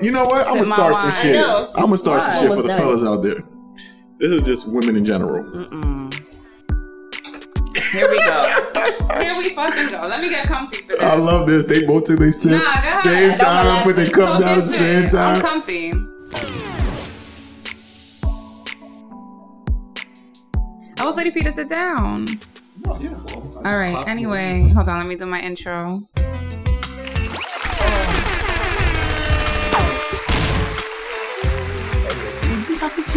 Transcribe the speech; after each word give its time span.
You 0.00 0.12
know 0.12 0.26
what? 0.26 0.46
I'm 0.46 0.54
gonna 0.54 0.66
start 0.66 0.94
some 0.94 1.10
shit. 1.10 1.34
I 1.34 1.40
know. 1.40 1.72
I'm 1.74 1.86
gonna 1.86 1.98
start 1.98 2.22
some 2.22 2.32
shit 2.32 2.52
for 2.52 2.62
the 2.62 2.68
fellas 2.68 3.02
out 3.02 3.20
there. 3.22 3.42
This 4.18 4.30
is 4.30 4.44
just 4.44 4.68
women 4.68 4.94
in 4.94 5.04
general. 5.04 5.42
Mm-mm. 5.44 6.14
Here 7.92 8.08
we 8.08 8.16
go. 8.18 9.18
Here 9.20 9.34
we 9.36 9.48
fucking 9.56 9.88
go. 9.88 10.06
Let 10.06 10.20
me 10.22 10.28
get 10.28 10.46
comfy 10.46 10.82
for 10.82 10.92
this. 10.92 11.02
I 11.02 11.16
love 11.16 11.48
this. 11.48 11.66
They 11.66 11.84
both 11.84 12.04
took 12.04 12.20
their 12.20 12.30
sip 12.30 12.52
Nah, 12.52 12.58
go 12.58 12.64
ahead. 12.64 12.98
same 12.98 13.38
time, 13.38 13.66
molest 13.66 13.84
put 13.84 13.96
their 13.96 14.10
cup 14.10 14.40
down 14.40 14.56
the 14.56 14.62
same 14.62 15.08
time. 15.08 15.36
I'm 15.36 15.40
comfy. 15.42 15.92
I 21.00 21.04
was 21.04 21.16
waiting 21.16 21.32
for 21.32 21.38
you 21.38 21.44
to 21.44 21.52
sit 21.52 21.68
down. 21.68 22.28
All 22.86 23.62
right. 23.64 24.04
Anyway, 24.06 24.68
hold 24.68 24.88
on. 24.88 24.98
Let 24.98 25.06
me 25.08 25.16
do 25.16 25.26
my 25.26 25.40
intro. 25.40 26.06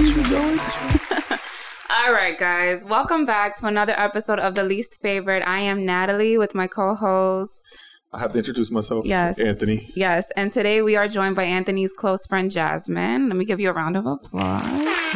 All 1.92 2.12
right, 2.12 2.36
guys. 2.40 2.84
Welcome 2.84 3.24
back 3.24 3.56
to 3.60 3.68
another 3.68 3.94
episode 3.96 4.40
of 4.40 4.56
The 4.56 4.64
Least 4.64 5.00
Favored. 5.00 5.44
I 5.44 5.60
am 5.60 5.80
Natalie 5.80 6.40
with 6.40 6.56
my 6.56 6.66
co-host. 6.66 7.64
I 8.12 8.18
have 8.18 8.32
to 8.32 8.40
introduce 8.40 8.72
myself. 8.72 9.06
Yes. 9.06 9.40
Anthony. 9.40 9.92
Yes. 9.96 10.32
And 10.36 10.50
today 10.52 10.82
we 10.82 10.96
are 10.96 11.08
joined 11.08 11.36
by 11.36 11.44
Anthony's 11.44 11.94
close 11.94 12.26
friend, 12.26 12.50
Jasmine. 12.50 13.28
Let 13.30 13.38
me 13.38 13.46
give 13.46 13.60
you 13.60 13.70
a 13.70 13.74
round 13.74 13.96
of 13.96 14.08
applause. 14.08 14.66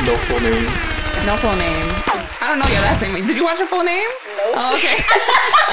No 0.06 0.16
full 0.30 0.40
name. 0.42 0.66
No 1.26 1.36
full 1.38 1.56
name. 1.56 1.90
I 2.40 2.46
don't 2.48 2.60
know 2.60 2.68
your 2.72 2.82
last 2.86 3.02
name. 3.02 3.26
Did 3.26 3.36
you 3.38 3.44
watch 3.44 3.58
your 3.58 3.68
full 3.68 3.84
name? 3.84 4.08
Nope. 4.38 4.54
Oh, 4.56 4.76
okay. 4.76 4.98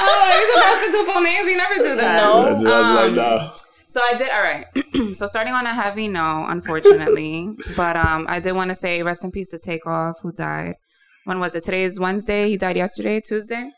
oh, 0.01 0.25
you're 0.33 0.49
supposed 0.57 0.85
to 0.87 0.91
do 0.91 1.03
full 1.11 1.21
names. 1.21 1.45
We 1.45 1.55
never 1.55 1.75
do 1.75 1.95
that. 2.01 2.15
No. 2.17 2.47
I 2.47 2.53
was 2.53 2.63
like, 2.63 3.09
Um, 3.09 3.15
nah. 3.15 3.51
So 3.93 4.01
I 4.01 4.15
did 4.15 4.31
all 4.31 4.41
right. 4.41 4.65
so 5.15 5.27
starting 5.27 5.53
on 5.53 5.67
a 5.67 5.73
heavy 5.75 6.07
no, 6.07 6.47
unfortunately, 6.49 7.51
but 7.77 7.95
um, 7.95 8.25
I 8.27 8.39
did 8.39 8.53
want 8.53 8.69
to 8.69 8.75
say 8.75 9.03
rest 9.03 9.23
in 9.23 9.29
peace 9.29 9.51
to 9.51 9.59
Takeoff, 9.59 10.15
who 10.23 10.31
died. 10.31 10.77
When 11.25 11.39
was 11.39 11.53
it? 11.53 11.63
Today 11.63 11.83
is 11.83 11.99
Wednesday. 11.99 12.47
He 12.47 12.57
died 12.57 12.75
yesterday, 12.75 13.19
Tuesday. 13.19 13.69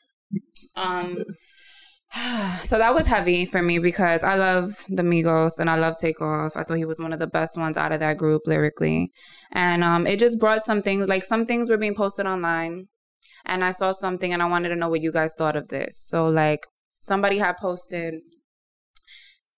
Um, 0.77 1.17
so 2.63 2.77
that 2.77 2.93
was 2.93 3.08
heavy 3.08 3.45
for 3.45 3.61
me 3.61 3.77
because 3.77 4.23
I 4.23 4.36
love 4.36 4.86
the 4.88 5.03
Migos 5.03 5.59
and 5.59 5.69
I 5.69 5.75
love 5.75 5.97
Takeoff. 5.99 6.55
I 6.55 6.63
thought 6.63 6.77
he 6.77 6.86
was 6.86 7.02
one 7.02 7.11
of 7.11 7.19
the 7.19 7.27
best 7.27 7.58
ones 7.58 7.77
out 7.77 7.91
of 7.91 7.99
that 7.99 8.17
group 8.17 8.43
lyrically, 8.45 9.11
and 9.52 9.83
um, 9.83 10.08
it 10.08 10.17
just 10.17 10.39
brought 10.39 10.61
some 10.61 10.81
things 10.81 11.09
like 11.09 11.25
some 11.25 11.45
things 11.45 11.69
were 11.69 11.75
being 11.75 11.93
posted 11.93 12.25
online, 12.25 12.88
and 13.43 13.66
I 13.66 13.71
saw 13.71 13.91
something 13.91 14.31
and 14.31 14.41
I 14.41 14.45
wanted 14.45 14.69
to 14.69 14.77
know 14.77 14.88
what 14.88 15.03
you 15.03 15.11
guys 15.11 15.36
thought 15.38 15.58
of 15.58 15.67
this. 15.67 16.02
So 16.08 16.27
like 16.27 16.61
somebody 17.02 17.38
had 17.38 17.58
posted 17.58 18.13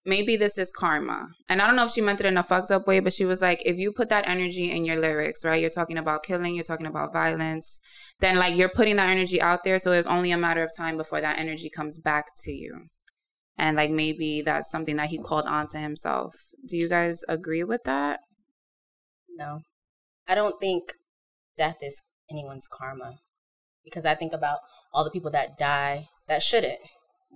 maybe 0.08 0.38
this 0.38 0.58
is 0.58 0.72
karma. 0.72 1.28
And 1.50 1.62
I 1.62 1.68
don't 1.68 1.76
know 1.76 1.86
if 1.86 1.92
she 1.92 2.02
meant 2.02 2.22
it 2.22 2.26
in 2.26 2.38
a 2.38 2.44
fucked 2.44 2.72
up 2.72 2.88
way, 2.88 3.02
but 3.02 3.14
she 3.14 3.26
was 3.26 3.42
like, 3.42 3.62
if 3.66 3.78
you 3.78 3.92
put 3.92 4.10
that 4.10 4.28
energy 4.28 4.72
in 4.72 4.86
your 4.86 4.96
lyrics, 4.96 5.44
right? 5.44 5.62
You're 5.62 5.70
talking 5.70 5.98
about 5.98 6.24
killing, 6.24 6.56
you're 6.56 6.64
talking 6.64 6.88
about 6.88 7.12
violence, 7.12 7.80
then 8.22 8.38
like 8.38 8.56
you're 8.56 8.70
putting 8.70 8.96
that 8.96 9.10
energy 9.10 9.42
out 9.42 9.66
there. 9.66 9.78
So 9.78 9.92
it's 9.92 10.08
only 10.08 10.32
a 10.32 10.38
matter 10.38 10.64
of 10.64 10.72
time 10.76 10.96
before 10.96 11.20
that 11.20 11.38
energy 11.38 11.70
comes 11.70 12.00
back 12.00 12.28
to 12.46 12.52
you. 12.52 12.88
And 13.58 13.76
like 13.76 13.92
maybe 13.92 14.42
that's 14.42 14.72
something 14.72 14.96
that 14.96 15.10
he 15.10 15.18
called 15.18 15.46
on 15.46 15.68
to 15.70 15.78
himself. 15.78 16.34
Do 16.66 16.78
you 16.78 16.88
guys 16.88 17.24
agree 17.28 17.66
with 17.66 17.84
that? 17.84 18.22
No. 19.30 19.62
I 20.28 20.36
don't 20.36 20.60
think 20.60 20.94
death 21.58 21.78
is 21.82 22.02
anyone's 22.32 22.68
karma. 22.72 23.16
Because 23.84 24.06
I 24.06 24.16
think 24.16 24.34
about 24.34 24.60
all 24.94 25.04
the 25.04 25.12
people 25.12 25.32
that 25.32 25.58
die 25.58 26.08
that 26.28 26.44
shouldn't. 26.44 26.80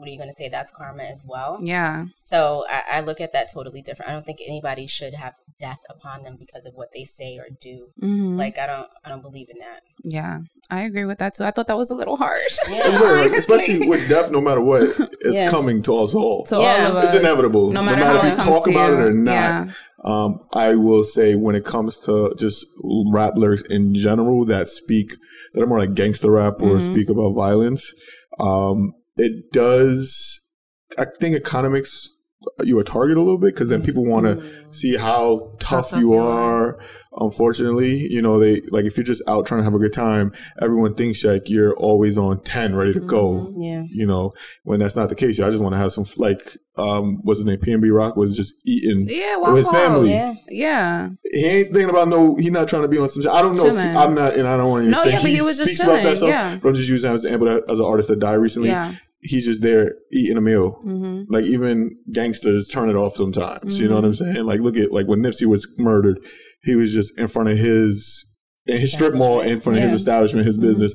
What 0.01 0.07
are 0.07 0.11
you 0.11 0.17
going 0.17 0.31
to 0.31 0.35
say? 0.35 0.49
That's 0.49 0.71
karma 0.71 1.03
as 1.03 1.27
well. 1.29 1.59
Yeah. 1.61 2.05
So 2.19 2.65
I, 2.67 2.97
I 2.97 2.99
look 3.01 3.21
at 3.21 3.33
that 3.33 3.49
totally 3.53 3.83
different. 3.83 4.09
I 4.09 4.13
don't 4.15 4.25
think 4.25 4.39
anybody 4.43 4.87
should 4.87 5.13
have 5.13 5.35
death 5.59 5.77
upon 5.91 6.23
them 6.23 6.37
because 6.39 6.65
of 6.65 6.73
what 6.73 6.89
they 6.91 7.03
say 7.05 7.37
or 7.37 7.49
do. 7.61 7.89
Mm-hmm. 8.01 8.35
Like 8.35 8.57
I 8.57 8.65
don't, 8.65 8.87
I 9.05 9.09
don't 9.09 9.21
believe 9.21 9.49
in 9.51 9.59
that. 9.59 9.81
yeah. 10.03 10.39
I 10.71 10.83
agree 10.83 11.03
with 11.03 11.19
that 11.19 11.33
too. 11.35 11.43
I 11.43 11.51
thought 11.51 11.67
that 11.67 11.75
was 11.77 11.91
a 11.91 11.95
little 11.95 12.15
harsh. 12.15 12.57
I'm 12.65 12.73
Yeah. 12.73 12.87
like, 13.29 13.31
especially 13.33 13.87
with 13.89 14.07
death, 14.09 14.31
no 14.31 14.39
matter 14.41 14.61
what, 14.61 14.83
it's 14.83 14.99
Yeah. 15.25 15.49
coming 15.51 15.83
to 15.83 15.93
us 15.97 16.15
all. 16.15 16.45
To 16.45 16.57
Yeah. 16.59 16.85
all 16.89 16.97
of 16.97 17.03
us. 17.03 17.13
It's 17.13 17.19
inevitable. 17.21 17.67
No 17.71 17.81
No 17.81 17.91
matter, 17.91 18.01
matter 18.03 18.19
how 18.19 18.27
if 18.27 18.37
you 18.37 18.43
talk 18.53 18.67
about 18.67 18.89
you. 18.89 18.95
it 18.95 18.99
or 19.01 19.13
not. 19.13 19.31
Yeah. 19.31 19.71
Um, 20.03 20.39
I 20.53 20.73
will 20.75 21.03
say 21.03 21.35
when 21.35 21.53
it 21.55 21.63
comes 21.65 21.99
to 21.99 22.33
just 22.39 22.65
rap 23.13 23.33
lyrics 23.35 23.61
in 23.69 23.93
general 23.93 24.45
that 24.45 24.67
speak 24.69 25.13
that 25.53 25.61
are 25.61 25.67
more 25.67 25.77
like 25.79 25.93
gangster 25.93 26.31
rap 26.31 26.55
or 26.61 26.77
Mhm. 26.77 26.91
speak 26.91 27.09
about 27.09 27.33
violence, 27.35 27.93
um, 28.39 28.93
it 29.17 29.51
does. 29.51 30.41
I 30.97 31.05
think 31.19 31.35
makes 31.71 32.09
you 32.63 32.79
a 32.79 32.83
target 32.83 33.17
a 33.17 33.21
little 33.21 33.37
bit 33.37 33.53
because 33.53 33.67
then 33.69 33.81
people 33.83 34.03
want 34.05 34.25
to 34.25 34.35
Mm. 34.35 34.73
see 34.73 34.95
how 34.97 35.51
tough, 35.59 35.89
tough 35.91 35.99
you 35.99 36.13
are. 36.13 36.79
Unfortunately, 37.19 38.07
you 38.09 38.21
know 38.21 38.39
they 38.39 38.61
like 38.71 38.85
if 38.85 38.95
you're 38.97 39.03
just 39.03 39.21
out 39.27 39.45
trying 39.45 39.59
to 39.59 39.63
have 39.65 39.73
a 39.73 39.79
good 39.79 39.91
time, 39.93 40.31
everyone 40.61 40.95
thinks 40.95 41.23
like 41.25 41.49
you're 41.49 41.75
always 41.75 42.17
on 42.17 42.41
ten, 42.43 42.73
ready 42.75 42.93
to 42.93 43.01
go. 43.01 43.53
Yeah. 43.57 43.83
You 43.91 44.05
know 44.07 44.31
when 44.63 44.79
that's 44.79 44.95
not 44.95 45.09
the 45.09 45.15
case. 45.15 45.39
I 45.39 45.49
just 45.49 45.61
want 45.61 45.73
to 45.73 45.77
have 45.79 45.91
some 45.91 46.05
like 46.17 46.41
um, 46.77 47.19
what's 47.23 47.39
his 47.39 47.45
name? 47.45 47.59
PNB 47.59 47.93
Rock 47.93 48.15
was 48.15 48.35
just 48.35 48.53
eating 48.65 49.07
Yeah, 49.09 49.37
with 49.39 49.57
his 49.57 49.69
family. 49.69 50.13
House. 50.13 50.37
Yeah. 50.49 51.09
He 51.29 51.45
ain't 51.45 51.67
thinking 51.73 51.89
about 51.89 52.07
no. 52.07 52.35
He's 52.37 52.49
not 52.51 52.67
trying 52.69 52.83
to 52.83 52.87
be 52.87 52.97
on 52.97 53.09
some. 53.09 53.29
I 53.29 53.41
don't 53.41 53.57
know. 53.57 53.65
If 53.67 53.77
I'm 53.95 54.15
not, 54.15 54.35
and 54.35 54.47
I 54.47 54.55
don't 54.57 54.69
want 54.69 54.83
to 54.83 54.89
even 54.89 54.91
No, 54.91 55.03
say 55.03 55.11
yeah, 55.11 55.21
but 55.21 55.29
he, 55.29 55.35
he 55.35 55.41
was 55.41 55.57
just 55.57 55.69
speaks 55.69 55.83
about 55.83 56.01
that 56.03 56.17
stuff. 56.17 56.29
yeah. 56.29 56.57
But 56.61 56.69
I'm 56.69 56.75
just 56.75 56.89
using 56.89 57.09
him 57.09 57.15
as 57.15 57.25
an 57.25 57.33
example 57.33 57.61
as 57.69 57.79
an 57.79 57.85
artist 57.85 58.07
that 58.07 58.19
died 58.19 58.35
recently. 58.35 58.69
Yeah. 58.69 58.93
He's 59.23 59.45
just 59.45 59.61
there 59.61 59.93
eating 60.11 60.37
a 60.37 60.41
meal. 60.41 60.79
hmm 60.81 61.23
Like 61.29 61.45
even 61.45 61.95
gangsters 62.11 62.67
turn 62.67 62.89
it 62.89 62.95
off 62.95 63.13
sometimes. 63.13 63.79
You 63.79 63.87
know 63.87 63.95
what 63.95 64.05
I'm 64.05 64.11
Mm-hmm. 64.11 64.33
saying? 64.33 64.45
Like 64.45 64.61
look 64.61 64.77
at 64.77 64.91
like 64.91 65.07
when 65.07 65.19
Nipsey 65.21 65.45
was 65.45 65.67
murdered, 65.77 66.19
he 66.63 66.75
was 66.75 66.93
just 66.93 67.17
in 67.19 67.27
front 67.27 67.49
of 67.49 67.57
his 67.57 68.25
in 68.67 68.77
his 68.77 68.93
strip 68.93 69.13
mall, 69.15 69.41
in 69.41 69.59
front 69.59 69.77
of 69.77 69.83
his 69.83 69.93
establishment, 69.93 70.45
his 70.45 70.57
Mhm. 70.57 70.61
business. 70.61 70.93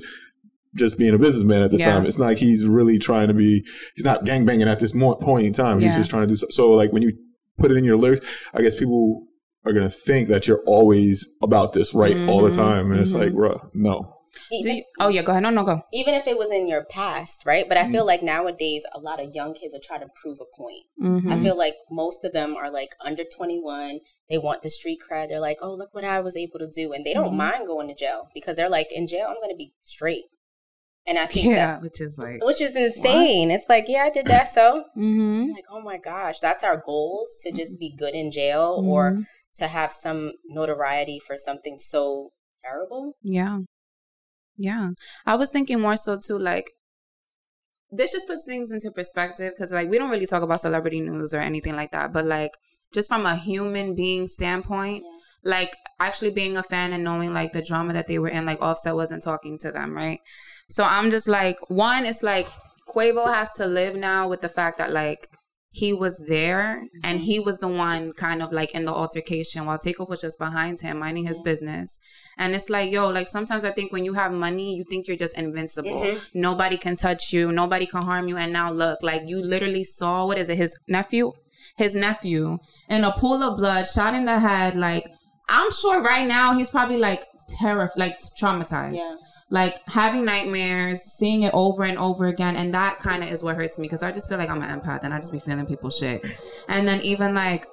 Just 0.75 0.99
being 0.99 1.15
a 1.15 1.19
businessman 1.19 1.63
at 1.63 1.71
this 1.71 1.81
Yeah. 1.81 1.93
time, 1.93 2.05
it's 2.07 2.19
not 2.19 2.27
like 2.27 2.39
he's 2.39 2.67
really 2.67 2.99
trying 2.99 3.29
to 3.29 3.35
be. 3.35 3.65
He's 3.95 4.05
not 4.05 4.25
gang 4.25 4.45
banging 4.45 4.69
at 4.69 4.79
this 4.81 4.93
point 4.93 5.47
in 5.47 5.53
time. 5.53 5.79
He's 5.81 5.95
just 5.97 6.11
trying 6.11 6.23
to 6.25 6.27
do 6.29 6.37
so. 6.37 6.47
So, 6.51 6.71
like 6.73 6.93
when 6.93 7.03
you 7.03 7.13
put 7.59 7.71
it 7.71 7.77
in 7.77 7.85
your 7.85 7.97
lyrics, 7.97 8.25
I 8.53 8.61
guess 8.63 8.75
people 8.77 9.27
are 9.65 9.73
gonna 9.73 9.89
think 9.89 10.29
that 10.29 10.47
you're 10.47 10.63
always 10.67 11.27
about 11.43 11.73
this 11.73 11.95
right 11.95 12.17
all 12.29 12.43
the 12.43 12.51
Mhm. 12.51 12.57
time, 12.57 12.91
and 12.93 13.01
it's 13.01 13.13
like, 13.13 13.33
bruh, 13.33 13.69
no. 13.75 14.13
Do 14.51 14.57
Even, 14.57 14.77
you, 14.77 14.85
oh 15.01 15.09
yeah, 15.09 15.23
go 15.23 15.33
ahead. 15.33 15.43
No, 15.43 15.51
no, 15.51 15.65
go. 15.65 15.83
even 15.93 16.15
if 16.15 16.27
it 16.27 16.39
was 16.39 16.51
in 16.51 16.69
your 16.69 16.85
past, 16.85 17.45
right? 17.47 17.69
But 17.69 17.79
I 17.79 17.85
Mm. 17.85 17.93
feel 17.93 18.07
like 18.07 18.23
nowadays 18.23 18.85
a 18.95 19.01
lot 19.01 19.21
of 19.23 19.35
young 19.35 19.55
kids 19.55 19.75
are 19.75 19.81
trying 19.83 20.01
to 20.01 20.09
prove 20.21 20.39
a 20.41 20.57
point. 20.57 20.85
Mm-hmm. 21.03 21.33
I 21.33 21.41
feel 21.41 21.57
like 21.57 21.75
most 21.91 22.25
of 22.25 22.33
them 22.33 22.55
are 22.57 22.71
like 22.71 22.91
under 23.01 23.25
21. 23.25 24.01
They 24.31 24.39
want 24.39 24.63
the 24.63 24.71
street 24.71 24.99
cred. 25.09 25.29
They're 25.29 25.41
like, 25.41 25.59
oh, 25.63 25.75
look 25.75 25.93
what 25.95 26.05
I 26.05 26.21
was 26.21 26.37
able 26.37 26.59
to 26.61 26.69
do. 26.69 26.93
And 26.93 27.05
they 27.05 27.15
don't 27.15 27.33
Mhm. 27.33 27.37
mind 27.37 27.67
going 27.67 27.89
to 27.89 27.95
jail 27.95 28.29
because 28.35 28.57
they're 28.57 28.69
like, 28.69 28.89
in 28.93 29.07
jail, 29.07 29.27
I'm 29.29 29.37
going 29.37 29.51
to 29.51 29.57
be 29.57 29.73
straight. 29.83 30.25
And 31.07 31.19
I 31.19 31.27
think 31.33 31.47
yeah, 31.47 31.79
which 31.79 32.01
is 32.01 32.19
like. 32.19 32.45
which 32.45 32.61
is 32.61 32.75
insane. 32.75 33.51
It's 33.51 33.69
like, 33.69 33.85
yeah, 33.89 34.03
I 34.05 34.11
did 34.11 34.27
that. 34.27 34.49
So 34.49 34.85
Mm-hmm. 34.97 35.43
I'm 35.43 35.53
like, 35.53 35.65
oh 35.71 35.81
my 35.81 35.99
gosh, 35.99 36.41
that's 36.41 36.65
our 36.65 36.83
goals 36.85 37.29
to 37.45 37.53
just 37.53 37.79
be 37.79 37.95
good 37.97 38.15
in 38.15 38.31
jail 38.31 38.83
or 38.85 39.23
to 39.57 39.69
have 39.69 39.93
some 39.93 40.33
notoriety 40.49 41.19
for 41.19 41.37
something 41.39 41.79
so 41.79 42.31
terrible. 42.65 43.15
Yeah. 43.23 43.61
Yeah. 44.57 44.91
I 45.25 45.37
was 45.37 45.51
thinking 45.51 45.81
more 45.81 45.97
so 45.97 46.17
too, 46.17 46.39
like, 46.39 46.71
this 47.91 48.13
just 48.13 48.27
puts 48.27 48.45
things 48.45 48.71
into 48.73 48.91
perspective 48.91 49.53
because, 49.55 49.73
like, 49.73 49.89
we 49.89 49.99
don't 49.99 50.11
really 50.11 50.27
talk 50.27 50.43
about 50.43 50.61
celebrity 50.61 51.01
news 51.01 51.33
or 51.33 51.39
anything 51.39 51.77
like 51.77 51.93
that. 51.93 52.13
But, 52.13 52.25
like, 52.25 52.53
just 52.93 53.09
from 53.09 53.27
a 53.27 53.37
human 53.37 53.95
being 53.95 54.27
standpoint, 54.27 55.05
like, 55.45 55.73
actually 56.01 56.31
being 56.31 56.57
a 56.57 56.63
fan 56.63 56.93
and 56.93 57.05
knowing, 57.05 57.33
like, 57.33 57.53
the 57.53 57.63
drama 57.63 57.93
that 57.93 58.09
they 58.09 58.19
were 58.19 58.29
in, 58.29 58.47
like, 58.47 58.61
Offset 58.61 58.97
wasn't 58.97 59.23
talking 59.23 59.59
to 59.59 59.71
them, 59.71 59.95
right? 59.95 60.21
So 60.69 60.83
I'm 60.83 61.11
just 61.11 61.29
like, 61.29 61.59
one, 61.69 62.05
it's 62.05 62.23
like 62.23 62.49
Quavo 62.89 63.33
has 63.33 63.53
to 63.55 63.67
live 63.67 63.95
now 63.95 64.29
with 64.29 64.41
the 64.41 64.49
fact 64.49 64.79
that, 64.79 64.93
like, 64.93 65.27
he 65.77 65.93
was 65.93 66.19
there 66.27 66.83
and 67.05 67.21
he 67.21 67.39
was 67.39 67.59
the 67.59 67.69
one 67.69 68.13
kind 68.13 68.41
of 68.43 68.51
like 68.51 68.73
in 68.75 68.87
the 68.87 68.95
altercation 68.95 69.67
while 69.67 69.77
Takeoff 69.77 70.09
was 70.09 70.23
just 70.23 70.39
behind 70.39 70.81
him 70.81 71.01
minding 71.01 71.27
his 71.27 71.39
business. 71.41 72.01
And 72.39 72.55
it's 72.55 72.71
like, 72.71 72.91
yo, 72.91 73.11
like 73.11 73.29
sometimes 73.29 73.63
I 73.63 73.73
think 73.73 73.93
when 73.93 74.05
you 74.07 74.15
have 74.15 74.33
money, 74.33 74.75
you 74.75 74.85
think 74.89 75.07
you're 75.07 75.19
just 75.19 75.37
invincible. 75.37 76.01
Mhm. 76.01 76.31
Nobody 76.33 76.79
can 76.79 76.97
touch 76.97 77.31
you, 77.35 77.53
nobody 77.53 77.85
can 77.85 78.01
harm 78.01 78.27
you. 78.27 78.39
And 78.39 78.55
now 78.55 78.73
look, 78.73 79.03
like 79.03 79.25
you 79.27 79.43
literally 79.43 79.85
saw 79.85 80.25
what 80.27 80.39
is 80.39 80.49
it, 80.49 80.57
his 80.57 80.75
nephew? 80.89 81.33
His 81.77 81.95
nephew 81.95 82.57
in 82.89 83.05
a 83.05 83.13
pool 83.13 83.43
of 83.43 83.59
blood, 83.59 83.85
shot 83.87 84.15
in 84.15 84.25
the 84.25 84.39
head. 84.39 84.75
Like, 84.77 85.07
I'm 85.51 85.71
sure 85.81 86.03
right 86.03 86.27
now 86.27 86.55
he's 86.57 86.71
probably 86.71 86.97
like 86.97 87.27
terrified, 87.47 87.97
like 87.97 88.19
traumatized 88.41 88.95
Yeah. 88.97 89.11
like 89.51 89.81
having 89.89 90.25
nightmares, 90.25 91.03
seeing 91.03 91.43
it 91.43 91.53
over 91.55 91.85
and 91.85 91.99
over 91.99 92.27
again, 92.27 92.57
and 92.57 92.75
that 92.75 92.99
kind 92.99 93.23
of 93.23 93.31
is 93.31 93.43
what 93.43 93.57
hurts 93.57 93.79
me 93.79 93.85
because 93.87 94.03
I 94.03 94.11
just 94.13 94.29
feel 94.29 94.39
like 94.39 94.51
I'm 94.51 94.63
an 94.63 94.81
empath 94.81 95.05
and 95.05 95.15
I 95.15 95.19
just 95.19 95.33
be 95.33 95.39
feeling 95.39 95.67
people's 95.67 95.97
shit. 95.97 96.27
And 96.69 96.87
then 96.87 97.01
even 97.03 97.35
like 97.35 97.67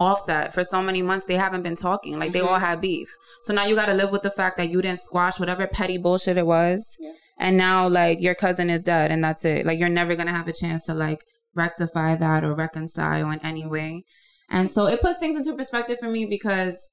Offset 0.00 0.52
for 0.52 0.64
so 0.64 0.82
many 0.82 1.02
months 1.02 1.26
they 1.26 1.34
haven't 1.36 1.62
been 1.62 1.76
talking, 1.76 2.18
like 2.18 2.32
they 2.32 2.40
all 2.40 2.56
mm-hmm. 2.56 2.64
had 2.64 2.80
beef. 2.80 3.08
So 3.42 3.54
now 3.54 3.66
you 3.66 3.76
got 3.76 3.86
to 3.86 3.94
live 3.94 4.10
with 4.10 4.22
the 4.22 4.30
fact 4.30 4.56
that 4.56 4.70
you 4.70 4.82
didn't 4.82 4.98
squash 4.98 5.38
whatever 5.38 5.68
petty 5.68 5.98
bullshit 5.98 6.36
it 6.36 6.46
was, 6.46 6.96
Yeah. 7.00 7.12
and 7.38 7.56
now 7.56 7.86
like 7.88 8.20
your 8.20 8.34
cousin 8.34 8.70
is 8.70 8.82
dead 8.82 9.12
and 9.12 9.22
that's 9.22 9.44
it. 9.44 9.64
Like 9.64 9.78
you're 9.78 9.88
never 9.88 10.16
gonna 10.16 10.32
have 10.32 10.48
a 10.48 10.52
chance 10.52 10.82
to 10.84 10.94
like 10.94 11.20
rectify 11.54 12.16
that 12.16 12.42
or 12.44 12.54
reconcile 12.54 13.30
in 13.30 13.38
any 13.44 13.64
way. 13.66 14.02
And 14.50 14.70
so 14.70 14.86
it 14.86 15.00
puts 15.00 15.18
things 15.20 15.36
into 15.36 15.56
perspective 15.56 15.98
for 16.00 16.10
me 16.10 16.26
because 16.26 16.90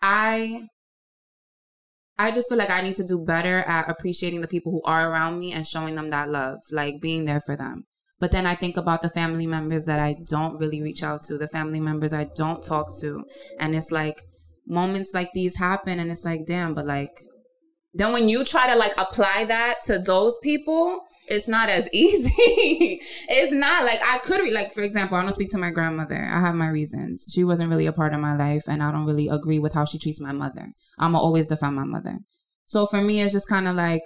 I 0.00 0.68
I 2.18 2.30
just 2.32 2.48
feel 2.48 2.58
like 2.58 2.70
I 2.70 2.80
need 2.80 2.96
to 2.96 3.04
do 3.04 3.18
better 3.18 3.58
at 3.58 3.88
appreciating 3.88 4.40
the 4.40 4.48
people 4.48 4.72
who 4.72 4.82
are 4.84 5.10
around 5.10 5.38
me 5.38 5.52
and 5.52 5.66
showing 5.66 5.94
them 5.94 6.10
that 6.10 6.30
love, 6.30 6.58
like 6.72 7.00
being 7.00 7.26
there 7.26 7.40
for 7.40 7.56
them. 7.56 7.84
But 8.20 8.32
then 8.32 8.46
I 8.46 8.56
think 8.56 8.76
about 8.76 9.02
the 9.02 9.08
family 9.08 9.46
members 9.46 9.84
that 9.84 10.00
I 10.00 10.16
don't 10.28 10.58
really 10.58 10.82
reach 10.82 11.04
out 11.04 11.22
to, 11.22 11.38
the 11.38 11.46
family 11.46 11.78
members 11.78 12.12
I 12.12 12.24
don't 12.34 12.62
talk 12.62 12.88
to. 13.00 13.24
And 13.60 13.74
it's 13.76 13.92
like 13.92 14.20
moments 14.66 15.14
like 15.14 15.30
these 15.32 15.56
happen 15.56 16.00
and 16.00 16.10
it's 16.10 16.24
like, 16.24 16.44
damn, 16.44 16.74
but 16.74 16.86
like 16.86 17.16
then 17.94 18.12
when 18.12 18.28
you 18.28 18.44
try 18.44 18.68
to 18.68 18.76
like 18.76 18.92
apply 18.98 19.44
that 19.44 19.76
to 19.86 19.98
those 19.98 20.36
people, 20.42 21.00
it's 21.30 21.48
not 21.48 21.68
as 21.68 21.88
easy. 21.92 23.00
it's 23.28 23.52
not 23.52 23.84
like 23.84 24.00
I 24.04 24.18
could 24.18 24.40
re- 24.40 24.52
like 24.52 24.72
for 24.72 24.82
example, 24.82 25.16
I 25.16 25.22
don't 25.22 25.32
speak 25.32 25.50
to 25.50 25.58
my 25.58 25.70
grandmother. 25.70 26.28
I 26.30 26.40
have 26.40 26.54
my 26.54 26.68
reasons. 26.68 27.30
She 27.32 27.44
wasn't 27.44 27.70
really 27.70 27.86
a 27.86 27.92
part 27.92 28.14
of 28.14 28.20
my 28.20 28.36
life 28.36 28.64
and 28.68 28.82
I 28.82 28.90
don't 28.90 29.06
really 29.06 29.28
agree 29.28 29.58
with 29.58 29.74
how 29.74 29.84
she 29.84 29.98
treats 29.98 30.20
my 30.20 30.32
mother. 30.32 30.72
I'ma 30.98 31.18
always 31.18 31.46
defend 31.46 31.76
my 31.76 31.84
mother. 31.84 32.18
So 32.66 32.86
for 32.86 33.00
me 33.00 33.20
it's 33.20 33.32
just 33.32 33.48
kind 33.48 33.68
of 33.68 33.76
like 33.76 34.02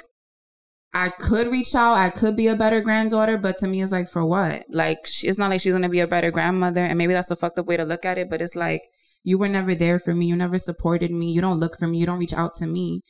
I 0.94 1.08
could 1.08 1.48
reach 1.48 1.74
out. 1.74 1.94
I 1.94 2.10
could 2.10 2.36
be 2.36 2.48
a 2.48 2.56
better 2.56 2.82
granddaughter, 2.82 3.38
but 3.38 3.56
to 3.58 3.66
me, 3.66 3.82
it's 3.82 3.92
like, 3.92 4.08
for 4.08 4.26
what? 4.26 4.64
Like, 4.70 5.06
she, 5.06 5.26
it's 5.26 5.38
not 5.38 5.48
like 5.48 5.62
she's 5.62 5.74
to 5.74 5.88
be 5.88 6.00
a 6.00 6.06
better 6.06 6.30
grandmother. 6.30 6.84
And 6.84 6.98
maybe 6.98 7.14
that's 7.14 7.30
a 7.30 7.36
fucked 7.36 7.58
up 7.58 7.66
way 7.66 7.78
to 7.78 7.84
look 7.84 8.04
at 8.04 8.18
it, 8.18 8.28
but 8.28 8.42
it's 8.42 8.54
like, 8.54 8.82
you 9.24 9.38
were 9.38 9.48
never 9.48 9.74
there 9.74 9.98
for 9.98 10.14
me. 10.14 10.26
You 10.26 10.36
never 10.36 10.58
supported 10.58 11.10
me. 11.10 11.30
You 11.30 11.40
don't 11.40 11.60
look 11.60 11.78
for 11.78 11.86
me. 11.86 11.98
You 11.98 12.06
don't 12.06 12.18
reach 12.18 12.34
out 12.34 12.54
to 12.54 12.66
me. 12.66 13.00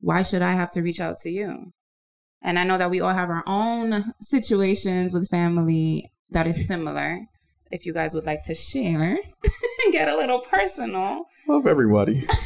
Why 0.00 0.22
should 0.22 0.40
I 0.40 0.52
have 0.52 0.70
to 0.72 0.82
reach 0.82 1.00
out 1.00 1.18
to 1.18 1.30
you? 1.30 1.72
And 2.42 2.58
I 2.58 2.64
know 2.64 2.78
that 2.78 2.90
we 2.90 3.00
all 3.00 3.12
have 3.14 3.28
our 3.30 3.42
own 3.46 4.12
situations 4.20 5.12
with 5.12 5.28
family 5.28 6.10
that 6.30 6.46
is 6.46 6.66
similar. 6.66 7.20
If 7.72 7.84
you 7.86 7.92
guys 7.92 8.14
would 8.14 8.26
like 8.26 8.44
to 8.46 8.54
share 8.54 9.18
and 9.84 9.92
get 9.92 10.08
a 10.08 10.16
little 10.16 10.38
personal. 10.40 11.24
Love 11.48 11.66
everybody. 11.66 12.26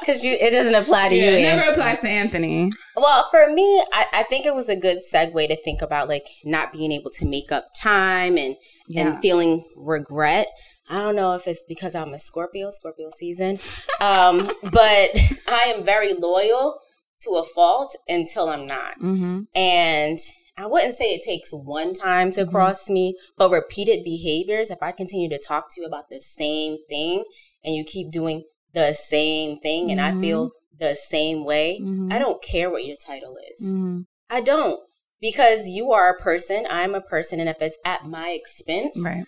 Because 0.00 0.24
you, 0.24 0.32
it 0.32 0.50
doesn't 0.50 0.74
apply 0.74 1.10
to 1.10 1.14
Yeah, 1.14 1.30
you. 1.30 1.36
it 1.38 1.44
Ann. 1.44 1.56
never 1.58 1.70
applies 1.70 2.00
to 2.00 2.08
Anthony. 2.08 2.72
Well, 2.96 3.28
for 3.30 3.52
me, 3.52 3.84
I, 3.92 4.06
I 4.12 4.22
think 4.24 4.46
it 4.46 4.54
was 4.54 4.68
a 4.68 4.74
good 4.74 4.98
segue 4.98 5.46
to 5.46 5.54
think 5.54 5.80
about 5.80 6.08
like 6.08 6.26
not 6.44 6.72
being 6.72 6.90
able 6.90 7.10
to 7.12 7.24
make 7.24 7.52
up 7.52 7.68
time 7.80 8.36
and 8.36 8.56
Yeah. 8.88 9.10
and 9.12 9.20
feeling 9.20 9.64
regret. 9.76 10.48
I 10.90 10.98
don't 10.98 11.14
know 11.14 11.34
if 11.34 11.46
it's 11.46 11.64
because 11.68 11.94
I'm 11.94 12.12
a 12.14 12.18
Scorpio, 12.18 12.70
Scorpio 12.72 13.10
season, 13.16 13.58
um, 14.00 14.38
but 14.72 15.10
I 15.46 15.72
am 15.76 15.84
very 15.84 16.14
loyal 16.14 16.80
to 17.24 17.30
a 17.36 17.44
fault 17.44 17.96
until 18.08 18.48
I'm 18.48 18.66
not. 18.66 18.98
Mm-hmm. 19.00 19.42
And 19.54 20.18
I 20.56 20.66
wouldn't 20.66 20.94
say 20.94 21.06
it 21.14 21.22
takes 21.24 21.50
one 21.52 21.94
time 21.94 22.30
to 22.32 22.44
Mhm. 22.44 22.50
cross 22.50 22.90
me, 22.90 23.16
but 23.38 23.50
repeated 23.50 24.04
behaviors, 24.04 24.70
if 24.70 24.82
I 24.82 24.92
continue 24.92 25.28
to 25.30 25.38
talk 25.38 25.72
to 25.74 25.80
you 25.80 25.86
about 25.86 26.08
the 26.10 26.20
same 26.20 26.76
thing 26.88 27.24
and 27.64 27.74
you 27.74 27.84
keep 27.84 28.10
doing 28.10 28.44
the 28.74 28.92
same 28.92 29.58
thing 29.58 29.90
and 29.90 30.00
I 30.00 30.12
Mhm. 30.12 30.20
feel 30.20 30.50
the 30.78 30.94
same 30.94 31.44
way, 31.44 31.78
Mhm. 31.80 32.12
I 32.12 32.18
don't 32.18 32.42
care 32.42 32.70
what 32.70 32.84
your 32.84 32.96
title 32.96 33.36
is. 33.52 33.64
Mm-hmm. 33.66 34.00
I 34.28 34.40
don't. 34.40 34.80
Because 35.20 35.68
you 35.68 35.92
are 35.92 36.10
a 36.10 36.18
person, 36.20 36.66
I'm 36.68 36.94
a 36.96 37.00
person, 37.00 37.38
and 37.38 37.48
if 37.48 37.62
it's 37.62 37.78
at 37.84 38.06
my 38.06 38.30
expense, 38.32 38.98
Right. 38.98 39.24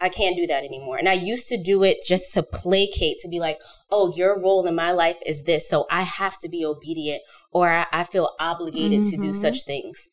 I 0.00 0.08
can't 0.08 0.36
do 0.36 0.46
that 0.48 0.64
anymore. 0.64 0.96
And 0.98 1.08
I 1.08 1.12
used 1.14 1.48
to 1.48 1.56
do 1.56 1.82
it 1.82 1.98
just 2.06 2.34
to 2.34 2.42
placate, 2.42 3.18
to 3.20 3.28
be 3.28 3.38
like, 3.40 3.58
oh, 3.90 4.12
your 4.14 4.40
role 4.42 4.66
in 4.66 4.74
my 4.74 4.90
life 4.92 5.16
is 5.24 5.44
this, 5.44 5.68
so 5.68 5.86
I 5.90 6.02
have 6.02 6.38
to 6.40 6.48
be 6.48 6.64
obedient 6.64 7.22
or 7.52 7.68
I, 7.70 7.86
I 7.92 8.04
feel 8.04 8.30
obligated 8.40 9.04
to 9.04 9.16
do 9.16 9.30
Mhm. 9.30 9.34
such 9.34 9.62
things. 9.64 10.08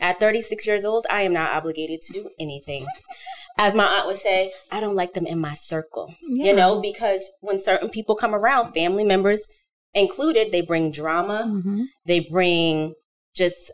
At 0.00 0.18
36 0.20 0.66
years 0.66 0.84
old, 0.84 1.06
I 1.10 1.22
am 1.22 1.32
not 1.32 1.52
obligated 1.52 2.00
to 2.02 2.12
do 2.12 2.30
anything. 2.40 2.86
As 3.58 3.74
my 3.74 3.84
aunt 3.84 4.06
would 4.06 4.18
say, 4.18 4.52
I 4.70 4.80
don't 4.80 4.96
like 4.96 5.14
them 5.14 5.26
in 5.26 5.38
my 5.38 5.54
circle, 5.54 6.14
Yeah. 6.28 6.46
you 6.46 6.52
know, 6.54 6.80
because 6.80 7.30
when 7.40 7.58
certain 7.58 7.88
people 7.90 8.14
come 8.14 8.34
around, 8.34 8.72
family 8.74 9.04
members 9.04 9.42
included, 9.94 10.50
they 10.52 10.60
bring 10.60 10.90
drama, 10.90 11.44
Mm-hmm. 11.46 11.84
they 12.04 12.20
bring 12.20 12.94
just 13.34 13.70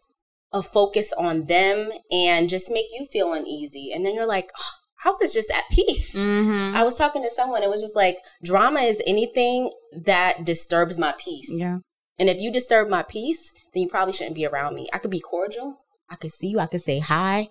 a 0.53 0.62
focus 0.62 1.12
on 1.17 1.47
them 1.47 1.91
and 2.11 2.49
just 2.49 2.70
make 2.70 2.87
you 2.93 3.06
feel 3.06 3.32
uneasy. 3.32 3.91
And 3.93 4.05
then 4.05 4.15
you're 4.15 4.26
like, 4.26 4.50
oh, 4.58 4.70
I 5.05 5.15
was 5.21 5.33
just 5.33 5.51
at 5.51 5.65
peace. 5.71 6.15
Mm-hmm. 6.17 6.77
I 6.77 6.83
was 6.85 6.97
talking 6.97 7.23
to 7.23 7.31
someone, 7.31 7.63
it 7.63 7.71
was 7.71 7.83
just 7.83 7.97
like, 7.97 8.19
drama 8.43 8.81
is 8.81 9.03
anything 9.07 9.71
that 10.05 10.45
disturbs 10.45 10.99
my 10.99 11.15
peace. 11.19 11.51
Yeah. 11.51 11.79
And 12.19 12.29
if 12.29 12.41
you 12.41 12.53
disturb 12.53 12.89
my 12.89 13.03
peace, 13.03 13.53
then 13.73 13.83
you 13.83 13.89
probably 13.89 14.13
shouldn't 14.13 14.37
be 14.37 14.47
around 14.47 14.75
me. 14.75 14.89
I 14.93 14.99
could 14.99 15.11
be 15.11 15.21
cordial, 15.21 15.79
I 16.09 16.17
could 16.17 16.33
see 16.33 16.49
you, 16.49 16.61
I 16.61 16.67
could 16.67 16.83
say 16.83 16.99
hi, 16.99 17.49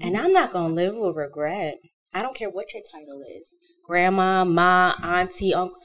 and 0.00 0.16
I'm 0.16 0.32
not 0.32 0.52
gonna 0.52 0.74
live 0.74 0.94
with 0.96 1.16
regret. 1.16 1.74
I 2.14 2.22
don't 2.22 2.36
care 2.36 2.50
what 2.50 2.74
your 2.74 2.82
title 2.82 3.22
is 3.22 3.48
grandma, 3.86 4.44
ma, 4.44 4.94
auntie, 5.02 5.54
uncle. 5.54 5.76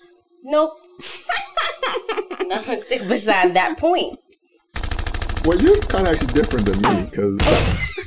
Nope. 0.44 0.74
I'm 2.40 2.48
not 2.48 2.66
gonna 2.66 2.80
stick 2.80 3.08
beside 3.08 3.56
that 3.56 3.78
point. 3.78 4.20
Well, 5.46 5.58
you're 5.60 5.80
kind 5.82 6.08
of 6.08 6.14
actually 6.14 6.34
different 6.34 6.66
than 6.66 6.96
me 6.96 7.06
because 7.06 7.40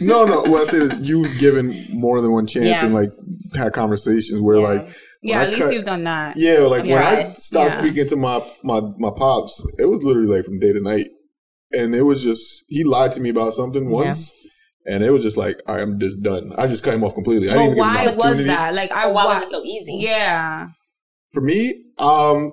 no, 0.00 0.24
no. 0.24 0.42
What 0.42 0.62
I 0.62 0.64
say 0.70 0.78
is 0.78 0.94
you've 1.08 1.38
given 1.38 1.86
more 1.90 2.20
than 2.20 2.32
one 2.32 2.46
chance 2.46 2.66
Yeah. 2.66 2.84
and 2.84 2.94
like 2.94 3.10
had 3.56 3.72
conversations 3.72 4.40
where 4.40 4.58
Yeah. 4.58 4.66
like 4.68 4.88
Yeah, 5.22 5.36
when 5.38 5.42
at 5.42 5.46
I 5.46 5.50
least 5.50 5.62
cut- 5.62 5.74
you've 5.74 5.84
done 5.84 6.04
that. 6.04 6.36
yeah, 6.36 6.58
like 6.60 6.84
when 6.84 6.98
I 6.98 7.32
stopped 7.34 7.74
Yeah. 7.74 7.80
speaking 7.82 8.08
to 8.08 8.16
my 8.16 8.42
my 8.62 8.80
my 8.98 9.10
pops, 9.16 9.64
it 9.78 9.86
was 9.86 10.02
literally 10.02 10.28
like 10.28 10.44
from 10.44 10.58
day 10.58 10.72
to 10.72 10.80
night, 10.80 11.08
and 11.72 11.94
it 11.94 12.02
was 12.02 12.22
just 12.22 12.64
he 12.68 12.84
lied 12.84 13.12
to 13.12 13.20
me 13.20 13.28
about 13.30 13.54
something 13.54 13.90
once. 13.90 14.32
And 14.86 15.04
it 15.04 15.10
was 15.10 15.22
just 15.22 15.36
like, 15.36 15.60
all 15.68 15.74
right, 15.74 15.82
I'm 15.82 16.00
just 16.00 16.22
done. 16.22 16.52
I 16.56 16.66
just 16.66 16.82
cut 16.82 16.94
him 16.94 17.04
off 17.04 17.14
completely. 17.14 17.50
I 17.50 17.52
didn't 17.52 17.66
even 17.72 17.78
why 17.78 18.04
give 18.06 18.14
him 18.14 18.20
an 18.22 18.30
was 18.30 18.44
that? 18.46 18.74
Like, 18.74 18.90
I 18.90 19.04
Or 19.08 19.12
why 19.12 19.26
was 19.26 19.42
it 19.42 19.50
so 19.50 19.62
easy? 19.62 19.96
Yeah. 20.00 20.68
For 21.32 21.42
me, 21.42 21.84
um, 21.98 22.52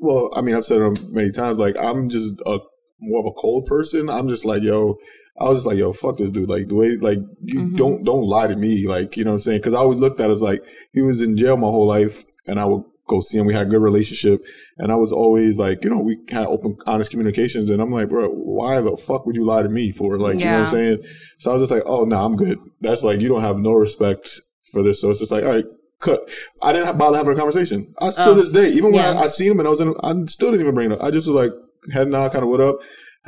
well, 0.00 0.30
I 0.36 0.40
mean, 0.40 0.54
I've 0.54 0.64
said 0.64 0.80
it 0.80 1.10
many 1.10 1.32
times. 1.32 1.58
Like, 1.58 1.76
I'm 1.76 2.08
just 2.08 2.36
a 2.46 2.60
more 3.00 3.20
of 3.20 3.26
a 3.26 3.32
cold 3.32 3.66
person. 3.66 4.08
I'm 4.08 4.28
just 4.28 4.44
like, 4.44 4.62
yo, 4.62 4.94
I 5.40 5.44
was 5.48 5.58
just 5.58 5.66
like, 5.66 5.76
yo, 5.78 5.92
fuck 5.92 6.16
this 6.16 6.30
dude. 6.30 6.48
Like 6.48 6.68
the 6.68 6.74
way, 6.74 6.96
like 6.96 7.18
you 7.44 7.60
Mhm. 7.60 7.76
don't 7.76 8.04
don't 8.04 8.24
lie 8.24 8.46
to 8.46 8.56
me. 8.56 8.86
Like 8.86 9.16
you 9.16 9.24
know 9.24 9.30
what 9.30 9.34
I'm 9.34 9.40
saying? 9.40 9.58
Because 9.60 9.74
I 9.74 9.78
always 9.78 9.98
looked 9.98 10.20
at 10.20 10.30
it 10.30 10.32
as 10.32 10.42
like 10.42 10.62
he 10.92 11.02
was 11.02 11.22
in 11.22 11.36
jail 11.36 11.56
my 11.56 11.68
whole 11.68 11.86
life, 11.86 12.24
and 12.46 12.58
I 12.58 12.64
would 12.64 12.82
go 13.08 13.20
see 13.20 13.38
him. 13.38 13.46
We 13.46 13.54
had 13.54 13.66
a 13.68 13.70
good 13.70 13.80
relationship, 13.82 14.44
and 14.78 14.92
I 14.92 14.96
was 14.96 15.12
always 15.12 15.56
like, 15.56 15.82
you 15.84 15.90
know, 15.90 15.98
we 16.00 16.18
had 16.28 16.46
open, 16.46 16.76
honest 16.86 17.10
communications. 17.10 17.70
And 17.70 17.80
I'm 17.80 17.90
like, 17.90 18.08
bro, 18.10 18.28
why 18.28 18.80
the 18.80 18.96
fuck 18.96 19.24
would 19.26 19.36
you 19.36 19.46
lie 19.46 19.62
to 19.62 19.68
me 19.68 19.92
for? 19.92 20.18
Like, 20.18 20.38
you 20.38 20.44
know 20.44 20.58
what 20.60 20.68
I'm 20.68 20.72
saying? 20.74 20.98
So 21.38 21.50
I 21.50 21.54
was 21.56 21.62
just 21.68 21.72
like, 21.72 21.84
oh 21.86 22.04
no, 22.04 22.16
I'm 22.22 22.36
good. 22.36 22.58
That's 22.80 23.02
like 23.02 23.20
you 23.20 23.28
don't 23.28 23.40
have 23.40 23.56
no 23.58 23.72
respect 23.72 24.40
for 24.72 24.82
this. 24.82 25.00
So 25.00 25.08
it's 25.10 25.20
just 25.20 25.32
like, 25.32 25.44
all 25.44 25.50
right. 25.54 25.64
Cut. 26.00 26.30
I 26.62 26.72
didn't 26.72 26.86
have 26.86 26.96
bother 26.96 27.16
having 27.16 27.32
a 27.32 27.36
conversation. 27.36 27.92
I 28.00 28.10
still 28.10 28.28
Oh. 28.28 28.34
this 28.34 28.50
day, 28.50 28.68
even 28.68 28.92
when 28.92 28.94
Yeah. 29.02 29.14
I, 29.18 29.22
I 29.24 29.26
seen 29.26 29.50
him 29.50 29.58
and 29.58 29.66
I 29.66 29.70
was 29.72 29.80
in, 29.80 29.94
I 30.00 30.14
still 30.26 30.52
didn't 30.52 30.60
even 30.60 30.74
bring 30.76 30.92
it 30.92 30.94
up. 30.94 31.02
I 31.02 31.10
just 31.10 31.26
was 31.26 31.34
like 31.34 31.50
head 31.92 32.06
nod, 32.08 32.30
kind 32.30 32.44
of 32.44 32.50
what 32.50 32.60
up, 32.60 32.78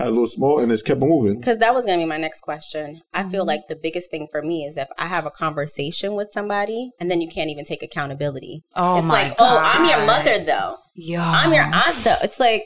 had 0.01 0.09
a 0.09 0.11
little 0.11 0.27
small, 0.27 0.59
and 0.61 0.73
it's 0.73 0.83
kept 0.83 1.01
moving. 1.01 1.39
Because 1.39 1.59
that 1.59 1.75
was 1.75 1.85
going 1.85 1.99
to 1.99 2.05
be 2.05 2.09
my 2.09 2.17
next 2.17 2.41
question. 2.41 3.03
I 3.15 3.23
feel 3.29 3.45
Mhm. 3.45 3.49
like 3.49 3.61
the 3.69 3.77
biggest 3.77 4.11
thing 4.11 4.27
for 4.31 4.43
me 4.43 4.65
is 4.65 4.77
if 4.77 4.89
I 4.99 5.07
have 5.07 5.27
a 5.27 5.31
conversation 5.31 6.15
with 6.15 6.29
somebody 6.33 6.91
and 6.99 7.11
then 7.11 7.21
you 7.21 7.29
can't 7.29 7.51
even 7.51 7.65
take 7.65 7.83
accountability. 7.83 8.63
Oh 8.77 8.97
it's 8.97 9.07
my 9.07 9.25
like, 9.29 9.37
god. 9.39 9.53
oh, 9.57 9.59
I'm 9.63 9.89
your 9.89 10.07
mother 10.07 10.39
though. 10.45 10.77
Yeah. 10.95 11.23
I'm 11.31 11.53
your 11.53 11.65
aunt 11.65 11.97
though. 12.05 12.17
It's 12.23 12.41
like, 12.41 12.65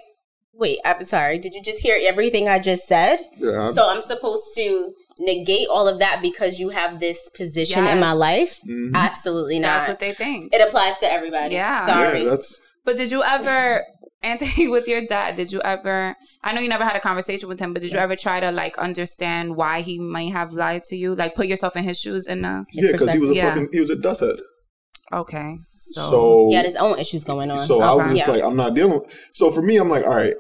wait, 0.53 0.79
I'm 0.85 1.05
sorry. 1.05 1.39
Did 1.39 1.55
you 1.55 1.63
just 1.63 1.81
hear 1.83 1.99
everything 2.03 2.49
I 2.49 2.59
just 2.61 2.85
said? 2.87 3.19
Yeah, 3.39 3.69
I- 3.69 3.71
So 3.73 3.89
I'm 3.89 4.01
supposed 4.01 4.45
to 4.57 4.93
negate 5.19 5.69
all 5.69 5.87
of 5.89 5.99
that 6.01 6.21
because 6.23 6.59
you 6.61 6.71
have 6.71 6.99
this 7.01 7.29
position 7.37 7.87
in 7.87 8.01
my 8.01 8.11
Yes. 8.13 8.17
life? 8.19 8.61
mhm. 8.69 8.95
Absolutely 8.95 9.59
not. 9.59 9.69
That's 9.79 9.89
what 9.89 9.99
they 10.01 10.13
think. 10.13 10.53
it 10.55 10.61
applies 10.61 10.99
to 10.99 11.11
everybody. 11.11 11.55
Yeah. 11.55 11.87
Sorry. 11.87 12.23
Yeah, 12.23 12.31
that's 12.31 12.61
But 12.85 12.97
did 12.99 13.11
you 13.11 13.23
ever, 13.25 13.83
Anthony, 14.25 14.69
with 14.77 14.89
your 14.89 15.03
dad, 15.07 15.37
did 15.37 15.53
you 15.53 15.61
ever, 15.63 16.17
I 16.43 16.53
know 16.53 16.61
you 16.61 16.69
never 16.69 16.85
had 16.85 16.97
a 16.97 17.01
conversation 17.01 17.49
with 17.49 17.61
him, 17.61 17.73
but 17.73 17.83
did 17.83 17.93
you 17.93 17.99
ever 17.99 18.17
try 18.17 18.41
to 18.41 18.51
like 18.51 18.77
understand 18.79 19.55
why 19.57 19.81
he 19.83 19.99
might 19.99 20.33
have 20.33 20.53
lied 20.53 20.85
to 20.85 20.97
you? 20.97 21.15
Like 21.15 21.35
put 21.35 21.47
yourself 21.47 21.77
in 21.77 21.85
his 21.85 21.99
shoes 22.01 22.27
and 22.27 22.45
uh, 22.47 22.65
His 22.71 22.85
yeah, 22.87 22.93
because 22.93 23.13
he 23.13 23.19
was 23.19 23.31
a 23.31 23.33
perspective. 23.33 23.37
Yeah. 23.37 23.51
fucking 23.51 23.69
he 23.73 23.81
was 23.81 23.91
a 23.91 23.97
dust 23.97 24.21
head. 24.21 24.37
okay. 25.13 25.59
So, 25.77 26.11
So 26.11 26.49
He 26.49 26.55
had 26.55 26.65
his 26.65 26.77
own 26.77 26.99
issues 26.99 27.25
going 27.25 27.51
on. 27.51 27.59
so 27.59 27.81
I 27.81 27.95
was 27.95 28.11
just 28.11 28.27
Yeah. 28.27 28.33
like, 28.35 28.43
I'm 28.43 28.57
not 28.57 28.75
dealing. 28.75 29.01
with 29.01 29.31
So 29.35 29.51
for 29.51 29.63
me, 29.63 29.77
I'm 29.77 29.89
like, 29.89 30.05
all 30.05 30.17
right. 30.17 30.35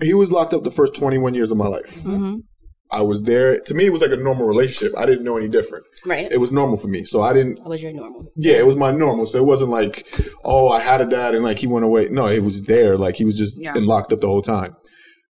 He 0.00 0.14
was 0.14 0.30
locked 0.30 0.52
up 0.54 0.62
the 0.64 0.70
first 0.70 0.94
21 0.94 1.34
years 1.34 1.50
of 1.50 1.56
my 1.56 1.66
life. 1.66 2.02
Mhm. 2.04 2.42
I 2.90 3.02
was 3.02 3.22
there. 3.22 3.60
To 3.60 3.74
me, 3.74 3.86
it 3.86 3.92
was 3.92 4.00
like 4.00 4.12
a 4.12 4.16
normal 4.16 4.46
relationship. 4.46 4.96
I 4.98 5.04
didn't 5.06 5.24
know 5.24 5.36
any 5.36 5.48
different. 5.48 5.84
right. 6.06 6.26
It 6.30 6.38
was 6.38 6.50
normal 6.52 6.76
for 6.78 6.88
me. 6.88 7.04
So 7.04 7.20
I 7.22 7.32
didn't. 7.34 7.56
That 7.56 7.68
was 7.68 7.82
your 7.82 7.92
normal. 7.92 8.32
Yeah, 8.36 8.54
it 8.54 8.66
was 8.66 8.76
my 8.76 8.90
normal. 8.92 9.26
So 9.26 9.38
it 9.38 9.44
wasn't 9.44 9.70
like, 9.70 10.06
oh, 10.44 10.68
I 10.70 10.80
had 10.80 11.00
a 11.00 11.06
dad 11.06 11.34
and 11.34 11.44
like 11.44 11.58
he 11.58 11.66
went 11.66 11.84
away. 11.84 12.08
No, 12.10 12.26
it 12.28 12.42
was 12.42 12.62
there. 12.62 12.96
Like 12.96 13.16
he 13.16 13.24
was 13.24 13.36
just 13.36 13.56
Yeah. 13.60 13.72
been 13.74 13.86
locked 13.86 14.12
up 14.12 14.20
the 14.22 14.26
whole 14.26 14.42
time. 14.42 14.74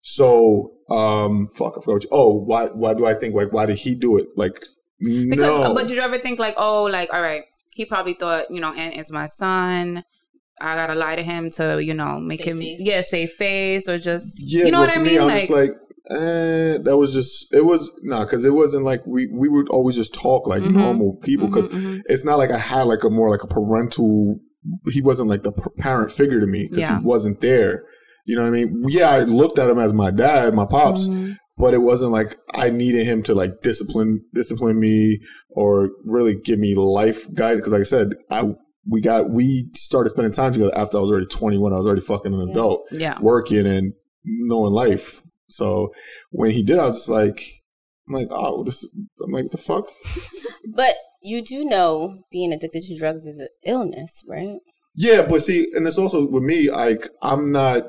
So, 0.02 0.72
um, 0.90 1.48
fuck, 1.56 1.74
I 1.76 1.80
forgot. 1.80 1.94
What 1.94 2.02
you, 2.04 2.08
oh, 2.12 2.32
why? 2.44 2.66
Why 2.66 2.94
do 2.94 3.06
I 3.06 3.14
think 3.14 3.34
like 3.34 3.52
why 3.52 3.66
did 3.66 3.78
he 3.78 3.94
do 3.94 4.16
it? 4.18 4.26
Like, 4.36 4.52
Because, 5.00 5.56
no. 5.56 5.74
but 5.74 5.86
did 5.88 5.96
you 5.96 6.02
ever 6.02 6.18
think 6.18 6.38
like, 6.38 6.54
oh, 6.56 6.84
like, 6.84 7.12
all 7.12 7.20
right, 7.20 7.42
he 7.74 7.84
probably 7.84 8.12
thought, 8.14 8.50
you 8.50 8.60
know, 8.60 8.72
Ant 8.72 8.96
is 8.96 9.10
my 9.10 9.26
son. 9.26 10.04
I 10.60 10.74
gotta 10.74 10.94
lie 10.94 11.16
to 11.16 11.22
him 11.22 11.50
to, 11.50 11.82
you 11.82 11.94
know, 11.94 12.18
make 12.18 12.40
Save 12.42 12.48
him, 12.54 12.58
face. 12.58 12.80
yeah, 12.80 13.00
save 13.02 13.30
face 13.32 13.88
or 13.88 13.96
just, 13.98 14.36
Yeah, 14.40 14.64
you 14.64 14.72
know 14.72 14.80
what 14.80 14.90
I 14.90 14.96
mean? 14.96 15.04
Me, 15.06 15.18
I'm 15.18 15.28
like, 15.28 15.38
just 15.40 15.50
like, 15.50 15.70
And 16.10 16.84
that 16.86 16.96
was 16.96 17.12
just 17.12 17.52
it 17.52 17.64
was 17.66 17.90
nah 18.02 18.24
because 18.24 18.44
it 18.44 18.54
wasn't 18.54 18.84
like 18.84 19.06
we 19.06 19.26
we 19.32 19.48
would 19.48 19.68
always 19.68 19.94
just 19.96 20.14
talk 20.14 20.46
like 20.46 20.62
Mhm. 20.62 20.72
normal 20.74 21.16
people 21.22 21.48
because 21.48 21.66
Mhm, 21.68 21.82
mhm. 21.82 22.00
it's 22.06 22.24
not 22.24 22.38
like 22.38 22.50
I 22.50 22.58
had 22.58 22.84
like 22.84 23.04
a 23.04 23.10
more 23.10 23.28
like 23.30 23.42
a 23.44 23.46
parental. 23.46 24.36
He 24.90 25.00
wasn't 25.02 25.28
like 25.28 25.42
the 25.42 25.52
parent 25.78 26.10
figure 26.10 26.40
to 26.40 26.46
me 26.46 26.64
because 26.64 26.78
Yeah. 26.78 26.98
he 26.98 27.04
wasn't 27.04 27.40
there. 27.40 27.84
You 28.26 28.36
know 28.36 28.42
what 28.42 28.48
I 28.48 28.52
mean? 28.64 28.82
Yeah, 28.88 29.10
I 29.10 29.20
looked 29.24 29.58
at 29.58 29.70
him 29.70 29.78
as 29.78 29.92
my 29.92 30.10
dad, 30.10 30.54
my 30.54 30.66
pops, 30.66 31.08
Mhm. 31.08 31.36
but 31.56 31.74
it 31.74 31.82
wasn't 31.82 32.12
like 32.12 32.36
I 32.54 32.70
needed 32.70 33.04
him 33.06 33.22
to 33.24 33.34
like 33.34 33.62
discipline 33.62 34.22
discipline 34.34 34.78
me 34.80 35.18
or 35.50 35.90
really 36.04 36.34
give 36.42 36.58
me 36.58 36.74
life 36.74 37.26
guidance. 37.34 37.60
Because 37.60 37.72
like 37.72 37.80
I 37.82 37.84
said, 37.84 38.14
I 38.30 38.54
we 38.90 39.02
got 39.02 39.30
we 39.30 39.68
started 39.74 40.08
spending 40.10 40.32
time 40.32 40.52
together 40.54 40.72
after 40.74 40.96
I 40.96 41.00
was 41.00 41.10
already 41.10 41.26
twenty 41.26 41.58
one. 41.58 41.72
I 41.74 41.76
was 41.76 41.86
already 41.86 42.00
fucking 42.02 42.32
an 42.32 42.40
Yeah. 42.46 42.52
adult, 42.52 42.80
Yeah. 42.92 43.18
working 43.20 43.66
and 43.66 43.92
knowing 44.24 44.72
life. 44.72 45.22
So 45.48 45.92
when 46.30 46.50
he 46.50 46.62
did, 46.62 46.78
I 46.78 46.86
was 46.86 46.96
just 46.96 47.08
like, 47.08 47.62
I'm 48.08 48.14
like, 48.14 48.28
oh, 48.30 48.64
this. 48.64 48.88
I'm 49.22 49.32
like, 49.32 49.50
the 49.50 49.58
fuck. 49.58 49.86
But 50.74 50.94
you 51.22 51.42
do 51.42 51.64
know 51.64 52.22
being 52.30 52.52
addicted 52.52 52.82
to 52.84 52.98
drugs 52.98 53.26
is 53.26 53.38
an 53.38 53.48
illness, 53.64 54.22
right? 54.28 54.58
Yeah, 54.94 55.22
but 55.22 55.42
see, 55.42 55.68
and 55.74 55.86
it's 55.86 55.98
also 55.98 56.28
with 56.28 56.42
me, 56.42 56.70
like 56.70 57.08
I'm 57.22 57.52
not 57.52 57.84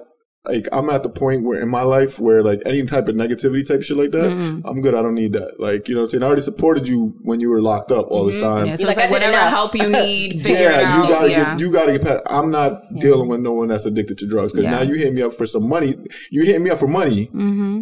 like 0.46 0.67
I'm 0.72 0.89
at 0.89 1.03
the 1.03 1.10
point 1.10 1.43
where 1.43 1.60
in 1.62 1.69
my 1.69 1.81
life 1.84 2.17
where 2.19 2.41
like 2.43 2.62
any 2.65 2.84
type 2.86 3.08
of 3.10 3.15
negativity 3.15 3.65
type 3.67 3.81
shit 3.84 3.98
like 3.98 4.12
that, 4.12 4.31
Mhm. 4.31 4.62
I'm 4.65 4.79
good. 4.81 4.96
I 4.96 5.01
don't 5.01 5.13
need 5.15 5.34
that. 5.34 5.60
Like, 5.60 5.88
you 5.89 5.96
know 5.96 6.01
what 6.01 6.05
I'm 6.05 6.10
saying? 6.12 6.24
I 6.24 6.27
already 6.27 6.41
supported 6.43 6.88
you 6.88 7.13
when 7.24 7.39
you 7.41 7.50
were 7.50 7.62
locked 7.62 7.91
up 7.91 8.08
all 8.10 8.25
this 8.25 8.36
Mhm. 8.38 8.41
time. 8.41 8.65
Yeah, 8.67 8.75
so 8.75 8.81
You're 8.84 8.89
it's 8.91 8.98
like, 8.98 9.10
like 9.12 9.22
I 9.22 9.27
whatever 9.27 9.38
help 9.50 9.75
you 9.75 9.88
need, 10.01 10.34
figure 10.41 10.69
it 10.69 10.81
yeah, 10.81 10.96
out. 10.98 11.03
you 11.03 11.13
gotta 11.13 11.29
yeah. 11.29 11.51
get 11.51 11.60
you 11.60 11.72
gotta 11.72 11.91
get 11.91 12.01
past. 12.03 12.24
I'm 12.27 12.50
not 12.51 12.81
dealing 13.00 13.27
with 13.27 13.41
no 13.41 13.51
one 13.53 13.67
that's 13.67 13.86
addicted 13.86 14.17
to 14.19 14.27
drugs 14.27 14.53
because 14.53 14.63
Yeah. 14.63 14.72
now 14.72 14.81
you 14.81 14.96
hit 14.96 15.13
me 15.13 15.22
up 15.22 15.34
for 15.34 15.46
some 15.46 15.67
money. 15.67 15.96
You 16.31 16.43
hit 16.46 16.62
me 16.62 16.69
up 16.69 16.79
for 16.79 16.88
money 16.88 17.27
mm-hmm. 17.27 17.81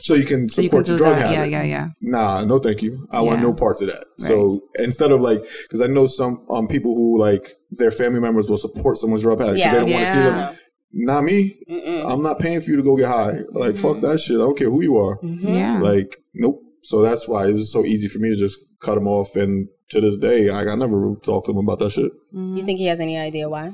so 0.00 0.14
you 0.14 0.24
can 0.24 0.48
So 0.48 0.62
you 0.62 0.68
can 0.70 0.84
support 0.84 0.86
do 0.86 0.90
your 0.92 0.98
drug 0.98 1.16
that. 1.16 1.28
habit. 1.30 1.50
Yeah, 1.50 1.62
yeah, 1.62 1.62
yeah. 1.62 1.88
Nah, 2.02 2.44
no, 2.44 2.58
thank 2.58 2.82
you. 2.82 3.06
I 3.12 3.20
want 3.20 3.40
no 3.42 3.52
parts 3.52 3.80
of 3.80 3.88
that. 3.88 4.04
So 4.18 4.60
instead 4.78 5.12
of 5.12 5.20
like, 5.20 5.40
because 5.62 5.80
I 5.80 5.86
know 5.86 6.06
some 6.06 6.44
um 6.50 6.66
people 6.66 6.94
who 6.96 7.18
like 7.18 7.46
their 7.70 7.92
family 7.92 8.18
members 8.20 8.48
will 8.50 8.58
support 8.58 8.98
someone's 8.98 9.22
drug 9.22 9.38
habit. 9.40 9.58
Yeah. 9.58 9.72
they 9.74 9.82
don't 9.82 9.92
want 9.92 10.06
to 10.06 10.10
see 10.12 10.18
them. 10.18 10.56
Not 10.92 11.22
me. 11.24 11.56
Mm-mm. 11.70 12.10
I'm 12.10 12.22
not 12.22 12.38
paying 12.40 12.60
for 12.60 12.70
you 12.70 12.76
to 12.76 12.82
go 12.82 12.96
get 12.96 13.06
high. 13.08 13.38
Like 13.52 13.76
fuck 13.76 14.00
that 14.00 14.20
shit. 14.20 14.36
I 14.36 14.40
don't 14.40 14.58
care 14.58 14.70
who 14.70 14.82
you 14.82 14.96
are. 14.96 15.18
Mhm. 15.20 15.54
Yeah. 15.54 15.80
Like 15.80 16.16
nope. 16.34 16.60
So 16.82 17.02
that's 17.02 17.28
why 17.28 17.46
it 17.48 17.52
was 17.52 17.72
so 17.72 17.84
easy 17.84 18.08
for 18.08 18.18
me 18.18 18.30
to 18.30 18.36
just 18.36 18.58
cut 18.80 18.98
him 18.98 19.06
off. 19.06 19.36
And 19.36 19.68
to 19.90 20.00
this 20.00 20.18
day, 20.18 20.48
I, 20.48 20.60
I 20.62 20.74
never 20.74 21.14
talked 21.22 21.46
to 21.46 21.52
him 21.52 21.58
about 21.58 21.78
that 21.80 21.90
shit. 21.92 22.10
You 22.32 22.64
think 22.64 22.78
he 22.78 22.86
has 22.86 23.00
any 23.00 23.16
idea 23.18 23.48
why? 23.48 23.72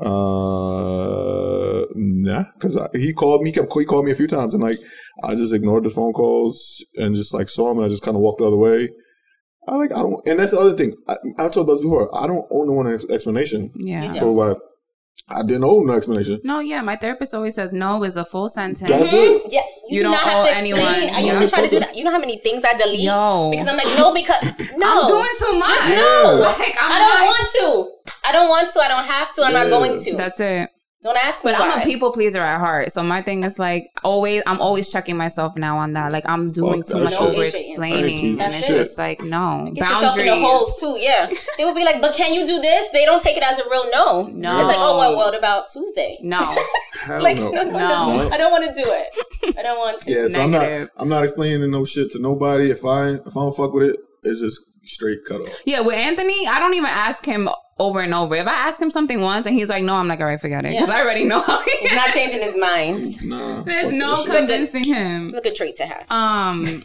Uh, 0.00 1.84
nah, 1.94 2.44
because 2.54 2.78
he 2.94 3.12
called 3.12 3.42
me. 3.42 3.50
He 3.50 3.54
kept 3.54 3.72
he 3.72 3.84
called 3.84 4.04
me 4.04 4.12
a 4.12 4.14
few 4.14 4.26
times, 4.28 4.54
and 4.54 4.62
like 4.62 4.76
I 5.24 5.34
just 5.34 5.52
ignored 5.52 5.84
the 5.84 5.90
phone 5.90 6.12
calls 6.12 6.84
and 6.96 7.14
just 7.14 7.34
like 7.34 7.48
saw 7.48 7.70
him, 7.70 7.78
and 7.78 7.86
I 7.86 7.88
just 7.88 8.02
kind 8.04 8.16
of 8.16 8.20
walked 8.22 8.38
the 8.38 8.46
other 8.46 8.56
way. 8.56 8.88
I 9.66 9.76
like 9.76 9.92
I 9.92 9.96
don't, 9.98 10.26
and 10.26 10.38
that's 10.38 10.52
the 10.52 10.58
other 10.60 10.76
thing. 10.76 10.94
I, 11.08 11.16
I've 11.38 11.52
talked 11.52 11.68
about 11.68 11.82
before. 11.82 12.08
I 12.16 12.26
don't 12.26 12.46
owe 12.50 12.64
no 12.64 12.72
one 12.72 12.86
an 12.86 13.00
explanation 13.10 13.70
Yeah. 13.76 14.12
For 14.14 14.32
why 14.32 14.54
I 15.30 15.42
didn't 15.42 15.64
owe 15.64 15.80
no 15.80 15.92
explanation. 15.92 16.40
No, 16.42 16.60
yeah. 16.60 16.80
My 16.80 16.96
therapist 16.96 17.34
always 17.34 17.54
says 17.54 17.74
no 17.74 18.02
is 18.04 18.16
a 18.16 18.24
full 18.24 18.48
sentence. 18.48 18.88
That's 18.90 19.10
Mhm. 19.10 19.12
it. 19.12 19.42
Yeah, 19.52 19.60
You 19.88 19.96
you, 19.96 19.98
do 19.98 20.02
don't 20.04 20.12
not 20.12 20.24
owe 20.24 20.28
have 20.28 20.46
to 20.46 20.56
anyone. 20.56 20.80
explain. 20.80 21.14
I 21.14 21.20
used 21.20 21.34
Yeah. 21.34 21.40
to 21.40 21.48
try 21.50 21.62
to 21.62 21.68
do 21.68 21.80
that. 21.80 21.94
You 21.96 22.04
know 22.04 22.10
how 22.10 22.18
many 22.18 22.38
things 22.38 22.64
I 22.64 22.74
delete 22.78 23.00
Yo. 23.00 23.50
because 23.50 23.66
I'm 23.68 23.76
like, 23.76 23.86
no, 23.98 24.12
because 24.14 24.42
no, 24.76 25.02
I'm 25.02 25.06
doing 25.06 25.34
too 25.38 25.58
much. 25.58 25.68
Just 25.68 25.88
no. 25.90 26.38
Like, 26.58 26.76
I'm 26.80 26.92
I 26.92 26.98
don't 26.98 27.20
like- 27.20 27.28
want 27.28 27.48
to. 27.60 27.90
I 28.26 28.32
don't 28.32 28.48
want 28.48 28.72
to. 28.72 28.80
I 28.80 28.88
don't 28.88 29.04
have 29.04 29.32
to. 29.34 29.42
I'm 29.42 29.52
Yeah. 29.52 29.62
not 29.64 29.70
going 29.70 30.02
to. 30.02 30.16
That's 30.16 30.40
it. 30.40 30.70
Don't 31.02 31.16
ask 31.16 31.44
me 31.44 31.52
But 31.52 31.60
why. 31.60 31.70
I'm 31.70 31.80
a 31.80 31.84
people 31.84 32.10
pleaser 32.12 32.40
at 32.40 32.58
heart. 32.58 32.90
So 32.90 33.02
my 33.04 33.22
thing 33.22 33.44
is 33.44 33.58
like 33.58 33.86
always 34.02 34.42
I'm 34.46 34.60
always 34.60 34.90
checking 34.90 35.16
myself 35.16 35.56
now 35.56 35.78
on 35.78 35.92
that. 35.92 36.10
Like 36.12 36.24
I'm 36.28 36.48
doing 36.48 36.82
Fuck 36.82 36.96
too 36.98 37.04
much 37.04 37.14
over 37.14 37.44
explaining. 37.44 38.40
And 38.40 38.52
it's 38.52 38.68
it. 38.68 38.74
just 38.74 38.98
like 38.98 39.22
no. 39.22 39.70
Get 39.74 39.88
yourself 39.88 40.18
in 40.18 40.24
the 40.26 40.30
Boundaries. 40.32 40.48
holes 40.50 40.80
too. 40.80 40.96
Yeah, 41.00 41.30
they 41.56 41.64
would 41.64 41.76
be 41.76 41.84
like, 41.84 42.00
but 42.00 42.14
can 42.14 42.34
you 42.34 42.44
do 42.46 42.60
this? 42.60 42.88
They 42.90 43.04
don't 43.04 43.22
take 43.22 43.36
it 43.36 43.42
as 43.44 43.58
a 43.58 43.64
real 43.70 43.88
no. 43.92 44.22
No. 44.32 44.58
it's 44.58 44.66
like, 44.68 44.76
oh 44.78 44.98
well, 44.98 45.14
what 45.16 45.36
about 45.36 45.70
Tuesday? 45.72 46.16
No. 46.22 46.40
Like, 47.08 47.36
no. 47.36 47.50
no, 47.52 47.62
no, 47.62 47.70
No. 47.70 47.78
no. 48.18 48.28
I 48.30 48.36
don't 48.36 48.50
want 48.50 48.64
to 48.66 48.82
do 48.82 48.86
it. 48.86 49.56
I 49.58 49.62
don't 49.62 49.78
want 49.78 50.00
to. 50.02 50.10
Yeah, 50.12 50.26
so 50.26 50.42
I'm 50.42 50.50
not. 50.50 50.88
I'm 50.96 51.08
not 51.08 51.22
explaining 51.24 51.70
no 51.70 51.84
shit 51.84 52.10
to 52.10 52.18
nobody. 52.18 52.70
If 52.70 52.84
I 52.84 53.10
if 53.12 53.28
I 53.28 53.40
don't 53.40 53.56
fuck 53.56 53.72
with 53.72 53.90
it, 53.90 53.96
it's 54.24 54.40
just 54.40 54.60
straight 54.82 55.20
cut 55.26 55.40
off. 55.42 55.62
Yeah, 55.64 55.80
with 55.80 55.94
Anthony, 55.94 56.46
I 56.46 56.58
don't 56.60 56.74
even 56.74 56.90
ask 56.90 57.24
him 57.24 57.48
over 57.78 58.00
and 58.00 58.12
over. 58.14 58.34
If 58.34 58.46
I 58.46 58.52
ask 58.52 58.80
him 58.80 58.90
something 58.90 59.20
once 59.20 59.46
and 59.46 59.54
he's 59.54 59.68
like, 59.68 59.82
no, 59.84 59.94
I'm 59.94 60.08
like, 60.08 60.20
all 60.20 60.26
right, 60.26 60.40
forget 60.40 60.64
it. 60.64 60.70
Because 60.72 60.88
Yeah. 60.88 60.94
I 60.96 61.02
already 61.02 61.24
know 61.24 61.40
He's 61.80 61.94
not 61.94 62.10
changing 62.10 62.42
his 62.42 62.56
mind. 62.56 63.06
Nah, 63.28 63.62
There's 63.62 63.92
no 63.92 64.16
that 64.16 64.26
shit. 64.26 64.36
convincing 64.38 64.84
him. 64.84 65.26
It's 65.26 65.34
a 65.34 65.40
good 65.40 65.54
trait 65.54 65.76
to 65.76 65.86
have. 65.86 66.10
Um, 66.10 66.82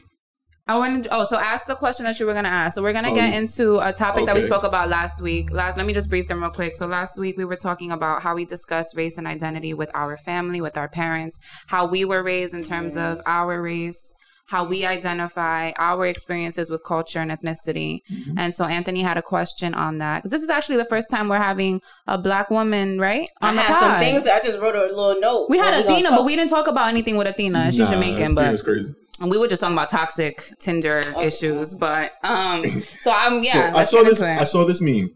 I 0.66 0.78
wanted. 0.78 1.10
Oh, 1.12 1.26
so 1.26 1.38
ask 1.38 1.68
the 1.68 1.76
question 1.76 2.06
that 2.06 2.18
you 2.22 2.26
were 2.26 2.34
gonna 2.34 2.48
ask. 2.48 2.76
So 2.76 2.82
we're 2.82 2.94
gonna 2.94 3.12
Oh, 3.12 3.16
get 3.16 3.34
into 3.34 3.80
a 3.80 3.92
topic 3.92 4.26
that 4.28 4.34
we 4.36 4.40
spoke 4.42 4.64
about 4.64 4.88
last 4.88 5.22
week. 5.22 5.52
Last, 5.52 5.76
let 5.76 5.86
me 5.86 5.92
just 5.92 6.10
brief 6.10 6.28
them 6.28 6.42
real 6.42 6.52
quick. 6.52 6.74
So 6.76 6.88
last 6.88 7.20
week 7.20 7.36
we 7.38 7.44
were 7.44 7.58
talking 7.58 7.92
about 7.92 8.22
how 8.22 8.34
we 8.34 8.46
discuss 8.46 8.96
race 8.96 9.18
and 9.18 9.28
identity 9.28 9.74
with 9.74 9.92
our 9.94 10.16
family, 10.16 10.62
with 10.62 10.78
our 10.78 10.88
parents, 10.88 11.38
how 11.68 11.86
we 11.86 12.06
were 12.06 12.24
raised 12.24 12.54
in 12.54 12.64
terms 12.64 12.96
of 12.96 13.20
our 13.26 13.62
race, 13.62 14.14
how 14.48 14.66
we 14.66 14.86
identify 14.86 15.72
our 15.78 16.06
experiences 16.06 16.70
with 16.70 16.82
culture 16.86 17.20
and 17.20 17.32
ethnicity. 17.32 18.00
Mm-hmm. 18.12 18.38
And 18.38 18.54
so 18.54 18.66
Anthony 18.66 19.02
had 19.02 19.18
a 19.18 19.22
question 19.22 19.74
on 19.74 20.00
that 20.00 20.20
because 20.20 20.32
this 20.32 20.42
is 20.44 20.50
actually 20.50 20.78
the 20.78 20.86
first 20.86 21.10
time 21.10 21.30
we're 21.30 21.38
having 21.38 21.82
a 22.08 22.18
black 22.18 22.50
woman, 22.50 23.00
right? 23.00 23.30
I 23.42 23.50
On 23.50 23.56
the 23.56 23.62
have 23.62 23.78
some 23.78 24.00
things 24.00 24.24
that 24.26 24.42
I 24.42 24.46
just 24.46 24.60
wrote 24.60 24.76
a 24.76 24.94
little 24.94 25.20
note. 25.20 25.48
we 25.50 25.58
had 25.58 25.74
Athena, 25.74 26.10
talk- 26.10 26.20
but 26.20 26.26
we 26.26 26.36
didn't 26.36 26.50
talk 26.50 26.68
about 26.68 26.90
anything 26.90 27.16
with 27.18 27.28
Athena. 27.28 27.72
She's 27.72 27.80
Nah, 27.80 27.92
Jamaican, 27.92 28.36
but 28.36 28.44
Tina's 28.44 28.62
crazy. 28.62 28.94
and 29.22 29.32
we 29.32 29.38
were 29.38 29.48
just 29.48 29.62
talking 29.62 29.76
about 29.78 29.90
toxic 29.90 30.44
Tinder 30.60 31.02
issues, 31.22 31.74
but 31.76 32.12
um, 32.24 32.66
so 32.66 33.12
I'm 33.16 33.44
yeah. 33.46 33.52
so 33.54 33.60
I 33.60 33.72
let's 33.72 33.92
saw 33.92 34.04
this. 34.04 34.22
I 34.22 34.44
saw 34.44 34.66
this 34.66 34.82
meme, 34.82 35.10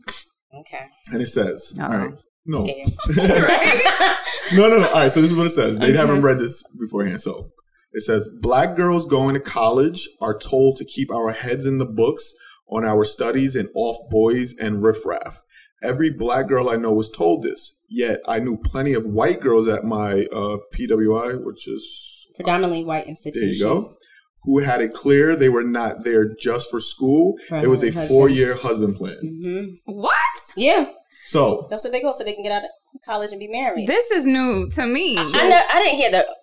Okay. 0.61 0.85
and 1.11 1.21
it 1.21 1.27
says, 1.27 1.73
Uh-oh. 1.79 1.91
"All 1.91 1.97
right, 1.99 2.13
no, 2.45 2.59
no, 4.55 4.69
no, 4.69 4.79
no. 4.79 4.87
All 4.87 4.93
right, 5.01 5.11
so 5.11 5.21
this 5.21 5.31
is 5.31 5.37
what 5.37 5.47
it 5.47 5.51
says. 5.51 5.77
They 5.77 5.87
Okay. 5.89 5.97
haven't 5.97 6.21
read 6.21 6.39
this 6.39 6.63
beforehand, 6.79 7.21
so 7.21 7.49
it 7.93 8.03
says 8.03 8.29
black 8.41 8.75
girls 8.75 9.05
going 9.05 9.33
to 9.33 9.39
college 9.39 10.07
are 10.21 10.37
told 10.37 10.77
to 10.77 10.85
keep 10.85 11.11
our 11.11 11.31
heads 11.31 11.65
in 11.65 11.77
the 11.77 11.85
books 11.85 12.33
on 12.69 12.83
our 12.85 13.05
studies 13.05 13.55
and 13.55 13.69
off 13.75 13.97
boys 14.09 14.53
and 14.59 14.83
riffraff. 14.83 15.43
Every 15.81 16.09
black 16.09 16.47
girl 16.47 16.69
I 16.69 16.75
know 16.75 16.91
was 16.91 17.09
told 17.11 17.43
this. 17.43 17.75
Yet 17.89 18.19
I 18.27 18.39
knew 18.39 18.57
plenty 18.57 18.93
of 18.93 19.05
white 19.05 19.39
girls 19.39 19.67
at 19.67 19.83
my 19.85 20.25
uh, 20.33 20.57
PWI, 20.75 21.43
which 21.43 21.67
is 21.67 22.27
Predominantly 22.35 22.83
white 22.83 23.05
there 23.05 23.09
institution. 23.09 23.49
you 23.53 23.59
go, 23.63 23.95
who 24.43 24.59
had 24.59 24.81
it 24.81 24.93
clear 24.93 25.35
they 25.35 25.49
were 25.49 25.63
not 25.63 26.03
there 26.03 26.35
just 26.35 26.69
for 26.69 26.79
school. 26.81 27.37
For 27.47 27.57
it 27.57 27.67
was 27.67 27.83
a 27.83 27.91
four-year 28.07 28.55
husband 28.55 28.95
plan. 28.97 29.41
hmm 29.43 29.65
what? 29.85 30.13
Yeah, 30.55 30.89
So 31.21 31.67
that's 31.69 31.83
what 31.83 31.93
they 31.93 32.01
go, 32.01 32.11
so 32.13 32.23
they 32.23 32.33
can 32.33 32.43
get 32.43 32.51
out 32.51 32.63
of 32.63 33.01
college 33.05 33.31
and 33.31 33.39
be 33.39 33.47
married. 33.47 33.87
This 33.87 34.11
is 34.11 34.25
new 34.25 34.67
to 34.71 34.85
me. 34.85 35.17
I 35.17 35.47
know. 35.49 35.61
I 35.69 35.83
didn't 35.83 35.95
hear 35.97 36.11
the. 36.11 36.35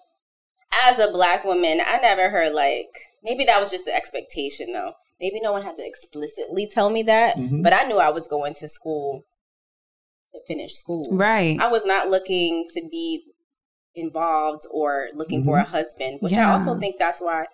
As 0.82 0.98
a 0.98 1.10
black 1.10 1.44
woman, 1.44 1.80
I 1.84 1.98
never 1.98 2.30
heard 2.30 2.52
like 2.52 2.88
maybe 3.22 3.44
that 3.44 3.60
was 3.60 3.70
just 3.70 3.84
the 3.84 3.94
expectation 3.94 4.72
though. 4.72 4.92
Maybe 5.20 5.38
no 5.40 5.52
one 5.52 5.62
had 5.62 5.76
to 5.76 5.86
explicitly 5.86 6.66
tell 6.66 6.90
me 6.90 7.02
that, 7.04 7.36
Mhm. 7.36 7.62
but 7.62 7.72
I 7.72 7.84
knew 7.84 7.98
I 7.98 8.10
was 8.10 8.26
going 8.28 8.54
to 8.54 8.68
school 8.68 9.22
to 10.32 10.40
finish 10.46 10.72
school. 10.74 11.04
right. 11.12 11.58
I 11.60 11.68
was 11.68 11.84
not 11.86 12.10
looking 12.10 12.66
to 12.74 12.82
be 12.90 13.22
involved 13.94 14.62
or 14.72 15.08
looking 15.14 15.44
for 15.44 15.58
a 15.58 15.64
husband, 15.64 16.18
which 16.20 16.32
I 16.32 16.50
also 16.52 16.78
think 16.78 16.96
that's 16.98 17.20
why 17.20 17.46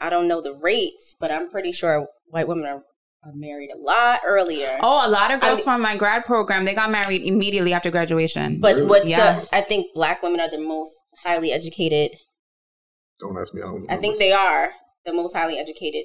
I 0.00 0.10
don't 0.10 0.26
know 0.28 0.40
the 0.42 0.52
rates, 0.54 1.14
but 1.20 1.30
I'm 1.30 1.48
pretty 1.48 1.70
sure 1.72 2.08
white 2.26 2.48
women 2.48 2.66
are, 2.66 2.82
are 3.24 3.32
married 3.32 3.70
a 3.72 3.78
lot 3.78 4.20
earlier. 4.26 4.76
Oh, 4.82 5.06
a 5.06 5.10
lot 5.10 5.30
of 5.32 5.40
girls 5.40 5.52
I 5.52 5.54
mean- 5.60 5.64
from 5.64 5.80
my 5.82 5.94
grad 5.96 6.24
program 6.24 6.64
they 6.64 6.74
got 6.74 6.90
married 6.90 7.22
immediately 7.22 7.72
after 7.72 7.90
graduation. 7.92 8.58
but 8.60 8.86
what's 8.86 9.08
Yeah. 9.08 9.34
the? 9.38 9.48
I 9.56 9.60
think 9.62 9.94
black 9.94 10.22
women 10.22 10.40
are 10.40 10.50
the 10.50 10.58
most 10.58 10.92
highly 11.22 11.52
educated. 11.52 12.16
Don't 13.20 13.36
ask 13.38 13.54
me. 13.54 13.62
I, 13.62 13.66
don't 13.66 13.90
I 13.90 13.96
think 13.96 14.18
they 14.18 14.32
are 14.32 14.70
the 15.04 15.12
most 15.12 15.34
highly 15.34 15.58
educated 15.58 16.04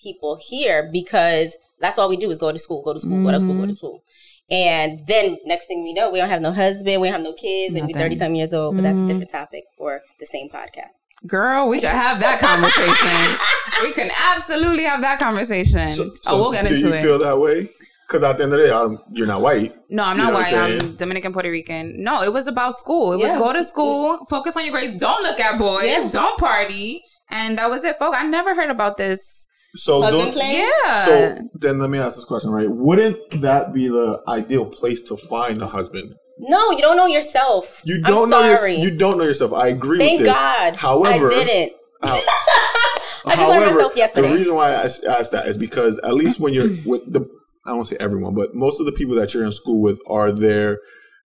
people 0.00 0.38
here 0.40 0.88
because 0.92 1.56
that's 1.80 1.98
all 1.98 2.08
we 2.08 2.16
do 2.16 2.30
is 2.30 2.38
go 2.38 2.52
to 2.52 2.58
school, 2.58 2.82
go 2.82 2.92
to 2.92 2.98
school, 3.00 3.22
go 3.24 3.30
to 3.32 3.40
school, 3.40 3.54
go 3.54 3.60
Mm-hmm. 3.60 3.68
to 3.68 3.74
school. 3.74 4.02
And 4.50 5.06
then 5.06 5.36
next 5.44 5.66
thing 5.66 5.82
we 5.82 5.92
know, 5.92 6.10
we 6.10 6.18
don't 6.18 6.28
have 6.28 6.40
no 6.40 6.52
husband, 6.52 7.00
we 7.00 7.08
don't 7.08 7.12
have 7.16 7.22
no 7.22 7.34
kids, 7.34 7.76
and 7.76 7.86
we're 7.86 7.98
30 7.98 8.14
some 8.14 8.34
years 8.34 8.54
old, 8.54 8.76
but 8.76 8.82
that's 8.82 8.96
Mhm. 8.96 9.04
a 9.04 9.08
different 9.08 9.30
topic 9.30 9.64
for 9.76 10.00
the 10.20 10.26
same 10.26 10.48
podcast. 10.48 10.94
Girl, 11.26 11.68
we 11.68 11.80
should 11.80 11.88
have 11.90 12.20
that 12.20 12.38
conversation. 12.40 13.38
we 13.82 13.92
can 13.92 14.10
absolutely 14.34 14.84
have 14.84 15.00
that 15.02 15.18
conversation. 15.18 15.90
So- 15.90 16.10
oh, 16.28 16.38
we'll 16.40 16.52
get 16.52 16.66
do 16.66 16.74
into 16.74 16.88
you 16.88 16.94
it. 16.94 17.02
feel 17.02 17.18
that 17.18 17.38
way? 17.38 17.68
Because 18.08 18.22
at 18.22 18.38
the 18.38 18.44
end 18.44 18.54
of 18.54 18.58
the 18.58 18.64
day, 18.66 18.72
I'm, 18.72 18.98
you're 19.12 19.26
not 19.26 19.42
white. 19.42 19.74
No, 19.90 20.02
I'm 20.02 20.16
You 20.16 20.22
not 20.24 20.32
know 20.32 20.38
white. 20.38 20.54
I'm 20.54 20.80
I'm. 20.80 20.96
Dominican, 20.96 21.32
Puerto 21.34 21.50
Rican. 21.50 21.94
No, 22.02 22.22
it 22.22 22.32
was 22.32 22.46
about 22.46 22.74
school. 22.74 23.12
It 23.12 23.18
was 23.18 23.34
go 23.34 23.52
to 23.52 23.62
school, 23.62 24.18
focus 24.30 24.56
on 24.56 24.64
your 24.64 24.72
grades, 24.72 24.94
don't 24.94 25.22
look 25.22 25.38
at 25.38 25.58
boys, 25.58 25.84
Yeah. 25.84 26.08
don't 26.10 26.38
party. 26.38 27.02
And 27.30 27.58
that 27.58 27.68
was 27.68 27.84
it, 27.84 27.96
folks. 27.96 28.16
I 28.18 28.26
never 28.26 28.54
heard 28.54 28.70
about 28.70 28.96
this. 28.96 29.46
So 29.76 30.00
Husband 30.00 30.24
don't. 30.24 30.32
plan? 30.32 30.54
Yeah. 30.86 31.04
So 31.04 31.38
then 31.54 31.78
let 31.78 31.90
me 31.90 31.98
ask 31.98 32.16
this 32.16 32.24
question, 32.24 32.50
right? 32.50 32.70
Wouldn't 32.70 33.42
that 33.42 33.74
be 33.74 33.88
the 33.88 34.22
ideal 34.26 34.64
place 34.64 35.02
to 35.02 35.16
find 35.18 35.60
a 35.60 35.66
husband? 35.66 36.14
No, 36.38 36.70
you 36.70 36.78
don't 36.78 36.96
know 36.96 37.04
yourself. 37.06 37.82
You 37.84 37.96
I'm 38.06 38.14
don't 38.14 38.30
know 38.30 38.42
your, 38.48 38.68
you 38.68 38.90
don't 38.90 39.18
know 39.18 39.24
yourself. 39.24 39.52
I 39.52 39.68
agree 39.68 39.98
Thank 39.98 40.20
with 40.20 40.28
this. 40.28 40.34
God. 40.36 40.76
However, 40.76 41.26
I 41.30 41.44
didn't. 41.44 41.72
How- 42.02 42.22
I 43.26 43.36
just 43.36 43.48
learned 43.50 43.74
myself 43.74 43.96
yesterday. 43.96 44.28
The 44.30 44.34
reason 44.36 44.54
why 44.54 44.70
I 44.70 44.84
asked 44.84 45.04
asked 45.04 45.32
that 45.32 45.46
is 45.48 45.58
because 45.58 45.98
at 45.98 46.14
least 46.14 46.40
when 46.40 46.54
you're 46.54 46.70
with 46.86 47.12
the, 47.12 47.28
I 47.68 47.72
don't 47.72 47.84
say 47.84 47.96
everyone, 48.00 48.34
but 48.34 48.54
most 48.54 48.80
of 48.80 48.86
the 48.86 48.92
people 48.92 49.14
that 49.16 49.34
you're 49.34 49.44
in 49.44 49.52
school 49.52 49.80
with 49.82 50.00
are 50.06 50.32
there 50.32 50.78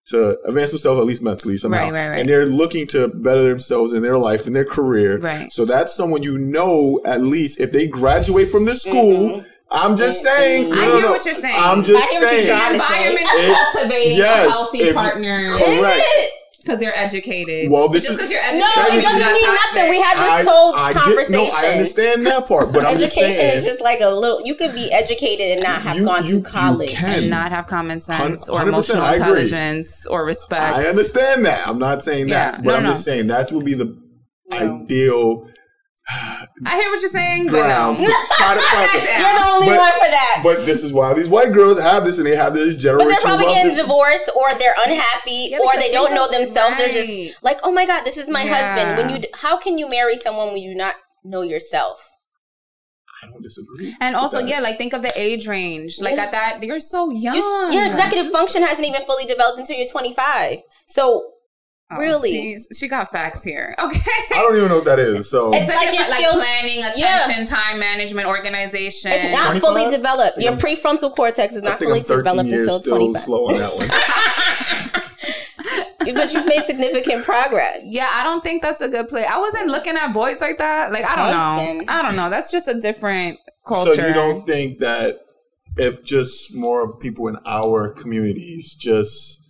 to 0.07 0.37
advance 0.45 0.71
themselves 0.71 0.99
at 0.99 1.05
least 1.05 1.21
mentally 1.21 1.55
somehow, 1.57 1.85
Right, 1.85 1.93
right, 1.93 2.09
right. 2.09 2.19
and 2.19 2.27
they're 2.29 2.45
looking 2.45 2.85
to 2.87 3.07
better 3.07 3.43
themselves 3.47 3.93
in 3.93 4.01
their 4.03 4.17
life 4.17 4.45
and 4.45 4.53
their 4.55 4.65
career. 4.65 5.17
Right. 5.17 5.51
So 5.53 5.63
that's 5.63 5.95
someone 5.95 6.23
you 6.23 6.37
know 6.37 6.99
at 7.05 7.21
least 7.21 7.59
if 7.61 7.71
they 7.71 7.87
graduate 7.87 8.49
from 8.49 8.65
the 8.65 8.75
school. 8.75 9.29
Mm-hmm. 9.29 9.47
I'm 9.71 9.97
just 9.97 10.23
mm-hmm. 10.23 10.37
saying. 10.37 10.65
I 10.73 10.75
no, 10.75 10.81
hear 10.91 11.01
no, 11.01 11.09
what 11.09 11.25
you're 11.25 11.33
saying. 11.33 11.55
I'm 11.57 11.81
just 11.83 12.11
hear 12.11 12.21
what 12.21 12.31
you're 12.33 12.41
saying. 12.43 12.47
trying 12.59 12.77
The 12.77 12.83
say. 12.83 13.07
environment 13.07 13.27
It- 13.33 13.49
is 13.49 13.57
cultivating 13.73 14.17
yes, 14.17 14.47
a 14.47 14.51
healthy 14.51 14.77
if- 14.81 14.95
partner 14.95 15.57
Correct. 15.57 16.01
Is 16.63 16.69
it? 16.69 16.79
because 16.79 16.79
they're 16.79 16.97
educated. 16.97 17.69
Well, 17.71 17.89
this 17.89 18.05
just 18.05 18.15
because 18.17 18.31
you're 18.31 18.39
educated, 18.41 18.61
No, 18.75 18.83
it 18.87 18.93
you're 18.93 19.01
doesn't 19.03 19.19
not 19.19 19.33
mean 19.33 19.45
toxic. 19.45 19.75
nothing. 19.75 19.89
We 19.89 20.01
had 20.01 20.17
this 20.17 20.47
I- 20.47 20.51
whole 20.51 20.75
I 20.75 20.93
get- 20.93 21.03
conversation. 21.03 21.31
no, 21.33 21.49
I 21.53 21.65
understand 21.71 22.25
that 22.27 22.47
part, 22.47 22.71
but 22.73 22.85
I'm 22.85 22.97
just 22.97 23.17
Education 23.17 23.37
saying. 23.37 23.57
is 23.57 23.65
just 23.65 23.81
like 23.81 23.99
a 24.01 24.09
little. 24.09 24.41
You 24.45 24.55
could 24.55 24.73
be 24.73 24.91
educated 24.91 25.51
and 25.51 25.61
not 25.63 25.81
have 25.81 25.97
You- 25.97 26.05
gone 26.05 26.23
you- 26.23 26.29
to 26.29 26.35
you 26.37 26.41
college. 26.43 26.91
can. 26.93 27.19
and 27.19 27.29
not 27.29 27.51
have 27.51 27.67
common 27.67 27.99
sense 27.99 28.47
or 28.49 28.61
emotional 28.61 29.05
intelligence 29.05 30.07
or 30.07 30.25
respect. 30.25 30.77
I 30.77 30.87
understand 30.87 31.45
that. 31.45 31.67
I'm 31.67 31.79
not 31.79 32.01
saying 32.01 32.27
that, 32.27 32.53
Yeah, 32.55 32.57
but 32.63 32.71
no, 32.71 32.75
I'm 32.75 32.83
no. 32.83 32.89
just 32.91 33.03
saying 33.03 33.27
that 33.27 33.51
would 33.51 33.65
be 33.65 33.73
the 33.73 33.95
No. 34.51 34.57
ideal 34.57 35.47
I 36.09 36.75
hear 36.75 36.89
what 36.89 36.99
you're 37.01 37.09
saying, 37.09 37.45
but 37.45 37.53
no. 37.53 37.61
grounds 37.95 37.99
to 37.99 38.05
to 38.07 38.11
You're 38.11 39.39
the 39.39 39.45
only 39.51 39.67
But- 39.67 39.79
one 39.79 39.91
for 39.93 40.11
that. 40.11 40.41
But 40.43 40.65
this 40.65 40.83
is 40.83 40.91
why 40.91 41.13
these 41.13 41.29
white 41.29 41.53
girls 41.53 41.79
have 41.79 42.03
this, 42.03 42.17
and 42.17 42.27
they 42.27 42.35
have 42.35 42.53
this 42.53 42.77
generational. 42.77 42.97
But 42.99 43.07
they're 43.07 43.17
probably 43.21 43.45
getting 43.45 43.71
that- 43.75 43.81
divorced, 43.81 44.29
or 44.35 44.53
they're 44.55 44.75
unhappy, 44.85 45.49
Yeah, 45.51 45.59
or 45.59 45.71
they 45.75 45.91
don't 45.91 46.07
think 46.07 46.15
know 46.15 46.25
of- 46.25 46.31
themselves. 46.31 46.77
They're 46.77 46.89
just 46.89 47.41
like, 47.43 47.59
"Oh 47.63 47.71
my 47.71 47.85
God, 47.85 48.03
this 48.03 48.17
is 48.17 48.29
my 48.29 48.43
Yeah. 48.43 48.53
husband." 48.75 48.97
When 48.97 49.09
you, 49.15 49.21
d- 49.21 49.29
how 49.33 49.57
can 49.57 49.77
you 49.77 49.89
marry 49.89 50.17
someone 50.17 50.47
when 50.47 50.57
you 50.57 50.75
not 50.75 50.95
know 51.23 51.41
yourself? 51.41 52.05
I 53.23 53.27
don't 53.27 53.41
disagree. 53.41 53.95
And 54.01 54.17
also, 54.17 54.39
that. 54.39 54.49
yeah, 54.49 54.59
like 54.59 54.77
think 54.77 54.91
of 54.91 55.01
the 55.01 55.13
age 55.17 55.47
range. 55.47 56.01
Like 56.01 56.17
Yeah. 56.17 56.23
at 56.23 56.31
that, 56.33 56.59
you're 56.63 56.81
so 56.81 57.09
young. 57.11 57.35
You- 57.35 57.69
your 57.71 57.85
executive 57.85 58.29
function 58.33 58.61
hasn't 58.63 58.85
even 58.85 59.01
fully 59.05 59.23
developed 59.25 59.57
until 59.59 59.77
you're 59.77 59.87
25. 59.87 60.59
So 60.89 61.23
Oh, 61.97 61.99
really? 61.99 62.57
see, 62.57 62.65
she 62.75 62.87
got 62.87 63.11
facts 63.11 63.43
here. 63.43 63.75
Okay. 63.79 63.99
I 64.35 64.41
don't 64.41 64.55
even 64.55 64.69
know 64.69 64.75
what 64.77 64.85
that 64.85 64.99
is. 64.99 65.29
So 65.29 65.53
It's 65.53 65.67
It's 65.67 65.75
like 65.75 65.87
like, 65.87 65.95
your 65.99 66.09
like 66.09 66.19
skills- 66.19 66.35
planning, 66.43 66.83
Yeah. 66.95 67.23
attention, 67.25 67.47
time 67.47 67.79
management, 67.79 68.27
organization. 68.27 69.11
it's 69.11 69.33
not 69.33 69.51
25? 69.57 69.61
fully 69.61 69.89
developed. 69.89 70.37
Your 70.37 70.51
I'm- 70.53 70.59
prefrontal 70.59 71.15
cortex 71.15 71.53
is 71.53 71.61
not 71.61 71.79
fully 71.79 72.01
developed 72.01 72.49
years 72.49 72.63
until 72.65 72.79
still 72.79 72.95
25. 72.97 73.21
slow 73.23 73.47
on 73.47 73.53
that 73.55 73.75
one. 73.75 73.87
but 76.13 76.33
you've 76.33 76.45
made 76.45 76.65
significant 76.65 77.23
progress. 77.23 77.81
Yeah, 77.85 78.09
I 78.11 78.23
don't 78.23 78.43
think 78.43 78.61
that's 78.61 78.81
a 78.81 78.89
good 78.89 79.07
play. 79.07 79.25
I 79.25 79.37
wasn't 79.39 79.67
looking 79.69 79.95
at 79.95 80.13
boys 80.13 80.41
like 80.41 80.57
that. 80.57 80.91
Like 80.91 81.05
I 81.05 81.15
don't 81.15 81.33
Husband. 81.35 81.87
know. 81.87 81.93
I 81.93 82.01
don't 82.01 82.15
know. 82.15 82.29
That's 82.29 82.51
just 82.51 82.67
a 82.67 82.79
different 82.79 83.39
culture. 83.65 83.95
So 83.95 84.07
you 84.07 84.13
don't 84.13 84.45
think 84.45 84.79
that 84.79 85.19
if 85.77 86.03
just 86.03 86.53
more 86.53 86.83
of 86.83 86.99
people 86.99 87.27
in 87.29 87.37
our 87.45 87.89
communities 87.93 88.75
just 88.75 89.41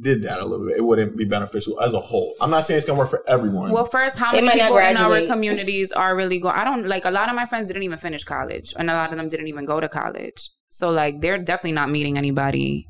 did 0.00 0.22
that 0.22 0.40
a 0.40 0.44
little 0.44 0.66
bit, 0.66 0.76
it 0.76 0.80
wouldn't 0.84 1.16
be 1.16 1.24
beneficial 1.24 1.80
as 1.80 1.92
a 1.94 2.00
whole. 2.00 2.34
I'm 2.40 2.50
not 2.50 2.64
saying 2.64 2.78
it's 2.78 2.86
gonna 2.86 2.98
work 2.98 3.10
for 3.10 3.22
everyone. 3.28 3.70
Well, 3.70 3.84
first, 3.84 4.18
how 4.18 4.32
They 4.32 4.40
many 4.40 4.48
might 4.60 4.70
not 4.70 4.78
people 4.78 4.78
in 4.78 4.96
our 4.96 5.26
communities 5.26 5.92
are 5.92 6.16
really 6.16 6.38
going? 6.40 6.54
I 6.56 6.64
don't 6.64 6.86
like 6.86 7.04
a 7.04 7.10
lot 7.10 7.28
of 7.28 7.34
my 7.36 7.46
friends 7.46 7.68
didn't 7.68 7.84
even 7.84 7.98
finish 7.98 8.24
college, 8.24 8.74
and 8.78 8.90
a 8.90 8.94
lot 8.94 9.12
of 9.12 9.18
them 9.18 9.28
didn't 9.28 9.46
even 9.48 9.64
go 9.64 9.80
to 9.80 9.88
college. 9.88 10.50
So 10.70 10.90
like, 10.90 11.20
they're 11.20 11.38
definitely 11.38 11.72
not 11.72 11.90
meeting 11.90 12.18
anybody 12.18 12.86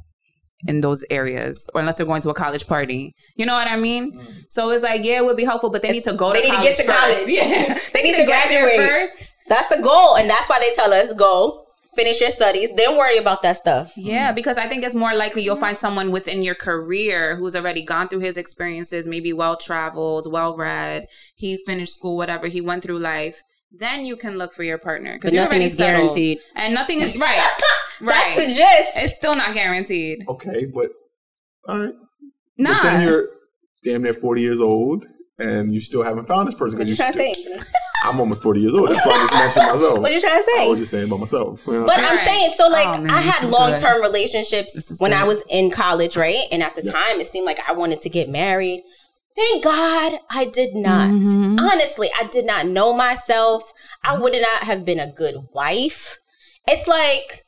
in 0.67 0.81
those 0.81 1.05
areas, 1.11 1.69
or 1.75 1.81
unless 1.81 1.97
they're 1.99 2.07
going 2.07 2.23
to 2.23 2.31
a 2.31 2.35
college 2.35 2.67
party. 2.67 3.13
You 3.37 3.45
know 3.45 3.53
what 3.53 3.69
I 3.69 3.77
mean? 3.77 4.17
Mm. 4.17 4.45
So 4.49 4.71
it's 4.71 4.83
like, 4.83 5.05
yeah, 5.05 5.19
it 5.19 5.25
would 5.27 5.37
be 5.37 5.45
helpful, 5.45 5.69
but 5.69 5.83
they 5.83 5.91
need 5.91 6.05
to 6.05 6.15
go 6.15 6.33
They 6.33 6.41
to 6.43 6.49
need 6.49 6.57
to 6.57 6.63
get 6.63 6.77
to 6.77 6.83
first. 6.85 6.99
college. 6.99 7.29
Yeah, 7.29 7.79
They 7.93 8.03
need 8.03 8.17
to 8.17 8.25
graduate. 8.25 8.77
first. 8.77 9.31
That's 9.47 9.69
the 9.69 9.83
goal, 9.83 10.17
and 10.17 10.31
that's 10.31 10.49
why 10.49 10.59
they 10.61 10.71
tell 10.73 10.95
us 10.95 11.13
go 11.13 11.64
finish 11.97 12.21
your 12.21 12.31
studies, 12.31 12.73
then 12.75 12.97
worry 12.97 13.19
about 13.19 13.43
that 13.43 13.57
stuff. 13.57 13.93
Yeah, 13.97 14.33
mm. 14.33 14.35
because 14.35 14.59
I 14.59 14.67
think 14.67 14.85
it's 14.85 14.95
more 14.95 15.15
likely 15.15 15.43
you'll 15.43 15.57
find 15.57 15.77
someone 15.79 16.11
within 16.11 16.43
your 16.43 16.55
career 16.55 17.37
who's 17.37 17.55
already 17.57 17.83
gone 17.83 18.09
through 18.09 18.21
his 18.21 18.37
experiences, 18.37 19.07
maybe 19.09 19.33
well 19.33 19.57
traveled, 19.57 20.31
well 20.31 20.57
read. 20.57 21.07
He 21.35 21.57
finished 21.57 21.95
school, 21.95 22.17
whatever 22.17 22.47
he 22.47 22.61
went 22.61 22.83
through 22.83 22.99
life. 22.99 23.43
Then 23.77 24.07
you 24.07 24.17
can 24.17 24.39
look 24.39 24.53
for 24.53 24.63
your 24.63 24.79
partner 24.79 25.15
because 25.15 25.33
you're 25.35 25.43
nothing 25.43 25.57
already 25.57 25.65
is 25.67 25.77
settled. 25.77 26.09
guaranteed. 26.09 26.39
and 26.55 26.75
nothing 26.75 27.01
is 27.01 27.17
right. 27.19 27.51
That's 28.01 28.35
the 28.37 28.43
right, 28.43 28.49
gist. 28.49 28.97
it's 28.97 29.17
still 29.17 29.35
not 29.35 29.53
guaranteed. 29.55 30.25
okay, 30.29 30.67
but 30.67 30.91
all 31.67 31.79
right. 31.81 31.95
Nah, 32.57 32.71
But 32.75 32.83
then 32.83 33.09
you're 33.09 33.29
damn 33.85 34.03
near 34.03 34.13
40 34.15 34.41
years 34.41 34.61
old 34.61 35.07
and 35.39 35.75
you 35.75 35.81
still 35.81 36.03
haven't 36.03 36.25
found 36.27 36.47
this 36.47 36.55
person 36.55 36.79
what 36.79 36.87
because 36.87 36.99
you 36.99 37.05
you 37.05 37.13
trying 37.13 37.35
to 37.35 37.41
still, 37.41 37.59
say? 37.59 37.69
I'm 38.05 38.21
almost 38.21 38.43
40 38.43 38.61
years 38.61 38.75
old. 38.75 38.91
That's 38.91 39.05
why 39.07 39.13
I 39.13 39.19
just 39.47 39.57
mentioned 39.57 39.73
myself. 39.73 39.99
What 40.01 40.11
are 40.11 40.15
you 40.15 40.21
trying 40.21 40.39
to 40.41 40.45
say? 40.45 40.53
I 40.53 40.65
say? 40.65 40.69
was 40.69 40.79
just 40.79 40.91
saying 40.91 41.05
about 41.07 41.21
myself. 41.21 41.61
You 41.67 41.73
know? 41.73 41.85
But 41.87 41.99
I'm 41.99 42.17
Right. 42.17 42.27
saying, 42.27 42.53
so 42.57 42.69
like, 42.69 42.87
Oh, 42.97 43.01
man, 43.01 43.11
I 43.11 43.21
had 43.21 43.49
long 43.51 43.75
term 43.77 44.03
relationships 44.03 44.75
This 44.75 44.91
is 44.91 45.01
when 45.01 45.13
I 45.13 45.25
was 45.25 45.43
in 45.49 45.71
college, 45.71 46.17
right? 46.17 46.45
And 46.53 46.63
at 46.63 46.75
the 46.75 46.83
Yes. 46.85 46.93
time, 46.93 47.21
it 47.21 47.27
seemed 47.27 47.47
like 47.47 47.59
I 47.69 47.73
wanted 47.73 48.03
to 48.03 48.09
get 48.11 48.29
married. 48.29 48.83
Thank 49.37 49.65
God 49.65 50.19
I 50.31 50.45
did 50.45 50.75
not. 50.77 51.09
Mhm. 51.09 51.59
Honestly, 51.61 52.11
I 52.19 52.25
did 52.25 52.47
not 52.47 52.67
know 52.69 52.93
myself. 52.93 53.73
I 54.05 54.17
would 54.17 54.33
not 54.35 54.65
have 54.65 54.85
been 54.85 55.01
a 55.01 55.09
good 55.11 55.49
wife. 55.53 56.19
It's 56.69 56.87
like, 56.87 57.44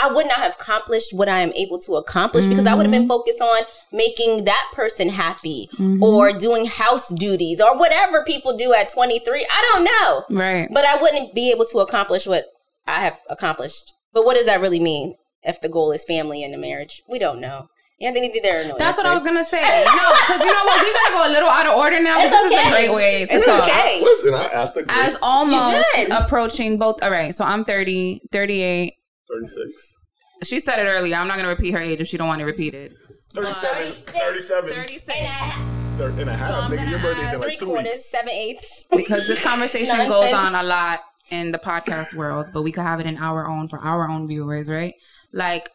I 0.00 0.08
would 0.12 0.26
not 0.26 0.38
have 0.38 0.54
accomplished 0.54 1.12
what 1.12 1.28
I 1.28 1.40
am 1.40 1.52
able 1.52 1.78
to 1.80 1.96
accomplish 1.96 2.46
because 2.46 2.66
I 2.66 2.74
would 2.74 2.86
have 2.86 2.90
been 2.90 3.02
mm-hmm. 3.02 3.08
focused 3.08 3.40
on 3.40 3.62
making 3.92 4.44
that 4.44 4.70
person 4.72 5.08
happy 5.08 5.68
mm-hmm. 5.74 6.02
or 6.02 6.32
doing 6.32 6.66
house 6.66 7.08
duties 7.08 7.60
or 7.60 7.76
whatever 7.76 8.24
people 8.24 8.56
do 8.56 8.72
at 8.72 8.88
23. 8.88 9.46
I 9.50 9.72
don't 9.72 9.84
know 9.84 10.38
right. 10.40 10.68
but 10.72 10.84
I 10.84 11.00
wouldn't 11.00 11.34
be 11.34 11.50
able 11.50 11.64
to 11.66 11.78
accomplish 11.78 12.26
what 12.26 12.46
I 12.86 13.00
have 13.00 13.20
accomplished. 13.28 13.92
But 14.12 14.24
what 14.24 14.34
does 14.34 14.46
that 14.46 14.60
really 14.60 14.80
mean 14.80 15.16
if 15.42 15.60
the 15.60 15.68
goal 15.68 15.92
is 15.92 16.04
family 16.04 16.42
and 16.42 16.52
the 16.52 16.58
marriage? 16.58 17.02
We 17.08 17.18
don't 17.18 17.40
know. 17.40 17.68
Anthony, 18.00 18.38
there 18.40 18.62
are 18.62 18.68
no 18.68 18.76
That's 18.78 18.96
what 18.96 19.06
I 19.06 19.12
was 19.12 19.24
gonna 19.24 19.44
say. 19.44 19.58
No, 19.84 20.12
because 20.20 20.38
you 20.38 20.46
know 20.46 20.64
what? 20.64 20.80
We're 20.80 20.92
gonna 20.92 21.16
go 21.16 21.28
a 21.28 21.32
little 21.32 21.48
out 21.48 21.66
of 21.66 21.74
order 21.74 22.00
now. 22.00 22.20
It's 22.20 22.30
but 22.30 22.48
this 22.48 22.60
is 22.60 22.66
a 22.66 22.70
great 22.70 22.94
way 22.94 23.26
to 23.26 23.34
It's 23.34 23.46
talk. 23.46 23.68
okay. 23.68 24.00
Listen, 24.00 24.34
I 24.34 24.44
asked 24.54 24.74
the. 24.74 24.84
great 24.84 24.98
As 24.98 25.18
almost 25.20 25.84
approaching 26.10 26.78
both. 26.78 27.02
All 27.02 27.10
right, 27.10 27.34
so 27.34 27.44
I'm 27.44 27.64
30, 27.64 28.22
38. 28.30 28.94
36. 29.28 29.96
She 30.44 30.60
said 30.60 30.78
it 30.78 30.88
earlier. 30.88 31.16
I'm 31.16 31.26
not 31.28 31.34
going 31.36 31.44
to 31.44 31.50
repeat 31.50 31.72
her 31.72 31.80
age 31.80 32.00
if 32.00 32.06
she 32.08 32.16
don't 32.16 32.28
want 32.28 32.40
to 32.40 32.44
repeat 32.46 32.74
it. 32.74 32.92
37. 33.32 33.92
36. 33.92 34.10
37. 34.18 34.70
36. 34.70 35.08
And 35.18 35.26
a 35.26 35.28
half, 35.28 35.98
Thir- 35.98 36.08
and 36.10 36.30
a 36.30 36.32
half. 36.34 36.48
So 36.48 36.54
I'm 36.54 36.70
Nigga, 36.70 36.76
gonna 36.76 36.90
your 36.90 36.98
birthday's 37.00 37.32
in 37.34 37.40
like 37.40 37.48
three 37.48 37.56
two 37.56 37.66
quarters, 37.66 37.84
weeks. 37.86 38.10
seven 38.10 38.30
eighths. 38.30 38.86
Because 38.90 39.26
this 39.26 39.44
conversation 39.44 40.08
goes 40.08 40.32
on 40.32 40.54
a 40.54 40.62
lot 40.62 41.00
in 41.30 41.52
the 41.52 41.58
podcast 41.58 42.14
world, 42.14 42.50
but 42.54 42.62
we 42.62 42.72
could 42.72 42.84
have 42.84 43.00
it 43.00 43.06
in 43.06 43.18
our 43.18 43.46
own 43.46 43.68
for 43.68 43.78
our 43.80 44.08
own 44.08 44.26
viewers, 44.26 44.70
right? 44.70 44.94
Like, 45.32 45.68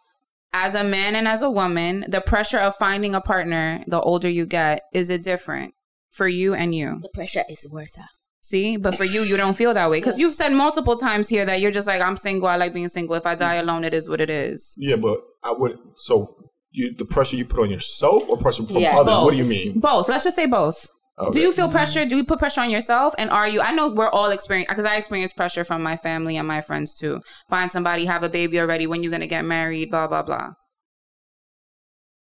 as 0.54 0.74
a 0.76 0.84
man 0.84 1.16
and 1.16 1.28
as 1.28 1.42
a 1.42 1.50
woman, 1.50 2.06
the 2.08 2.22
pressure 2.22 2.60
of 2.60 2.76
finding 2.76 3.14
a 3.16 3.22
partner, 3.22 3.84
the 3.88 4.00
older 4.02 4.30
you 4.30 4.46
get, 4.46 4.84
is 4.94 5.10
it 5.10 5.24
different 5.24 5.74
for 6.10 6.28
you 6.28 6.54
and 6.54 6.74
you? 6.74 7.00
The 7.02 7.10
pressure 7.10 7.44
is 7.50 7.68
worse. 7.72 7.98
See, 8.46 8.76
but 8.76 8.94
for 8.94 9.06
you, 9.06 9.22
you 9.22 9.38
don't 9.38 9.56
feel 9.56 9.74
that 9.74 9.90
way 9.90 10.00
because 10.02 10.20
you've 10.20 10.34
said 10.36 10.50
multiple 10.50 10.98
times 10.98 11.30
here 11.30 11.46
that 11.46 11.62
you're 11.62 11.72
just 11.72 11.88
like, 11.88 12.02
I'm 12.02 12.18
single. 12.18 12.50
I 12.50 12.58
like 12.58 12.74
being 12.74 12.90
single. 12.90 13.16
If 13.16 13.26
I 13.26 13.36
die 13.36 13.56
alone, 13.56 13.86
it 13.86 13.94
is 13.94 14.10
what 14.10 14.20
it 14.20 14.30
is. 14.30 14.74
Yeah, 14.78 14.98
but 14.98 15.22
I 15.44 15.54
would. 15.54 15.80
So, 15.96 16.36
you 16.72 16.94
the 16.94 17.06
pressure 17.06 17.38
you 17.38 17.46
put 17.46 17.62
on 17.62 17.70
yourself 17.70 18.28
or 18.30 18.36
pressure 18.38 18.66
from 18.66 18.78
Yeah, 18.78 18.96
others? 18.98 19.06
both. 19.06 19.24
What 19.24 19.32
do 19.32 19.38
you 19.38 19.46
mean? 19.46 19.80
Both. 19.80 20.10
Let's 20.10 20.26
just 20.26 20.36
say 20.36 20.46
both. 20.46 20.90
Okay. 21.18 21.32
Do 21.32 21.40
you 21.40 21.54
feel 21.54 21.70
pressure? 21.70 22.06
Do 22.06 22.18
you 22.18 22.26
put 22.26 22.40
pressure 22.40 22.60
on 22.60 22.70
yourself? 22.70 23.14
And 23.18 23.30
are 23.30 23.48
you? 23.48 23.62
I 23.62 23.72
know 23.72 23.90
we're 23.94 24.10
all 24.10 24.30
experience 24.30 24.68
because 24.68 24.84
I 24.84 24.98
experience 24.98 25.32
pressure 25.32 25.64
from 25.64 25.82
my 25.82 25.96
family 25.96 26.36
and 26.36 26.46
my 26.46 26.60
friends 26.60 26.94
too. 26.94 27.22
Find 27.50 27.72
somebody, 27.72 28.04
have 28.06 28.24
a 28.24 28.30
baby 28.30 28.60
already. 28.60 28.88
When 28.88 29.04
you're 29.04 29.12
gonna 29.12 29.28
get 29.28 29.46
married? 29.46 29.90
Blah 29.90 30.08
blah 30.08 30.24
blah. 30.24 30.50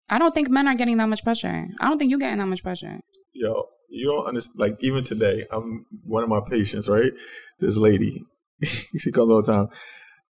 I 0.08 0.20
don't 0.20 0.36
think 0.36 0.50
men 0.50 0.68
are 0.68 0.76
getting 0.76 0.98
that 0.98 1.10
much 1.10 1.24
pressure. 1.24 1.66
I 1.80 1.88
don't 1.90 1.98
think 1.98 2.12
you're 2.12 2.20
getting 2.20 2.38
that 2.38 2.46
much 2.48 2.62
pressure. 2.62 3.00
Yo, 3.34 3.64
you 3.90 4.08
don't 4.08 4.28
understand. 4.28 4.60
Like 4.60 4.78
even 4.82 5.04
today, 5.04 5.46
I'm 5.52 5.86
one 6.06 6.24
of 6.24 6.30
my 6.30 6.42
patients, 6.48 6.88
right? 6.90 7.12
This 7.60 7.78
lady, 7.78 8.24
she 8.64 9.12
comes 9.12 9.30
all 9.32 9.42
the 9.42 9.52
time, 9.52 9.68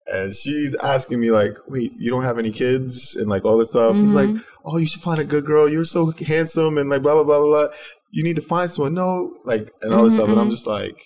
and 0.07 0.35
she's 0.35 0.75
asking 0.77 1.21
me 1.21 1.31
like, 1.31 1.57
"Wait, 1.69 1.93
you 1.99 2.11
don't 2.11 2.25
have 2.25 2.39
any 2.39 2.51
kids?" 2.51 3.17
and 3.17 3.29
like 3.29 3.45
all 3.45 3.59
this 3.59 3.71
stuff. 3.71 3.97
It's 4.03 4.13
like, 4.13 4.31
"Oh, 4.65 4.77
you 4.77 4.87
should 4.87 5.03
find 5.03 5.19
a 5.21 5.25
good 5.25 5.45
girl. 5.45 5.69
You're 5.69 5.85
so 5.85 6.13
handsome," 6.13 6.79
and 6.79 6.91
like 6.91 7.03
blah 7.03 7.15
blah 7.15 7.25
blah 7.25 7.39
blah. 7.41 7.67
blah. 7.69 7.75
You 8.11 8.23
need 8.23 8.37
to 8.37 8.43
find 8.43 8.71
someone. 8.71 8.95
No, 8.95 9.33
like 9.45 9.71
and 9.83 9.93
all 9.95 10.05
this 10.05 10.13
Mhm, 10.13 10.17
stuff. 10.17 10.29
And 10.31 10.39
I'm 10.39 10.47
mhm. 10.49 10.53
just 10.53 10.67
like, 10.69 10.97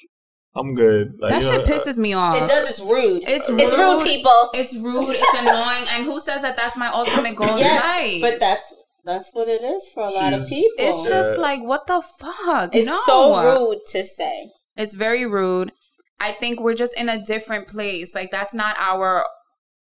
I'm 0.55 0.75
good. 0.75 1.15
Like, 1.21 1.31
that 1.33 1.43
you 1.43 1.49
shit 1.49 1.67
know, 1.67 1.73
pisses 1.75 1.97
me 1.97 2.13
off. 2.13 2.37
It 2.43 2.47
does. 2.47 2.69
It's 2.69 2.81
rude. 2.83 3.23
It's 3.27 3.49
It's 3.49 3.73
rude. 3.79 3.95
rude, 3.95 4.03
people. 4.05 4.51
It's 4.53 4.77
rude. 4.77 5.17
It's 5.17 5.39
annoying. 5.41 5.87
And 5.93 6.05
who 6.05 6.21
says 6.21 6.43
that 6.43 6.57
that's 6.57 6.77
my 6.77 6.89
ultimate 6.89 7.35
goal 7.37 7.59
Yes, 7.59 7.83
in 7.83 8.21
life? 8.21 8.21
but 8.33 8.41
that's 8.41 8.75
that's 9.09 9.31
what 9.33 9.49
it 9.49 9.65
is 9.65 9.89
for 9.93 10.05
a 10.05 10.11
lot 10.11 10.33
of 10.33 10.47
people. 10.49 10.75
it's 10.79 11.05
Yeah. 11.05 11.17
just 11.17 11.39
like 11.39 11.63
what 11.63 11.87
the 11.87 12.03
fuck. 12.21 12.75
It's 12.75 12.87
no. 12.87 13.01
so 13.07 13.43
rude 13.43 13.81
to 13.93 14.05
say. 14.05 14.51
It's 14.77 14.95
very 14.95 15.25
rude. 15.27 15.73
I 16.21 16.33
think 16.33 16.61
we're 16.61 16.75
just 16.75 16.99
in 17.01 17.09
a 17.09 17.23
different 17.25 17.67
place. 17.69 18.15
Like 18.15 18.31
that's 18.31 18.55
not 18.55 18.77
our 18.79 19.25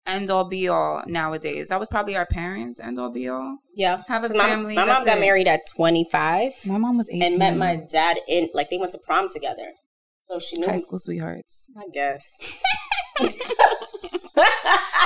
end 0.06 0.30
all 0.30 0.44
be 0.44 0.68
all 0.68 1.02
nowadays. 1.08 1.70
That 1.70 1.80
was 1.80 1.88
probably 1.88 2.16
our 2.18 2.26
parents' 2.26 2.80
end 2.80 3.00
all 3.00 3.10
be 3.12 3.30
all. 3.30 3.60
Yeah. 3.74 4.04
Have 4.08 4.24
a 4.26 4.30
my, 4.30 4.50
family. 4.50 4.76
my 4.76 4.86
mom 4.86 5.06
got 5.06 5.18
it. 5.18 5.22
married 5.22 5.48
at 5.48 5.62
25 5.76 6.52
My 6.68 6.78
mom 6.78 6.98
was 6.98 7.10
18. 7.10 7.24
and 7.24 7.38
met 7.40 7.56
my 7.58 7.78
dad 7.90 8.20
in, 8.28 8.50
like, 8.54 8.70
they 8.70 8.78
went 8.78 8.92
to 8.92 8.98
prom 8.98 9.30
together. 9.30 9.72
So 10.26 10.40
she 10.40 10.58
knew, 10.60 10.68
high 10.68 10.78
school 10.78 11.00
sweethearts. 11.00 11.70
I 11.78 11.84
guess. 11.94 12.24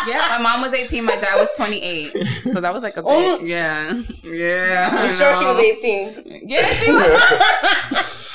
Yeah, 0.07 0.25
my 0.29 0.37
mom 0.39 0.61
was 0.61 0.73
18. 0.73 1.03
My 1.03 1.15
dad 1.17 1.35
was 1.35 1.49
28. 1.57 2.13
So 2.51 2.61
that 2.61 2.73
was 2.73 2.81
like 2.83 2.95
a 2.95 3.01
big, 3.01 3.09
Oh. 3.11 3.39
yeah, 3.43 3.91
yeah. 4.23 4.89
I'm 4.93 5.11
sure 5.13 5.33
she 5.35 5.43
was 5.43 5.57
18. 5.59 6.43
Yeah, 6.47 6.63
she 6.65 6.91
was. 6.93 8.33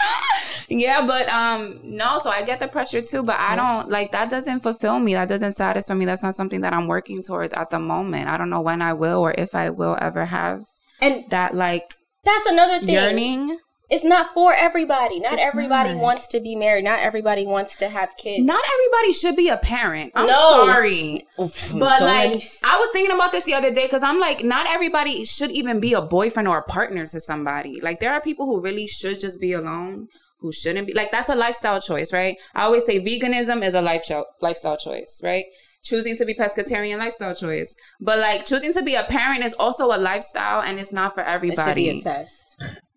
yeah, 0.68 1.06
but 1.06 1.28
um, 1.30 1.80
no. 1.82 2.18
So 2.18 2.28
I 2.30 2.42
get 2.42 2.60
the 2.60 2.68
pressure 2.68 3.00
too, 3.00 3.22
but 3.22 3.36
I 3.38 3.56
don't 3.56 3.88
like 3.88 4.12
that. 4.12 4.28
Doesn't 4.28 4.60
fulfill 4.60 4.98
me. 4.98 5.14
That 5.14 5.28
doesn't 5.28 5.52
satisfy 5.52 5.94
me. 5.94 6.04
That's 6.04 6.22
not 6.22 6.34
something 6.34 6.60
that 6.60 6.74
I'm 6.74 6.88
working 6.88 7.22
towards 7.22 7.54
at 7.54 7.70
the 7.70 7.78
moment. 7.78 8.28
I 8.28 8.36
don't 8.36 8.50
know 8.50 8.60
when 8.60 8.82
I 8.82 8.92
will 8.92 9.20
or 9.20 9.34
if 9.36 9.54
I 9.54 9.70
will 9.70 9.96
ever 10.00 10.24
have 10.26 10.64
And 11.00 11.24
that 11.30 11.54
like 11.54 11.94
that's 12.24 12.50
another 12.50 12.80
thing. 12.80 12.90
yearning. 12.94 13.58
It's 13.94 14.04
not 14.04 14.32
for 14.32 14.54
everybody. 14.54 15.20
Not 15.20 15.34
It's 15.34 15.42
everybody 15.42 15.92
not. 15.92 16.02
wants 16.02 16.26
to 16.28 16.40
be 16.40 16.56
married. 16.56 16.84
Not 16.84 17.00
everybody 17.00 17.44
wants 17.46 17.76
to 17.76 17.88
have 17.90 18.16
kids. 18.16 18.42
Not 18.44 18.62
everybody 18.74 19.12
should 19.12 19.36
be 19.36 19.48
a 19.48 19.58
parent. 19.58 20.12
I'm 20.14 20.26
No. 20.26 20.64
sorry. 20.66 21.26
Oof, 21.38 21.74
But 21.78 21.98
so 21.98 22.04
like, 22.06 22.30
many- 22.30 22.44
I 22.64 22.76
was 22.78 22.90
thinking 22.92 23.14
about 23.14 23.32
this 23.32 23.44
the 23.44 23.54
other 23.54 23.70
day 23.70 23.84
because 23.84 24.02
I'm 24.02 24.18
like, 24.18 24.42
not 24.42 24.66
everybody 24.66 25.24
should 25.26 25.50
even 25.50 25.78
be 25.78 25.92
a 25.92 26.00
boyfriend 26.00 26.48
or 26.48 26.58
a 26.58 26.62
partner 26.62 27.06
to 27.06 27.20
somebody. 27.20 27.80
Like, 27.82 28.00
there 28.00 28.12
are 28.14 28.20
people 28.22 28.46
who 28.46 28.62
really 28.62 28.86
should 28.86 29.20
just 29.20 29.38
be 29.40 29.52
alone, 29.52 30.08
who 30.40 30.52
shouldn't 30.52 30.86
be. 30.86 30.94
Like, 30.94 31.12
that's 31.12 31.28
a 31.28 31.34
lifestyle 31.34 31.80
choice, 31.80 32.12
right? 32.14 32.36
I 32.54 32.62
always 32.64 32.86
say 32.86 32.98
veganism 32.98 33.62
is 33.62 33.74
a 33.74 33.82
lifestyle 33.82 34.24
lifestyle 34.40 34.78
choice, 34.78 35.20
right? 35.22 35.44
Choosing 35.84 36.16
to 36.16 36.24
be 36.24 36.32
pescatarian 36.32 36.98
lifestyle 36.98 37.34
choice, 37.34 37.74
but 38.00 38.18
like 38.20 38.46
choosing 38.46 38.72
to 38.72 38.82
be 38.82 38.94
a 38.94 39.02
parent 39.04 39.44
is 39.44 39.52
also 39.54 39.86
a 39.94 39.98
lifestyle, 39.98 40.62
and 40.62 40.78
it's 40.80 40.92
not 40.92 41.14
for 41.14 41.20
it 41.22 41.26
should 41.26 41.34
everybody. 41.34 41.90
be 41.90 41.98
a 41.98 42.00
test. 42.00 42.42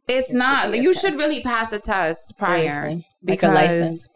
It's 0.08 0.34
It 0.34 0.38
not. 0.38 0.72
be 0.72 0.80
You 0.80 0.94
test. 0.94 1.06
should 1.06 1.16
really 1.16 1.42
pass 1.42 1.72
a 1.74 1.80
test 1.80 2.38
prior 2.38 2.60
Seriously. 2.62 3.08
Like 3.28 3.44
a 3.44 3.48
because 3.48 3.54
license. 3.56 4.08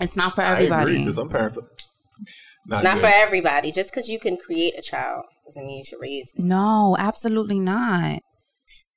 it's 0.00 0.16
not 0.16 0.34
for 0.34 0.42
I 0.42 0.52
agree 0.60 0.64
everybody. 0.66 0.98
because 0.98 1.14
some 1.16 1.28
parents 1.28 1.58
are 1.58 1.62
not, 2.66 2.84
Not 2.84 2.98
for 2.98 3.06
everybody. 3.06 3.72
Just 3.72 3.90
because 3.90 4.08
you 4.08 4.18
can 4.18 4.36
create 4.36 4.74
a 4.78 4.82
child 4.82 5.24
doesn't 5.46 5.66
mean 5.66 5.78
you 5.78 5.84
should 5.84 6.00
raise. 6.00 6.32
it. 6.36 6.44
No, 6.44 6.96
absolutely 6.98 7.58
not. 7.58 8.20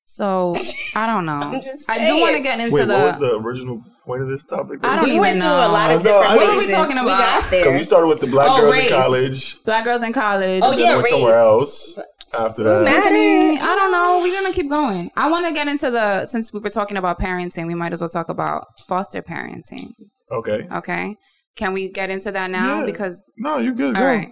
So 0.08 0.56
I 0.96 1.08
don't 1.08 1.26
know. 1.32 1.34
I'm 1.34 1.54
just 1.62 1.88
do 1.88 1.94
saying. 1.96 2.22
want 2.22 2.36
to 2.38 2.42
get 2.44 2.60
into 2.60 2.74
Wait, 2.76 2.88
the. 2.88 2.94
what 2.94 3.04
was 3.06 3.18
the 3.18 3.38
original 3.40 3.82
point 4.06 4.22
of 4.22 4.30
this 4.30 4.44
topic? 4.44 4.80
I 4.84 4.96
don't 4.98 5.06
we 5.06 5.12
even 5.12 5.22
went 5.22 5.40
through 5.42 5.50
a 5.50 5.68
lot 5.68 5.92
of 5.92 6.04
different. 6.04 6.30
I- 6.30 6.36
What 6.38 6.46
were 6.48 6.54
we 6.54 6.60
phases. 6.62 6.74
talking 6.76 6.96
We 6.98 7.02
about? 7.02 7.20
got 7.20 7.44
So 7.44 7.50
there. 7.50 7.74
we 7.74 7.84
started 7.84 8.08
with 8.08 8.20
the 8.20 8.28
black 8.28 8.48
Oh, 8.52 8.62
girls 8.62 8.74
race. 8.74 8.92
in 8.92 8.98
college. 9.02 9.64
Black 9.64 9.84
girls 9.84 10.04
in 10.04 10.14
college. 10.14 10.62
Oh, 10.64 10.72
then 10.72 10.80
yeah, 10.80 10.92
went 10.94 11.04
race. 11.06 11.12
somewhere 11.14 11.40
else 11.40 12.00
after 12.40 12.64
that. 12.64 12.88
Anthony, 12.88 13.60
I 13.60 13.76
don't 13.76 13.92
know. 13.92 14.20
We're 14.22 14.34
gonna 14.42 14.54
keep 14.54 14.70
going. 14.70 15.10
I 15.16 15.30
want 15.30 15.48
to 15.48 15.54
get 15.54 15.68
into 15.68 15.90
the 15.92 16.26
since 16.26 16.52
we 16.54 16.60
were 16.60 16.70
talking 16.70 16.98
about 16.98 17.20
parenting, 17.20 17.68
we 17.68 17.76
might 17.76 17.94
as 17.94 18.02
well 18.02 18.10
talk 18.10 18.30
about 18.30 18.66
foster 18.88 19.22
parenting. 19.22 19.92
Okay. 20.32 20.68
Okay, 20.72 21.16
can 21.56 21.74
we 21.74 21.90
get 21.90 22.10
into 22.10 22.32
that 22.32 22.50
now? 22.52 22.80
Yeah. 22.80 22.86
Because 22.86 23.24
No, 23.38 23.58
you're 23.60 23.74
good. 23.74 23.96
all 23.96 24.02
Go. 24.02 24.08
right, 24.08 24.30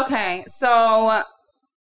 okay. 0.00 0.44
So 0.46 1.22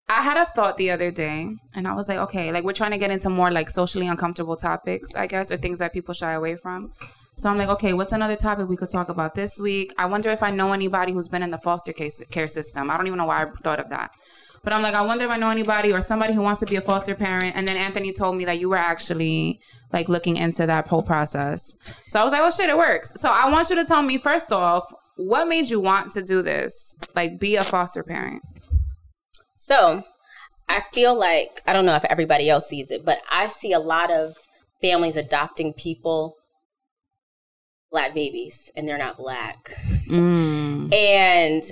I 0.08 0.22
had 0.22 0.36
a 0.36 0.46
thought 0.46 0.76
the 0.76 0.90
other 0.92 1.10
day, 1.10 1.48
and 1.74 1.88
I 1.88 1.94
was 1.94 2.08
like, 2.08 2.18
okay, 2.18 2.52
like 2.52 2.62
we're 2.64 2.72
trying 2.72 2.92
to 2.92 2.98
get 2.98 3.10
into 3.10 3.28
more 3.28 3.50
like 3.50 3.68
socially 3.68 4.06
uncomfortable 4.06 4.56
topics, 4.56 5.14
I 5.16 5.26
guess, 5.26 5.50
or 5.50 5.56
things 5.56 5.80
that 5.80 5.92
people 5.92 6.14
shy 6.14 6.32
away 6.32 6.56
from. 6.56 6.92
So 7.38 7.50
I'm 7.50 7.58
like, 7.58 7.68
okay, 7.68 7.92
what's 7.92 8.12
another 8.12 8.36
topic 8.36 8.68
we 8.68 8.76
could 8.76 8.88
talk 8.88 9.08
about 9.10 9.34
this 9.34 9.58
week? 9.60 9.92
I 9.98 10.06
wonder 10.06 10.30
if 10.30 10.42
I 10.42 10.50
know 10.50 10.72
anybody 10.72 11.12
who's 11.12 11.28
been 11.28 11.42
in 11.42 11.50
the 11.50 11.58
foster 11.58 11.92
case, 11.92 12.22
care 12.30 12.46
system. 12.46 12.90
I 12.90 12.96
don't 12.96 13.06
even 13.08 13.18
know 13.18 13.26
why 13.26 13.42
I 13.42 13.50
thought 13.62 13.80
of 13.80 13.90
that. 13.90 14.10
But 14.66 14.72
I'm 14.72 14.82
like, 14.82 14.96
I 14.96 15.02
wonder 15.02 15.24
if 15.24 15.30
I 15.30 15.36
know 15.36 15.50
anybody 15.50 15.92
or 15.92 16.00
somebody 16.00 16.34
who 16.34 16.42
wants 16.42 16.58
to 16.58 16.66
be 16.66 16.74
a 16.74 16.80
foster 16.80 17.14
parent. 17.14 17.54
And 17.54 17.68
then 17.68 17.76
Anthony 17.76 18.12
told 18.12 18.34
me 18.34 18.44
that 18.46 18.58
you 18.58 18.68
were 18.68 18.76
actually 18.76 19.60
like 19.92 20.08
looking 20.08 20.36
into 20.36 20.66
that 20.66 20.88
whole 20.88 21.04
process. 21.04 21.72
So 22.08 22.20
I 22.20 22.24
was 22.24 22.32
like, 22.32 22.40
oh 22.42 22.50
shit, 22.50 22.68
it 22.68 22.76
works. 22.76 23.12
So 23.14 23.30
I 23.30 23.48
want 23.48 23.70
you 23.70 23.76
to 23.76 23.84
tell 23.84 24.02
me 24.02 24.18
first 24.18 24.50
off, 24.50 24.82
what 25.18 25.46
made 25.46 25.70
you 25.70 25.78
want 25.78 26.10
to 26.14 26.22
do 26.22 26.42
this? 26.42 26.96
Like 27.14 27.38
be 27.38 27.54
a 27.54 27.62
foster 27.62 28.02
parent. 28.02 28.42
So 29.54 30.02
I 30.68 30.82
feel 30.92 31.14
like 31.14 31.62
I 31.64 31.72
don't 31.72 31.86
know 31.86 31.94
if 31.94 32.04
everybody 32.06 32.50
else 32.50 32.66
sees 32.66 32.90
it, 32.90 33.04
but 33.04 33.18
I 33.30 33.46
see 33.46 33.70
a 33.70 33.78
lot 33.78 34.12
of 34.12 34.34
families 34.80 35.16
adopting 35.16 35.74
people, 35.74 36.34
black 37.92 38.16
babies, 38.16 38.72
and 38.74 38.88
they're 38.88 38.98
not 38.98 39.16
black. 39.16 39.70
Mm. 40.10 40.92
And 40.92 41.62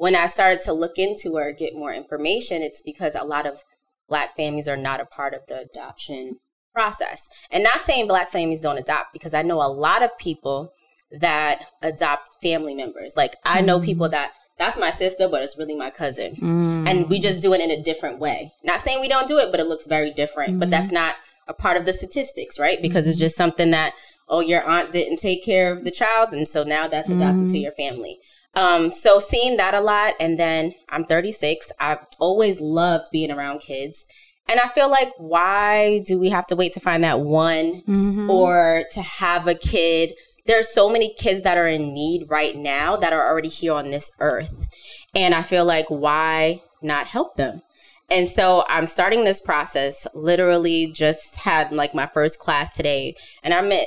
when 0.00 0.16
I 0.16 0.24
started 0.24 0.60
to 0.60 0.72
look 0.72 0.96
into 0.96 1.36
or 1.36 1.52
get 1.52 1.74
more 1.74 1.92
information, 1.92 2.62
it's 2.62 2.80
because 2.80 3.14
a 3.14 3.22
lot 3.22 3.44
of 3.46 3.62
black 4.08 4.34
families 4.34 4.66
are 4.66 4.76
not 4.76 4.98
a 4.98 5.04
part 5.04 5.34
of 5.34 5.42
the 5.46 5.60
adoption 5.60 6.38
process. 6.72 7.28
And 7.50 7.62
not 7.62 7.82
saying 7.82 8.08
black 8.08 8.30
families 8.30 8.62
don't 8.62 8.78
adopt, 8.78 9.12
because 9.12 9.34
I 9.34 9.42
know 9.42 9.60
a 9.60 9.68
lot 9.68 10.02
of 10.02 10.16
people 10.16 10.72
that 11.20 11.66
adopt 11.82 12.42
family 12.42 12.74
members. 12.74 13.12
Like 13.14 13.36
I 13.44 13.60
know 13.60 13.78
mm. 13.78 13.84
people 13.84 14.08
that 14.08 14.32
that's 14.58 14.78
my 14.78 14.88
sister, 14.88 15.28
but 15.28 15.42
it's 15.42 15.58
really 15.58 15.76
my 15.76 15.90
cousin. 15.90 16.34
Mm. 16.36 16.88
And 16.88 17.10
we 17.10 17.18
mm. 17.18 17.22
just 17.22 17.42
do 17.42 17.52
it 17.52 17.60
in 17.60 17.70
a 17.70 17.82
different 17.82 18.18
way. 18.18 18.52
Not 18.64 18.80
saying 18.80 19.02
we 19.02 19.08
don't 19.08 19.28
do 19.28 19.36
it, 19.36 19.50
but 19.50 19.60
it 19.60 19.66
looks 19.66 19.86
very 19.86 20.10
different. 20.10 20.58
But 20.60 20.70
that's 20.70 20.88
mm. 20.88 20.92
not 20.92 21.16
a 21.46 21.52
part 21.52 21.76
of 21.76 21.84
the 21.84 21.92
statistics, 21.92 22.58
right? 22.58 22.80
Because 22.80 23.06
it's 23.06 23.18
just 23.18 23.36
something 23.36 23.70
that, 23.72 23.92
oh, 24.30 24.40
your 24.40 24.62
aunt 24.62 24.92
didn't 24.92 25.18
take 25.18 25.44
care 25.44 25.70
of 25.70 25.84
the 25.84 25.90
child. 25.90 26.32
And 26.32 26.48
so 26.48 26.64
now 26.64 26.88
that's 26.88 27.10
adopted 27.10 27.50
to 27.50 27.58
your 27.58 27.72
family. 27.72 28.18
Um, 28.54 28.90
so 28.90 29.18
seeing 29.18 29.56
that 29.58 29.74
a 29.74 29.80
lot. 29.80 30.14
And 30.18 30.38
then 30.38 30.72
I'm 30.88 31.04
36. 31.04 31.70
I've 31.78 31.98
always 32.18 32.60
loved 32.60 33.06
being 33.12 33.30
around 33.30 33.60
kids. 33.60 34.06
And 34.48 34.58
I 34.58 34.66
feel 34.68 34.90
like, 34.90 35.12
why 35.18 36.00
do 36.06 36.18
we 36.18 36.30
have 36.30 36.46
to 36.48 36.56
wait 36.56 36.72
to 36.72 36.80
find 36.80 37.04
that 37.04 37.20
one 37.20 37.82
Mhm. 37.88 38.28
or 38.28 38.84
to 38.92 39.02
have 39.02 39.46
a 39.46 39.54
kid. 39.54 40.12
There's 40.46 40.68
so 40.68 40.88
many 40.88 41.14
kids 41.14 41.42
that 41.42 41.56
are 41.56 41.68
in 41.68 41.94
need 41.94 42.26
right 42.28 42.56
now 42.56 42.96
that 42.96 43.12
are 43.12 43.24
already 43.28 43.48
here 43.48 43.74
on 43.74 43.90
this 43.90 44.10
earth. 44.18 44.66
And 45.14 45.34
I 45.34 45.42
feel 45.42 45.64
like 45.64 45.86
why 45.88 46.62
not 46.82 47.06
help 47.06 47.36
them? 47.36 47.62
And 48.10 48.26
so 48.26 48.64
I'm 48.68 48.86
starting 48.86 49.22
this 49.22 49.40
process. 49.40 50.08
Literally 50.14 50.90
just 50.90 51.36
had 51.36 51.70
like 51.72 51.94
my 51.94 52.06
first 52.06 52.40
class 52.40 52.74
today 52.74 53.14
and 53.44 53.54
I 53.54 53.60
meant 53.60 53.86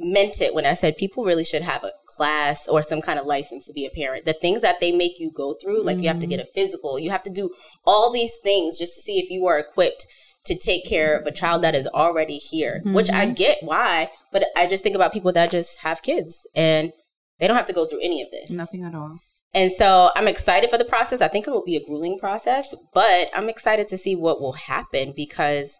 meant 0.00 0.40
it 0.40 0.54
when 0.54 0.66
I 0.66 0.74
said 0.74 0.96
people 0.96 1.24
really 1.24 1.44
should 1.44 1.62
have 1.62 1.84
a 1.84 1.92
class 2.06 2.66
or 2.66 2.82
some 2.82 3.00
kind 3.00 3.18
of 3.18 3.26
license 3.26 3.66
to 3.66 3.72
be 3.72 3.86
a 3.86 3.90
parent. 3.90 4.24
The 4.24 4.32
things 4.32 4.60
that 4.62 4.80
they 4.80 4.92
make 4.92 5.18
you 5.18 5.30
go 5.34 5.54
through, 5.54 5.84
like 5.84 5.98
you 5.98 6.08
have 6.08 6.18
to 6.20 6.26
get 6.26 6.40
a 6.40 6.42
mm-hmm. 6.42 6.52
physical, 6.54 6.98
you 6.98 7.10
have 7.10 7.22
to 7.24 7.30
do 7.30 7.50
all 7.84 8.10
these 8.10 8.36
things 8.42 8.78
just 8.78 8.94
to 8.94 9.02
see 9.02 9.18
if 9.18 9.30
you 9.30 9.46
are 9.46 9.58
equipped 9.58 10.06
to 10.46 10.56
take 10.56 10.86
care 10.86 11.16
of 11.16 11.26
a 11.26 11.30
child 11.30 11.62
that 11.62 11.74
is 11.74 11.86
already 11.86 12.38
here, 12.38 12.80
which 12.84 13.10
I 13.10 13.26
mm-hmm. 13.26 13.34
get 13.34 13.58
why, 13.62 14.10
but 14.32 14.46
I 14.56 14.66
just 14.66 14.82
think 14.82 14.96
about 14.96 15.12
people 15.12 15.32
that 15.32 15.50
just 15.50 15.80
have 15.80 16.02
kids 16.02 16.46
and 16.54 16.92
they 17.38 17.46
don't 17.46 17.56
have 17.56 17.66
to 17.66 17.72
go 17.72 17.86
through 17.86 18.00
any 18.02 18.22
of 18.22 18.30
this. 18.30 18.50
Nothing 18.50 18.84
at 18.84 18.94
all. 18.94 19.20
And 19.52 19.72
so 19.72 20.10
I'm 20.14 20.28
excited 20.28 20.70
for 20.70 20.78
the 20.78 20.84
process. 20.84 21.20
I 21.20 21.28
think 21.28 21.46
it 21.46 21.50
will 21.50 21.64
be 21.64 21.76
a 21.76 21.84
grueling 21.84 22.18
process, 22.18 22.74
but 22.94 23.28
I'm 23.34 23.48
excited 23.48 23.88
to 23.88 23.98
see 23.98 24.14
what 24.14 24.40
will 24.40 24.52
happen 24.52 25.12
because 25.14 25.78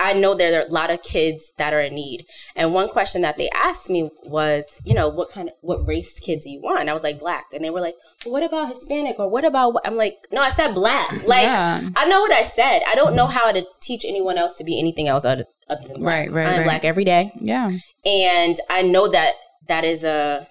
I 0.00 0.12
know 0.12 0.34
there 0.34 0.60
are 0.60 0.66
a 0.66 0.70
lot 0.70 0.90
of 0.90 1.02
kids 1.02 1.52
that 1.58 1.72
are 1.74 1.80
in 1.80 1.94
need. 1.94 2.24
And 2.56 2.72
one 2.72 2.88
question 2.88 3.22
that 3.22 3.36
they 3.36 3.48
asked 3.50 3.90
me 3.90 4.10
was, 4.24 4.78
you 4.84 4.94
know, 4.94 5.08
what 5.08 5.30
kind 5.30 5.48
of 5.48 5.54
what 5.60 5.86
race 5.86 6.18
kid 6.20 6.40
do 6.40 6.50
you 6.50 6.60
want? 6.60 6.80
And 6.80 6.90
I 6.90 6.92
was 6.92 7.02
like 7.02 7.18
black, 7.18 7.46
and 7.52 7.64
they 7.64 7.70
were 7.70 7.80
like, 7.80 7.94
well, 8.24 8.32
what 8.34 8.42
about 8.42 8.68
Hispanic 8.68 9.18
or 9.18 9.28
what 9.28 9.44
about? 9.44 9.74
What? 9.74 9.86
I'm 9.86 9.96
like, 9.96 10.16
no, 10.30 10.40
I 10.42 10.50
said 10.50 10.74
black. 10.74 11.10
Like 11.26 11.42
Yeah. 11.44 11.88
I 11.96 12.06
know 12.06 12.20
what 12.20 12.32
I 12.32 12.42
said. 12.42 12.80
I 12.88 12.94
don't 12.94 13.14
know 13.16 13.26
how 13.26 13.52
to 13.52 13.64
teach 13.80 14.04
anyone 14.04 14.38
else 14.38 14.54
to 14.56 14.64
be 14.64 14.78
anything 14.78 15.08
else 15.08 15.24
other, 15.24 15.44
other 15.68 15.86
than 15.88 16.00
black. 16.00 16.28
Right, 16.28 16.30
right, 16.30 16.46
I'm 16.46 16.56
right. 16.58 16.64
black 16.64 16.84
every 16.84 17.04
day 17.04 17.32
Yeah. 17.40 17.70
and 18.04 18.56
I 18.70 18.82
know 18.82 19.08
that 19.08 19.32
that 19.66 19.84
is 19.84 20.04
a 20.04 20.46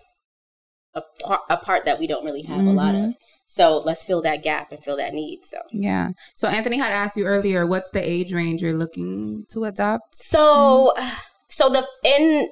a, 0.95 1.01
par- 1.25 1.41
a 1.49 1.57
part 1.57 1.85
that 1.85 1.99
we 1.99 2.07
don't 2.07 2.25
really 2.25 2.41
have 2.43 2.59
a 2.65 2.71
lot 2.71 2.95
Mm-hmm. 2.95 3.05
of. 3.09 3.15
So 3.47 3.77
let's 3.79 4.03
fill 4.03 4.21
that 4.23 4.43
gap 4.43 4.71
and 4.71 4.83
fill 4.83 4.97
that 4.97 5.13
need. 5.13 5.45
So 5.45 5.57
Yeah. 5.71 6.11
So 6.35 6.47
Anthony 6.47 6.77
had 6.77 6.91
asked 6.93 7.17
you 7.17 7.25
earlier, 7.25 7.65
what's 7.65 7.89
the 7.89 8.01
age 8.01 8.33
range 8.33 8.61
you're 8.61 8.73
looking 8.73 9.45
to 9.49 9.65
adopt? 9.65 10.15
so 10.15 10.93
Mm-hmm. 10.97 11.09
so 11.49 11.69
the 11.69 11.87
in 12.03 12.49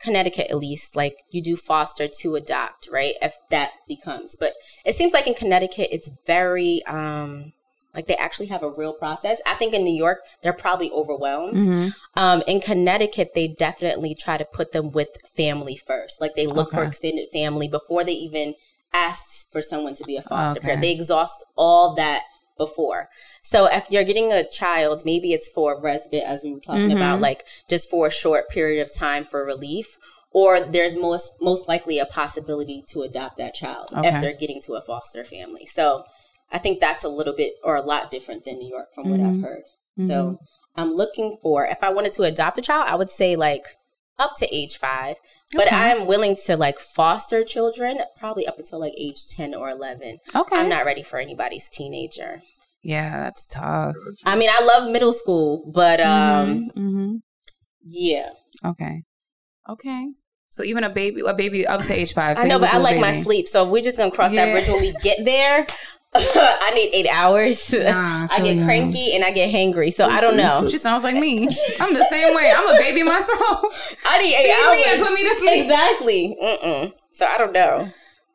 Connecticut 0.00 0.48
at 0.50 0.58
least 0.58 0.96
like 0.96 1.18
you 1.30 1.40
do 1.40 1.56
foster 1.56 2.08
to 2.08 2.34
adopt 2.34 2.88
right 2.90 3.14
if 3.22 3.34
that 3.50 3.70
becomes 3.86 4.34
but 4.34 4.52
it 4.84 4.94
seems 4.96 5.12
like 5.12 5.28
in 5.28 5.34
Connecticut 5.34 5.88
it's 5.92 6.10
very 6.26 6.82
um 6.88 7.52
like 7.94 8.06
they 8.06 8.16
actually 8.16 8.46
have 8.46 8.62
a 8.62 8.70
real 8.70 8.94
process. 8.94 9.40
I 9.46 9.52
think 9.54 9.74
in 9.74 9.84
New 9.84 9.94
York 9.94 10.20
they're 10.42 10.54
probably 10.54 10.90
overwhelmed. 10.90 11.58
Mm-hmm. 11.58 11.88
Um, 12.16 12.42
in 12.46 12.60
Connecticut, 12.60 13.32
they 13.34 13.48
definitely 13.48 14.14
try 14.14 14.38
to 14.38 14.46
put 14.46 14.72
them 14.72 14.90
with 14.90 15.10
family 15.36 15.76
first. 15.76 16.18
Like 16.20 16.34
they 16.34 16.46
look 16.46 16.70
for 16.70 16.82
extended 16.84 17.28
family 17.32 17.68
before 17.68 18.02
they 18.02 18.12
even 18.14 18.54
ask 18.92 19.50
for 19.50 19.62
someone 19.62 19.94
to 19.96 20.04
be 20.04 20.16
a 20.16 20.22
foster 20.22 20.58
Okay. 20.60 20.66
parent. 20.66 20.82
They 20.82 20.92
exhaust 20.92 21.44
all 21.56 21.94
that 21.94 22.22
before. 22.58 23.08
So 23.40 23.66
if 23.66 23.90
you're 23.90 24.04
getting 24.04 24.32
a 24.32 24.48
child, 24.48 25.02
maybe 25.04 25.32
it's 25.32 25.48
for 25.48 25.80
respite, 25.80 26.22
as 26.22 26.42
we 26.44 26.52
were 26.52 26.60
talking 26.60 26.90
Mhm. 26.90 26.96
about, 26.96 27.20
like 27.20 27.44
just 27.68 27.88
for 27.90 28.06
a 28.06 28.10
short 28.10 28.48
period 28.50 28.82
of 28.82 28.94
time 28.94 29.24
for 29.24 29.44
relief. 29.44 29.98
or 30.34 30.60
there's 30.60 30.96
most 30.96 31.42
most 31.42 31.68
likely 31.68 31.98
a 31.98 32.06
possibility 32.06 32.82
to 32.88 33.02
adopt 33.02 33.36
that 33.36 33.52
child 33.52 33.84
Okay. 33.94 34.08
if 34.08 34.18
they're 34.18 34.32
getting 34.32 34.62
to 34.62 34.72
a 34.72 34.80
foster 34.80 35.22
family. 35.24 35.66
So 35.66 36.04
I 36.50 36.56
think 36.56 36.80
that's 36.80 37.04
a 37.04 37.08
little 37.10 37.34
bit 37.34 37.52
or 37.62 37.76
a 37.76 37.82
lot 37.82 38.10
different 38.10 38.44
than 38.46 38.58
New 38.58 38.66
York 38.70 38.94
from 38.94 39.10
what 39.10 39.20
I've 39.20 39.34
Mhm. 39.36 39.42
heard. 39.42 39.64
So 40.06 40.38
I'm 40.74 40.94
looking 40.94 41.36
for 41.42 41.66
if 41.66 41.82
I 41.82 41.90
wanted 41.90 42.14
to 42.14 42.22
adopt 42.22 42.56
a 42.56 42.62
child, 42.62 42.86
I 42.88 42.94
would 42.94 43.10
say 43.10 43.36
like 43.36 43.76
up 44.18 44.32
to 44.38 44.54
age 44.54 44.76
five. 44.76 45.16
But 45.54 45.66
Okay. 45.66 45.76
I'm 45.76 46.06
willing 46.06 46.36
to 46.46 46.56
like 46.56 46.78
foster 46.78 47.44
children 47.44 47.98
probably 48.16 48.46
up 48.46 48.58
until 48.58 48.80
like 48.80 48.94
age 48.98 49.28
10 49.28 49.54
or 49.54 49.68
11. 49.68 50.18
Okay. 50.34 50.56
I'm 50.56 50.68
not 50.68 50.84
ready 50.86 51.02
for 51.02 51.18
anybody's 51.18 51.68
teenager. 51.68 52.40
yeah, 52.82 53.18
that's 53.24 53.46
tough. 53.46 53.94
I 54.24 54.34
mean, 54.36 54.48
I 54.50 54.64
love 54.64 54.90
middle 54.90 55.12
school, 55.12 55.70
but 55.74 56.00
um 56.00 56.70
hmm 56.74 57.16
yeah. 57.84 58.30
Okay. 58.64 59.02
Okay. 59.68 60.08
So 60.48 60.62
even 60.62 60.84
a 60.84 60.90
baby, 60.90 61.22
a 61.26 61.34
baby 61.34 61.66
up 61.66 61.80
to 61.84 61.92
age 61.94 62.12
five. 62.12 62.38
so 62.38 62.44
I 62.44 62.46
know, 62.46 62.58
but 62.58 62.72
I 62.72 62.78
like 62.78 62.98
my 63.00 63.12
sleep. 63.12 63.48
So 63.48 63.66
we're 63.68 63.82
just 63.82 63.96
going 63.96 64.10
to 64.10 64.14
cross 64.14 64.32
that 64.32 64.52
bridge 64.52 64.68
when 64.68 64.80
we 64.82 64.92
get 65.02 65.24
there. 65.24 65.66
I 66.14 66.72
need 66.74 66.90
8 66.92 67.08
hours. 67.10 67.72
Nah, 67.72 68.28
I 68.30 68.36
feel 68.36 68.44
get 68.46 68.56
you. 68.58 68.64
cranky 68.64 69.14
and 69.14 69.24
I 69.24 69.30
get 69.30 69.50
hangry. 69.50 69.92
So 69.92 70.06
I 70.06 70.20
don't 70.20 70.36
know. 70.36 70.68
She 70.68 70.76
sounds 70.78 71.02
like 71.04 71.16
me. 71.16 71.44
I'm 71.80 71.94
the 71.94 72.06
same 72.10 72.34
way. 72.34 72.52
I'm 72.54 72.68
a 72.68 72.78
baby 72.78 73.02
myself. 73.02 73.96
I 74.06 74.22
need 74.22 74.34
8 74.34 74.54
Feed 74.54 74.70
me 74.70 74.84
and 74.92 75.00
hours. 75.00 75.08
put 75.08 75.14
me 75.14 75.28
to 75.28 75.36
sleep. 75.36 75.62
Exactly. 75.62 76.36
Mm-mm. 76.42 76.92
So 77.12 77.26
I 77.26 77.38
don't 77.38 77.52
know. 77.52 77.88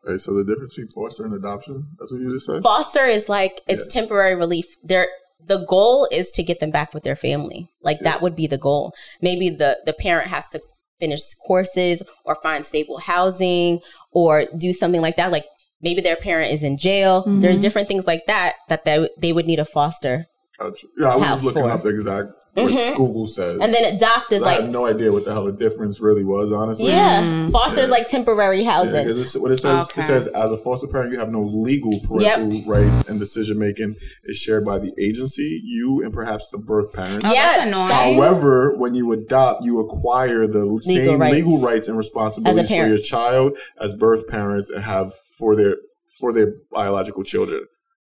Right, 0.05 0.19
so 0.19 0.33
the 0.33 0.43
difference 0.43 0.75
between 0.75 0.89
foster 0.89 1.25
and 1.25 1.33
adoption, 1.33 1.85
that's 1.99 2.11
what 2.11 2.21
you 2.21 2.29
just 2.29 2.45
said? 2.45 2.63
Foster 2.63 3.05
is 3.05 3.27
like 3.29 3.61
it's 3.67 3.93
Yeah. 3.93 4.01
temporary 4.01 4.35
relief. 4.35 4.65
There 4.83 5.07
the 5.45 5.63
goal 5.65 6.07
is 6.11 6.31
to 6.33 6.43
get 6.43 6.59
them 6.59 6.71
back 6.71 6.93
with 6.93 7.03
their 7.03 7.15
family. 7.15 7.69
Like 7.83 7.99
that 8.01 8.21
would 8.21 8.35
be 8.35 8.47
the 8.47 8.57
goal. 8.57 8.93
Maybe 9.21 9.49
the 9.49 9.77
the 9.85 9.93
parent 9.93 10.29
has 10.29 10.47
to 10.49 10.61
finish 10.99 11.21
courses 11.45 12.01
or 12.25 12.35
find 12.41 12.65
stable 12.65 12.97
housing 12.99 13.81
or 14.11 14.45
do 14.57 14.73
something 14.73 15.01
like 15.01 15.15
that. 15.17 15.31
Like 15.31 15.45
maybe 15.81 16.01
their 16.01 16.15
parent 16.15 16.51
is 16.51 16.63
in 16.63 16.77
jail. 16.77 17.23
There's 17.27 17.59
Mhm. 17.59 17.61
different 17.61 17.87
things 17.87 18.07
like 18.07 18.25
that 18.27 18.55
that 18.69 18.85
they 18.85 19.09
they 19.17 19.33
would 19.33 19.45
need 19.45 19.59
a 19.59 19.65
foster. 19.65 20.27
Gotcha. 20.59 20.87
Yeah, 20.97 21.09
I 21.09 21.15
was 21.17 21.27
just 21.27 21.43
looking 21.45 21.63
for. 21.63 21.69
up 21.71 21.83
the 21.83 21.89
exact 21.89 22.29
what 22.63 22.71
Mhm. 22.73 22.95
Google 22.95 23.27
says. 23.27 23.59
And 23.61 23.73
then 23.73 23.93
adopt 23.95 24.31
is 24.31 24.41
I 24.41 24.45
like 24.45 24.57
I 24.59 24.61
have 24.63 24.71
no 24.71 24.87
idea 24.87 25.11
what 25.11 25.25
the 25.25 25.31
hell 25.31 25.45
the 25.45 25.51
difference 25.51 26.01
really 26.01 26.23
was, 26.23 26.51
honestly. 26.51 26.87
yeah, 26.87 27.21
Mm. 27.21 27.51
foster 27.51 27.81
is 27.81 27.89
Yeah. 27.89 27.95
like 27.95 28.07
temporary 28.09 28.63
Yeah, 28.63 28.71
housing. 28.71 29.05
'cause 29.05 29.17
it's- 29.17 29.35
what 29.37 29.51
it 29.51 29.57
says, 29.57 29.83
Okay. 29.89 30.01
it 30.01 30.05
says, 30.05 30.27
as 30.27 30.51
a 30.51 30.57
foster 30.57 30.87
parent, 30.87 31.11
you 31.13 31.19
have 31.19 31.31
no 31.31 31.41
legal 31.41 31.91
parental 32.07 32.61
rights, 32.65 33.07
and 33.07 33.19
decision 33.19 33.59
making 33.59 33.95
is 34.25 34.37
shared 34.37 34.65
by 34.65 34.79
the 34.79 34.91
agency, 34.99 35.61
you, 35.63 36.01
and 36.03 36.11
perhaps 36.13 36.49
the 36.49 36.57
birth 36.57 36.91
parents. 36.93 37.25
Oh, 37.27 37.33
Yeah, 37.33 37.51
that's 37.51 37.67
annoying. 37.67 37.89
However, 38.17 38.73
when 38.77 38.95
you 38.95 39.11
adopt, 39.11 39.63
you 39.63 39.79
acquire 39.79 40.47
the 40.47 40.79
same 40.81 41.19
rights. 41.21 41.35
legal 41.35 41.59
rights 41.59 41.87
and 41.87 41.97
responsibilities 41.97 42.69
for 42.69 42.87
your 42.87 42.97
child 42.97 43.57
as 43.79 43.93
birth 43.93 44.27
parents 44.27 44.69
and 44.69 44.83
have 44.83 45.13
for 45.37 45.55
their 45.55 45.75
for 46.19 46.33
their 46.33 46.53
biological 46.71 47.23
children. 47.23 47.61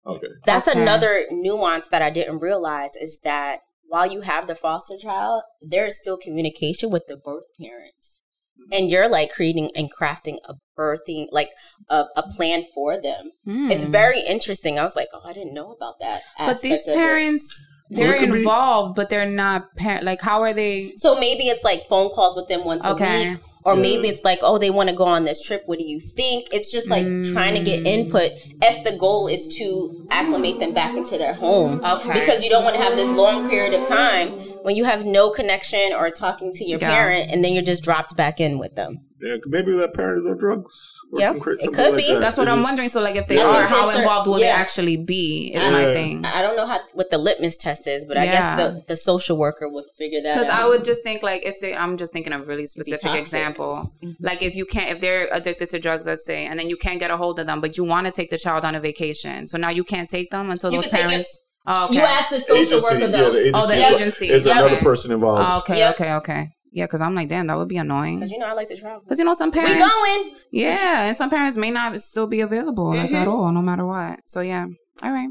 Okay. 0.05 0.27
That's 0.45 0.67
Okay. 0.67 0.81
another 0.83 1.27
nuance 1.31 1.87
that 1.89 2.03
I 2.03 2.11
didn't 2.11 2.41
realize 2.41 2.91
is 3.01 3.21
that 3.23 3.61
while 3.91 4.11
you 4.11 4.21
have 4.21 4.47
the 4.47 4.55
foster 4.55 4.97
child, 4.97 5.43
there 5.61 5.85
is 5.85 5.99
still 5.99 6.17
communication 6.17 6.91
with 6.91 7.09
the 7.09 7.17
birth 7.17 7.47
parents. 7.61 8.23
And 8.71 8.89
you're 8.89 9.09
like 9.09 9.33
creating 9.33 9.71
and 9.75 9.91
crafting 9.93 10.37
a 10.45 10.55
birthing, 10.79 11.27
like 11.33 11.51
a, 11.89 12.05
a 12.15 12.23
plan 12.23 12.63
for 12.73 13.03
them. 13.03 13.33
Hmm. 13.45 13.69
It's 13.69 13.85
very 13.85 14.21
interesting. 14.21 14.79
I 14.79 14.85
was 14.85 14.95
like, 14.95 15.09
oh, 15.13 15.23
I 15.25 15.33
didn't 15.33 15.55
know 15.55 15.73
about 15.73 15.95
that. 16.01 16.23
But 16.39 16.61
these 16.61 16.81
aspect 16.81 16.89
of 16.89 16.95
it. 16.95 17.05
parents, 17.05 17.61
it 17.61 17.80
they're 17.91 18.19
could 18.19 18.33
be- 18.33 18.39
involved, 18.39 18.95
but 18.95 19.09
they're 19.11 19.27
not 19.29 19.75
parent. 19.77 20.05
Like, 20.05 20.21
how 20.23 20.41
are 20.41 20.53
they? 20.55 20.95
So 20.97 21.19
maybe 21.19 21.45
it's 21.49 21.65
like 21.65 21.89
phone 21.89 22.09
calls 22.11 22.35
with 22.37 22.49
them 22.49 22.65
once 22.65 22.85
Okay. 22.85 23.27
a 23.27 23.31
week. 23.33 23.39
Or 23.63 23.75
Yeah. 23.75 23.83
maybe 23.83 24.09
it's 24.09 24.25
like, 24.25 24.39
oh, 24.41 24.57
they 24.57 24.71
want 24.71 24.89
to 24.89 24.95
go 24.95 25.05
on 25.05 25.25
this 25.25 25.43
trip. 25.43 25.65
What 25.67 25.79
do 25.79 25.85
you 25.85 26.01
think? 26.01 26.47
It's 26.51 26.73
just 26.73 26.89
like 26.89 27.05
trying 27.05 27.55
to 27.57 27.61
Mm. 27.61 27.65
get 27.67 27.87
input 27.87 28.33
if 28.63 28.85
the 28.85 28.93
goal 28.97 29.27
is 29.27 29.49
to 29.59 30.07
acclimate 30.11 30.59
them 30.61 30.73
back 30.73 30.97
into 30.97 31.19
their 31.19 31.35
home. 31.35 31.83
Okay. 31.85 32.15
Because 32.21 32.43
you 32.43 32.49
don't 32.49 32.65
want 32.65 32.75
to 32.77 32.81
have 32.83 32.97
this 32.97 33.11
long 33.11 33.51
period 33.51 33.75
of 33.75 33.87
time 33.87 34.31
when 34.63 34.77
you 34.77 34.85
have 34.85 35.05
no 35.05 35.29
connection 35.29 35.93
or 35.93 36.09
talking 36.11 36.55
to 36.55 36.65
your 36.65 36.79
Yeah. 36.81 36.89
parent 36.91 37.31
and 37.31 37.45
then 37.45 37.53
you're 37.53 37.63
just 37.63 37.83
dropped 37.85 38.17
back 38.17 38.41
in 38.41 38.59
with 38.59 38.77
them. 38.77 39.01
Yeah, 39.23 39.37
maybe 39.47 39.73
that 39.77 39.93
parent 39.95 40.21
is 40.25 40.27
on 40.31 40.39
drugs. 40.39 40.97
Or 41.13 41.21
Yep, 41.21 41.29
some 41.43 41.53
it 41.55 41.73
could 41.75 41.93
like 41.93 41.97
be. 41.97 42.13
that. 42.15 42.21
That's 42.21 42.37
what 42.39 42.49
It 42.49 42.53
I'm 42.53 42.59
just- 42.59 42.69
wondering. 42.69 42.89
So, 42.89 43.01
like, 43.03 43.17
if 43.17 43.27
they 43.27 43.39
I 43.41 43.45
are, 43.45 43.63
how 43.65 43.87
there's 43.87 43.99
involved 43.99 44.29
will 44.29 44.39
they 44.39 44.49
actually 44.49 44.97
be? 44.97 45.53
Is 45.55 45.63
Yeah. 45.63 45.71
my 45.71 45.93
thing. 45.93 46.25
I 46.25 46.41
don't 46.41 46.57
know 46.57 46.67
how 46.67 46.79
what 46.95 47.11
the 47.11 47.19
litmus 47.19 47.57
test 47.57 47.87
is, 47.87 48.07
but 48.07 48.17
I 48.17 48.27
guess 48.27 48.57
the, 48.57 48.83
the 48.87 48.97
social 48.97 49.37
worker 49.37 49.69
would 49.69 49.85
figure 49.99 50.23
that 50.23 50.31
out. 50.31 50.35
Because 50.41 50.49
I 50.49 50.67
would 50.67 50.85
just 50.85 51.03
think 51.05 51.23
like 51.23 51.45
if 51.45 51.61
they, 51.61 51.75
I'm 51.75 51.97
just 51.97 52.13
thinking 52.13 52.33
of 52.33 52.43
a 52.43 52.45
really 52.45 52.67
specific 52.67 53.15
example. 53.15 53.93
Mm-hmm. 54.03 54.25
Like 54.25 54.43
if 54.43 54.55
you 54.57 54.65
can't, 54.65 54.91
if 54.91 55.01
they're 55.01 55.29
addicted 55.33 55.69
to 55.71 55.79
drugs, 55.79 56.07
let's 56.07 56.25
say, 56.25 56.47
and 56.47 56.59
then 56.59 56.69
you 56.71 56.77
can't 56.77 56.99
get 57.01 57.11
a 57.11 57.17
hold 57.17 57.39
of 57.41 57.47
them, 57.47 57.61
but 57.61 57.77
you 57.77 57.85
want 57.85 58.07
to 58.07 58.13
take 58.13 58.31
the 58.31 58.39
child 58.39 58.65
on 58.65 58.75
a 58.75 58.81
vacation, 58.81 59.47
so 59.49 59.59
now 59.59 59.71
you 59.71 59.85
can't 59.85 60.09
take 60.09 60.31
them 60.31 60.51
until 60.51 60.71
You 60.73 60.81
those 60.81 60.91
can 60.91 61.01
it- 61.01 61.03
parents. 61.09 61.41
Oh, 61.67 61.85
okay. 61.87 61.97
You 61.97 62.01
ask 62.01 62.31
the 62.31 62.41
social 62.41 62.57
Agency, 62.79 62.85
worker 62.85 62.99
yeah, 63.01 63.07
the 63.07 63.39
agency. 63.39 63.53
Oh, 63.55 63.67
the 63.67 63.95
agency. 63.95 64.31
Is 64.31 64.47
Yeah. 64.47 64.53
another 64.61 64.77
Okay. 64.77 64.85
person 64.85 65.13
involved. 65.13 65.47
Oh, 65.53 65.59
okay, 65.59 65.77
Yep. 65.79 65.95
okay, 66.01 66.13
okay. 66.15 66.49
Yeah, 66.73 66.85
because 66.85 67.01
I'm 67.01 67.15
like, 67.15 67.29
damn, 67.29 67.49
that 67.49 67.57
would 67.57 67.69
be 67.69 67.79
annoying. 67.79 68.17
Because 68.21 68.31
you 68.31 68.39
know 68.39 68.47
I 68.47 68.53
like 68.53 68.69
to 68.69 68.77
travel. 68.77 69.01
Because 69.01 69.19
you 69.19 69.25
know 69.25 69.35
some 69.35 69.51
parents. 69.51 69.75
We 69.75 69.81
going. 69.81 70.37
yeah, 70.53 71.07
and 71.07 71.17
some 71.17 71.31
parents 71.31 71.57
may 71.57 71.71
not 71.71 72.01
still 72.01 72.27
be 72.27 72.41
available 72.41 72.95
like, 72.95 73.13
at 73.13 73.27
all, 73.27 73.51
no 73.51 73.61
matter 73.61 73.85
what. 73.85 74.21
So 74.27 74.41
yeah, 74.41 74.67
all 75.03 75.11
right. 75.11 75.29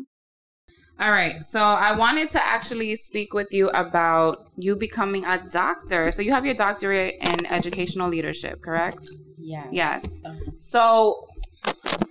All 0.99 1.11
right. 1.11 1.41
So 1.43 1.61
I 1.61 1.95
wanted 1.95 2.27
to 2.29 2.45
actually 2.45 2.93
speak 2.95 3.33
with 3.33 3.47
you 3.51 3.69
about 3.69 4.49
you 4.57 4.75
becoming 4.75 5.23
a 5.23 5.41
doctor. 5.49 6.11
So 6.11 6.21
you 6.21 6.31
have 6.31 6.45
your 6.45 6.55
doctorate 6.55 7.15
in 7.21 7.45
educational 7.45 8.09
leadership, 8.09 8.61
correct? 8.61 9.03
Yeah. 9.37 9.67
Yes. 9.71 10.21
Oh. 10.27 10.35
So 10.59 11.27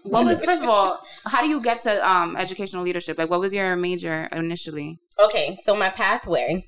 what 0.04 0.24
was 0.24 0.42
first 0.42 0.62
of 0.62 0.70
all, 0.70 1.00
how 1.26 1.42
do 1.42 1.48
you 1.48 1.60
get 1.60 1.80
to 1.80 2.08
um 2.08 2.34
educational 2.36 2.82
leadership? 2.82 3.18
Like 3.18 3.28
what 3.28 3.40
was 3.40 3.52
your 3.52 3.76
major 3.76 4.24
initially? 4.32 4.98
Okay, 5.18 5.56
so 5.62 5.76
my 5.76 5.90
pathway 5.90 6.66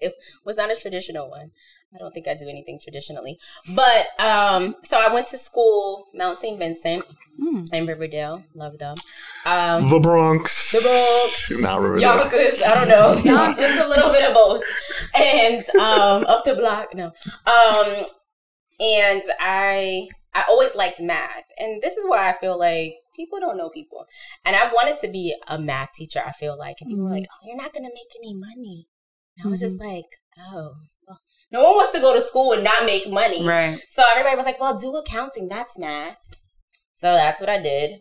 it 0.00 0.14
was 0.44 0.56
not 0.56 0.70
a 0.70 0.74
traditional 0.74 1.30
one. 1.30 1.50
I 1.94 1.98
don't 1.98 2.12
think 2.12 2.26
I 2.26 2.34
do 2.34 2.48
anything 2.48 2.80
traditionally. 2.82 3.38
But 3.74 4.06
um 4.20 4.74
so 4.84 4.98
I 4.98 5.12
went 5.12 5.28
to 5.28 5.38
school, 5.38 6.06
Mount 6.14 6.38
St. 6.38 6.58
Vincent 6.58 7.04
Hmm. 7.38 7.64
in 7.72 7.86
Riverdale. 7.86 8.42
Love 8.54 8.78
them. 8.78 8.96
Um 9.46 9.88
The 9.88 10.00
Bronx. 10.00 10.72
The 10.72 10.80
Bronx. 10.80 11.62
Not 11.62 11.80
Riverdale. 11.80 12.16
Yonkers, 12.18 12.62
I 12.62 12.74
don't 12.74 12.88
know. 12.88 13.32
Yonkers, 13.32 13.80
a 13.84 13.88
little 13.88 14.10
bit 14.10 14.24
of 14.28 14.34
both. 14.34 14.62
And 15.14 15.62
um 15.78 16.24
up 16.26 16.44
the 16.44 16.54
block, 16.54 16.94
no. 16.94 17.12
Um 17.46 18.04
and 18.80 19.22
I 19.40 20.08
I 20.34 20.44
always 20.48 20.74
liked 20.74 21.00
math. 21.00 21.44
And 21.58 21.80
this 21.80 21.96
is 21.96 22.06
why 22.08 22.28
I 22.28 22.32
feel 22.32 22.58
like 22.58 22.94
people 23.14 23.38
don't 23.38 23.56
know 23.56 23.68
people. 23.70 24.04
And 24.44 24.56
I 24.56 24.66
wanted 24.72 24.98
to 25.02 25.08
be 25.08 25.32
a 25.46 25.58
math 25.60 25.92
teacher, 25.92 26.20
I 26.26 26.32
feel 26.32 26.58
like. 26.58 26.78
And 26.80 26.90
people 26.90 27.04
were 27.04 27.10
like, 27.12 27.26
Oh, 27.32 27.46
you're 27.46 27.56
not 27.56 27.72
gonna 27.72 27.90
make 27.94 28.12
any 28.18 28.34
money. 28.34 28.88
And 29.38 29.46
I 29.46 29.50
was 29.50 29.60
just 29.60 29.78
like, 29.78 30.06
Oh, 30.38 30.52
well, 30.52 30.74
no 31.54 31.62
one 31.62 31.74
wants 31.76 31.92
to 31.92 32.00
go 32.00 32.12
to 32.12 32.20
school 32.20 32.52
and 32.52 32.64
not 32.64 32.84
make 32.84 33.08
money. 33.08 33.46
Right. 33.46 33.78
So 33.90 34.02
everybody 34.10 34.36
was 34.36 34.44
like, 34.44 34.60
well, 34.60 34.76
do 34.76 34.94
accounting. 34.96 35.46
That's 35.48 35.78
math. 35.78 36.18
So 36.94 37.12
that's 37.14 37.40
what 37.40 37.48
I 37.48 37.58
did. 37.62 38.00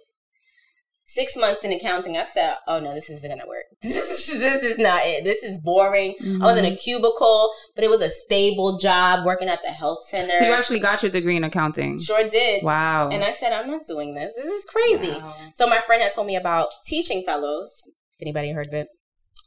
Six 1.06 1.36
months 1.38 1.64
in 1.66 1.72
accounting, 1.74 2.18
I 2.18 2.24
said, 2.24 2.56
oh 2.66 2.80
no, 2.80 2.94
this 2.96 3.10
isn't 3.10 3.30
going 3.30 3.42
to 3.42 3.46
work. 3.48 3.66
this 3.84 4.30
is 4.64 4.80
not 4.80 5.02
it. 5.06 5.24
This 5.24 5.44
is 5.44 5.60
boring. 5.60 6.16
I 6.42 6.46
was 6.46 6.58
in 6.58 6.64
Mm-hmm. 6.64 6.74
a 6.74 6.78
cubicle, 6.78 7.52
but 7.76 7.84
it 7.84 7.90
was 7.90 8.02
a 8.02 8.10
stable 8.10 8.78
job 8.80 9.26
working 9.26 9.50
at 9.50 9.60
the 9.64 9.70
health 9.70 10.00
center. 10.08 10.34
So 10.36 10.46
you 10.46 10.54
actually 10.54 10.80
got 10.80 11.04
your 11.04 11.12
degree 11.12 11.36
in 11.36 11.44
accounting. 11.44 12.00
sure 12.00 12.28
did. 12.28 12.64
Wow. 12.64 13.10
And 13.10 13.24
I 13.24 13.34
said, 13.34 13.52
I'm 13.52 13.70
not 13.70 13.82
doing 13.88 14.16
this. 14.16 14.34
This 14.36 14.48
is 14.48 14.66
crazy. 14.66 15.12
Wow. 15.12 15.36
So 15.56 15.68
my 15.68 15.80
friend 15.80 16.02
has 16.02 16.16
told 16.16 16.26
me 16.26 16.38
about 16.38 16.70
teaching 16.86 17.22
fellows. 17.24 17.70
If 18.18 18.22
anybody 18.26 18.52
heard 18.52 18.68
of 18.68 18.74
it, 18.74 18.88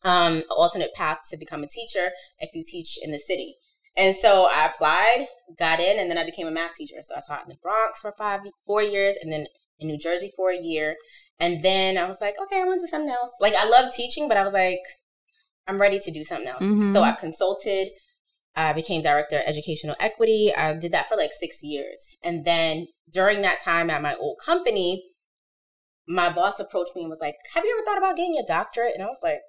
um, 0.05 0.45
alternate 0.51 0.93
path 0.95 1.19
to 1.31 1.37
become 1.37 1.65
a 1.65 1.69
teacher 1.69 2.11
if 2.39 2.55
you 2.55 2.63
teach 2.65 2.99
in 3.03 3.11
the 3.11 3.19
city. 3.19 3.57
And 3.97 4.15
so 4.15 4.45
I 4.45 4.67
applied, 4.67 5.27
got 5.59 5.81
in, 5.81 5.99
and 5.99 6.11
then 6.11 6.19
I 6.19 6.25
became 6.25 6.47
a 6.47 6.51
math 6.51 6.75
teacher. 6.75 6.97
So 7.03 7.15
I 7.15 7.21
taught 7.27 7.45
in 7.45 7.49
the 7.49 7.59
Bronx 7.63 8.01
for 8.01 8.13
five, 8.13 8.41
four 8.67 8.83
years, 8.83 9.17
and 9.21 9.33
then 9.33 9.47
in 9.79 9.89
New 9.89 9.99
Jersey 9.99 10.31
for 10.37 10.51
a 10.51 10.59
year. 10.61 10.97
And 11.39 11.63
then 11.63 11.99
I 11.99 12.07
was 12.07 12.21
like, 12.21 12.35
okay, 12.43 12.61
I 12.61 12.65
want 12.65 12.81
to 12.81 12.87
do 12.87 12.91
something 12.91 13.11
else. 13.11 13.31
Like 13.41 13.55
I 13.55 13.67
love 13.69 13.93
teaching, 13.95 14.29
but 14.29 14.37
I 14.37 14.45
was 14.45 14.53
like, 14.53 14.81
I'm 15.67 15.79
ready 15.79 15.99
to 15.99 16.11
do 16.11 16.25
something 16.25 16.49
else. 16.49 16.63
Mhm. 16.63 16.93
So 16.93 17.03
I 17.03 17.13
consulted. 17.13 17.89
I 18.55 18.73
became 18.73 19.03
director 19.03 19.37
of 19.37 19.43
educational 19.47 19.97
equity. 20.01 20.55
I 20.55 20.73
did 20.73 20.93
that 20.93 21.09
for 21.09 21.17
like 21.17 21.33
six 21.33 21.63
years. 21.63 22.07
And 22.23 22.45
then 22.45 22.87
during 23.13 23.43
that 23.43 23.61
time 23.63 23.91
at 23.91 24.01
my 24.01 24.15
old 24.15 24.39
company, 24.45 25.03
my 26.09 26.33
boss 26.33 26.59
approached 26.61 26.95
me 26.97 27.03
and 27.03 27.11
was 27.11 27.21
like, 27.21 27.35
Have 27.55 27.65
you 27.65 27.77
ever 27.77 27.85
thought 27.85 27.99
about 27.99 28.17
getting 28.17 28.35
your 28.35 28.45
doctorate? 28.47 28.95
And 28.95 29.03
I 29.03 29.07
was 29.07 29.19
like, 29.23 29.41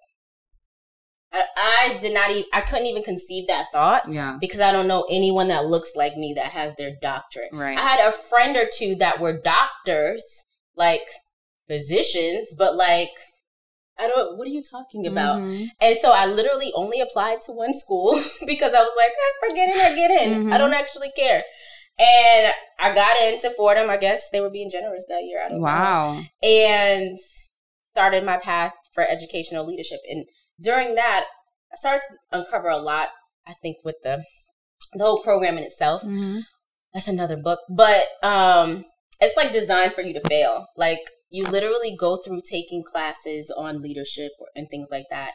I, 1.56 1.98
did 2.00 2.14
not 2.14 2.32
even, 2.32 2.46
I 2.54 2.62
couldn't 2.62 2.86
even 2.86 3.04
conceive 3.04 3.48
that 3.48 3.68
thought 3.72 4.12
yeah. 4.12 4.38
because 4.40 4.60
I 4.60 4.72
don't 4.72 4.88
know 4.88 5.06
anyone 5.10 5.48
that 5.50 5.66
looks 5.66 5.96
like 5.96 6.18
me 6.18 6.34
that 6.34 6.48
has 6.48 6.74
their 6.78 6.96
doctorate. 7.02 7.50
Right. 7.54 7.78
I 7.78 7.82
had 7.82 8.08
a 8.08 8.12
friend 8.12 8.56
or 8.58 8.68
two 8.72 8.96
that 8.96 9.20
were 9.20 9.34
doctors, 9.34 10.46
like 10.76 11.08
physicians, 11.68 12.54
but 12.58 12.76
like, 12.76 13.12
I 14.00 14.08
don't, 14.08 14.38
what 14.38 14.48
are 14.48 14.52
you 14.52 14.62
talking 14.62 15.08
about? 15.08 15.40
Mhm. 15.40 15.70
And 15.82 15.98
so 15.98 16.12
I 16.12 16.26
literally 16.28 16.72
only 16.76 17.02
applied 17.02 17.42
to 17.44 17.52
one 17.52 17.74
school 17.74 18.14
because 18.46 18.74
I 18.74 18.82
was 18.82 18.94
like, 18.96 19.10
eh, 19.10 19.62
it, 19.70 19.92
I 19.92 19.96
get 19.96 20.12
in, 20.12 20.40
Mm-hmm. 20.40 20.54
I 20.54 20.58
don't 20.58 20.74
actually 20.74 21.12
care. 21.16 21.42
And 22.00 22.54
I 22.80 22.94
got 22.94 23.20
into 23.22 23.50
Fordham. 23.58 23.90
I 23.90 23.98
guess 23.98 24.30
they 24.30 24.40
were 24.40 24.52
being 24.52 24.70
generous 24.70 25.06
that 25.10 25.24
year. 25.24 25.44
I 25.44 25.50
don't 25.50 25.60
know. 25.60 25.64
Wow. 25.64 26.24
And 26.44 27.18
started 27.82 28.24
my 28.24 28.38
path 28.38 28.76
for 28.94 29.04
educational 29.04 29.66
leadership. 29.66 30.02
And 30.08 30.26
during 30.62 30.96
that, 30.96 31.26
I 31.72 31.76
started 31.78 32.02
to 32.10 32.40
uncover 32.40 32.70
a 32.70 32.78
lot. 32.78 33.10
I 33.48 33.54
think 33.54 33.78
with 33.84 33.96
the 34.04 34.24
the 34.94 35.04
whole 35.04 35.22
program 35.22 35.58
in 35.58 35.64
itself. 35.64 36.02
Mhm. 36.04 36.42
That's 36.94 37.08
another 37.08 37.38
book, 37.38 37.60
but 37.70 38.06
um, 38.24 38.86
it's 39.20 39.36
like 39.38 39.52
designed 39.52 39.94
for 39.94 40.02
you 40.02 40.14
to 40.14 40.22
fail. 40.30 40.68
Like 40.78 41.02
you 41.30 41.44
literally 41.46 41.96
go 41.96 42.16
through 42.16 42.42
taking 42.50 42.82
classes 42.84 43.52
on 43.56 43.82
leadership 43.82 44.32
or, 44.40 44.48
and 44.56 44.68
things 44.70 44.88
like 44.90 45.06
that. 45.10 45.34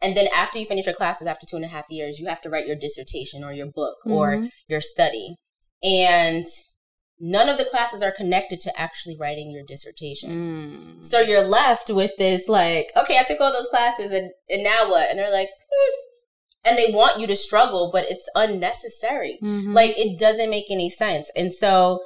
And 0.00 0.16
then 0.16 0.28
after 0.34 0.58
you 0.58 0.64
finish 0.64 0.86
your 0.86 0.94
classes, 0.94 1.26
after 1.26 1.46
two 1.46 1.56
and 1.56 1.64
a 1.64 1.68
half 1.68 1.86
years, 1.90 2.18
you 2.20 2.26
have 2.28 2.40
to 2.42 2.50
write 2.50 2.66
your 2.66 2.76
dissertation 2.76 3.42
or 3.42 3.52
your 3.52 3.66
book 3.66 3.96
or 4.06 4.36
Mhm. 4.36 4.50
your 4.68 4.80
study. 4.80 5.34
And 5.82 6.46
none 7.24 7.48
of 7.48 7.56
the 7.56 7.64
classes 7.64 8.02
are 8.02 8.12
connected 8.12 8.60
to 8.60 8.78
actually 8.78 9.16
writing 9.16 9.50
your 9.50 9.64
dissertation. 9.64 10.98
Mm. 10.98 11.04
So 11.04 11.20
you're 11.20 11.42
left 11.42 11.88
with 11.88 12.10
this 12.18 12.50
like, 12.50 12.92
okay, 12.94 13.18
I 13.18 13.22
took 13.22 13.40
all 13.40 13.50
those 13.50 13.68
classes 13.68 14.12
and, 14.12 14.30
and 14.50 14.62
now 14.62 14.90
what? 14.90 15.08
And 15.08 15.18
they're 15.18 15.32
like, 15.32 15.48
hmm. 15.72 15.94
and 16.66 16.76
they 16.76 16.92
want 16.92 17.18
you 17.18 17.26
to 17.26 17.34
struggle, 17.34 17.88
but 17.90 18.04
it's 18.10 18.28
unnecessary. 18.34 19.38
Mhm. 19.42 19.72
Like 19.72 19.98
it 19.98 20.18
doesn't 20.18 20.50
make 20.50 20.70
any 20.70 20.90
sense. 20.90 21.30
And 21.34 21.50
so 21.50 22.00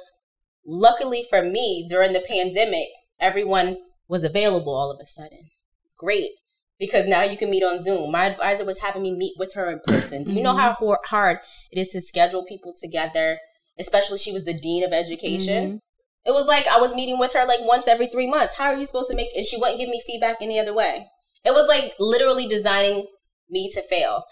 luckily 0.65 1.25
for 1.29 1.43
me, 1.43 1.85
during 1.89 2.13
the 2.13 2.21
pandemic, 2.25 2.87
everyone 3.19 3.75
was 4.07 4.23
available 4.23 4.73
all 4.73 4.89
of 4.89 5.01
a 5.01 5.05
sudden. 5.05 5.49
It's 5.83 5.95
great. 5.95 6.31
Because 6.79 7.05
now 7.05 7.23
you 7.23 7.35
can 7.35 7.49
meet 7.49 7.61
on 7.61 7.83
Zoom. 7.83 8.09
My 8.13 8.23
advisor 8.23 8.63
was 8.63 8.79
having 8.79 9.01
me 9.01 9.13
meet 9.13 9.33
with 9.37 9.53
her 9.55 9.69
in 9.69 9.81
person. 9.85 10.23
Do 10.23 10.31
you 10.31 10.41
know 10.41 10.55
how 10.55 10.71
hor- 10.71 11.01
hard 11.07 11.39
it 11.71 11.77
is 11.77 11.89
to 11.89 11.99
schedule 11.99 12.45
people 12.45 12.73
together? 12.73 13.37
Especially 13.79 14.17
she 14.17 14.31
was 14.31 14.43
the 14.43 14.53
dean 14.53 14.83
of 14.83 14.91
education. 14.93 15.71
Mhm. 15.73 15.79
It 16.25 16.31
was 16.31 16.45
like 16.47 16.67
I 16.67 16.79
was 16.79 16.93
meeting 16.93 17.17
with 17.17 17.33
her 17.33 17.45
like 17.45 17.61
once 17.61 17.87
every 17.87 18.07
three 18.07 18.27
months. 18.27 18.55
How 18.55 18.65
are 18.65 18.77
you 18.77 18.85
supposed 18.85 19.09
to 19.09 19.15
make? 19.15 19.29
And 19.35 19.45
she 19.45 19.57
wouldn't 19.57 19.79
give 19.79 19.89
me 19.89 20.01
feedback 20.05 20.37
any 20.41 20.59
other 20.59 20.73
way. 20.73 21.07
It 21.45 21.51
was 21.51 21.67
like 21.67 21.93
literally 21.99 22.45
designing 22.47 23.07
me 23.49 23.71
to 23.73 23.81
fail. 23.81 24.23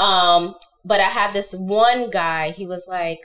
Um, 0.00 0.54
but 0.84 1.00
I 1.00 1.04
had 1.04 1.32
this 1.32 1.52
one 1.52 2.10
guy. 2.10 2.50
He 2.50 2.66
was 2.66 2.86
like, 2.88 3.20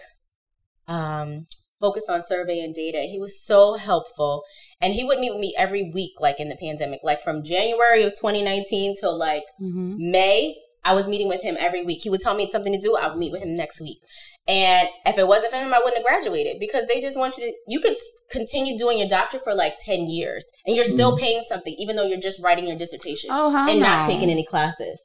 um, 0.87 1.47
focused 1.79 2.09
on 2.09 2.21
survey 2.21 2.59
and 2.59 2.73
data. 2.75 2.99
He 2.99 3.17
was 3.19 3.41
so 3.41 3.75
helpful, 3.75 4.43
and 4.81 4.93
he 4.93 5.03
would 5.05 5.19
meet 5.19 5.31
with 5.31 5.39
me 5.39 5.55
every 5.57 5.89
week, 5.93 6.11
like 6.19 6.39
in 6.39 6.49
the 6.49 6.57
pandemic, 6.57 6.99
like 7.03 7.23
from 7.23 7.41
January 7.43 8.03
of 8.03 8.11
2019 8.19 8.95
till 8.99 9.17
like 9.17 9.45
Mhm. 9.61 9.95
May, 9.97 10.57
I 10.89 10.93
was 10.93 11.07
meeting 11.07 11.27
with 11.27 11.43
him 11.43 11.55
every 11.59 11.85
week. 11.85 12.01
He 12.01 12.09
would 12.09 12.19
tell 12.19 12.33
me 12.33 12.49
something 12.49 12.73
to 12.73 12.79
do. 12.79 12.97
I 12.97 13.07
would 13.07 13.17
meet 13.19 13.31
with 13.31 13.43
him 13.43 13.53
next 13.53 13.79
week. 13.79 13.99
And 14.47 14.89
if 15.05 15.19
it 15.19 15.27
wasn't 15.27 15.51
for 15.51 15.57
him, 15.57 15.71
I 15.71 15.77
wouldn't 15.77 15.97
have 15.97 16.05
graduated 16.05 16.59
because 16.59 16.87
they 16.87 16.99
just 16.99 17.15
want 17.15 17.37
you 17.37 17.43
to, 17.45 17.53
you 17.67 17.79
could 17.79 17.95
continue 18.31 18.75
doing 18.75 18.97
your 18.97 19.07
doctorate 19.07 19.43
for 19.43 19.53
like 19.53 19.75
10 19.79 20.09
years 20.09 20.47
and 20.65 20.75
you're 20.75 20.85
still 20.85 21.11
mm-hmm. 21.11 21.19
paying 21.23 21.43
something, 21.47 21.75
even 21.77 21.95
though 21.95 22.05
you're 22.07 22.19
just 22.19 22.43
writing 22.43 22.67
your 22.67 22.75
dissertation 22.75 23.29
Oh, 23.31 23.55
and 23.69 23.79
not 23.79 24.01
no. 24.01 24.07
taking 24.07 24.31
any 24.31 24.43
classes. 24.43 24.99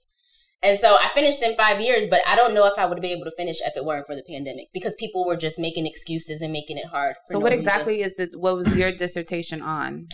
And 0.62 0.78
so 0.78 0.96
I 0.98 1.10
finished 1.12 1.42
in 1.42 1.54
five 1.56 1.78
years, 1.82 2.06
but 2.06 2.22
I 2.26 2.34
don't 2.34 2.54
know 2.54 2.64
if 2.64 2.78
I 2.78 2.86
would 2.86 3.02
be 3.02 3.12
able 3.12 3.24
to 3.24 3.32
finish 3.36 3.58
if 3.60 3.76
it 3.76 3.84
weren't 3.84 4.06
for 4.06 4.16
the 4.16 4.22
pandemic 4.22 4.68
because 4.72 4.94
people 4.94 5.26
were 5.26 5.36
just 5.36 5.58
making 5.58 5.86
excuses 5.86 6.40
and 6.40 6.50
making 6.50 6.78
it 6.78 6.86
hard. 6.86 7.12
for 7.16 7.32
So 7.32 7.38
no 7.38 7.42
what 7.42 7.52
reason. 7.52 7.60
exactly 7.60 8.00
is 8.00 8.16
the 8.16 8.30
what 8.38 8.56
was 8.56 8.74
your 8.74 8.90
dissertation 8.90 9.60
on? 9.60 9.92
Um, 9.92 10.08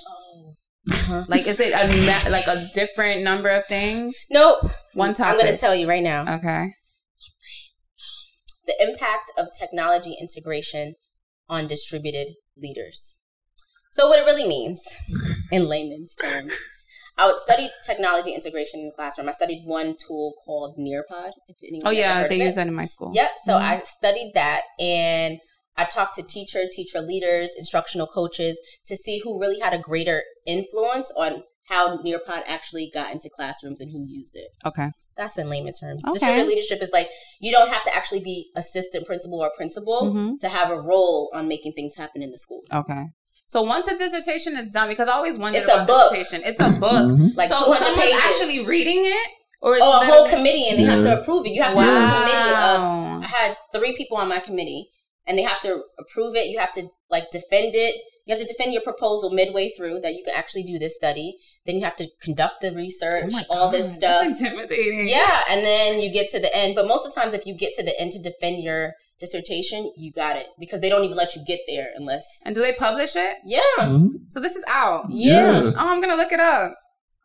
Uh-huh. 0.90 1.24
Like 1.28 1.46
is 1.46 1.60
it 1.60 1.72
a 1.72 1.86
ma- 2.06 2.30
like 2.30 2.46
a 2.46 2.66
different 2.74 3.22
number 3.22 3.48
of 3.48 3.66
things? 3.66 4.14
Nope. 4.30 4.70
One 4.94 5.12
topic. 5.14 5.40
I'm 5.40 5.46
going 5.46 5.52
to 5.54 5.60
tell 5.60 5.74
you 5.74 5.88
right 5.88 6.02
now. 6.02 6.22
Okay. 6.36 6.70
the 8.66 8.74
impact 8.88 9.30
of 9.36 9.48
technology 9.58 10.16
integration 10.20 10.94
on 11.48 11.66
distributed 11.66 12.28
leaders. 12.56 13.16
So, 13.90 14.06
what 14.08 14.18
it 14.20 14.24
really 14.24 14.46
means 14.46 14.80
in 15.50 15.68
layman's 15.68 16.14
terms, 16.14 16.52
I 17.18 17.26
would 17.26 17.36
study 17.38 17.68
technology 17.84 18.32
integration 18.32 18.80
in 18.80 18.86
the 18.86 18.94
classroom. 18.94 19.28
I 19.28 19.32
studied 19.32 19.62
one 19.66 19.96
tool 20.06 20.34
called 20.46 20.76
Nearpod. 20.78 21.32
If 21.48 21.56
anyone 21.62 21.82
Oh 21.86 21.90
ever 21.90 21.98
yeah, 21.98 22.20
heard 22.22 22.30
they 22.30 22.40
of 22.40 22.44
use 22.46 22.52
it. 22.52 22.56
that 22.56 22.68
in 22.68 22.74
my 22.74 22.84
school. 22.84 23.10
Yep. 23.14 23.30
So 23.44 23.52
Mhm. 23.54 23.60
I 23.62 23.82
studied 23.82 24.30
that 24.34 24.62
and 24.78 25.38
I 25.80 25.84
talked 25.84 26.14
to 26.16 26.22
teacher, 26.22 26.62
teacher 26.70 27.00
leaders, 27.00 27.50
instructional 27.56 28.06
coaches 28.06 28.60
to 28.86 28.96
see 28.96 29.20
who 29.24 29.40
really 29.40 29.58
had 29.60 29.72
a 29.72 29.78
greater 29.78 30.22
influence 30.46 31.10
on 31.16 31.42
how 31.68 31.96
Nearpod 31.98 32.42
actually 32.46 32.90
got 32.92 33.12
into 33.12 33.30
classrooms 33.34 33.80
and 33.80 33.90
who 33.92 34.04
used 34.06 34.36
it. 34.36 34.48
Okay. 34.66 34.88
That's 35.16 35.38
in 35.38 35.48
layman's 35.48 35.78
terms. 35.80 36.04
Okay. 36.04 36.12
Distributed 36.14 36.48
leadership 36.48 36.82
is 36.82 36.90
like 36.92 37.08
you 37.40 37.50
don't 37.52 37.70
have 37.70 37.84
to 37.84 37.94
actually 37.94 38.20
be 38.20 38.50
assistant 38.56 39.06
principal 39.06 39.38
or 39.42 39.50
principal 39.56 40.12
Mhm. 40.12 40.38
to 40.40 40.48
have 40.48 40.70
a 40.70 40.76
role 40.80 41.30
on 41.34 41.48
making 41.48 41.72
things 41.72 41.94
happen 41.96 42.22
in 42.22 42.30
the 42.30 42.38
school. 42.38 42.62
Okay. 42.72 43.04
So 43.46 43.62
once 43.62 43.86
a 43.88 43.96
dissertation 43.98 44.56
is 44.56 44.68
done, 44.70 44.88
because 44.88 45.08
I 45.08 45.12
always 45.12 45.38
wondered 45.38 45.60
It's 45.62 45.68
a 45.68 45.74
about 45.74 45.86
book. 45.86 46.10
dissertation, 46.12 46.42
it's 46.48 46.60
a 46.60 46.70
book. 46.78 47.06
Mhm. 47.10 47.36
Like 47.36 47.48
so 47.48 47.56
someone's 47.56 48.00
pages. 48.00 48.20
actually 48.28 48.64
reading 48.64 49.00
it, 49.04 49.28
or 49.60 49.74
it's 49.76 49.82
Oh, 49.84 50.00
a 50.00 50.04
whole 50.10 50.26
committee, 50.28 50.68
and 50.68 50.78
they 50.78 50.84
have 50.84 51.02
to 51.04 51.20
approve 51.20 51.46
it. 51.46 51.50
You 51.56 51.62
have 51.62 51.74
to 51.74 51.80
have 51.80 52.12
a 52.12 52.20
committee 52.20 52.50
of. 52.74 53.24
I 53.24 53.26
had 53.38 53.56
three 53.74 53.92
people 53.96 54.16
on 54.18 54.28
my 54.28 54.38
committee, 54.40 54.82
and 55.26 55.38
they 55.38 55.42
have 55.42 55.60
to 55.60 55.82
approve 55.98 56.34
it. 56.36 56.46
You 56.48 56.58
have 56.58 56.72
to 56.72 56.88
like 57.10 57.30
defend 57.30 57.74
it. 57.74 57.94
You 58.26 58.34
have 58.36 58.40
to 58.40 58.46
defend 58.46 58.72
your 58.72 58.82
proposal 58.82 59.30
midway 59.30 59.70
through 59.70 60.00
that 60.00 60.14
you 60.14 60.22
can 60.24 60.34
actually 60.36 60.62
do 60.62 60.78
this 60.78 60.94
study. 60.94 61.36
Then 61.66 61.76
you 61.76 61.84
have 61.84 61.96
to 61.96 62.06
conduct 62.22 62.60
the 62.60 62.70
research, 62.70 63.24
Oh 63.26 63.30
my 63.32 63.44
all 63.50 63.70
this 63.70 63.96
stuff. 63.96 64.22
That's 64.22 64.40
intimidating. 64.40 65.08
Yeah, 65.08 65.40
and 65.48 65.64
then 65.64 66.00
you 66.00 66.12
get 66.12 66.28
to 66.30 66.38
the 66.38 66.54
end. 66.54 66.74
But 66.76 66.86
most 66.86 67.06
of 67.06 67.12
the 67.14 67.20
times, 67.20 67.34
if 67.34 67.46
you 67.46 67.54
get 67.54 67.72
to 67.74 67.82
the 67.82 67.98
end 68.00 68.12
to 68.12 68.18
defend 68.22 68.62
your 68.62 68.92
dissertation, 69.18 69.90
you 69.96 70.12
got 70.12 70.36
it 70.36 70.46
because 70.58 70.80
they 70.80 70.88
don't 70.88 71.04
even 71.04 71.16
let 71.16 71.34
you 71.34 71.42
get 71.46 71.60
there 71.66 71.88
unless. 71.96 72.24
And 72.44 72.54
do 72.54 72.60
they 72.60 72.72
publish 72.74 73.16
it? 73.16 73.36
Yeah, 73.44 73.60
Mhm. 73.80 74.10
So 74.28 74.38
this 74.40 74.54
is 74.56 74.64
out. 74.68 75.06
yeah. 75.10 75.62
Oh, 75.64 75.72
I'm 75.76 76.00
gonna 76.00 76.16
look 76.16 76.32
it 76.32 76.40
up. 76.40 76.72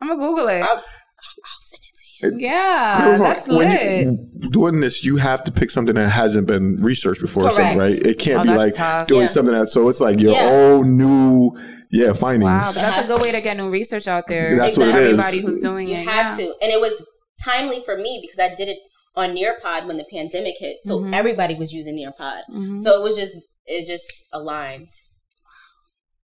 I'm 0.01 0.07
gonna 0.09 0.19
Google 0.19 0.47
it. 0.47 0.61
I'll, 0.61 0.69
I'll 0.71 1.63
send 1.65 1.81
it 1.83 1.95
to 1.95 2.04
you. 2.04 2.04
Yeah, 2.21 2.97
First 2.99 3.21
of 3.21 3.27
all, 3.27 3.33
that's 3.33 3.47
when 3.47 3.69
lit. 3.69 4.01
you- 4.41 4.49
doing 4.51 4.79
this, 4.79 5.03
you 5.03 5.17
have 5.17 5.43
to 5.45 5.51
pick 5.51 5.69
something 5.71 5.95
that 5.95 6.09
hasn't 6.09 6.47
been 6.47 6.77
researched 6.81 7.21
before, 7.21 7.43
or 7.45 7.49
something, 7.51 7.77
right? 7.77 7.93
It 7.97 8.19
can't 8.19 8.41
Oh, 8.41 8.43
be 8.51 8.57
like 8.57 8.73
tough. 8.75 9.07
doing 9.07 9.21
Yeah. 9.21 9.27
something 9.27 9.53
that. 9.53 9.69
So 9.69 9.89
it's 9.89 9.99
like 9.99 10.19
your 10.19 10.33
Yeah. 10.33 10.49
own 10.49 10.97
new, 10.97 11.51
yeah, 11.91 12.13
findings. 12.13 12.43
Wow, 12.45 12.71
but 12.73 12.81
that's 12.81 13.05
a 13.05 13.07
good 13.07 13.21
way 13.21 13.31
to 13.31 13.41
get 13.41 13.57
new 13.57 13.69
research 13.69 14.07
out 14.07 14.27
there. 14.27 14.55
That's 14.55 14.75
for 14.75 14.81
what 14.81 14.89
it 14.89 14.95
is. 14.95 15.09
everybody 15.19 15.39
who's 15.39 15.59
doing 15.59 15.87
You 15.89 15.95
it. 15.95 16.07
had 16.07 16.37
yeah. 16.39 16.45
to, 16.45 16.55
and 16.61 16.71
it 16.71 16.79
was 16.79 17.05
timely 17.43 17.81
for 17.83 17.97
me 17.97 18.19
because 18.21 18.39
I 18.39 18.53
did 18.55 18.69
it 18.69 18.77
on 19.15 19.35
Nearpod 19.35 19.87
when 19.87 19.97
the 19.97 20.05
pandemic 20.11 20.55
hit, 20.59 20.77
so 20.83 20.99
Mhm. 20.99 21.13
everybody 21.15 21.55
was 21.55 21.73
using 21.73 21.95
Nearpod. 21.97 22.41
Mhm. 22.51 22.81
So 22.81 22.95
it 22.95 23.03
was 23.03 23.15
just 23.17 23.33
it 23.67 23.87
just 23.87 24.05
aligned. 24.31 24.87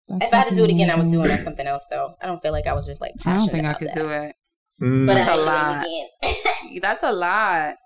That's 0.09 0.27
if 0.27 0.35
I 0.35 0.39
had 0.39 0.49
to 0.49 0.55
do 0.57 0.65
it 0.65 0.71
again, 0.71 0.91
I 0.91 0.97
would 0.97 1.09
do 1.09 1.23
it 1.23 1.31
on 1.31 1.39
something 1.39 1.67
else 1.67 1.87
though. 1.91 2.15
I 2.21 2.27
don't 2.27 2.43
feel 2.43 2.51
like 2.53 2.67
I 2.67 2.73
was 2.73 2.87
just 2.87 3.01
like 3.01 3.13
I 3.25 3.31
don't 3.31 3.39
passionate 3.39 3.53
think 3.53 3.67
I 3.67 3.75
could 3.75 3.89
that. 3.89 3.95
do 3.95 4.09
it. 4.09 4.35
Mm, 4.81 5.07
But 5.07 5.15
That's 5.15 5.29
I 5.29 5.33
a 5.33 5.35
did 5.37 5.45
lot. 5.47 5.85
it 5.87 6.09
again. 6.25 6.81
That's 6.83 7.03
a 7.03 7.13
lot. 7.13 7.77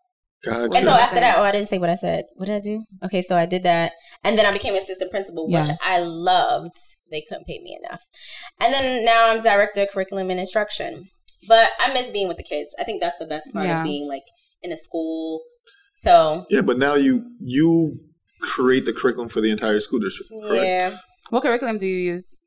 gotcha. 0.44 0.76
And 0.76 0.85
so 0.85 0.90
after 0.90 1.20
that, 1.20 1.38
oh, 1.38 1.42
I 1.42 1.52
didn't 1.52 1.68
say 1.68 1.78
what 1.78 1.90
I 1.90 1.94
said. 1.96 2.24
What 2.37 2.46
did 2.46 2.57
I 2.57 2.61
do? 2.61 2.85
Okay, 3.04 3.22
so 3.22 3.35
I 3.37 3.46
did 3.46 3.62
that, 3.64 3.92
and 4.22 4.37
then 4.38 4.44
I 4.46 4.52
became 4.52 4.74
assistant 4.74 5.11
principal, 5.11 5.46
which 5.46 5.66
Yes. 5.66 5.78
I 5.85 6.00
loved. 6.00 6.74
They 7.11 7.22
couldn't 7.28 7.46
pay 7.46 7.61
me 7.61 7.78
enough, 7.83 8.02
and 8.61 8.72
then 8.74 9.04
now 9.04 9.28
I'm 9.30 9.40
director 9.42 9.83
of 9.83 9.88
curriculum 9.90 10.30
and 10.30 10.38
instruction. 10.40 11.09
But 11.48 11.70
I 11.78 11.92
miss 11.92 12.11
being 12.11 12.28
with 12.28 12.37
the 12.38 12.42
kids. 12.42 12.74
I 12.78 12.85
think 12.85 13.00
that's 13.02 13.18
the 13.18 13.26
best 13.26 13.52
part 13.52 13.66
Yeah. 13.66 13.78
of 13.80 13.85
being 13.85 14.09
like 14.09 14.24
in 14.62 14.72
a 14.72 14.76
school. 14.76 15.42
So 15.96 16.44
yeah, 16.50 16.61
but 16.62 16.78
now 16.78 16.94
you 16.94 17.24
you 17.40 17.98
create 18.40 18.85
the 18.85 18.92
curriculum 18.92 19.28
for 19.28 19.40
the 19.40 19.50
entire 19.50 19.80
school 19.80 20.00
district. 20.00 20.30
Correct? 20.42 20.64
yeah. 20.64 20.96
What 21.30 21.42
curriculum 21.42 21.78
do 21.78 21.87
you 21.87 22.12
use? 22.14 22.42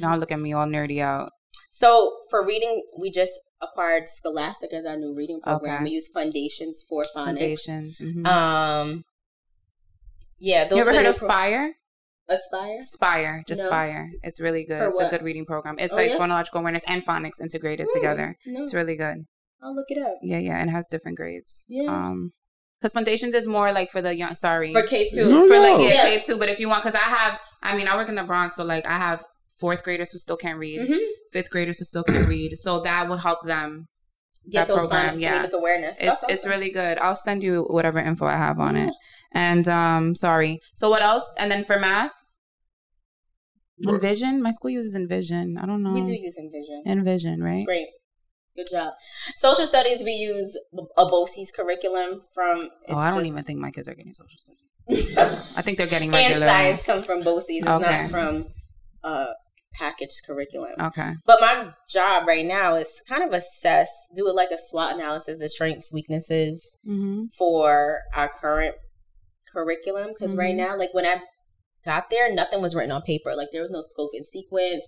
Now 0.00 0.16
look 0.16 0.32
at 0.32 0.40
me 0.40 0.52
all 0.52 0.66
nerdy 0.66 1.00
out. 1.00 1.30
So 1.78 2.16
for 2.30 2.42
reading, 2.42 2.82
we 2.98 3.10
just 3.10 3.32
acquired 3.60 4.08
Scholastic 4.08 4.72
as 4.72 4.86
our 4.86 4.96
new 4.96 5.14
reading 5.14 5.40
program. 5.42 5.74
Okay. 5.76 5.84
We 5.84 5.90
use 5.90 6.08
Fundations 6.08 6.82
for 6.88 7.02
Phonics. 7.14 7.26
Fundations. 7.26 8.00
mhm. 8.00 8.26
Um, 8.26 9.04
yeah, 10.38 10.64
those 10.64 10.76
you 10.76 10.80
ever 10.80 10.94
heard 10.94 11.04
of 11.04 11.18
pro- 11.18 11.28
Spire? 11.28 11.74
Aspire? 12.30 12.78
Spire, 12.80 13.44
just 13.46 13.62
No. 13.62 13.68
Spire. 13.68 14.10
It's 14.22 14.40
really 14.40 14.64
good. 14.64 14.78
For 14.78 14.86
it's 14.86 15.00
a 15.00 15.08
good 15.10 15.20
reading 15.20 15.44
program. 15.44 15.76
It's 15.78 15.92
Oh, 15.92 15.96
like 15.98 16.12
yeah? 16.12 16.18
phonological 16.18 16.60
awareness 16.60 16.82
and 16.88 17.04
phonics 17.04 17.42
integrated 17.42 17.88
Mm, 17.88 17.92
together. 17.92 18.36
No, 18.46 18.62
It's 18.62 18.72
really 18.72 18.96
good. 18.96 19.26
I'll 19.62 19.74
look 19.74 19.90
it 19.90 19.98
up. 19.98 20.14
Yeah, 20.22 20.38
yeah, 20.38 20.56
and 20.58 20.70
it 20.70 20.72
has 20.72 20.86
different 20.86 21.18
grades. 21.18 21.66
Yeah. 21.68 21.90
Um, 21.94 22.32
because 22.80 22.94
fundations 22.94 23.34
is 23.34 23.46
more 23.46 23.70
like 23.72 23.90
for 23.90 24.00
the 24.00 24.16
young. 24.16 24.34
Sorry, 24.34 24.72
For 24.72 24.82
K 24.82 25.08
two. 25.10 25.28
No, 25.30 25.46
for 25.46 25.58
like 25.58 25.76
no. 25.78 25.84
yeah, 25.84 26.08
Yeah. 26.08 26.16
K 26.16 26.22
two. 26.26 26.38
But 26.38 26.48
if 26.48 26.58
you 26.58 26.68
want, 26.70 26.82
because 26.82 26.94
I 26.94 27.06
have, 27.18 27.38
I 27.62 27.76
mean, 27.76 27.86
I 27.86 27.96
work 27.96 28.08
in 28.08 28.14
the 28.14 28.22
Bronx, 28.24 28.56
so 28.56 28.64
like 28.64 28.86
I 28.86 28.96
have 28.96 29.24
fourth 29.58 29.82
graders 29.82 30.10
who 30.12 30.18
still 30.18 30.36
can't 30.36 30.58
read, 30.58 30.80
Mm-hmm. 30.80 30.98
fifth 31.32 31.50
graders 31.50 31.78
who 31.78 31.84
still 31.84 32.04
can't 32.04 32.28
read. 32.36 32.56
So 32.56 32.80
that 32.80 33.08
would 33.08 33.20
help 33.20 33.42
them. 33.44 33.86
Get 34.48 34.68
That 34.68 34.68
those 34.68 34.86
program, 34.86 35.18
yeah. 35.18 35.44
awareness. 35.52 35.96
It's 35.98 36.20
That's 36.20 36.24
it's 36.32 36.46
really 36.46 36.70
good. 36.70 36.98
I'll 36.98 37.16
send 37.16 37.42
you 37.42 37.64
whatever 37.68 37.98
info 37.98 38.26
I 38.26 38.36
have 38.36 38.60
on 38.60 38.76
it. 38.76 38.94
And 39.32 39.66
um, 39.66 40.14
sorry. 40.14 40.60
So 40.76 40.88
what 40.88 41.02
else? 41.02 41.34
And 41.38 41.50
then 41.50 41.64
for 41.64 41.80
math? 41.80 42.12
Envision. 43.86 44.40
My 44.42 44.50
school 44.52 44.70
uses 44.70 44.94
Envision. 44.94 45.56
I 45.60 45.66
don't 45.66 45.82
know. 45.82 45.92
We 45.92 46.02
do 46.02 46.12
use 46.12 46.36
Envision. 46.38 46.82
Envision, 46.86 47.42
right? 47.42 47.64
Great. 47.66 47.88
Good 48.56 48.68
job. 48.70 48.94
Social 49.34 49.66
studies, 49.66 50.02
we 50.02 50.12
use 50.12 50.56
a 50.96 51.04
BOCES 51.04 51.52
curriculum 51.54 52.20
from. 52.32 52.70
Oh, 52.88 52.96
I 52.96 53.10
don't 53.10 53.18
just- 53.24 53.32
even 53.32 53.44
think 53.44 53.58
my 53.58 53.70
kids 53.70 53.88
are 53.88 53.94
getting 53.94 54.14
social 54.14 54.38
studies. 54.88 55.18
I 55.56 55.62
think 55.62 55.76
they're 55.76 55.86
getting 55.88 56.10
regular. 56.10 56.46
and 56.46 56.50
science 56.78 56.82
comes 56.84 57.04
from 57.04 57.22
BOCES. 57.22 57.44
It's 57.48 57.66
Okay. 57.66 58.02
not 58.02 58.10
from 58.10 58.46
uh, 59.04 59.26
packaged 59.78 60.22
curriculum. 60.26 60.72
Okay. 60.80 61.12
But 61.24 61.40
my 61.40 61.70
job 61.88 62.26
right 62.26 62.44
now 62.46 62.74
is 62.76 63.02
kind 63.08 63.22
of 63.22 63.32
assess, 63.34 63.90
do 64.14 64.28
it 64.28 64.34
like 64.34 64.50
a 64.50 64.58
SWOT 64.58 64.94
analysis, 64.94 65.38
the 65.38 65.48
strengths, 65.48 65.92
weaknesses 65.92 66.76
Mm-hmm. 66.86 67.26
for 67.36 68.00
our 68.14 68.28
current 68.28 68.74
curriculum. 69.52 70.08
Because 70.08 70.34
right 70.34 70.54
Mhm. 70.54 70.58
now, 70.58 70.78
like 70.78 70.92
when 70.94 71.06
I 71.06 71.22
got 71.84 72.10
there, 72.10 72.32
nothing 72.32 72.60
was 72.60 72.74
written 72.74 72.92
on 72.92 73.02
paper. 73.02 73.34
Like 73.36 73.48
there 73.52 73.62
was 73.62 73.70
no 73.70 73.82
scope 73.82 74.10
and 74.14 74.26
sequence. 74.26 74.86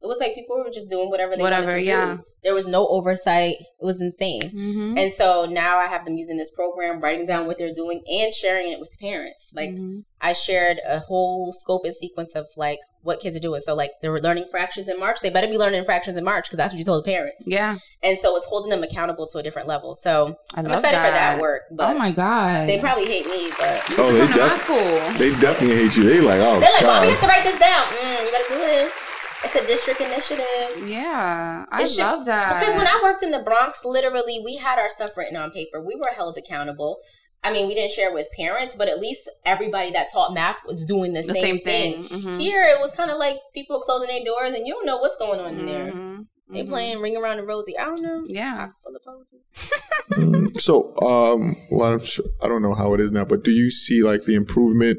It 0.00 0.06
was 0.06 0.18
like 0.20 0.34
people 0.34 0.56
were 0.56 0.70
just 0.70 0.88
doing 0.90 1.10
whatever 1.10 1.36
they 1.36 1.42
Whatever, 1.42 1.66
wanted 1.66 1.80
to 1.80 1.86
yeah. 1.86 2.16
do. 2.16 2.22
There 2.44 2.54
was 2.54 2.68
no 2.68 2.86
oversight. 2.86 3.56
It 3.80 3.84
was 3.84 4.00
insane. 4.00 4.42
Mm-hmm. 4.42 4.96
And 4.96 5.12
so 5.12 5.44
now 5.50 5.78
I 5.78 5.86
have 5.88 6.04
them 6.04 6.16
using 6.16 6.36
this 6.36 6.52
program, 6.52 7.00
writing 7.00 7.26
down 7.26 7.46
what 7.48 7.58
they're 7.58 7.72
doing 7.74 8.02
and 8.08 8.32
sharing 8.32 8.70
it 8.70 8.78
with 8.78 8.90
parents. 9.00 9.52
Like 9.56 9.70
Mm-hmm. 9.70 10.00
I 10.20 10.32
shared 10.32 10.80
a 10.88 10.98
whole 11.00 11.52
scope 11.52 11.84
and 11.84 11.94
sequence 11.94 12.34
of 12.34 12.46
like 12.56 12.78
what 13.02 13.20
kids 13.20 13.36
are 13.36 13.40
doing. 13.40 13.60
So 13.60 13.74
like 13.74 13.90
they 14.02 14.08
were 14.08 14.20
learning 14.20 14.46
fractions 14.50 14.88
in 14.88 14.98
March. 15.00 15.18
They 15.20 15.30
better 15.30 15.46
be 15.48 15.58
learning 15.58 15.84
fractions 15.84 16.16
in 16.18 16.24
March 16.24 16.46
because 16.46 16.56
that's 16.58 16.72
what 16.72 16.78
you 16.78 16.84
told 16.84 17.04
the 17.04 17.08
parents. 17.08 17.44
yeah, 17.46 17.76
And 18.02 18.16
so 18.18 18.36
it's 18.36 18.46
holding 18.46 18.70
them 18.70 18.82
accountable 18.84 19.26
to 19.28 19.38
a 19.38 19.42
different 19.42 19.66
level. 19.68 19.94
So 19.94 20.36
I 20.54 20.60
I'm 20.60 20.66
excited 20.66 20.96
that. 20.96 21.06
for 21.06 21.12
that 21.12 21.40
work. 21.40 21.62
But 21.72 21.94
oh 21.94 21.98
my 21.98 22.10
god, 22.12 22.68
they 22.68 22.78
probably 22.80 23.06
hate 23.06 23.26
me, 23.26 23.50
but 23.58 23.82
Oh, 23.98 24.12
they 24.12 24.20
to 24.26 24.30
my 24.30 24.36
def- 24.36 24.62
school. 24.62 24.78
They 25.18 25.30
definitely 25.40 25.76
hate 25.76 25.96
you. 25.96 26.04
They 26.04 26.20
like, 26.20 26.40
oh 26.40 26.58
they're 26.60 26.70
like, 26.78 26.86
"Mom, 26.86 27.04
you 27.04 27.10
have 27.10 27.20
to 27.20 27.26
write 27.26 27.42
this 27.44 27.58
down." 27.58 27.84
Mm, 27.86 28.24
you 28.24 28.30
better 28.32 28.54
do 28.54 28.60
it. 28.86 28.92
It's 29.44 29.54
a 29.54 29.66
district 29.66 30.00
initiative. 30.00 30.88
yeah, 30.88 31.64
I 31.70 31.82
It 31.82 31.88
should- 31.88 31.98
love 31.98 32.24
that 32.26 32.58
Because 32.58 32.74
when 32.74 32.86
I 32.86 32.98
worked 33.02 33.22
in 33.22 33.30
the 33.30 33.38
Bronx, 33.38 33.84
literally, 33.84 34.40
we 34.44 34.56
had 34.56 34.78
our 34.78 34.88
stuff 34.90 35.16
written 35.16 35.36
on 35.36 35.50
paper. 35.52 35.80
We 35.80 35.94
were 35.94 36.10
held 36.14 36.36
accountable. 36.36 36.98
I 37.44 37.52
mean, 37.52 37.68
we 37.68 37.74
didn't 37.74 37.92
share 37.92 38.12
with 38.12 38.26
parents, 38.36 38.74
but 38.74 38.88
at 38.88 38.98
least 38.98 39.30
everybody 39.46 39.92
that 39.92 40.08
taught 40.12 40.34
math 40.34 40.58
was 40.66 40.82
doing 40.84 41.12
the, 41.12 41.22
the 41.22 41.34
same, 41.34 41.42
same 41.42 41.58
thing. 41.60 42.08
thing. 42.08 42.20
Mhm. 42.20 42.40
Here, 42.40 42.64
it 42.64 42.80
was 42.80 42.90
kind 42.90 43.12
of 43.12 43.18
like 43.18 43.36
people 43.54 43.78
closing 43.80 44.08
their 44.08 44.24
doors, 44.24 44.54
and 44.54 44.66
you 44.66 44.74
don't 44.74 44.84
know 44.86 44.96
what's 44.98 45.16
going 45.16 45.38
on 45.38 45.54
in 45.54 45.66
there. 45.66 45.92
Mhm. 45.92 46.26
They 46.50 46.64
Mhm. 46.64 46.68
playing 46.68 46.98
Ring 46.98 47.16
Around 47.16 47.36
the 47.36 47.44
Rosie. 47.44 47.78
I 47.78 47.84
don't 47.84 48.02
know. 48.02 48.24
Yeah. 48.26 48.68
Full 48.82 48.96
of 48.96 49.02
posies. 49.04 49.72
So, 50.58 50.94
um, 51.02 51.54
well, 51.70 51.92
I'm 51.92 51.98
sure, 52.04 52.24
I 52.42 52.48
don't 52.48 52.62
know 52.62 52.72
how 52.74 52.94
it 52.94 53.00
is 53.00 53.12
now, 53.12 53.24
but 53.24 53.44
do 53.44 53.50
you 53.50 53.70
see 53.70 54.02
like 54.02 54.24
the 54.24 54.34
improvement, 54.34 54.98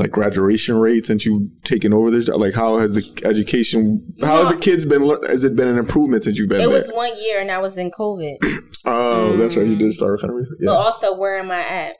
like 0.00 0.10
graduation 0.10 0.76
rates 0.76 1.08
since 1.08 1.24
you've 1.26 1.48
taken 1.64 1.92
over 1.92 2.10
this 2.10 2.26
job? 2.26 2.36
Like, 2.40 2.54
how 2.54 2.78
has 2.78 2.92
the 2.92 3.22
education, 3.24 4.14
how 4.22 4.42
No. 4.42 4.44
has 4.46 4.54
the 4.56 4.60
kids 4.60 4.84
been? 4.84 5.02
Has 5.28 5.44
it 5.44 5.56
been 5.56 5.68
an 5.68 5.78
improvement 5.78 6.24
since 6.24 6.38
you've 6.38 6.48
been 6.48 6.60
It 6.60 6.68
there? 6.68 6.78
was 6.78 6.90
one 6.92 7.12
year, 7.20 7.40
and 7.40 7.50
I 7.50 7.58
was 7.58 7.78
in 7.78 7.90
COVID. 7.90 8.36
oh, 8.86 9.36
that's 9.36 9.56
right. 9.56 9.66
You 9.66 9.76
Mm. 9.76 9.80
did 9.80 9.92
start 9.92 10.20
kind 10.20 10.32
of. 10.32 10.46
But 10.60 10.64
Yeah. 10.72 10.76
also, 10.76 11.16
where 11.16 11.38
am 11.38 11.50
I 11.50 11.60
at? 11.60 11.96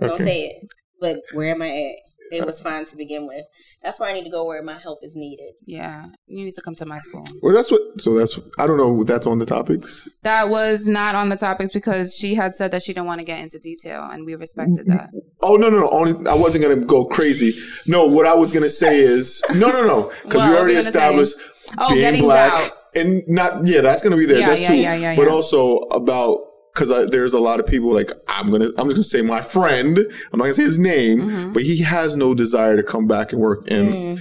Don't 0.00 0.10
Okay. 0.12 0.24
say 0.24 0.40
it. 0.46 0.68
But 1.00 1.16
where 1.34 1.54
am 1.54 1.62
I 1.62 1.68
at? 1.68 1.96
It 2.32 2.46
was 2.46 2.60
fine 2.60 2.84
to 2.86 2.96
begin 2.96 3.26
with. 3.26 3.44
That's 3.82 4.00
where 4.00 4.08
I 4.08 4.12
need 4.14 4.24
to 4.24 4.30
go 4.30 4.44
where 4.44 4.62
my 4.62 4.78
help 4.78 5.00
is 5.02 5.14
needed. 5.14 5.52
Yeah, 5.66 6.06
you 6.26 6.44
need 6.44 6.52
to 6.52 6.62
come 6.62 6.74
to 6.76 6.86
my 6.86 6.98
school. 6.98 7.24
Well, 7.42 7.54
that's 7.54 7.70
what. 7.70 8.00
So 8.00 8.14
that's. 8.18 8.38
I 8.58 8.66
don't 8.66 8.76
know. 8.78 9.04
That's 9.04 9.26
on 9.26 9.38
the 9.38 9.46
topics. 9.46 10.08
That 10.22 10.48
was 10.48 10.86
not 10.86 11.14
on 11.14 11.28
the 11.28 11.36
topics 11.36 11.70
because 11.72 12.14
she 12.14 12.34
had 12.34 12.54
said 12.54 12.70
that 12.70 12.82
she 12.82 12.92
didn't 12.92 13.06
want 13.06 13.20
to 13.20 13.24
get 13.24 13.40
into 13.40 13.58
detail, 13.58 14.08
and 14.10 14.24
we 14.24 14.34
respected 14.34 14.86
that. 14.86 15.10
Oh 15.42 15.56
no 15.56 15.68
no 15.68 15.80
no! 15.80 15.90
Only 15.90 16.12
I 16.30 16.34
wasn't 16.34 16.64
gonna 16.64 16.84
go 16.84 17.04
crazy. 17.06 17.52
No, 17.86 18.06
what 18.06 18.26
I 18.26 18.34
was 18.34 18.52
gonna 18.52 18.68
say 18.68 19.00
is 19.00 19.42
no 19.56 19.70
no 19.70 19.84
no 19.84 20.12
because 20.22 20.34
Well, 20.36 20.50
we 20.50 20.56
already 20.56 20.74
were 20.76 20.82
say? 20.82 20.88
established 20.88 21.34
Oh, 21.78 21.94
being 21.94 22.22
black 22.22 22.52
out. 22.52 22.70
and 22.94 23.22
not 23.28 23.66
yeah 23.66 23.80
that's 23.80 24.02
gonna 24.02 24.16
be 24.16 24.26
there. 24.26 24.40
Yeah, 24.40 24.46
that's 24.48 24.60
yeah, 24.62 24.66
true. 24.68 24.76
yeah, 24.76 24.94
yeah, 24.94 25.16
but 25.16 25.26
yeah. 25.26 25.32
also 25.32 25.76
about 25.92 26.38
because 26.74 27.10
there's 27.10 27.32
a 27.32 27.38
lot 27.38 27.60
of 27.60 27.66
people 27.66 27.92
like 27.92 28.10
I'm 28.28 28.50
gonna 28.50 28.70
I'm 28.78 28.86
just 28.88 28.96
gonna 28.96 29.02
say 29.04 29.22
my 29.22 29.40
friend. 29.40 29.98
I'm 29.98 30.38
not 30.38 30.44
gonna 30.44 30.52
say 30.54 30.64
his 30.64 30.78
name, 30.78 31.20
Mhm. 31.22 31.52
but 31.54 31.62
he 31.62 31.82
has 31.82 32.16
no 32.16 32.34
desire 32.34 32.76
to 32.76 32.82
come 32.82 33.06
back 33.06 33.32
and 33.32 33.40
work 33.40 33.66
in. 33.68 33.92
Mm. 33.92 34.20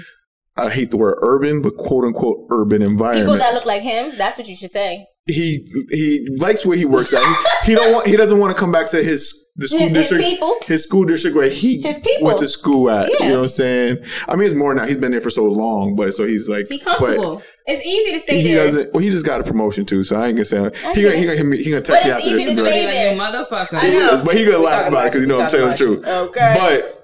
I 0.57 0.69
hate 0.69 0.91
the 0.91 0.97
word 0.97 1.17
urban, 1.21 1.61
but 1.61 1.77
quote 1.77 2.03
unquote 2.03 2.45
urban 2.51 2.81
environment 2.81 3.25
People 3.27 3.37
that 3.37 3.53
look 3.53 3.65
like 3.65 3.81
him, 3.81 4.11
that's 4.17 4.37
what 4.37 4.47
you 4.49 4.55
should 4.55 4.71
say. 4.71 5.05
he 5.27 5.65
he 5.91 6.27
likes 6.39 6.65
where 6.65 6.77
he 6.77 6.85
works 6.85 7.13
at. 7.13 7.21
He, 7.63 7.71
he 7.71 7.75
don't 7.75 7.93
want 7.93 8.07
he 8.07 8.17
doesn't 8.17 8.37
want 8.39 8.53
to 8.53 8.59
come 8.59 8.71
back 8.71 8.87
to 8.87 8.97
his 9.03 9.33
the 9.57 9.67
school 9.67 9.79
His, 9.79 9.89
his 9.89 9.97
district 9.97 10.23
people. 10.23 10.55
his 10.65 10.83
school 10.83 11.03
district 11.05 11.35
where 11.35 11.49
he 11.49 11.81
His 11.81 11.99
went 12.21 12.39
to 12.39 12.47
school 12.47 12.89
at. 12.89 13.09
Yeah. 13.11 13.25
You 13.25 13.31
know 13.31 13.37
what 13.39 13.43
I'm 13.43 13.49
saying? 13.49 13.97
I 14.27 14.35
mean, 14.35 14.47
it's 14.47 14.55
more 14.55 14.73
now. 14.73 14.85
He's 14.85 14.97
been 14.97 15.11
there 15.11 15.19
for 15.21 15.29
so 15.29 15.43
long, 15.45 15.95
but 15.95 16.13
so 16.13 16.25
he's 16.25 16.47
like, 16.49 16.67
Be 16.69 16.79
comfortable. 16.79 17.41
It's 17.67 17.85
easy 17.85 18.11
to 18.11 18.17
But 18.17 18.21
stay 18.23 18.41
he 18.41 18.53
there. 18.53 18.65
doesn't. 18.65 18.93
Well, 18.93 19.03
he 19.03 19.09
just 19.11 19.25
got 19.25 19.39
a 19.41 19.43
promotion 19.43 19.85
too, 19.85 20.03
so 20.03 20.15
I 20.15 20.27
ain't 20.27 20.35
gonna 20.35 20.45
say. 20.45 20.57
I 20.57 20.93
He 20.93 21.01
get 21.01 21.03
gonna, 21.03 21.17
he 21.17 21.25
gonna 21.25 21.37
hit 21.37 21.45
me- 21.45 21.57
he 21.63 21.69
gonna 21.69 21.81
But 21.81 21.85
text 21.85 22.05
me 22.05 22.11
it's 22.11 22.19
after 22.19 22.29
easy 22.29 22.45
this. 22.45 22.55
to 22.57 22.65
and 22.65 22.73
be 22.73 22.81
stay 22.81 22.85
there. 22.85 23.17
motherfucker. 23.17 23.73
I 23.73 23.89
know. 23.89 24.21
But 24.25 24.37
he 24.37 24.45
gonna 24.45 24.57
laugh 24.57 24.79
talking 24.79 24.93
about 24.93 25.05
it 25.05 25.09
because 25.11 25.21
you 25.21 25.27
know 25.27 25.41
I'm 25.41 25.49
telling 25.49 25.69
the 25.69 25.77
truth. 25.77 26.07
Okay. 26.07 26.55
But 26.57 26.97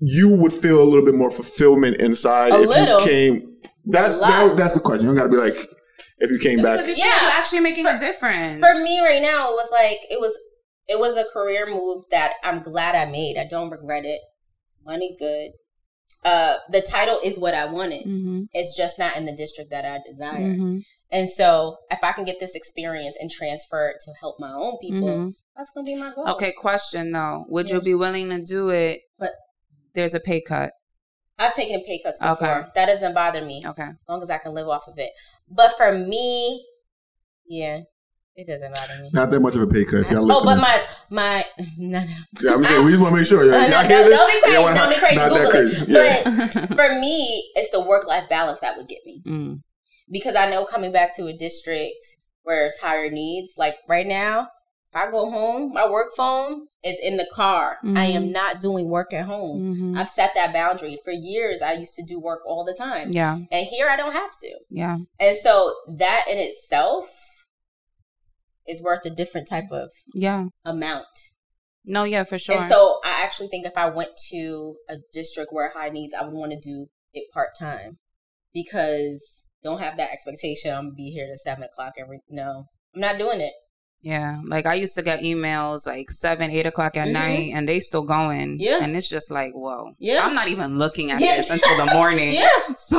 you 0.00 0.36
would 0.36 0.52
feel 0.52 0.82
a 0.82 0.84
little 0.84 1.04
bit 1.04 1.14
more 1.14 1.30
fulfillment 1.30 1.96
inside 2.00 2.52
A 2.52 2.60
if 2.60 2.66
little. 2.68 3.00
you 3.00 3.06
came. 3.06 3.56
That's 3.86 4.18
A 4.18 4.20
that, 4.22 4.56
that's 4.56 4.74
the 4.74 4.80
question. 4.80 5.06
You 5.08 5.14
don't 5.14 5.16
gotta 5.16 5.30
be 5.30 5.36
like 5.36 5.56
if 6.18 6.30
you 6.30 6.38
came 6.38 6.62
back. 6.62 6.78
Because 6.80 6.88
you 6.96 7.04
Yeah. 7.04 7.10
yeah. 7.10 7.22
you're 7.22 7.30
actually 7.32 7.60
making 7.60 7.86
a 7.86 7.98
difference. 7.98 8.60
for 8.60 8.74
me 8.82 9.00
right 9.00 9.22
now, 9.22 9.50
it 9.50 9.54
was 9.54 9.68
like 9.70 9.98
it 10.10 10.20
was 10.20 10.36
it 10.88 10.98
was 10.98 11.16
a 11.16 11.24
career 11.32 11.66
move 11.68 12.04
that 12.10 12.34
I'm 12.44 12.62
glad 12.62 12.94
I 12.94 13.10
made. 13.10 13.36
I 13.38 13.46
don't 13.48 13.70
regret 13.70 14.04
it. 14.04 14.20
Money 14.84 15.16
good. 15.18 15.50
Uh, 16.24 16.56
the 16.70 16.80
title 16.82 17.20
is 17.22 17.38
what 17.38 17.54
I 17.54 17.66
wanted. 17.66 18.06
Mm-hmm. 18.06 18.44
It's 18.52 18.76
just 18.76 18.98
not 18.98 19.16
in 19.16 19.24
the 19.26 19.32
district 19.34 19.70
that 19.70 19.84
I 19.84 19.98
desire. 20.06 20.40
Mm-hmm. 20.40 20.78
And 21.10 21.28
so, 21.28 21.76
if 21.90 22.02
I 22.02 22.12
can 22.12 22.24
get 22.24 22.40
this 22.40 22.54
experience 22.54 23.16
and 23.20 23.30
transfer 23.30 23.88
it 23.90 23.96
to 24.04 24.12
help 24.20 24.40
my 24.40 24.52
own 24.52 24.76
people, 24.80 25.08
Mhm. 25.08 25.34
that's 25.56 25.70
gonna 25.74 25.84
be 25.84 25.94
my 25.94 26.12
goal. 26.12 26.28
Okay, 26.30 26.52
question 26.52 27.12
though. 27.12 27.44
Would 27.48 27.68
Yeah. 27.68 27.76
you 27.76 27.80
be 27.82 27.94
willing 27.94 28.28
to 28.30 28.42
do 28.42 28.70
it? 28.70 29.02
But- 29.18 29.34
there's 29.94 30.14
a 30.14 30.20
pay 30.20 30.40
cut. 30.40 30.72
I've 31.38 31.54
taken 31.54 31.82
pay 31.84 32.00
cuts 32.02 32.18
before. 32.18 32.32
Okay. 32.48 32.68
That 32.74 32.86
doesn't 32.86 33.14
bother 33.14 33.44
me. 33.44 33.62
Okay. 33.64 33.82
as 33.84 33.94
long 34.08 34.22
as 34.22 34.30
I 34.30 34.38
can 34.38 34.52
live 34.54 34.68
off 34.68 34.88
of 34.88 34.98
it. 34.98 35.10
But 35.48 35.76
for 35.76 35.92
me, 35.96 36.66
yeah, 37.46 37.82
it 38.36 38.46
doesn't 38.46 38.72
bother 38.74 39.02
me. 39.02 39.10
Not 39.12 39.30
that 39.30 39.40
much 39.40 39.54
of 39.56 39.62
a 39.62 39.66
pay 39.66 39.84
cut. 39.84 40.00
If 40.00 40.10
y'all 40.10 40.30
oh, 40.30 40.44
but 40.44 40.56
my 40.58 40.82
my 41.10 41.44
no 41.78 42.00
no. 42.00 42.06
yeah, 42.42 42.52
I'm 42.54 42.64
saying 42.64 42.84
we 42.84 42.90
just 42.92 43.02
want 43.02 43.12
to 43.14 43.18
make 43.18 43.26
sure. 43.26 43.42
Uh, 43.42 43.46
Y'all, 43.66 43.70
no, 43.70 43.80
y'all 43.80 43.88
hear 43.88 44.00
don't, 44.02 44.10
this? 44.10 44.18
don't 44.18 44.30
be 44.34 44.40
crazy. 44.40 44.54
Y'all 44.54 44.74
Don't 44.74 44.88
be 44.90 44.98
crazy. 44.98 45.16
Not 45.16 45.28
Google 45.28 45.42
that 45.44 45.50
crazy. 45.50 45.82
it. 45.82 45.88
Yeah. 45.88 46.66
But 46.68 46.76
for 46.76 47.00
me, 47.00 47.50
it's 47.54 47.70
the 47.70 47.80
work 47.80 48.06
life 48.06 48.28
balance 48.28 48.60
that 48.60 48.76
would 48.76 48.88
get 48.88 48.98
me 49.06 49.22
Mm. 49.26 49.60
because 50.10 50.36
I 50.36 50.48
know 50.50 50.64
coming 50.66 50.92
back 50.92 51.16
to 51.16 51.26
a 51.26 51.32
district 51.32 52.04
where 52.42 52.66
it's 52.66 52.78
higher 52.80 53.10
needs, 53.10 53.52
like 53.56 53.76
right 53.88 54.06
now. 54.06 54.48
If 54.90 54.94
I 55.02 55.10
go 55.10 55.28
home, 55.28 55.72
my 55.74 55.86
work 55.90 56.12
phone 56.16 56.68
is 56.82 56.98
in 57.02 57.16
the 57.16 57.26
car. 57.34 57.78
I 57.84 58.06
am 58.06 58.28
Mhm. 58.28 58.32
not 58.32 58.60
doing 58.60 58.88
work 58.88 59.12
at 59.12 59.24
home. 59.26 59.74
Mhm. 59.94 59.98
I've 60.00 60.08
set 60.08 60.30
that 60.36 60.52
boundary. 60.54 60.96
For 61.04 61.10
years, 61.10 61.60
I 61.60 61.72
used 61.72 61.96
to 61.96 62.04
do 62.04 62.20
work 62.20 62.40
all 62.46 62.64
the 62.64 62.72
time. 62.72 63.10
Yeah. 63.10 63.36
And 63.50 63.66
here, 63.66 63.88
I 63.90 63.96
don't 63.96 64.12
have 64.12 64.30
to. 64.38 64.58
Yeah. 64.70 64.98
And 65.18 65.36
so 65.36 65.74
that 65.98 66.26
in 66.30 66.38
itself 66.38 67.10
is 68.68 68.82
worth 68.82 69.04
a 69.04 69.10
different 69.10 69.48
type 69.48 69.70
of 69.70 69.90
Yeah. 70.14 70.46
amount. 70.64 71.06
No. 71.84 72.04
Yeah. 72.04 72.24
For 72.24 72.38
sure. 72.38 72.56
And 72.58 72.68
so 72.68 72.98
I 73.04 73.22
actually 73.22 73.48
think 73.48 73.64
if 73.66 73.76
I 73.76 73.88
went 73.88 74.10
to 74.30 74.76
a 74.88 74.96
district 75.12 75.52
where 75.52 75.70
high 75.74 75.88
needs, 75.90 76.12
I 76.14 76.24
would 76.24 76.34
want 76.34 76.52
to 76.52 76.58
do 76.60 76.86
it 77.12 77.30
part 77.32 77.50
time 77.58 77.98
because 78.52 79.42
don't 79.62 79.78
have 79.78 79.96
that 79.96 80.10
expectation. 80.12 80.72
I'm 80.74 80.86
gonna 80.86 80.94
be 80.94 81.10
here 81.10 81.26
to 81.26 81.36
seven 81.36 81.62
o'clock 81.64 81.94
every. 81.98 82.20
No, 82.28 82.64
I'm 82.94 83.00
not 83.00 83.18
doing 83.18 83.40
it. 83.40 83.52
yeah. 84.02 84.40
Like 84.46 84.66
I 84.66 84.74
used 84.74 84.94
to 84.96 85.02
get 85.02 85.20
emails 85.20 85.86
like 85.86 86.10
seven, 86.10 86.50
eight 86.50 86.66
o'clock 86.66 86.96
at 86.96 87.06
Mhm. 87.08 87.12
night, 87.12 87.52
and 87.54 87.68
they 87.68 87.80
still 87.80 88.02
going. 88.04 88.58
Yeah. 88.60 88.78
And 88.82 88.96
it's 88.96 89.08
just 89.08 89.30
like, 89.30 89.52
whoa. 89.52 89.92
Yeah. 89.98 90.24
I'm 90.24 90.34
not 90.34 90.48
even 90.48 90.78
looking 90.78 91.10
at 91.10 91.20
Yeah. 91.20 91.36
this 91.36 91.50
until 91.50 91.76
the 91.76 91.86
morning. 91.92 92.32
Yeah, 92.42 92.48
So 92.78 92.98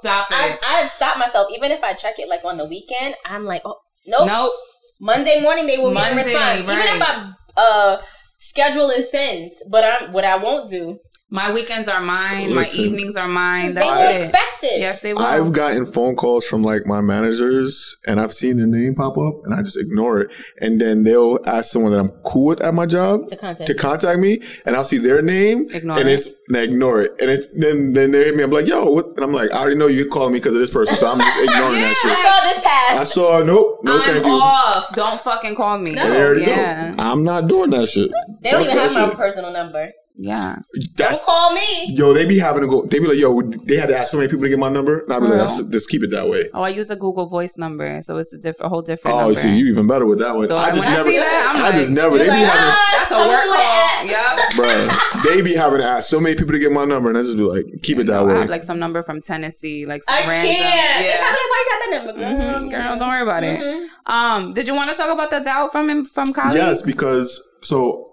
stop 0.00 0.28
I, 0.30 0.50
it. 0.52 0.58
I've 0.66 0.88
stopped 0.90 1.18
myself. 1.18 1.48
Even 1.54 1.70
if 1.70 1.82
I 1.84 1.92
check 1.94 2.18
it 2.18 2.28
like 2.28 2.44
on 2.44 2.56
the 2.56 2.64
weekend, 2.64 3.14
I'm 3.26 3.44
like, 3.44 3.62
oh 3.64 3.76
nope. 4.06 4.26
Nope. 4.26 4.52
Monday 5.00 5.40
morning 5.40 5.66
they 5.66 5.78
will 5.78 5.92
get 5.94 6.12
a 6.12 6.14
Monday, 6.14 6.32
response. 6.32 6.60
Even 6.60 6.78
if 6.78 7.00
right. 7.00 7.32
I 7.56 7.60
uh 7.60 8.02
schedule 8.38 8.90
and 8.90 9.04
send, 9.04 9.52
but 9.68 9.84
I'm 9.84 10.12
what 10.12 10.24
I 10.24 10.36
won't 10.36 10.70
do. 10.70 11.00
My 11.32 11.52
weekends 11.52 11.86
are 11.88 12.00
mine. 12.00 12.52
Listen. 12.54 12.80
my 12.80 12.86
evenings 12.86 13.16
are 13.16 13.28
mine. 13.28 13.68
They 13.74 13.82
That's 13.82 13.86
will 14.00 14.16
it. 14.16 14.20
expect 14.24 14.64
it. 14.64 14.80
Yes, 14.80 15.00
they 15.00 15.14
will. 15.14 15.22
I've 15.22 15.52
gotten 15.52 15.86
phone 15.86 16.16
calls 16.16 16.44
from 16.44 16.62
like 16.62 16.86
my 16.86 17.00
managers 17.00 17.96
and 18.04 18.18
I've 18.20 18.32
seen 18.32 18.56
their 18.56 18.66
name 18.66 18.96
pop 18.96 19.16
up 19.16 19.34
and 19.44 19.54
I 19.54 19.62
just 19.62 19.76
ignore 19.78 20.20
it. 20.20 20.32
And 20.60 20.80
then 20.80 21.04
they'll 21.04 21.38
ask 21.46 21.70
someone 21.70 21.92
that 21.92 22.00
I'm 22.00 22.10
cool 22.26 22.46
with 22.46 22.60
at 22.60 22.74
my 22.74 22.84
job 22.84 23.28
To 23.28 23.36
contact. 23.36 23.68
to 23.68 23.74
contact 23.74 24.18
me 24.18 24.40
and 24.66 24.74
I'll 24.74 24.82
see 24.82 24.98
their 24.98 25.22
name 25.22 25.66
Ignore 25.72 26.00
and 26.00 26.08
it. 26.08 26.14
it's 26.14 26.28
and 26.48 26.56
I 26.56 26.62
ignore 26.62 27.00
it. 27.00 27.12
And 27.20 27.30
it's 27.30 27.46
then 27.54 27.92
then 27.92 28.10
they 28.10 28.24
hit 28.24 28.34
me, 28.34 28.42
I'm 28.42 28.50
like, 28.50 28.66
yo, 28.66 28.86
what? 28.90 29.06
And 29.14 29.20
I'm 29.22 29.32
like, 29.32 29.52
I 29.52 29.58
already 29.60 29.76
know 29.76 29.86
you're 29.86 30.08
calling 30.08 30.32
me 30.32 30.40
because 30.40 30.54
of 30.54 30.60
this 30.60 30.70
person, 30.70 30.96
so 30.96 31.12
I'm 31.12 31.18
just 31.20 31.38
ignoring 31.44 31.80
that 31.80 31.96
shit. 31.96 32.10
I 32.10 32.14
shit. 32.14 32.24
saw 32.26 32.40
this 32.48 32.60
pass. 32.64 32.98
I 32.98 33.04
saw 33.04 33.44
nope, 33.44 33.78
no 33.84 33.98
I'm 33.98 34.02
thank 34.02 34.24
you. 34.26 34.32
off. 34.32 34.92
Don't 34.96 35.20
fucking 35.20 35.54
call 35.54 35.78
me. 35.78 35.92
No. 35.92 36.02
And 36.02 36.40
they 36.40 36.46
yeah. 36.48 36.90
know. 36.90 37.02
I'm 37.04 37.22
not 37.22 37.46
doing 37.46 37.70
that 37.70 37.88
shit. 37.88 38.10
They 38.42 38.50
don't 38.50 38.64
Fuck 38.64 38.72
even 38.74 38.76
that 38.76 38.92
have 38.92 39.08
my 39.10 39.14
personal 39.14 39.52
number. 39.52 39.92
Yeah. 40.22 40.58
That's 40.96 41.18
Don't 41.18 41.24
call 41.24 41.52
me. 41.54 41.94
yo. 41.96 42.12
They 42.12 42.26
be 42.26 42.38
having 42.38 42.60
to 42.62 42.68
go. 42.68 42.84
They 42.84 42.98
be 42.98 43.08
like, 43.08 43.16
yo, 43.18 43.40
they 43.42 43.76
had 43.76 43.88
to 43.88 43.96
ask 43.96 44.10
so 44.12 44.18
many 44.18 44.28
people 44.28 44.42
to 44.44 44.50
get 44.50 44.58
my 44.58 44.68
number. 44.68 45.00
And 45.00 45.12
I 45.12 45.18
be 45.18 45.24
like, 45.26 45.32
For 45.32 45.38
that's, 45.38 45.64
just 45.64 45.88
keep 45.88 46.02
it 46.02 46.10
that 46.10 46.28
way. 46.28 46.48
Oh, 46.52 46.62
I 46.62 46.68
use 46.68 46.90
a 46.90 46.96
Google 46.96 47.26
Voice 47.26 47.56
number, 47.56 48.02
so 48.02 48.18
it's 48.18 48.34
a 48.34 48.38
different, 48.38 48.66
a 48.66 48.68
whole 48.68 48.82
different 48.82 49.16
Oh, 49.16 49.20
number. 49.26 49.40
see, 49.40 49.54
you 49.56 49.66
even 49.72 49.86
better 49.86 50.04
with 50.04 50.18
that 50.18 50.36
one. 50.36 50.48
So 50.48 50.56
I 50.56 50.68
just 50.70 50.80
when 50.84 50.88
I 50.88 50.96
never. 50.98 51.08
see 51.08 51.18
that, 51.18 51.52
I'm 51.56 51.64
I 51.64 51.72
just 51.72 51.90
like- 51.90 51.96
never. 51.96 52.18
They 52.18 52.24
You're 52.26 52.34
be 52.34 52.40
having. 52.40 52.60
ah, 52.60 52.96
That's 52.98 53.12
a 53.12 53.28
work 53.28 53.44
call. 53.44 53.54
app. 53.56 53.86
Yep. 54.10 54.50
Bruh, 54.54 55.22
they 55.24 55.42
be 55.42 55.54
having 55.54 55.78
to 55.80 55.84
ask 55.84 56.08
so 56.08 56.18
many 56.20 56.34
people 56.34 56.52
to 56.52 56.58
get 56.58 56.72
my 56.72 56.84
number, 56.84 57.08
and 57.10 57.18
I 57.18 57.22
just 57.22 57.36
be 57.36 57.42
like, 57.42 57.64
keep 57.82 57.98
it 57.98 58.06
that 58.06 58.24
way. 58.26 58.32
I 58.32 58.34
way. 58.34 58.40
have 58.42 58.50
like 58.50 58.62
some 58.62 58.78
number 58.78 59.02
from 59.02 59.20
Tennessee, 59.20 59.84
like 59.86 60.02
some 60.02 60.14
I 60.16 60.26
random. 60.26 60.54
can't. 60.56 61.04
Yeah. 61.04 61.26
I'm 61.26 61.34
why 61.34 61.64
you 61.64 61.70
got 61.70 61.80
that 61.80 62.04
number, 62.06 62.12
girl? 62.20 62.60
Mhm, 62.62 62.70
Girl, 62.70 62.96
don't 62.98 63.08
worry 63.08 63.22
about 63.22 63.44
it. 63.44 63.60
Mhm. 63.60 63.86
Um, 64.12 64.52
did 64.54 64.66
you 64.66 64.74
want 64.74 64.90
to 64.90 64.96
talk 64.96 65.12
about 65.12 65.30
the 65.30 65.40
doubt 65.40 65.70
from 65.72 66.04
from 66.06 66.32
college? 66.32 66.54
yes, 66.56 66.82
because 66.82 67.42
so 67.62 68.10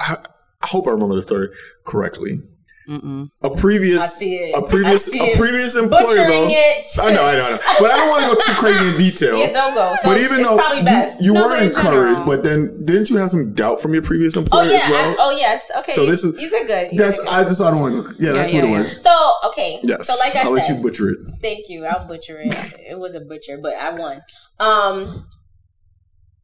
I, 0.00 0.16
I 0.62 0.66
hope 0.66 0.86
I 0.86 0.90
remember 0.90 1.14
the 1.14 1.22
story 1.22 1.48
correctly. 1.84 2.40
Mm-mm. 2.88 3.28
A 3.42 3.50
previous, 3.50 4.00
I 4.00 4.06
see 4.06 4.34
it. 4.36 4.54
a 4.56 4.62
previous, 4.66 5.08
I 5.08 5.12
see 5.12 5.32
a 5.32 5.36
previous 5.36 5.76
employer 5.76 6.04
Butchering 6.06 6.26
though. 6.28 6.48
it. 6.48 6.86
I 6.98 7.10
know, 7.12 7.22
I 7.22 7.32
know, 7.36 7.44
I 7.44 7.50
know, 7.50 7.58
but 7.80 7.90
I 7.90 7.96
don't 7.98 8.08
want 8.08 8.22
to 8.22 8.28
go 8.28 8.40
too 8.54 8.58
crazy 8.58 8.88
in 8.88 8.96
detail. 8.96 9.38
Yeah, 9.40 9.52
don't 9.52 9.74
go. 9.74 9.94
So 9.96 10.08
but 10.08 10.18
even 10.18 10.40
though 10.40 10.56
you, 10.72 11.10
you 11.20 11.32
No, 11.34 11.48
were 11.48 11.56
encouraged, 11.58 12.24
but 12.24 12.42
then 12.42 12.86
didn't 12.86 13.10
you 13.10 13.18
have 13.18 13.28
some 13.28 13.52
doubt 13.52 13.82
from 13.82 13.92
your 13.92 14.00
previous 14.00 14.38
Oh 14.38 14.40
employer 14.40 14.70
yeah. 14.70 14.76
as 14.84 14.88
well? 14.90 15.10
I, 15.10 15.16
oh 15.18 15.30
yes. 15.36 15.70
Okay. 15.80 15.92
So 15.92 16.06
this 16.06 16.24
is- 16.24 16.40
you 16.40 16.48
said 16.48 16.66
good. 16.66 16.92
You 16.92 16.96
That's 16.96 17.18
said 17.18 17.26
good. 17.26 17.34
I 17.34 17.42
just 17.44 17.60
I 17.60 17.70
don't 17.72 17.82
want 17.82 18.16
to. 18.16 18.24
Yeah, 18.24 18.32
that's 18.32 18.54
yeah, 18.54 18.62
what 18.62 18.70
it 18.70 18.72
was. 18.72 19.02
So 19.02 19.32
okay. 19.48 19.80
Yes, 19.84 20.06
So 20.06 20.14
like 20.18 20.34
I 20.34 20.44
I'll 20.44 20.50
let 20.52 20.64
said, 20.64 20.76
you 20.76 20.82
butcher 20.82 21.10
it. 21.10 21.18
thank 21.42 21.68
you. 21.68 21.84
I'll 21.84 22.08
butcher 22.08 22.40
it. 22.40 22.54
it 22.88 22.98
was 22.98 23.14
a 23.14 23.20
butcher, 23.20 23.58
but 23.62 23.74
I 23.74 23.90
won. 23.90 24.22
Um, 24.60 25.14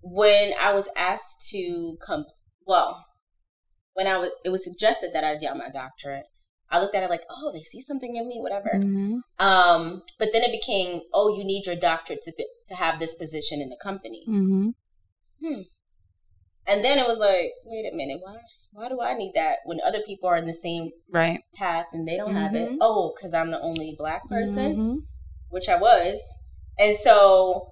when 0.02 0.52
I 0.60 0.74
was 0.74 0.88
asked 0.94 1.48
to 1.52 1.96
come, 2.06 2.26
well, 2.66 3.02
when 3.94 4.06
I 4.06 4.18
was, 4.18 4.30
it 4.44 4.50
was 4.50 4.62
suggested 4.64 5.10
that 5.14 5.24
I 5.24 5.36
get 5.36 5.56
my 5.56 5.70
doctorate. 5.70 6.26
I 6.70 6.80
looked 6.80 6.94
at 6.94 7.02
it 7.02 7.10
like, 7.10 7.24
oh, 7.30 7.52
they 7.52 7.62
see 7.62 7.80
something 7.80 8.16
in 8.16 8.26
me, 8.28 8.40
whatever. 8.40 8.70
Mhm. 8.74 9.20
Um, 9.38 10.02
but 10.18 10.32
then 10.32 10.42
it 10.42 10.50
became, 10.50 11.02
oh, 11.12 11.36
you 11.36 11.44
need 11.44 11.66
your 11.66 11.76
doctorate 11.76 12.22
to 12.22 12.32
be, 12.36 12.46
to 12.66 12.74
have 12.74 12.98
this 12.98 13.14
position 13.14 13.60
in 13.60 13.68
the 13.68 13.76
company. 13.80 14.24
Mm-hmm. 14.28 14.70
And 16.66 16.84
then 16.84 16.98
it 16.98 17.06
was 17.06 17.18
like, 17.18 17.52
wait 17.64 17.90
a 17.92 17.94
minute, 17.94 18.18
why? 18.22 18.36
Why 18.72 18.88
do 18.88 19.00
I 19.00 19.14
need 19.14 19.32
that 19.36 19.58
when 19.66 19.78
other 19.84 20.00
people 20.04 20.28
are 20.28 20.36
in 20.36 20.46
the 20.46 20.52
same 20.52 20.90
Right. 21.12 21.40
path 21.54 21.86
and 21.92 22.08
they 22.08 22.16
don't 22.16 22.34
have 22.34 22.54
it? 22.56 22.70
Mhm. 22.72 22.78
Oh, 22.80 23.12
because 23.14 23.32
I'm 23.34 23.50
the 23.52 23.60
only 23.60 23.94
black 23.96 24.28
person, 24.28 24.76
Mhm. 24.76 24.96
which 25.50 25.68
I 25.68 25.76
was. 25.76 26.18
And 26.78 26.96
so 26.96 27.70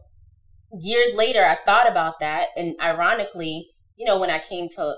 years 0.79 1.13
later, 1.15 1.45
I 1.45 1.57
thought 1.65 1.91
about 1.91 2.21
that, 2.21 2.49
and 2.57 2.77
ironically, 2.81 3.71
you 3.97 4.05
know, 4.07 4.19
when 4.21 4.31
I 4.31 4.39
came 4.39 4.69
to 4.77 4.97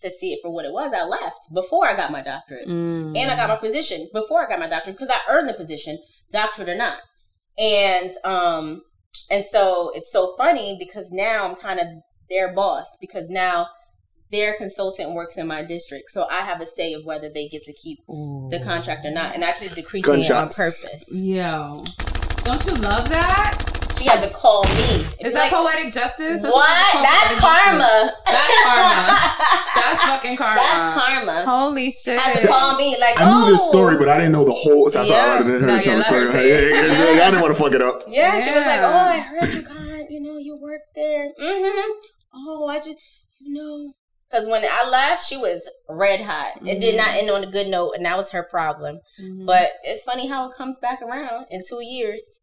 to 0.00 0.10
see 0.10 0.32
it 0.32 0.38
for 0.42 0.50
what 0.50 0.64
it 0.64 0.72
was, 0.72 0.92
I 0.92 1.04
left 1.04 1.52
before 1.52 1.88
I 1.88 1.96
got 1.96 2.12
my 2.12 2.22
doctorate, 2.22 2.68
Mm. 2.68 3.16
and 3.16 3.30
I 3.30 3.36
got 3.36 3.48
my 3.48 3.56
position 3.56 4.08
before 4.12 4.44
I 4.44 4.48
got 4.48 4.60
my 4.60 4.68
doctorate 4.68 4.96
because 4.96 5.10
I 5.14 5.20
earned 5.32 5.48
the 5.48 5.54
position, 5.54 5.98
doctorate 6.30 6.68
or 6.68 6.76
not. 6.76 6.98
And 7.58 8.12
um, 8.24 8.82
and 9.30 9.44
so 9.44 9.90
it's 9.94 10.12
so 10.12 10.34
funny 10.36 10.76
because 10.78 11.10
now 11.10 11.44
I'm 11.44 11.54
kind 11.56 11.80
of 11.80 11.86
their 12.30 12.52
boss 12.54 12.86
because 13.00 13.28
now 13.28 13.66
their 14.30 14.54
consultant 14.56 15.12
works 15.14 15.38
in 15.38 15.46
my 15.46 15.62
district, 15.64 16.10
so 16.10 16.26
I 16.30 16.42
have 16.42 16.60
a 16.60 16.66
say 16.66 16.92
of 16.92 17.04
whether 17.04 17.28
they 17.28 17.48
get 17.48 17.62
to 17.64 17.72
keep 17.72 17.98
the 18.06 18.60
contract 18.62 19.04
or 19.06 19.10
not, 19.10 19.34
and 19.34 19.44
I 19.44 19.52
keep 19.52 19.72
decreasing 19.74 20.12
Gunshots. 20.12 20.30
it 20.30 20.86
on 20.90 20.92
purpose. 21.00 21.04
Yo, 21.12 21.84
don't 22.44 22.64
you 22.66 22.74
love 22.82 23.08
that? 23.08 23.67
She 23.98 24.08
had 24.08 24.22
to 24.22 24.30
call 24.30 24.62
me. 24.64 24.70
Is 25.02 25.14
It's 25.18 25.34
that 25.34 25.50
like, 25.50 25.52
poetic 25.52 25.92
justice? 25.92 26.42
That's 26.42 26.54
what? 26.54 26.66
they 26.68 26.92
call 26.92 27.02
That's 27.02 27.22
poetic 27.26 27.38
justice. 27.38 27.64
karma. 27.66 28.12
That's 28.26 28.62
karma. 28.62 29.18
That's 29.74 30.02
fucking 30.04 30.36
karma. 30.36 30.60
That's 30.60 30.94
karma. 30.96 31.44
Holy 31.44 31.90
shit! 31.90 32.18
Had 32.18 32.36
to 32.38 32.46
call 32.46 32.76
me 32.76 32.96
like, 33.00 33.20
I 33.20 33.24
knew 33.24 33.46
oh. 33.46 33.50
this 33.50 33.66
story, 33.66 33.96
but 33.96 34.08
I 34.08 34.16
didn't 34.18 34.32
know 34.32 34.44
the 34.44 34.52
whole. 34.52 34.90
So 34.90 34.98
that's 34.98 35.10
why 35.10 35.16
I 35.16 35.18
Yeah. 35.26 35.34
rather 35.38 35.58
than 35.58 35.66
No, 35.68 35.76
her 35.76 35.82
tell 35.82 35.96
the 35.96 36.02
story. 36.04 36.20
her 36.20 36.26
Yeah, 36.26 36.32
say 36.32 36.48
yeah, 36.48 36.86
yeah, 36.92 37.16
yeah, 37.18 37.26
I 37.26 37.30
didn't 37.30 37.42
want 37.42 37.56
to 37.56 37.62
fuck 37.62 37.72
it 37.74 37.82
up. 37.82 38.04
Yeah, 38.08 38.38
she 38.40 38.50
was 38.52 38.64
like, 38.64 38.80
"Oh, 38.80 38.92
I 38.96 39.18
heard 39.18 39.54
you 39.54 39.62
got, 39.62 40.10
you 40.10 40.20
know, 40.20 40.38
you 40.38 40.56
worked 40.60 40.94
there." 40.94 41.28
Mm-hmm. 41.40 41.90
Oh, 42.34 42.66
I 42.68 42.76
just, 42.76 42.90
you 43.40 43.52
know, 43.54 43.92
because 44.30 44.46
when 44.46 44.64
I 44.64 44.88
left, 44.88 45.24
she 45.26 45.36
was 45.36 45.68
red 45.88 46.20
hot. 46.20 46.64
It 46.66 46.80
did 46.80 46.96
not 46.96 47.16
end 47.16 47.30
on 47.30 47.42
a 47.44 47.50
good 47.50 47.66
note, 47.68 47.92
and 47.96 48.04
that 48.04 48.16
was 48.16 48.30
her 48.30 48.42
problem. 48.42 49.00
Mhm. 49.20 49.46
But 49.46 49.70
it's 49.82 50.02
funny 50.04 50.28
how 50.28 50.48
it 50.50 50.56
comes 50.56 50.78
back 50.78 51.00
around 51.02 51.46
in 51.50 51.62
two 51.68 51.82
years. 51.82 52.40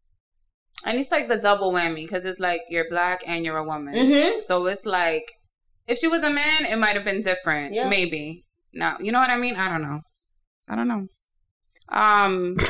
And 0.84 0.98
it's 0.98 1.10
like 1.10 1.28
the 1.28 1.38
double 1.38 1.72
whammy 1.72 1.96
because 2.04 2.24
it's 2.24 2.40
like 2.40 2.60
you're 2.68 2.88
black 2.88 3.20
and 3.26 3.44
you're 3.44 3.56
a 3.56 3.64
woman. 3.64 3.94
Mm-hmm. 3.94 4.40
So 4.40 4.66
it's 4.66 4.84
like 4.86 5.24
if 5.86 5.98
she 5.98 6.08
was 6.08 6.22
a 6.22 6.30
man, 6.30 6.66
it 6.66 6.76
might 6.78 6.94
have 6.96 7.04
been 7.04 7.20
different. 7.20 7.72
Yeah. 7.74 7.88
Maybe. 7.88 8.44
No, 8.72 8.96
you 9.00 9.10
know 9.12 9.20
what 9.20 9.30
I 9.30 9.36
mean? 9.38 9.56
I 9.56 9.68
don't 9.68 9.82
know. 9.82 10.00
I 10.68 10.76
don't 10.76 10.88
know. 10.88 11.06
Um. 11.88 12.56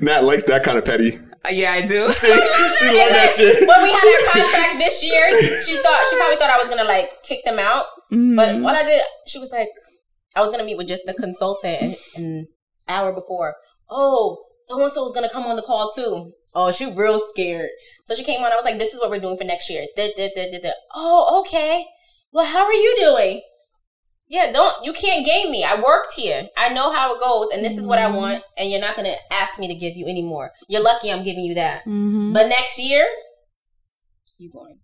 Nat 0.00 0.24
likes 0.24 0.44
that 0.44 0.62
kind 0.64 0.78
of 0.78 0.84
petty. 0.84 1.18
yeah, 1.50 1.72
I 1.72 1.80
do. 1.82 2.08
See, 2.12 2.26
she 2.28 2.34
love 2.34 3.10
that 3.10 3.32
shit. 3.36 3.66
When 3.66 3.82
we 3.82 3.90
had 3.90 4.04
our 4.04 4.42
contract 4.42 4.78
this 4.78 5.02
year, 5.02 5.30
she 5.62 5.76
thought 5.82 6.06
she 6.10 6.16
probably 6.16 6.36
thought 6.36 6.50
I 6.50 6.58
was 6.58 6.68
gonna 6.68 6.84
like 6.84 7.22
kick 7.22 7.44
them 7.44 7.58
out. 7.58 7.86
Mhm. 8.12 8.36
But 8.36 8.60
what 8.60 8.74
I 8.74 8.82
did, 8.84 9.02
she 9.26 9.38
was 9.38 9.50
like, 9.50 9.68
I 10.36 10.40
was 10.40 10.50
gonna 10.50 10.64
meet 10.64 10.76
with 10.76 10.88
just 10.88 11.04
the 11.06 11.14
consultant 11.14 11.82
and, 11.82 11.96
and 12.16 12.46
hour 12.88 13.12
before. 13.12 13.54
Oh, 13.90 14.38
so 14.66 14.80
and 14.82 14.92
so 14.92 15.02
was 15.02 15.12
gonna 15.12 15.30
come 15.30 15.44
on 15.46 15.56
the 15.56 15.62
call 15.62 15.90
too. 15.90 16.32
Oh, 16.54 16.70
she 16.70 16.90
real 16.92 17.18
scared. 17.18 17.70
So 18.04 18.14
she 18.14 18.24
came 18.24 18.42
on. 18.42 18.52
I 18.52 18.56
was 18.56 18.64
like, 18.64 18.78
this 18.78 18.92
is 18.92 19.00
what 19.00 19.10
we're 19.10 19.20
doing 19.20 19.36
for 19.36 19.44
next 19.44 19.70
year. 19.70 19.86
Da, 19.96 20.12
da, 20.16 20.28
da, 20.34 20.50
da, 20.50 20.60
da. 20.60 20.70
Oh, 20.94 21.40
okay. 21.40 21.86
Well, 22.32 22.46
how 22.46 22.64
are 22.64 22.72
you 22.72 22.94
doing? 22.98 23.42
Yeah, 24.28 24.50
don't 24.50 24.82
you 24.84 24.92
can't 24.94 25.26
game 25.26 25.50
me. 25.50 25.62
I 25.62 25.74
worked 25.78 26.14
here. 26.14 26.48
I 26.56 26.70
know 26.70 26.90
how 26.92 27.14
it 27.14 27.20
goes, 27.20 27.48
and 27.52 27.62
this 27.62 27.76
is 27.76 27.86
what 27.86 27.98
I 27.98 28.06
want. 28.08 28.42
And 28.56 28.70
you're 28.70 28.80
not 28.80 28.96
gonna 28.96 29.16
ask 29.30 29.58
me 29.60 29.68
to 29.68 29.74
give 29.74 29.94
you 29.94 30.06
any 30.06 30.22
more. 30.22 30.52
You're 30.68 30.82
lucky 30.82 31.12
I'm 31.12 31.22
giving 31.22 31.44
you 31.44 31.54
that. 31.56 31.84
Mhm. 31.84 32.32
But 32.32 32.46
next 32.48 32.78
year, 32.78 33.06
you 34.38 34.50
going. 34.50 34.78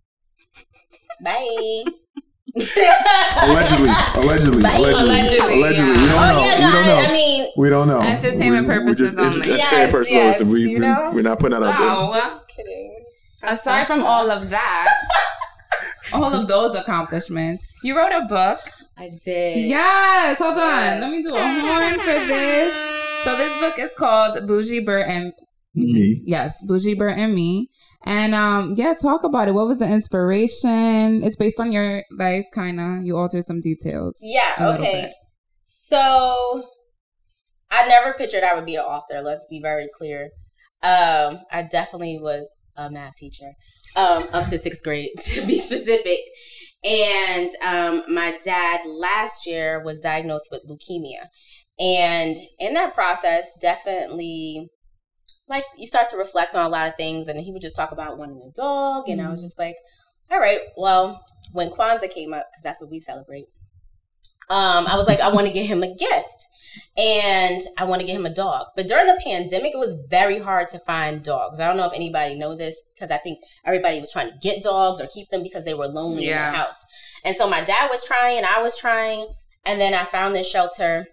Bye. 1.23 1.83
Allegedly, 2.55 3.89
allegedly, 4.15 4.63
Bye. 4.63 4.75
allegedly, 4.75 4.99
Allegedly, 4.99 5.61
allegedly. 5.61 5.93
yeah. 5.93 6.01
We 6.01 6.07
don't 6.07 6.17
Oh 6.19 6.33
know. 6.33 6.41
yeah, 6.41 6.65
we 6.65 6.71
don't 6.71 6.85
know. 6.85 6.95
I, 6.95 7.05
I 7.05 7.11
mean, 7.11 7.51
we 7.57 7.69
don't 7.69 7.87
know. 7.87 8.01
Entertainment 8.01 8.67
We- 8.67 8.73
we 8.73 8.79
purposes 8.79 9.15
just- 9.15 9.19
only. 9.19 9.29
Entertainment 9.51 9.59
Yes, 9.71 9.91
purposes. 9.91 10.13
yes, 10.13 10.43
we, 10.43 10.61
you 10.61 10.69
we, 10.69 10.79
know? 10.79 11.11
we're 11.13 11.21
not 11.21 11.39
putting 11.39 11.59
that 11.59 11.65
out 11.67 11.77
there. 11.77 12.21
So, 12.21 12.29
just 12.29 12.47
kidding. 12.55 12.95
aside 13.43 13.87
from 13.87 14.03
all 14.03 14.29
of 14.31 14.49
that, 14.49 14.93
all 16.13 16.33
of 16.33 16.47
those 16.47 16.75
accomplishments, 16.75 17.65
you 17.83 17.97
wrote 17.97 18.11
a 18.11 18.25
book. 18.27 18.59
I 18.97 19.09
did. 19.23 19.67
Yes, 19.67 20.37
hold 20.39 20.57
on. 20.57 20.59
Yeah. 20.59 20.99
Let 21.01 21.11
me 21.11 21.23
do 21.23 21.33
a 21.33 21.39
horn 21.39 21.99
for 21.99 22.05
this. 22.27 22.73
So 23.23 23.35
this 23.37 23.53
book 23.59 23.75
is 23.79 23.93
called 23.97 24.45
Bougie 24.47 24.79
Bert 24.81 25.05
and 25.07 25.33
Me. 25.75 26.21
Yes, 26.25 26.63
Bougie 26.67 26.95
Bert 26.95 27.17
and 27.17 27.33
Me. 27.33 27.69
And 28.05 28.33
um, 28.33 28.73
yeah, 28.75 28.93
talk 28.99 29.23
about 29.23 29.47
it. 29.47 29.53
What 29.53 29.67
was 29.67 29.79
the 29.79 29.87
inspiration? 29.87 31.23
It's 31.23 31.35
based 31.35 31.59
on 31.59 31.71
your 31.71 32.03
life, 32.17 32.45
kind 32.53 32.79
of. 32.79 33.05
You 33.05 33.17
altered 33.17 33.45
some 33.45 33.61
details. 33.61 34.19
Yeah. 34.21 34.75
Okay. 34.77 35.13
So, 35.65 36.63
I 37.71 37.87
never 37.87 38.13
pictured 38.13 38.43
I 38.43 38.55
would 38.55 38.65
be 38.65 38.75
an 38.75 38.83
author. 38.83 39.21
Let's 39.21 39.45
be 39.49 39.61
very 39.61 39.87
clear. 39.95 40.29
Um, 40.81 41.39
I 41.51 41.63
definitely 41.69 42.19
was 42.21 42.49
a 42.77 42.89
math 42.89 43.17
teacher, 43.17 43.51
um, 43.95 44.23
up 44.33 44.47
to 44.47 44.57
sixth 44.57 44.83
grade 44.83 45.09
to 45.23 45.45
be 45.45 45.55
specific. 45.55 46.19
And 46.83 47.51
um, 47.61 48.03
my 48.07 48.37
dad 48.43 48.81
last 48.87 49.45
year 49.45 49.83
was 49.83 49.99
diagnosed 49.99 50.47
with 50.49 50.61
leukemia, 50.69 51.27
and 51.77 52.37
in 52.57 52.73
that 52.75 52.93
process, 52.93 53.45
definitely. 53.59 54.69
Like 55.49 55.63
you 55.77 55.87
start 55.87 56.07
to 56.09 56.17
reflect 56.17 56.55
on 56.55 56.65
a 56.65 56.69
lot 56.69 56.87
of 56.87 56.95
things, 56.95 57.27
and 57.27 57.39
he 57.39 57.51
would 57.51 57.61
just 57.61 57.75
talk 57.75 57.91
about 57.91 58.17
wanting 58.17 58.41
a 58.47 58.51
dog, 58.51 59.09
and 59.09 59.21
I 59.21 59.29
was 59.29 59.41
just 59.41 59.57
like, 59.59 59.75
"All 60.31 60.39
right, 60.39 60.59
well." 60.77 61.23
When 61.51 61.71
Kwanzaa 61.71 62.11
came 62.11 62.31
up, 62.31 62.45
because 62.51 62.61
that's 62.63 62.79
what 62.79 62.91
we 62.91 62.99
celebrate, 62.99 63.45
um, 64.51 64.85
I 64.85 64.95
was 64.97 65.07
like, 65.07 65.19
I 65.19 65.29
want 65.33 65.47
to 65.47 65.53
get 65.53 65.65
him 65.65 65.81
a 65.81 65.87
gift 65.95 66.45
and 66.95 67.59
I 67.75 67.85
want 67.85 68.01
to 68.01 68.05
get 68.05 68.15
him 68.15 68.27
a 68.27 68.33
dog. 68.33 68.67
But 68.75 68.87
during 68.87 69.07
the 69.07 69.19
pandemic, 69.23 69.73
it 69.73 69.79
was 69.79 69.95
very 70.09 70.37
hard 70.37 70.67
to 70.69 70.79
find 70.79 71.23
dogs. 71.23 71.59
I 71.59 71.67
don't 71.67 71.77
know 71.77 71.87
if 71.87 71.93
anybody 71.93 72.35
know 72.35 72.55
this 72.55 72.75
because 72.93 73.09
I 73.09 73.17
think 73.17 73.39
everybody 73.65 73.99
was 73.99 74.11
trying 74.11 74.29
to 74.29 74.37
get 74.43 74.61
dogs 74.61 75.01
or 75.01 75.07
keep 75.07 75.29
them 75.29 75.41
because 75.41 75.65
they 75.65 75.73
were 75.73 75.87
lonely 75.87 76.25
in 76.25 76.29
Yeah. 76.29 76.51
their 76.51 76.61
house. 76.61 76.75
And 77.23 77.35
so 77.35 77.49
my 77.49 77.61
dad 77.61 77.89
was 77.89 78.05
trying, 78.05 78.43
I 78.45 78.61
was 78.61 78.77
trying, 78.77 79.25
and 79.65 79.81
then 79.81 79.95
I 79.95 80.03
found 80.03 80.35
this 80.35 80.47
shelter. 80.47 81.07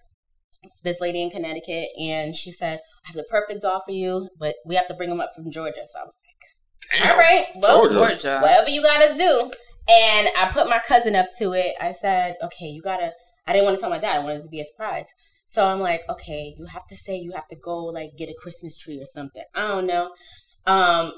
This 0.84 1.00
lady 1.00 1.22
in 1.22 1.30
Connecticut, 1.30 1.88
and 2.00 2.34
she 2.34 2.52
said, 2.52 2.80
"I 3.04 3.08
have 3.08 3.16
the 3.16 3.24
perfect 3.24 3.62
doll 3.62 3.82
for 3.84 3.92
you, 3.92 4.28
but 4.38 4.56
we 4.64 4.74
have 4.74 4.88
to 4.88 4.94
bring 4.94 5.10
him 5.10 5.20
up 5.20 5.30
from 5.34 5.50
Georgia." 5.50 5.86
So 5.92 6.00
I 6.00 6.04
was 6.04 6.14
like, 6.24 7.10
"All 7.10 7.16
right, 7.16 7.46
well, 7.56 7.88
Georgia. 7.88 7.98
Georgia. 7.98 8.40
whatever 8.40 8.70
you 8.70 8.82
gotta 8.82 9.14
do. 9.14 9.50
And 9.88 10.28
I 10.36 10.50
put 10.50 10.68
my 10.68 10.80
cousin 10.80 11.14
up 11.14 11.26
to 11.38 11.52
it. 11.52 11.74
I 11.80 11.92
said, 11.92 12.36
okay, 12.42 12.66
you 12.66 12.82
gotta, 12.82 13.12
I 13.46 13.52
didn't 13.52 13.66
want 13.66 13.76
to 13.76 13.80
tell 13.80 13.90
my 13.90 13.98
dad. 13.98 14.16
I 14.16 14.18
wanted 14.18 14.40
it 14.40 14.44
to 14.44 14.48
be 14.48 14.60
a 14.60 14.64
surprise. 14.64 15.06
So 15.46 15.66
I'm 15.66 15.78
like, 15.78 16.02
okay, 16.08 16.54
you 16.58 16.66
have 16.66 16.86
to 16.88 16.96
say 16.96 17.16
you 17.16 17.32
have 17.32 17.46
to 17.48 17.56
go 17.56 17.84
like 17.84 18.16
get 18.18 18.28
a 18.28 18.34
Christmas 18.36 18.76
tree 18.76 19.00
or 19.00 19.06
something. 19.06 19.44
I 19.54 19.68
don't 19.68 19.86
know. 19.86 20.10
Um, 20.66 21.12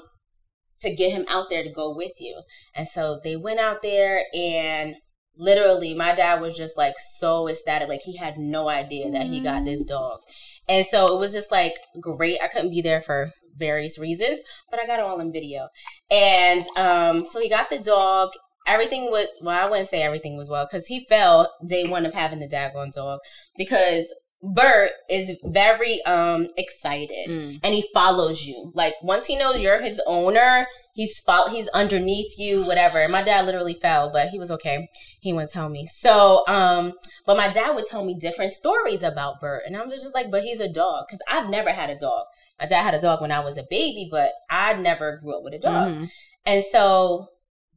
to 0.81 0.93
get 0.93 1.11
him 1.11 1.25
out 1.27 1.49
there 1.49 1.63
to 1.63 1.71
go 1.71 1.93
with 1.93 2.13
you. 2.19 2.43
And 2.75 2.87
so 2.87 3.19
they 3.23 3.35
went 3.35 3.59
out 3.59 3.81
there 3.81 4.23
and 4.33 4.95
literally 5.39 5.93
my 5.95 6.13
dad 6.13 6.41
was 6.41 6.55
just 6.55 6.77
like 6.77 6.95
so 6.99 7.47
ecstatic. 7.47 7.87
Like 7.89 8.01
he 8.01 8.17
had 8.17 8.37
no 8.37 8.69
idea 8.69 9.09
that 9.11 9.27
he 9.27 9.39
got 9.39 9.65
this 9.65 9.83
dog. 9.83 10.19
And 10.67 10.85
so 10.85 11.07
it 11.07 11.17
was 11.17 11.33
just 11.33 11.51
like 11.51 11.73
great. 11.99 12.37
I 12.43 12.47
couldn't 12.49 12.69
be 12.71 12.81
there 12.81 13.01
for 13.01 13.31
various 13.57 13.99
reasons 13.99 14.39
but 14.71 14.79
i 14.79 14.85
got 14.85 14.99
it 14.99 15.03
all 15.05 15.19
in 15.19 15.31
video. 15.33 15.67
And 16.11 16.63
um 16.77 17.25
so 17.25 17.41
he 17.41 17.49
got 17.49 17.69
the 17.69 17.79
dog. 17.79 18.29
Everything 18.67 19.05
was 19.05 19.27
well 19.41 19.59
i 19.59 19.69
wouldn't 19.69 19.89
say 19.89 20.01
everything 20.03 20.37
was 20.37 20.49
well 20.49 20.67
because 20.69 20.85
he 20.87 21.03
fell 21.05 21.51
day 21.67 21.85
one 21.87 22.05
of 22.05 22.13
having 22.13 22.39
the 22.39 22.47
daggone 22.47 22.93
dog 22.93 23.19
because 23.57 24.05
Bert 24.41 24.91
is 25.09 25.31
very 25.43 26.01
um 26.05 26.47
excited 26.55 27.27
Mm. 27.27 27.59
and 27.63 27.73
he 27.73 27.83
follows 27.93 28.45
you. 28.45 28.71
Like 28.73 28.93
once 29.01 29.25
he 29.27 29.35
knows 29.35 29.61
you're 29.61 29.81
his 29.81 29.99
owner, 30.07 30.67
he's 30.99 31.17
fol- 31.21 31.49
he's 31.49 31.69
underneath 31.69 32.37
you, 32.37 32.61
whatever. 32.65 33.07
My 33.07 33.23
dad 33.23 33.45
literally 33.45 33.73
fell, 33.73 34.11
but 34.11 34.27
he 34.29 34.37
was 34.37 34.51
okay. 34.51 34.85
He 35.21 35.31
wouldn't 35.31 35.51
tell 35.51 35.69
me. 35.69 35.87
So 35.87 36.43
um, 36.47 36.93
but 37.25 37.37
my 37.37 37.47
dad 37.47 37.71
would 37.75 37.85
tell 37.85 38.03
me 38.03 38.15
different 38.15 38.51
stories 38.51 39.01
about 39.01 39.39
Bert, 39.39 39.63
and 39.65 39.77
I'm 39.77 39.89
just 39.89 40.13
like, 40.13 40.29
but 40.29 40.43
he's 40.43 40.59
a 40.59 40.67
dog 40.67 41.05
because 41.07 41.21
I've 41.29 41.49
never 41.49 41.71
had 41.71 41.89
a 41.89 41.97
dog. 41.97 42.25
My 42.59 42.65
dad 42.65 42.83
had 42.83 42.93
a 42.93 43.01
dog 43.01 43.21
when 43.21 43.31
I 43.31 43.39
was 43.39 43.57
a 43.57 43.63
baby, 43.69 44.09
but 44.11 44.31
I 44.49 44.73
never 44.73 45.17
grew 45.21 45.37
up 45.37 45.43
with 45.43 45.53
a 45.53 45.59
dog. 45.59 45.87
Mhm. 45.93 46.09
And 46.45 46.63
so 46.63 47.29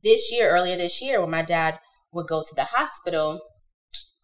this 0.03 0.33
year, 0.33 0.51
earlier 0.51 0.77
this 0.77 1.01
year, 1.01 1.21
when 1.21 1.31
my 1.31 1.43
dad 1.43 1.79
would 2.13 2.27
go 2.27 2.43
to 2.43 2.55
the 2.57 2.65
hospital, 2.65 3.41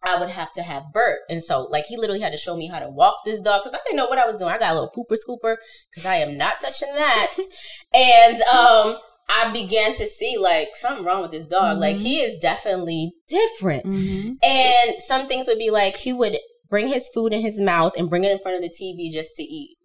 I 0.03 0.17
would 0.19 0.29
have 0.29 0.53
to 0.53 0.61
have 0.61 0.93
Bert. 0.93 1.19
And 1.29 1.43
so, 1.43 1.63
like, 1.63 1.85
he 1.85 1.97
literally 1.97 2.21
had 2.21 2.31
to 2.31 2.37
show 2.37 2.55
me 2.55 2.67
how 2.67 2.79
to 2.79 2.89
walk 2.89 3.15
this 3.25 3.41
dog 3.41 3.63
because 3.63 3.73
I 3.77 3.81
didn't 3.85 3.97
know 3.97 4.05
what 4.07 4.17
I 4.17 4.25
was 4.25 4.37
doing. 4.37 4.51
I 4.51 4.57
got 4.57 4.71
a 4.71 4.79
little 4.79 4.91
pooper 4.95 5.17
scooper 5.17 5.57
because 5.91 6.05
I 6.05 6.15
am 6.17 6.37
not 6.37 6.59
touching 6.59 6.93
that. 6.95 7.27
and 7.93 8.35
um, 8.43 8.95
I 9.29 9.51
began 9.51 9.93
to 9.95 10.07
see, 10.07 10.37
like, 10.37 10.69
something 10.75 11.03
wrong 11.05 11.21
with 11.21 11.31
this 11.31 11.47
dog. 11.47 11.79
Like, 11.79 11.97
Mhm. 11.97 12.01
he 12.01 12.21
is 12.21 12.37
definitely 12.37 13.11
different. 13.27 13.85
Mhm. 13.85 14.37
And 14.43 15.01
some 15.01 15.27
things 15.27 15.47
would 15.47 15.59
be 15.59 15.69
like, 15.69 15.97
he 15.97 16.13
would 16.13 16.39
bring 16.69 16.87
his 16.87 17.09
food 17.09 17.33
in 17.33 17.41
his 17.41 17.59
mouth 17.59 17.93
and 17.97 18.09
bring 18.09 18.23
it 18.23 18.31
in 18.31 18.37
front 18.39 18.55
of 18.55 18.61
the 18.63 18.69
TV 18.69 19.09
just 19.11 19.35
to 19.35 19.43
eat. 19.43 19.75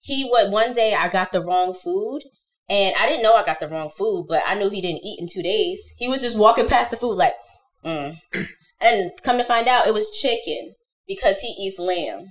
He 0.00 0.24
would, 0.28 0.50
one 0.50 0.72
day, 0.72 0.94
I 0.94 1.08
got 1.08 1.32
the 1.32 1.40
wrong 1.42 1.72
food. 1.74 2.22
And 2.70 2.94
I 2.96 3.06
didn't 3.06 3.22
know 3.22 3.32
I 3.34 3.46
got 3.46 3.60
the 3.60 3.68
wrong 3.68 3.88
food, 3.88 4.26
but 4.28 4.42
I 4.46 4.54
knew 4.54 4.68
he 4.68 4.82
didn't 4.82 5.02
eat 5.02 5.18
in 5.20 5.26
two 5.26 5.42
days. 5.42 5.80
He 5.96 6.06
was 6.06 6.20
just 6.20 6.36
walking 6.36 6.68
past 6.68 6.90
the 6.90 6.98
food 6.98 7.14
like, 7.14 7.32
mm. 7.82 8.14
And 8.80 9.10
come 9.22 9.38
to 9.38 9.44
find 9.44 9.68
out 9.68 9.86
it 9.86 9.94
was 9.94 10.10
chicken 10.10 10.74
because 11.06 11.40
he 11.40 11.48
eats 11.48 11.78
lamb. 11.78 12.28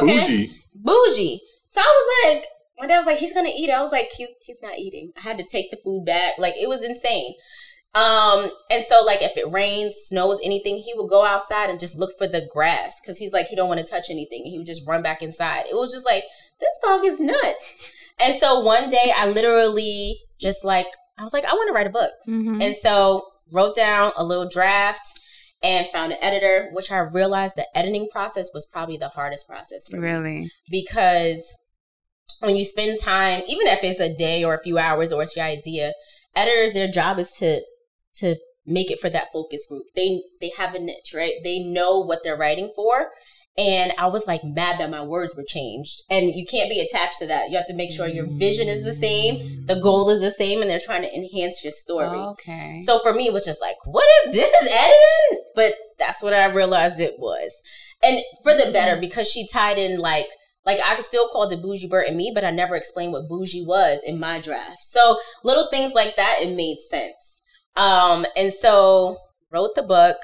Okay, 0.00 0.16
Bougie. 0.18 0.50
bougie. 0.74 1.40
So 1.70 1.80
I 1.80 1.84
was 1.84 2.34
like, 2.34 2.46
my 2.78 2.86
dad 2.86 2.98
was 2.98 3.06
like, 3.06 3.18
he's 3.18 3.32
gonna 3.32 3.48
eat. 3.48 3.68
it. 3.68 3.72
I 3.74 3.80
was 3.80 3.90
like, 3.92 4.10
he's 4.16 4.28
he's 4.42 4.58
not 4.62 4.78
eating. 4.78 5.12
I 5.16 5.20
had 5.22 5.38
to 5.38 5.44
take 5.44 5.70
the 5.70 5.76
food 5.82 6.04
back. 6.06 6.38
Like 6.38 6.54
it 6.56 6.68
was 6.68 6.82
insane. 6.82 7.34
Um, 7.94 8.50
and 8.70 8.84
so 8.84 9.02
like 9.04 9.22
if 9.22 9.36
it 9.36 9.50
rains, 9.50 9.94
snows, 10.06 10.38
anything, 10.44 10.76
he 10.76 10.92
would 10.94 11.08
go 11.08 11.24
outside 11.24 11.70
and 11.70 11.80
just 11.80 11.98
look 11.98 12.10
for 12.18 12.28
the 12.28 12.46
grass 12.52 12.94
because 13.02 13.18
he's 13.18 13.32
like 13.32 13.48
he 13.48 13.56
don't 13.56 13.68
want 13.68 13.80
to 13.80 13.86
touch 13.90 14.06
anything. 14.10 14.44
He 14.44 14.58
would 14.58 14.66
just 14.66 14.86
run 14.86 15.02
back 15.02 15.22
inside. 15.22 15.64
It 15.70 15.74
was 15.74 15.90
just 15.92 16.04
like 16.04 16.24
this 16.60 16.68
dog 16.84 17.04
is 17.04 17.18
nuts. 17.18 17.92
And 18.20 18.34
so 18.34 18.60
one 18.60 18.88
day 18.88 19.12
I 19.16 19.30
literally 19.30 20.18
just 20.40 20.64
like 20.64 20.86
I 21.18 21.22
was 21.22 21.32
like 21.32 21.44
I 21.44 21.52
want 21.54 21.68
to 21.68 21.72
write 21.72 21.86
a 21.86 21.90
book. 21.90 22.10
Mhm. 22.28 22.62
And 22.64 22.76
so 22.76 23.24
wrote 23.52 23.74
down 23.74 24.12
a 24.16 24.24
little 24.24 24.48
draft 24.48 25.17
and 25.62 25.86
found 25.88 26.12
an 26.12 26.18
editor, 26.20 26.68
which 26.72 26.90
I 26.92 26.98
realized 26.98 27.56
the 27.56 27.66
editing 27.76 28.08
process 28.10 28.48
was 28.54 28.68
probably 28.72 28.96
the 28.96 29.08
hardest 29.08 29.48
process 29.48 29.88
for 29.88 29.96
me 29.96 30.08
Really? 30.08 30.50
because 30.70 31.52
when 32.40 32.54
you 32.56 32.64
spend 32.64 33.00
time, 33.00 33.42
even 33.48 33.66
if 33.66 33.82
it's 33.82 33.98
a 34.00 34.14
day 34.14 34.44
or 34.44 34.54
a 34.54 34.62
few 34.62 34.78
hours 34.78 35.12
or 35.12 35.22
it's 35.22 35.34
your 35.34 35.44
idea, 35.44 35.92
editors 36.36 36.72
their 36.72 36.88
job 36.88 37.18
is 37.18 37.32
to 37.32 37.62
to 38.20 38.36
make 38.64 38.90
it 38.90 39.00
for 39.00 39.10
that 39.10 39.28
focus 39.32 39.66
group. 39.68 39.84
They 39.96 40.22
they 40.40 40.52
have 40.58 40.74
a 40.74 40.78
niche, 40.78 41.12
right? 41.14 41.34
They 41.42 41.58
know 41.58 41.98
what 41.98 42.20
they're 42.22 42.36
writing 42.36 42.70
for. 42.76 43.08
And 43.58 43.92
I 43.98 44.06
was 44.06 44.26
like 44.28 44.44
mad 44.44 44.78
that 44.78 44.88
my 44.88 45.02
words 45.02 45.34
were 45.36 45.44
changed. 45.44 46.04
And 46.08 46.32
you 46.32 46.46
can't 46.46 46.70
be 46.70 46.78
attached 46.78 47.18
to 47.18 47.26
that. 47.26 47.50
You 47.50 47.56
have 47.56 47.66
to 47.66 47.74
make 47.74 47.90
sure 47.90 48.06
your 48.06 48.26
vision 48.26 48.68
is 48.68 48.84
the 48.84 48.94
same, 48.94 49.66
the 49.66 49.80
goal 49.80 50.08
is 50.10 50.20
the 50.20 50.30
same, 50.30 50.62
and 50.62 50.70
they're 50.70 50.78
trying 50.78 51.02
to 51.02 51.12
enhance 51.12 51.64
your 51.64 51.72
story. 51.72 52.18
Okay. 52.18 52.80
So 52.84 53.00
for 53.00 53.12
me, 53.12 53.26
it 53.26 53.32
was 53.32 53.44
just 53.44 53.60
like, 53.60 53.74
what 53.84 54.06
is 54.24 54.32
this? 54.32 54.48
Is 54.62 54.70
editing? 54.70 55.44
But 55.56 55.74
that's 55.98 56.22
what 56.22 56.32
I 56.32 56.46
realized 56.46 57.00
it 57.00 57.18
was, 57.18 57.50
and 58.00 58.22
for 58.44 58.54
the 58.54 58.70
better 58.72 59.00
because 59.00 59.28
she 59.28 59.48
tied 59.48 59.76
in 59.76 59.98
like, 59.98 60.28
like 60.64 60.78
I 60.84 60.94
could 60.94 61.04
still 61.04 61.28
call 61.28 61.50
it 61.50 61.60
bougie 61.60 61.88
Bert 61.88 62.06
and 62.06 62.16
me, 62.16 62.30
but 62.32 62.44
I 62.44 62.52
never 62.52 62.76
explained 62.76 63.12
what 63.12 63.28
bougie 63.28 63.64
was 63.64 63.98
in 64.06 64.20
my 64.20 64.40
draft. 64.40 64.78
So 64.80 65.18
little 65.42 65.68
things 65.68 65.94
like 65.94 66.14
that, 66.14 66.36
it 66.40 66.54
made 66.54 66.78
sense. 66.78 67.40
Um, 67.74 68.24
and 68.36 68.52
so 68.52 69.18
wrote 69.50 69.74
the 69.74 69.82
book. 69.82 70.16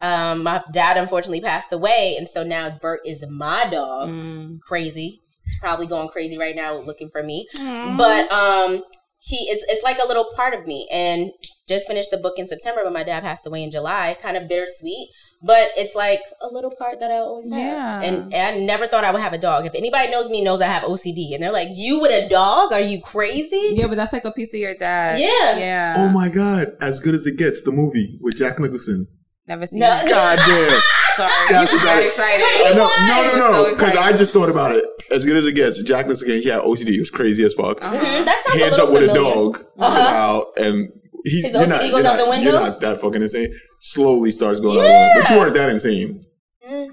Um, 0.00 0.42
my 0.42 0.62
dad 0.72 0.96
unfortunately 0.98 1.40
passed 1.40 1.72
away, 1.72 2.14
and 2.18 2.28
so 2.28 2.42
now 2.42 2.78
Bert 2.80 3.00
is 3.06 3.24
my 3.30 3.66
dog. 3.70 4.08
Mm. 4.10 4.60
Crazy. 4.60 5.22
He's 5.42 5.58
probably 5.60 5.86
going 5.86 6.08
crazy 6.08 6.36
right 6.38 6.56
now 6.56 6.76
looking 6.76 7.08
for 7.08 7.22
me 7.22 7.46
Mm. 7.56 7.96
but 7.96 8.30
um 8.32 8.82
he 9.20 9.36
it's 9.48 9.64
it's 9.68 9.84
like 9.84 9.98
a 10.02 10.06
little 10.06 10.26
part 10.34 10.54
of 10.54 10.66
me 10.66 10.88
and 10.90 11.30
just 11.68 11.86
finished 11.86 12.10
the 12.10 12.16
book 12.16 12.34
in 12.36 12.48
september 12.48 12.80
but 12.82 12.92
my 12.92 13.04
dad 13.04 13.22
passed 13.22 13.46
away 13.46 13.62
in 13.62 13.70
july 13.70 14.16
kind 14.20 14.36
of 14.36 14.48
bittersweet 14.48 15.08
but 15.42 15.68
it's 15.76 15.94
like 15.94 16.18
a 16.40 16.48
little 16.48 16.72
part 16.76 16.98
that 16.98 17.12
i 17.12 17.18
always 17.18 17.48
have 17.48 17.58
Yeah. 17.60 18.02
and, 18.02 18.34
and 18.34 18.56
i 18.56 18.58
never 18.58 18.88
thought 18.88 19.04
i 19.04 19.12
would 19.12 19.20
have 19.20 19.32
a 19.32 19.38
dog 19.38 19.66
if 19.66 19.74
anybody 19.76 20.10
knows 20.10 20.28
me 20.30 20.42
knows 20.42 20.60
i 20.60 20.66
have 20.66 20.82
ocd 20.82 21.32
and 21.34 21.40
they're 21.40 21.52
like 21.52 21.68
you 21.72 22.00
with 22.00 22.10
a 22.10 22.28
dog 22.28 22.72
are 22.72 22.80
you 22.80 23.00
crazy 23.00 23.70
yeah, 23.76 23.86
but 23.86 23.96
that's 23.96 24.12
like 24.12 24.24
a 24.24 24.32
piece 24.32 24.52
of 24.52 24.58
your 24.58 24.74
dad. 24.74 25.20
Yeah. 25.20 25.58
Yeah. 25.58 25.94
Oh 25.96 26.08
my 26.08 26.28
god, 26.28 26.72
as 26.80 26.98
good 26.98 27.14
as 27.14 27.24
it 27.26 27.36
gets, 27.38 27.62
the 27.62 27.70
movie 27.70 28.18
with 28.20 28.36
Jack 28.36 28.58
Nicholson. 28.58 29.06
Never 29.48 29.66
seen 29.66 29.80
No. 29.80 29.92
it. 29.96 30.08
God 30.08 30.38
damn. 30.46 30.80
Sorry. 31.16 31.30
That's 31.48 31.72
I'm 31.72 31.80
about 31.80 32.02
excited. 32.02 32.42
I 32.44 32.72
know, 32.74 32.90
no, 33.06 33.38
no, 33.38 33.52
no, 33.64 33.64
because 33.70 33.88
excited. 33.88 33.98
I 34.14 34.16
just 34.16 34.32
thought 34.32 34.48
about 34.50 34.72
it. 34.74 34.84
As 35.10 35.24
good 35.24 35.36
as 35.36 35.46
it 35.46 35.52
gets, 35.54 35.82
Jack 35.82 36.06
Nicholson, 36.06 36.28
he 36.28 36.48
had 36.48 36.60
OCD. 36.62 36.88
He 36.90 36.98
was 36.98 37.10
crazy 37.10 37.44
as 37.44 37.54
fuck. 37.54 37.82
Uh-huh. 37.82 37.96
Mhm, 37.96 38.24
that 38.24 38.42
sounds 38.44 38.60
Hands 38.60 38.78
a 38.78 38.84
little 38.84 38.86
up 38.86 38.92
with 38.92 39.10
a 39.10 39.14
dog, 39.14 39.58
Uh-huh. 39.78 39.98
out, 39.98 40.46
and 40.58 40.88
he's 41.24 41.44
His 41.44 41.54
you're 41.54 41.62
OCD 41.62 41.68
not, 41.68 41.80
goes 41.80 41.90
you're 41.90 41.98
out 41.98 42.02
not, 42.02 42.16
the 42.18 42.28
window? 42.28 42.50
You're 42.50 42.60
not 42.60 42.80
that 42.80 43.00
fucking 43.00 43.22
insane. 43.22 43.52
Slowly 43.80 44.30
starts 44.32 44.58
going 44.60 44.78
out 44.78 44.82
the 44.82 44.88
window, 44.88 45.20
but 45.22 45.30
you 45.30 45.36
weren't 45.38 45.54
that 45.54 45.68
insane. 45.70 46.24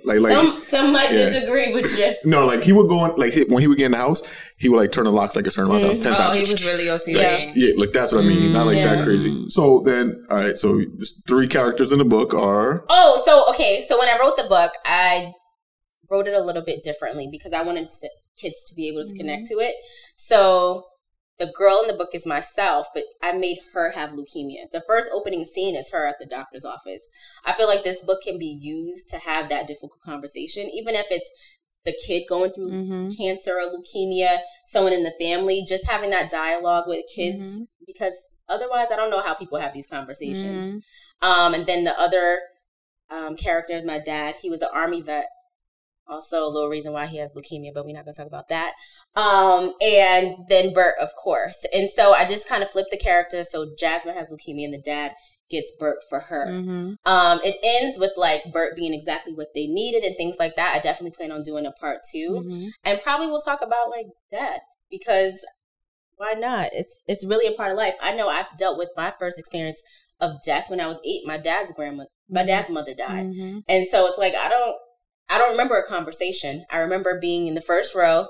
Mm. 0.03 0.07
Like, 0.07 0.19
like 0.19 0.33
some 0.43 0.63
some 0.63 0.91
might 0.91 1.11
yeah. 1.11 1.29
disagree 1.29 1.73
with 1.73 1.97
you 1.97 2.13
no, 2.29 2.45
like 2.45 2.61
he 2.61 2.73
would 2.73 2.89
go 2.89 2.99
on, 2.99 3.15
like 3.15 3.33
when 3.49 3.61
he 3.61 3.67
would 3.67 3.77
get 3.77 3.85
in 3.85 3.91
the 3.91 3.97
house, 3.97 4.21
he 4.57 4.69
would 4.69 4.77
like 4.77 4.91
turn 4.91 5.05
the 5.05 5.11
locks 5.11 5.35
like 5.35 5.47
a 5.47 5.51
certain 5.51 5.71
amount 5.71 5.83
of 5.83 5.91
time, 5.91 5.99
ten 6.01 6.13
Oh, 6.13 6.15
times. 6.17 6.37
he 6.37 6.51
was 6.51 6.65
really 6.65 6.85
OCD. 6.85 7.15
Yeah. 7.15 7.51
Yeah, 7.55 7.73
like 7.77 7.91
that's 7.91 8.11
what 8.11 8.23
I 8.23 8.27
mean. 8.27 8.51
Not 8.53 8.65
like 8.65 8.77
yeah. 8.77 8.95
that 8.95 9.03
crazy. 9.03 9.47
So 9.49 9.81
then, 9.81 10.25
all 10.29 10.37
right. 10.37 10.57
So 10.57 10.81
three 11.27 11.47
characters 11.47 11.91
in 11.91 11.99
the 11.99 12.05
book 12.05 12.33
are 12.33 12.85
Oh, 12.89 13.21
so 13.25 13.49
okay. 13.51 13.83
So 13.87 13.97
when 13.97 14.09
I 14.09 14.17
wrote 14.19 14.37
the 14.37 14.45
book, 14.49 14.71
I 14.85 15.31
wrote 16.09 16.27
it 16.27 16.33
a 16.33 16.41
little 16.43 16.63
bit 16.63 16.83
differently 16.83 17.27
because 17.31 17.53
I 17.53 17.61
wanted 17.63 17.89
to, 17.89 18.09
kids 18.37 18.63
to 18.65 18.75
be 18.75 18.87
able 18.89 19.03
to 19.03 19.15
connect 19.15 19.47
to 19.47 19.59
it. 19.59 19.75
So 20.15 20.83
the 21.39 21.51
girl 21.57 21.79
in 21.81 21.87
the 21.87 21.97
book 21.97 22.09
is 22.13 22.25
myself, 22.25 22.87
but 22.93 23.03
I 23.21 23.33
made 23.33 23.57
her 23.73 23.91
have 23.91 24.11
leukemia. 24.11 24.71
The 24.71 24.83
first 24.85 25.09
opening 25.13 25.45
scene 25.45 25.75
is 25.75 25.89
her 25.89 26.05
at 26.05 26.17
the 26.19 26.25
doctor's 26.27 26.63
office. 26.65 27.01
I 27.43 27.53
feel 27.53 27.67
like 27.67 27.83
this 27.83 28.01
book 28.03 28.21
can 28.23 28.37
be 28.37 28.45
used 28.61 29.09
to 29.09 29.17
have 29.17 29.49
that 29.49 29.67
difficult 29.67 30.01
conversation, 30.05 30.69
even 30.69 30.93
if 30.95 31.07
it's 31.09 31.29
the 31.85 31.93
kid 32.05 32.23
going 32.29 32.51
through 32.51 32.71
Mm-hmm. 32.71 33.09
cancer 33.09 33.57
or 33.57 33.63
leukemia, 33.65 34.39
someone 34.67 34.93
in 34.93 35.03
the 35.03 35.13
family, 35.19 35.65
just 35.67 35.87
having 35.87 36.11
that 36.11 36.29
dialogue 36.29 36.85
with 36.87 37.03
kids 37.13 37.59
Mhm. 37.59 37.67
because 37.85 38.13
otherwise 38.47 38.87
I 38.91 38.95
don't 38.95 39.09
know 39.09 39.19
how 39.21 39.33
people 39.33 39.57
have 39.59 39.73
these 39.73 39.87
conversations. 39.87 40.75
Mhm. 40.75 40.81
Um, 41.27 41.53
and 41.53 41.65
then 41.65 41.83
the 41.83 41.99
other 41.99 42.41
um, 43.09 43.35
character 43.35 43.73
is 43.73 43.83
my 43.85 43.99
dad. 43.99 44.35
He 44.41 44.49
was 44.49 44.61
an 44.61 44.69
army 44.73 45.01
vet. 45.01 45.27
Also, 46.07 46.43
a 46.43 46.49
little 46.49 46.69
reason 46.69 46.91
why 46.93 47.05
he 47.07 47.17
has 47.17 47.31
leukemia, 47.33 47.73
but 47.73 47.85
we're 47.85 47.95
not 47.95 48.03
going 48.05 48.13
to 48.13 48.17
talk 48.17 48.27
about 48.27 48.49
that. 48.49 48.73
Um, 49.15 49.73
and 49.81 50.35
then 50.49 50.73
Bert, 50.73 50.95
of 51.01 51.09
course. 51.15 51.65
And 51.73 51.87
so 51.89 52.13
I 52.13 52.25
just 52.25 52.47
kind 52.47 52.61
of 52.61 52.69
flipped 52.71 52.91
the 52.91 52.97
character. 52.97 53.43
So 53.43 53.73
Jasmine 53.79 54.15
has 54.15 54.27
leukemia, 54.29 54.65
and 54.65 54.73
the 54.73 54.81
dad 54.81 55.13
gets 55.49 55.71
Bert 55.79 55.97
for 56.09 56.19
her. 56.19 56.47
Mhm. 56.47 56.95
Um, 57.05 57.39
it 57.43 57.57
ends 57.63 57.99
with 57.99 58.11
like 58.17 58.41
Bert 58.51 58.75
being 58.75 58.93
exactly 58.93 59.33
what 59.33 59.49
they 59.53 59.67
needed 59.67 60.03
and 60.03 60.15
things 60.17 60.37
like 60.39 60.55
that. 60.55 60.75
I 60.75 60.79
definitely 60.79 61.15
plan 61.15 61.31
on 61.31 61.43
doing 61.43 61.65
a 61.65 61.71
part 61.71 61.99
2 62.11 62.31
Mhm. 62.43 62.69
and 62.83 62.99
probably 63.01 63.27
we'll 63.27 63.39
talk 63.41 63.61
about 63.61 63.89
like 63.89 64.07
death 64.31 64.61
because 64.89 65.45
why 66.15 66.33
not? 66.33 66.69
It's 66.73 66.95
it's 67.07 67.25
really 67.25 67.45
a 67.53 67.55
part 67.55 67.71
of 67.71 67.77
life. 67.77 67.95
I 68.01 68.13
know 68.13 68.29
I've 68.29 68.57
dealt 68.57 68.77
with 68.77 68.89
my 68.95 69.13
first 69.19 69.37
experience 69.37 69.83
of 70.19 70.41
death 70.43 70.69
when 70.69 70.79
I 70.79 70.87
was 70.87 70.99
eight. 71.05 71.25
My 71.25 71.37
dad's 71.37 71.71
grandma, 71.73 72.05
my 72.29 72.43
dad's 72.43 72.69
mother 72.69 72.93
died, 72.93 73.25
Mhm. 73.27 73.63
and 73.67 73.85
so 73.85 74.07
it's 74.07 74.17
like 74.17 74.33
I 74.33 74.47
don't 74.49 74.77
I 75.33 75.39
don't 75.39 75.51
remember 75.51 75.77
a 75.77 75.87
conversation. 75.87 76.63
I 76.71 76.77
remember 76.77 77.19
being 77.19 77.47
in 77.47 77.55
the 77.55 77.61
first 77.61 77.95
row 77.95 78.27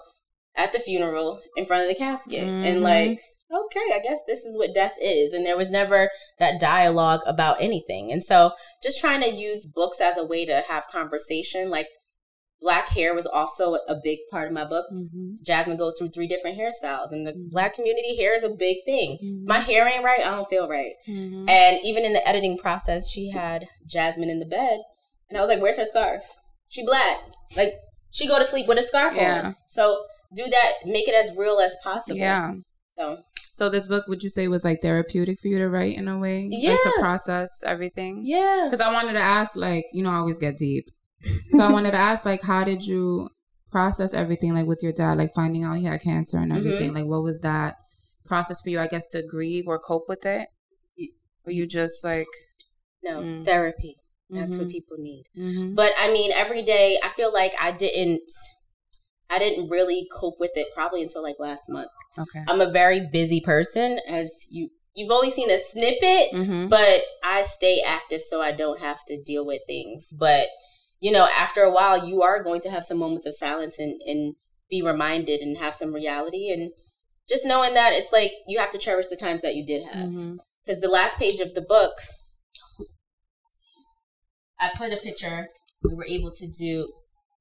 at 0.55 0.71
the 0.71 0.79
funeral 0.79 1.41
in 1.57 1.65
front 1.65 1.83
of 1.83 1.89
the 1.89 1.95
casket 1.95 2.43
and 2.43 2.77
Mhm. 2.79 2.81
like. 2.81 3.19
Okay, 3.53 3.93
I 3.93 3.99
guess 3.99 4.19
this 4.25 4.45
is 4.45 4.57
what 4.57 4.73
death 4.73 4.95
is. 4.99 5.31
And 5.31 5.45
there 5.45 5.57
was 5.57 5.69
never 5.69 6.09
that 6.39 6.59
dialogue 6.59 7.19
about 7.27 7.61
anything. 7.61 8.11
And 8.11 8.23
so 8.23 8.53
just 8.81 8.99
trying 8.99 9.21
to 9.21 9.29
use 9.29 9.67
books 9.67 10.01
as 10.01 10.17
a 10.17 10.25
way 10.25 10.43
to 10.45 10.61
have 10.69 10.87
conversation, 10.87 11.69
like 11.69 11.87
black 12.61 12.89
hair 12.89 13.13
was 13.13 13.27
also 13.27 13.75
a 13.87 13.99
big 14.01 14.19
part 14.31 14.47
of 14.47 14.53
my 14.53 14.65
book. 14.65 14.85
Mhm. 14.91 15.41
Jasmine 15.45 15.77
goes 15.77 15.93
through 15.99 16.09
three 16.09 16.25
different 16.25 16.57
hairstyles, 16.57 17.11
and 17.11 17.27
the 17.27 17.33
Mhm. 17.33 17.51
black 17.51 17.73
community 17.75 18.15
hair 18.15 18.33
is 18.33 18.43
a 18.43 18.49
big 18.49 18.77
thing. 18.85 19.19
Mhm. 19.21 19.45
My 19.45 19.59
hair 19.59 19.87
ain't 19.87 20.03
right, 20.03 20.25
I 20.25 20.31
don't 20.31 20.49
feel 20.49 20.67
right. 20.67 20.93
Mhm. 21.07 21.47
And 21.47 21.79
even 21.83 22.05
in 22.05 22.13
the 22.13 22.27
editing 22.27 22.57
process, 22.57 23.09
she 23.11 23.29
had 23.31 23.67
Jasmine 23.85 24.29
in 24.31 24.39
the 24.39 24.45
bed, 24.45 24.79
and 25.29 25.37
I 25.37 25.41
was 25.41 25.49
like, 25.49 25.61
"Where's 25.61 25.77
her 25.77 25.85
scarf? 25.85 26.23
She 26.69 26.85
black. 26.85 27.17
Like 27.55 27.73
she 28.11 28.27
go 28.27 28.39
to 28.39 28.45
sleep 28.45 28.67
with 28.67 28.77
a 28.77 28.81
scarf 28.83 29.13
Yeah. 29.15 29.41
on. 29.47 29.55
So 29.67 30.05
do 30.35 30.45
that. 30.49 30.71
Make 30.85 31.07
it 31.07 31.15
as 31.15 31.35
real 31.37 31.59
as 31.59 31.75
possible. 31.83 32.17
Yeah. 32.17 32.53
So 32.97 33.19
So 33.51 33.69
this 33.69 33.87
book, 33.87 34.07
would 34.07 34.23
you 34.23 34.29
say, 34.29 34.47
was 34.47 34.63
like 34.63 34.81
therapeutic 34.81 35.39
for 35.39 35.47
you 35.47 35.59
to 35.59 35.69
write 35.69 35.97
in 35.97 36.07
a 36.07 36.17
way, 36.17 36.49
like 36.51 36.81
to 36.81 36.93
process 36.99 37.63
everything? 37.65 38.21
yeah. 38.25 38.63
Because 38.65 38.81
I 38.81 38.91
wanted 38.91 39.13
to 39.13 39.19
ask, 39.19 39.55
like, 39.55 39.85
you 39.93 40.03
know, 40.03 40.09
I 40.11 40.15
always 40.17 40.39
get 40.39 40.57
deep. 40.57 40.85
So 41.51 41.59
I 41.63 41.71
wanted 41.71 41.91
to 41.91 41.97
ask, 42.11 42.25
like, 42.25 42.41
how 42.41 42.63
did 42.63 42.83
you 42.85 43.29
process 43.71 44.13
everything, 44.13 44.53
like, 44.53 44.65
with 44.67 44.79
your 44.83 44.91
dad, 44.91 45.17
like 45.17 45.33
finding 45.35 45.63
out 45.63 45.77
he 45.77 45.85
had 45.85 46.01
cancer 46.01 46.37
and 46.37 46.51
everything? 46.51 46.93
Like, 46.93 47.05
what 47.05 47.23
was 47.23 47.39
that 47.41 47.75
process 48.25 48.61
for 48.61 48.69
you? 48.69 48.79
I 48.79 48.87
guess 48.87 49.07
to 49.09 49.21
grieve 49.23 49.65
or 49.67 49.77
cope 49.79 50.05
with 50.07 50.25
it. 50.25 50.47
Were 51.45 51.51
you 51.51 51.65
just 51.67 52.03
like, 52.03 52.27
No 53.03 53.21
Mm. 53.21 53.43
therapy. 53.45 53.97
That's 54.33 54.57
what 54.57 54.67
Mhm. 54.67 54.71
people 54.71 54.97
need. 54.97 55.23
Mhm. 55.37 55.75
But 55.75 55.91
I 55.97 56.11
mean, 56.11 56.31
every 56.31 56.61
day 56.63 56.99
I 57.03 57.09
feel 57.15 57.31
like 57.31 57.53
I 57.59 57.71
didn't. 57.71 58.21
I 59.29 59.39
didn't 59.39 59.69
really 59.69 60.07
cope 60.11 60.39
with 60.39 60.51
it 60.55 60.67
probably 60.73 61.01
until 61.01 61.23
like 61.23 61.37
last 61.39 61.63
month. 61.69 61.89
okay. 62.19 62.43
I'm 62.47 62.61
a 62.61 62.69
very 62.69 62.99
busy 63.11 63.41
person, 63.41 63.99
as 64.07 64.29
you 64.51 64.69
you've 64.95 65.09
only 65.09 65.31
seen 65.31 65.49
a 65.49 65.57
snippet, 65.57 66.31
Mm-hmm. 66.33 66.67
but 66.67 67.01
I 67.23 67.41
stay 67.41 67.81
active 67.81 68.21
so 68.21 68.41
I 68.43 68.51
don't 68.51 68.79
have 68.79 69.03
to 69.07 69.19
deal 69.21 69.43
with 69.45 69.61
things. 69.65 70.09
But 70.15 70.49
you 70.99 71.11
know, 71.11 71.25
after 71.35 71.63
a 71.63 71.71
while, 71.71 72.07
you 72.07 72.21
are 72.21 72.43
going 72.43 72.61
to 72.61 72.69
have 72.69 72.85
some 72.85 72.97
moments 72.99 73.25
of 73.25 73.33
silence 73.35 73.79
and 73.79 73.99
and 74.05 74.35
be 74.69 74.81
reminded 74.81 75.41
and 75.41 75.57
have 75.57 75.73
some 75.75 75.93
reality 75.93 76.49
and 76.51 76.71
just 77.27 77.45
knowing 77.45 77.73
that 77.73 77.93
it's 77.93 78.11
like 78.11 78.31
you 78.47 78.59
have 78.59 78.71
to 78.71 78.77
cherish 78.77 79.07
the 79.07 79.15
times 79.15 79.41
that 79.41 79.55
you 79.55 79.65
did 79.65 79.83
have. 79.85 80.09
Mhm. 80.09 80.37
Because 80.65 80.79
the 80.81 80.87
last 80.87 81.17
page 81.17 81.39
of 81.39 81.53
the 81.55 81.61
book, 81.61 81.93
I 84.63 84.69
put 84.77 84.93
a 84.93 84.97
picture. 84.97 85.47
We 85.83 85.93
were 85.93 86.05
able 86.07 86.31
to 86.31 86.47
do 86.47 86.87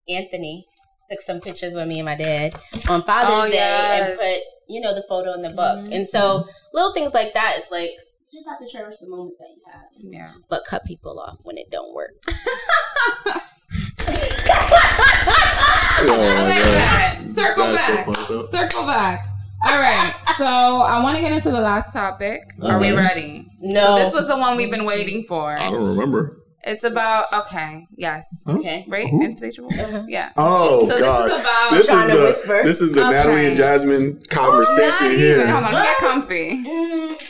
Anthony 0.09 0.67
took 1.11 1.21
some 1.21 1.41
pictures 1.41 1.75
with 1.75 1.87
me 1.87 1.99
and 2.01 2.07
my 2.07 2.15
dad 2.17 2.55
on 2.89 3.03
Father's 3.05 3.49
Oh, 3.49 3.51
Day 3.51 3.59
and 4.03 4.19
put 4.19 4.39
you 4.69 4.81
know 4.81 4.95
the 4.95 5.05
photo 5.09 5.33
in 5.35 5.43
the 5.43 5.51
book. 5.51 5.79
Mhm. 5.81 5.95
And 5.95 6.09
so 6.09 6.45
little 6.73 6.93
things 6.95 7.13
like 7.15 7.35
that 7.35 7.59
is 7.59 7.71
like 7.71 7.91
you 8.31 8.39
just 8.41 8.49
have 8.49 8.59
to 8.59 8.67
cherish 8.67 8.97
the 8.99 9.09
moments 9.09 9.37
that 9.39 9.49
you 9.55 9.63
have, 9.73 9.83
Yeah. 9.99 10.33
but 10.49 10.65
cut 10.65 10.85
people 10.87 11.21
off 11.21 11.37
when 11.43 11.59
it 11.59 11.71
don't 11.71 11.93
work. 11.95 12.13
Oh, 16.05 16.17
my 16.17 16.43
like 16.43 16.65
God. 16.65 16.73
that. 16.73 17.19
Circle 17.31 17.65
That's 17.67 17.87
so 17.87 17.95
back. 17.95 18.07
funny. 18.17 18.47
Circle 18.51 18.87
back. 18.87 19.27
All 19.65 19.79
right. 19.81 20.13
So 20.37 20.45
I 20.45 21.01
want 21.03 21.17
to 21.17 21.23
get 21.23 21.33
into 21.33 21.51
the 21.51 21.61
last 21.61 21.93
topic. 21.93 22.43
Are 22.61 22.81
we 22.81 22.91
ready? 22.91 23.47
No. 23.61 23.81
So 23.81 23.95
this 23.97 24.13
was 24.13 24.27
the 24.27 24.37
one 24.37 24.57
we've 24.57 24.71
been 24.71 24.85
waiting 24.85 25.23
for. 25.29 25.57
I 25.57 25.71
don't 25.71 25.87
remember. 25.87 26.42
It's 26.65 26.85
about 26.85 27.25
okay. 27.33 27.87
Yes. 27.97 28.45
Huh? 28.47 28.53
Okay. 28.55 28.85
Right. 28.89 29.09
Who? 29.09 29.25
Insatiable. 29.25 29.69
Uh-huh. 29.79 30.05
Yeah. 30.07 30.31
Oh 30.37 30.87
So 30.89 30.99
God! 31.01 31.25
this 31.29 31.33
is 31.35 31.41
about 31.41 31.71
This 31.73 31.91
is 31.91 32.07
the 32.07 32.23
whisper. 32.25 32.63
this 32.63 32.81
is 32.81 32.93
the 32.93 33.01
Okay. 33.03 33.11
Natalie 33.11 33.47
and 33.47 33.57
Jasmine 33.57 34.21
conversation 34.31 35.09
Not 35.09 35.17
here. 35.19 35.37
even. 35.39 35.49
Hold 35.49 35.65
on. 35.65 35.73
Let 35.73 35.85
get 35.85 35.99
comfy. 35.99 36.65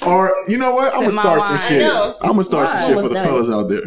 Or 0.07 0.31
you 0.49 0.59
know 0.59 0.75
what? 0.75 0.93
I'm 0.93 1.01
gonna 1.01 1.13
start 1.13 1.41
some 1.43 1.57
shit. 1.57 1.83
I 1.83 1.89
know. 1.89 2.17
I'm 2.21 2.31
gonna 2.33 2.45
start 2.45 2.69
some 2.69 2.79
shit 2.81 2.99
for 3.01 3.09
the 3.09 3.15
done. 3.15 3.27
fellas 3.27 3.49
out 3.49 3.69
there. 3.71 3.81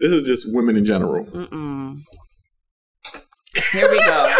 This 0.00 0.10
is 0.12 0.24
just 0.26 0.52
women 0.52 0.76
in 0.76 0.84
general. 0.84 1.24
Mm-mm. 1.26 2.00
Here 3.72 3.88
we 3.90 3.98
go. 3.98 4.36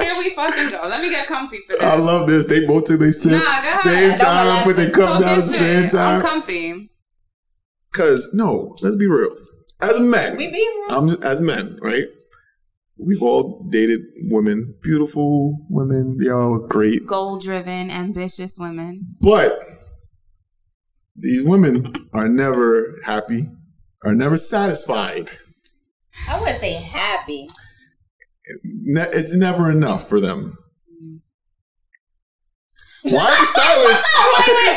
Here 0.00 0.14
we 0.16 0.30
fucking 0.30 0.70
go. 0.70 0.80
Let 0.88 1.02
me 1.02 1.10
get 1.10 1.26
comfy 1.26 1.58
for 1.66 1.72
this. 1.76 1.82
I 1.82 1.96
love 1.96 2.26
this. 2.28 2.46
They 2.46 2.64
both 2.66 2.84
took 2.84 3.00
their 3.00 3.12
sip, 3.12 3.32
Nah, 3.32 3.38
go 3.38 3.44
ahead. 3.44 3.78
same 3.78 4.08
Don't 4.10 4.18
time, 4.18 4.46
molest 4.46 4.64
put 4.64 4.76
their 4.76 4.86
them. 4.86 4.94
cup 4.94 5.20
down 5.20 5.28
your 5.30 5.38
at 5.38 5.42
same 5.44 5.82
shit. 5.90 5.94
I'm 5.94 6.20
time. 6.20 6.30
comfy. 6.30 6.90
Cause 7.94 8.28
no, 8.32 8.74
let's 8.82 8.96
be 8.96 9.06
real. 9.06 9.30
As 9.80 10.00
men, 10.00 10.36
we 10.36 10.50
be 10.50 10.56
real. 10.88 10.98
I'm 10.98 11.22
as 11.22 11.40
men, 11.40 11.78
right? 11.82 12.04
We've 12.98 13.22
all 13.22 13.66
dated 13.70 14.00
women, 14.30 14.74
beautiful 14.82 15.66
women. 15.68 16.16
They 16.18 16.30
all 16.30 16.66
great, 16.68 17.06
Goal 17.06 17.38
driven, 17.38 17.90
ambitious 17.90 18.56
women. 18.58 19.16
but 19.20 19.58
these 21.14 21.42
women 21.44 21.92
are 22.12 22.28
never 22.28 22.94
happy, 23.04 23.48
are 24.04 24.14
never 24.14 24.36
satisfied. 24.36 25.30
I 26.28 26.38
wouldn't 26.38 26.58
say 26.60 26.72
happy. 26.74 27.48
It's 28.44 29.36
never 29.36 29.70
enough 29.70 30.08
for 30.08 30.20
them. 30.20 30.56
Why 33.08 33.30
the 33.38 33.46
silence? 33.46 34.04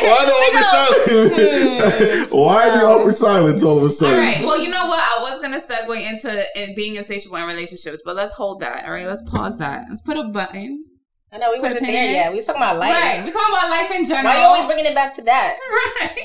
Why 0.06 0.26
the 0.26 0.34
awkward 0.40 0.66
silence? 0.66 2.30
Hmm. 2.30 2.36
Why 2.38 2.70
the 2.70 2.86
awkward 2.86 3.16
silence 3.16 3.64
all 3.64 3.78
of 3.78 3.84
a 3.84 3.90
sudden? 3.90 4.18
right. 4.20 4.46
Well, 4.46 4.60
you 4.62 4.70
know 4.70 4.86
what? 4.86 5.00
I 5.00 5.22
was 5.22 5.40
gonna 5.40 5.60
segue 5.60 6.10
into 6.10 6.46
being 6.76 6.96
insatiable 6.96 7.38
in 7.38 7.48
relationships, 7.48 8.02
but 8.04 8.16
let's 8.16 8.32
hold 8.34 8.60
that. 8.62 8.86
All 8.86 8.92
right. 8.92 9.08
Let's 9.08 9.22
pause 9.30 9.58
that. 9.60 9.86
Let's 9.90 10.02
put 10.02 10.18
a 10.18 10.24
button. 10.26 10.86
I 11.32 11.38
know 11.38 11.52
we 11.52 11.58
Put 11.60 11.66
a 11.68 11.74
wasn't 11.76 11.86
there 11.86 12.04
in 12.04 12.10
it. 12.10 12.14
yet. 12.14 12.32
We 12.32 12.38
was 12.38 12.46
talking 12.48 12.60
about 12.62 12.78
life. 12.80 12.92
Right. 12.92 13.22
We're 13.24 13.32
talking 13.32 13.54
about 13.54 13.70
life 13.70 13.92
in 14.00 14.04
general. 14.06 14.26
Why 14.34 14.40
you 14.42 14.46
always 14.48 14.66
bringing 14.66 14.86
it 14.88 14.96
back 14.96 15.14
to 15.18 15.22
that? 15.24 15.56
right. 16.02 16.18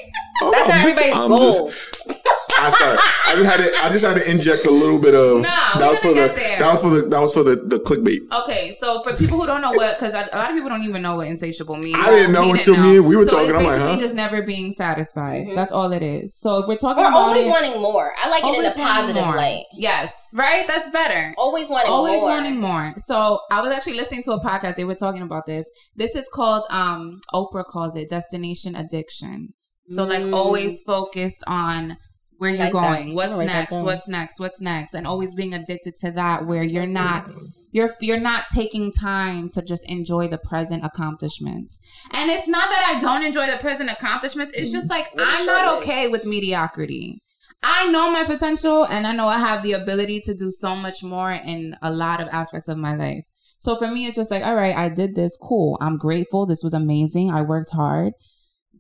Oh, 0.43 0.51
That's 0.51 0.69
not 0.69 0.77
I'm 0.77 0.81
everybody's 0.89 1.15
I'm 1.15 1.29
goal. 1.29 1.69
just- 1.69 1.97
I 2.57 2.71
sorry. 2.71 2.99
I 3.27 3.35
just 3.37 3.51
had 3.51 3.57
to. 3.59 3.85
I 3.85 3.89
just 3.91 4.05
had 4.05 4.15
to 4.17 4.31
inject 4.31 4.65
a 4.67 4.71
little 4.71 4.99
bit 4.99 5.15
of. 5.15 5.43
Nah, 5.43 5.49
that 5.49 5.75
we're 5.81 5.89
was 5.91 6.01
for 6.01 6.09
the. 6.09 6.15
there. 6.15 6.59
That 6.61 6.73
was 6.73 6.81
for 6.83 6.91
the. 6.91 7.03
That 7.09 7.21
was 7.21 7.35
for 7.35 7.43
the 7.43 7.57
the 7.57 7.79
clickbait. 7.81 8.21
Okay, 8.43 8.73
so 8.73 9.03
for 9.03 9.13
people 9.17 9.39
who 9.39 9.47
don't 9.47 9.61
know 9.61 9.73
what, 9.73 9.99
because 9.99 10.15
a 10.15 10.29
lot 10.33 10.51
of 10.51 10.55
people 10.55 10.69
don't 10.71 10.85
even 10.85 11.03
know 11.03 11.17
what 11.17 11.27
insatiable 11.27 11.77
means. 11.77 11.97
I 11.99 12.11
didn't 12.11 12.33
know 12.33 12.45
We 12.47 12.53
until 12.53 12.75
didn't 12.77 12.91
me 12.91 12.97
and 12.99 13.07
we 13.07 13.17
were 13.17 13.25
so 13.25 13.33
talking. 13.33 13.49
It's 13.51 13.59
I'm 13.59 13.65
like, 13.65 13.81
huh? 13.81 13.99
just 13.99 14.15
never 14.15 14.41
being 14.43 14.73
satisfied. 14.73 15.49
Mhm. 15.49 15.55
That's 15.57 15.73
all 15.73 15.93
it 15.93 16.03
is. 16.03 16.39
So 16.39 16.61
if 16.63 16.69
we're 16.69 16.77
talking 16.77 17.05
Or 17.05 17.09
about 17.09 17.23
always 17.29 17.47
it, 17.47 17.51
wanting 17.51 17.83
more. 17.83 18.15
I 18.23 18.29
like 18.31 18.45
it 18.45 18.49
in 18.49 18.55
always 18.55 18.75
a 18.77 18.79
positive 18.79 19.25
more. 19.25 19.37
light. 19.37 19.65
Yes, 19.75 20.31
right. 20.37 20.65
That's 20.67 20.89
better. 20.91 21.35
Always 21.37 21.69
wanting 21.69 21.91
always 21.93 22.21
more. 22.21 22.31
wanting 22.31 22.61
more. 22.61 22.95
So 22.99 23.41
I 23.51 23.61
was 23.61 23.71
actually 23.77 23.95
listening 23.97 24.23
to 24.23 24.33
a 24.33 24.41
podcast. 24.41 24.77
They 24.77 24.85
were 24.85 24.95
talking 24.95 25.23
about 25.23 25.45
this. 25.47 25.69
This 25.97 26.15
is 26.15 26.29
called 26.33 26.65
um 26.71 27.21
Oprah 27.35 27.65
calls 27.65 27.95
it 27.97 28.09
destination 28.09 28.75
addiction. 28.77 29.55
So 29.89 30.05
like 30.05 30.23
Mm. 30.23 30.35
always 30.35 30.83
focused 30.83 31.45
on 31.47 31.97
where 32.39 32.51
you're 32.51 32.59
like 32.59 32.73
that. 32.73 32.81
going, 32.81 33.09
I'm 33.11 33.15
what's 33.15 33.37
that 33.37 33.47
next, 33.47 33.73
down. 33.75 33.85
what's 33.85 34.09
next, 34.09 34.41
what's 34.41 34.61
next, 34.61 34.95
and 34.95 35.07
always 35.07 35.35
being 35.35 35.55
addicted 35.55 35.95
to 35.97 36.11
that 36.13 36.47
where 36.47 36.63
you're 36.63 36.87
not 36.87 37.27
you're 37.73 37.91
you're 38.01 38.21
not 38.21 38.45
taking 38.55 38.93
time 38.93 39.49
to 39.51 39.61
just 39.63 39.85
enjoy 39.91 40.29
the 40.29 40.39
present 40.39 40.85
accomplishments. 40.85 41.79
And 42.13 42.31
it's 42.31 42.47
not 42.49 42.69
that 42.69 42.95
I 42.95 43.01
don't 43.01 43.25
enjoy 43.25 43.47
the 43.51 43.59
present 43.59 43.91
accomplishments. 43.91 44.53
It's 44.55 44.73
just 44.73 44.89
like 44.91 45.09
I'm 45.19 45.47
not 45.47 45.79
okay 45.79 46.09
with 46.09 46.25
mediocrity. 46.25 47.19
I 47.63 47.91
know 47.91 48.11
my 48.13 48.25
potential 48.25 48.85
and 48.85 49.07
I 49.07 49.13
know 49.15 49.27
I 49.27 49.39
have 49.39 49.63
the 49.63 49.73
ability 49.73 50.21
to 50.25 50.35
do 50.35 50.51
so 50.51 50.77
much 50.77 51.03
more 51.03 51.33
in 51.33 51.77
a 51.83 51.91
lot 51.91 52.21
of 52.21 52.29
aspects 52.31 52.69
of 52.69 52.77
my 52.77 52.95
life. 52.95 53.23
So 53.59 53.75
for 53.75 53.89
me, 53.89 54.07
it's 54.07 54.17
just 54.17 54.31
like, 54.31 54.45
all 54.45 54.55
right, 54.55 54.77
I 54.77 54.89
did 54.91 55.15
this. 55.15 55.39
Cool. 55.41 55.79
I'm 55.81 55.97
grateful. 55.97 56.45
This 56.47 56.63
was 56.63 56.75
amazing. 56.75 57.31
I 57.31 57.41
worked 57.43 57.71
hard. 57.73 58.13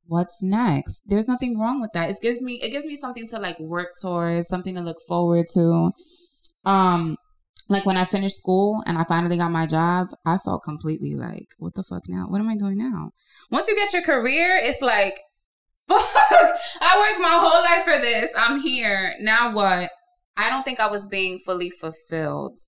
What's 0.06 0.42
next? 0.42 1.02
There's 1.06 1.28
nothing 1.28 1.58
wrong 1.58 1.80
with 1.80 1.92
that. 1.94 2.10
It 2.10 2.16
gives 2.22 2.40
me, 2.40 2.54
it 2.62 2.70
gives 2.70 2.84
me 2.84 2.96
something 2.96 3.26
to 3.28 3.38
like 3.38 3.58
work 3.58 3.88
towards, 4.00 4.48
something 4.48 4.74
to 4.74 4.80
look 4.82 4.98
forward 5.08 5.46
to. 5.54 5.90
Um, 6.64 7.16
like 7.68 7.86
when 7.86 7.96
I 7.96 8.04
finished 8.04 8.36
school 8.36 8.82
and 8.86 8.98
I 8.98 9.04
finally 9.04 9.38
got 9.38 9.50
my 9.50 9.66
job, 9.66 10.08
I 10.26 10.36
felt 10.38 10.62
completely 10.62 11.14
like, 11.14 11.46
what 11.58 11.74
the 11.74 11.82
fuck 11.82 12.02
now? 12.08 12.26
What 12.28 12.40
am 12.40 12.48
I 12.48 12.56
doing 12.56 12.76
now? 12.76 13.10
Once 13.50 13.68
you 13.68 13.74
get 13.76 13.92
your 13.92 14.02
career, 14.02 14.58
it's 14.60 14.82
like, 14.82 15.18
fuck, 15.88 15.98
I 16.00 16.98
worked 16.98 17.20
my 17.22 17.28
whole 17.32 17.62
life 17.62 17.84
for 17.84 18.00
this. 18.00 18.30
I'm 18.36 18.60
here. 18.60 19.14
Now 19.20 19.52
what? 19.52 19.90
I 20.36 20.50
don't 20.50 20.64
think 20.64 20.80
I 20.80 20.88
was 20.88 21.06
being 21.06 21.38
fully 21.38 21.70
fulfilled 21.70 22.58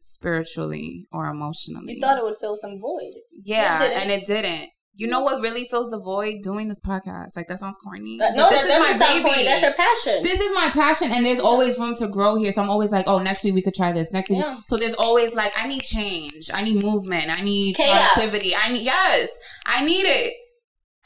spiritually 0.00 1.06
or 1.12 1.26
emotionally. 1.26 1.94
You 1.94 2.00
thought 2.00 2.18
it 2.18 2.24
would 2.24 2.36
fill 2.40 2.56
some 2.56 2.78
void. 2.80 3.14
yeah, 3.44 3.82
It 3.82 3.92
and 3.92 4.10
it 4.10 4.26
didn't. 4.26 4.70
You 4.96 5.08
know 5.08 5.20
what 5.20 5.40
really 5.42 5.64
fills 5.64 5.90
the 5.90 5.98
void? 5.98 6.42
Doing 6.42 6.68
this 6.68 6.78
podcast. 6.78 7.36
Like 7.36 7.48
that 7.48 7.58
sounds 7.58 7.76
corny. 7.78 8.16
That- 8.18 8.36
no, 8.36 8.48
this 8.48 8.62
that 8.62 8.70
is 8.70 8.78
my 8.78 8.96
sound 8.98 9.00
baby. 9.24 9.24
corny. 9.28 9.44
That's 9.44 9.62
your 9.62 9.72
passion. 9.72 10.22
This 10.22 10.40
is 10.40 10.52
my 10.54 10.70
passion, 10.70 11.10
and 11.10 11.26
there's 11.26 11.40
always 11.40 11.78
room 11.78 11.94
to 11.96 12.06
grow 12.06 12.36
here. 12.36 12.52
So 12.52 12.62
I'm 12.62 12.70
always 12.70 12.92
like, 12.92 13.08
oh, 13.08 13.18
next 13.18 13.42
week 13.42 13.54
we 13.54 13.62
could 13.62 13.74
try 13.74 13.92
this. 13.92 14.12
Next 14.12 14.30
week, 14.30 14.38
Yeah. 14.40 14.58
so 14.66 14.76
there's 14.76 14.94
always 14.94 15.34
like, 15.34 15.52
I 15.56 15.66
need 15.66 15.82
change. 15.82 16.50
I 16.54 16.62
need 16.62 16.82
movement. 16.82 17.28
I 17.36 17.40
need 17.40 17.74
Chaos. 17.76 18.12
productivity. 18.14 18.54
I 18.54 18.68
need 18.72 18.84
yes, 18.84 19.36
I 19.66 19.84
need 19.84 20.04
it. 20.06 20.32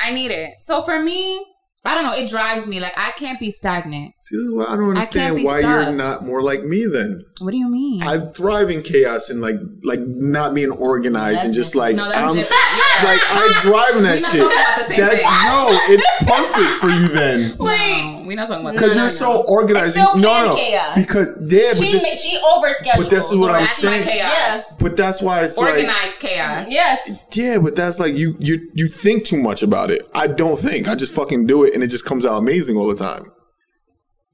I 0.00 0.10
need 0.12 0.30
it. 0.30 0.54
So 0.60 0.82
for 0.82 1.00
me, 1.02 1.44
I 1.84 1.94
don't 1.94 2.04
know. 2.04 2.12
It 2.14 2.28
drives 2.28 2.66
me. 2.66 2.80
Like 2.80 2.92
I 2.98 3.12
can't 3.12 3.38
be 3.40 3.50
stagnant. 3.50 4.14
See, 4.18 4.34
this 4.36 4.42
is 4.44 4.52
why 4.52 4.64
I 4.64 4.76
don't 4.76 4.90
understand 4.90 5.36
be 5.36 5.44
why 5.44 5.60
stuck. 5.60 5.86
you're 5.86 5.94
not 5.94 6.24
more 6.24 6.42
like 6.42 6.64
me. 6.64 6.86
Then 6.86 7.24
What 7.40 7.52
do 7.52 7.56
you 7.56 7.68
mean? 7.68 8.02
I 8.02 8.18
thrive 8.32 8.68
in 8.70 8.82
chaos 8.82 9.30
and 9.30 9.40
like 9.40 9.56
like 9.84 10.00
not 10.00 10.54
being 10.54 10.70
organized 10.72 11.44
and 11.44 11.54
just 11.54 11.74
like 11.74 11.94
no, 11.96 12.04
that's 12.08 12.18
I'm 12.18 12.34
different. 12.34 12.60
Yeah. 12.62 13.04
like 13.08 13.20
I 13.24 13.58
drive 13.62 13.96
in 13.96 14.02
that 14.02 14.18
shit. 14.18 14.40
talking 14.40 14.58
about 14.58 14.78
the 14.78 14.84
same 14.84 15.00
That 15.00 15.12
thing. 15.12 15.24
no, 15.46 15.78
it's 15.94 16.10
perfect 16.26 16.76
for 16.80 16.88
you 16.90 17.08
then. 17.08 17.56
Wait, 17.58 18.02
No, 18.12 18.17
We're 18.28 18.36
not 18.36 18.46
talking 18.48 18.60
about 18.64 18.74
Because 18.74 18.94
No, 18.94 19.02
you're 19.02 19.04
no, 19.04 19.08
so 19.08 19.26
no. 19.32 19.44
organized. 19.48 19.96
It's 19.96 19.96
still 19.96 20.16
no, 20.16 20.46
no. 20.48 20.56
chaos. 20.56 20.94
Because 20.94 21.26
yeah, 21.50 21.72
but 21.76 21.84
she 21.86 21.92
this, 21.92 22.22
she 22.22 22.38
overscheduled. 22.38 22.96
but 22.98 23.10
this 23.10 23.30
is 23.30 23.36
what 23.36 23.50
I'm 23.50 23.62
That's 23.62 23.72
saying. 23.72 24.02
chaos. 24.04 24.16
Yes. 24.18 24.76
but 24.78 24.96
that's 24.96 25.20
why 25.20 25.42
it's 25.42 25.58
like 25.58 25.74
Organized 25.74 26.20
chaos. 26.20 26.66
Yes. 26.70 27.24
yeah, 27.34 27.58
but 27.58 27.74
that's 27.74 27.98
like 27.98 28.14
you 28.14 28.36
you 28.38 28.70
you 28.74 28.88
think 28.88 29.24
too 29.24 29.40
much 29.42 29.62
about 29.64 29.90
it. 29.90 30.08
I 30.14 30.26
don't 30.28 30.58
think. 30.58 30.86
I 30.88 30.94
just 30.94 31.14
fucking 31.14 31.46
do 31.46 31.64
it, 31.64 31.74
and 31.74 31.82
it 31.82 31.88
just 31.88 32.04
comes 32.04 32.24
out 32.24 32.36
amazing 32.38 32.76
all 32.76 32.86
the 32.86 32.94
time. 32.94 33.32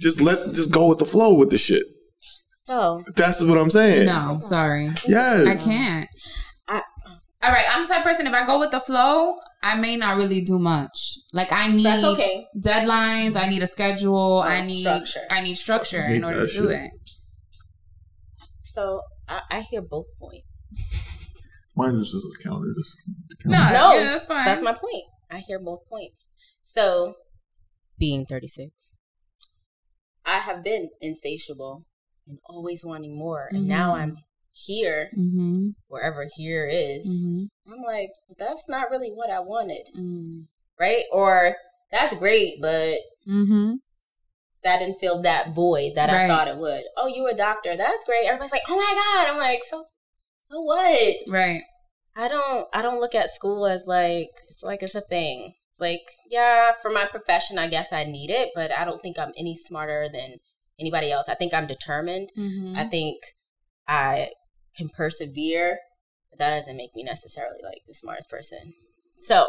Just 0.01 0.21
let 0.21 0.53
just 0.55 0.71
go 0.71 0.89
with 0.89 0.99
the 0.99 1.05
flow 1.07 1.35
with 1.35 1.51
the 1.51 1.59
shit. 1.59 1.85
So 2.65 3.05
That's 3.15 3.41
what 3.43 3.59
I'm 3.59 3.71
saying. 3.71 4.07
No, 4.07 4.13
I'm 4.15 4.41
sorry. 4.43 4.91
Yes. 5.07 5.47
I 5.47 5.55
can't. 5.63 6.09
I- 6.67 6.83
All 7.43 7.51
right, 7.53 7.65
I'm 7.71 7.83
the 7.83 7.89
type 7.89 7.99
of 7.99 8.05
person. 8.05 8.27
If 8.27 8.33
I 8.33 8.45
go 8.47 8.59
with 8.59 8.71
the 8.71 8.81
flow, 8.81 9.37
I 9.65 9.77
may 9.77 9.97
not 9.97 10.17
really 10.19 10.43
do 10.43 10.59
much. 10.59 11.19
Like 11.33 11.51
I 11.51 11.69
need 11.69 11.87
that's 11.87 12.05
okay. 12.05 12.47
deadlines. 12.57 13.35
I 13.35 13.47
need 13.49 13.63
a 13.63 13.67
schedule. 13.67 14.43
I 14.45 14.61
Oh, 14.61 14.65
need 14.65 14.83
structure. 14.83 15.21
I 15.31 15.41
need 15.41 15.55
structure 15.55 16.05
I 16.05 16.13
in 16.13 16.25
order 16.25 16.41
that 16.41 16.49
to 16.51 16.59
do 16.63 16.69
it. 16.69 16.91
So 18.63 19.01
I, 19.29 19.41
I 19.51 19.61
hear 19.61 19.81
both 19.83 20.07
points. 20.21 20.47
Mine 21.77 21.95
is 21.97 22.13
just 22.13 22.27
a 22.27 22.49
counter. 22.49 22.69
Just 22.77 22.99
No, 23.47 23.59
No, 23.73 23.93
yeah, 23.95 24.05
that's 24.05 24.27
fine. 24.27 24.45
That's 24.45 24.63
my 24.63 24.73
point. 24.73 25.05
I 25.31 25.39
hear 25.39 25.59
both 25.59 25.81
points. 25.89 26.29
So, 26.63 27.15
being 27.99 28.27
36, 28.27 28.71
I 30.25 30.39
have 30.39 30.63
been 30.63 30.91
insatiable 31.01 31.85
and 32.27 32.39
always 32.47 32.85
wanting 32.85 33.17
more. 33.19 33.49
And 33.51 33.67
now 33.67 33.93
Mhm. 33.95 33.99
I'm 34.01 34.17
here, 34.55 35.11
Mm-hmm. 35.19 35.69
wherever 35.89 36.27
here 36.37 36.67
is. 36.71 37.07
Mm-hmm. 37.07 37.73
I'm 37.73 37.83
like, 37.83 38.11
that's 38.39 38.63
not 38.69 38.91
really 38.91 39.11
what 39.11 39.31
I 39.31 39.41
wanted, 39.41 39.89
Mm-hmm. 39.97 40.43
right? 40.81 41.05
Or 41.13 41.57
that's 41.93 42.15
great, 42.15 42.61
but 42.63 42.99
Mm-hmm. 43.29 43.75
that 44.63 44.79
didn't 44.79 44.99
fill 45.01 45.23
that 45.23 45.55
void 45.55 45.93
that 45.97 46.11
Right. 46.11 46.25
I 46.25 46.29
thought 46.29 46.49
it 46.49 46.57
would. 46.59 46.85
Oh, 46.97 47.07
you 47.09 47.27
a 47.27 47.35
doctor? 47.35 47.77
That's 47.77 48.05
great. 48.05 48.27
Everybody's 48.27 48.53
like, 48.53 48.63
oh 48.69 48.77
my 48.77 48.95
god. 49.25 49.33
I'm 49.33 49.39
like, 49.39 49.63
so, 49.69 49.87
so 50.47 50.61
what? 50.61 51.15
Right. 51.29 51.63
I 52.17 52.29
don't 52.29 52.69
I 52.73 52.81
don't 52.81 53.01
look 53.01 53.15
at 53.15 53.29
school 53.31 53.67
as 53.67 53.87
like 53.89 54.31
it's 54.49 54.63
like 54.63 54.83
it's 54.85 54.95
a 54.95 55.01
thing. 55.01 55.55
It's 55.73 55.81
like, 55.81 56.03
yeah, 56.31 56.71
for 56.81 56.91
my 56.91 57.07
profession 57.07 57.59
I 57.59 57.67
guess 57.67 57.93
I 57.93 58.05
need 58.05 58.31
it, 58.31 58.51
but 58.55 58.71
I 58.77 58.85
don't 58.85 59.03
think 59.03 59.19
I'm 59.19 59.33
any 59.37 59.57
smarter 59.57 60.09
than 60.13 60.37
anybody 60.79 61.11
else. 61.11 61.29
I 61.29 61.35
think 61.35 61.53
I'm 61.53 61.67
determined. 61.67 62.31
Mm-hmm. 62.39 62.77
I 62.77 62.85
think 62.85 63.17
I 63.89 64.29
can 64.77 64.89
persevere, 64.89 65.79
but 66.31 66.39
that 66.39 66.57
doesn't 66.57 66.77
make 66.77 66.95
me 66.95 67.03
necessarily 67.03 67.61
like 67.63 67.83
the 67.87 67.95
smartest 67.95 68.31
person. 68.31 68.75
So, 69.19 69.47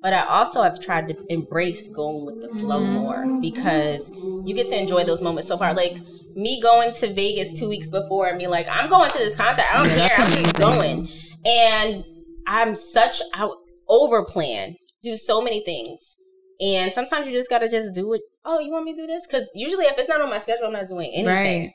but 0.00 0.12
I 0.12 0.22
also 0.26 0.62
have 0.62 0.80
tried 0.80 1.08
to 1.08 1.16
embrace 1.28 1.88
going 1.94 2.24
with 2.26 2.40
the 2.40 2.48
flow 2.48 2.84
more 2.84 3.30
because 3.40 4.10
you 4.44 4.54
get 4.54 4.68
to 4.68 4.78
enjoy 4.78 5.04
those 5.04 5.22
moments 5.22 5.48
so 5.48 5.56
far. 5.56 5.74
Like 5.74 5.98
me 6.34 6.60
going 6.60 6.92
to 6.94 7.12
Vegas 7.12 7.52
two 7.52 7.68
weeks 7.68 7.90
before 7.90 8.26
and 8.28 8.38
being 8.38 8.50
like, 8.50 8.66
I'm 8.70 8.88
going 8.88 9.10
to 9.10 9.18
this 9.18 9.36
concert. 9.36 9.64
I 9.72 9.78
don't 9.78 9.96
Yeah, 9.96 10.08
care. 10.08 10.26
I'm 10.26 10.42
just 10.42 10.56
going. 10.58 11.08
And 11.44 12.04
I'm 12.46 12.74
such 12.74 13.20
I 13.34 13.48
over 13.88 14.24
plan, 14.24 14.76
do 15.02 15.16
so 15.16 15.40
many 15.40 15.64
things. 15.64 16.16
And 16.60 16.92
sometimes 16.92 17.26
you 17.26 17.32
just 17.32 17.50
gotta 17.50 17.68
just 17.68 17.94
do 17.94 18.12
it. 18.12 18.22
Oh, 18.44 18.58
you 18.60 18.70
want 18.72 18.84
me 18.84 18.94
to 18.94 19.02
do 19.02 19.06
this? 19.06 19.26
Because 19.26 19.48
usually, 19.54 19.84
if 19.86 19.98
it's 19.98 20.08
not 20.08 20.20
on 20.20 20.30
my 20.30 20.38
schedule, 20.38 20.66
I'm 20.66 20.72
not 20.72 20.86
doing 20.88 21.10
anything. 21.12 21.26
Right. 21.64 21.72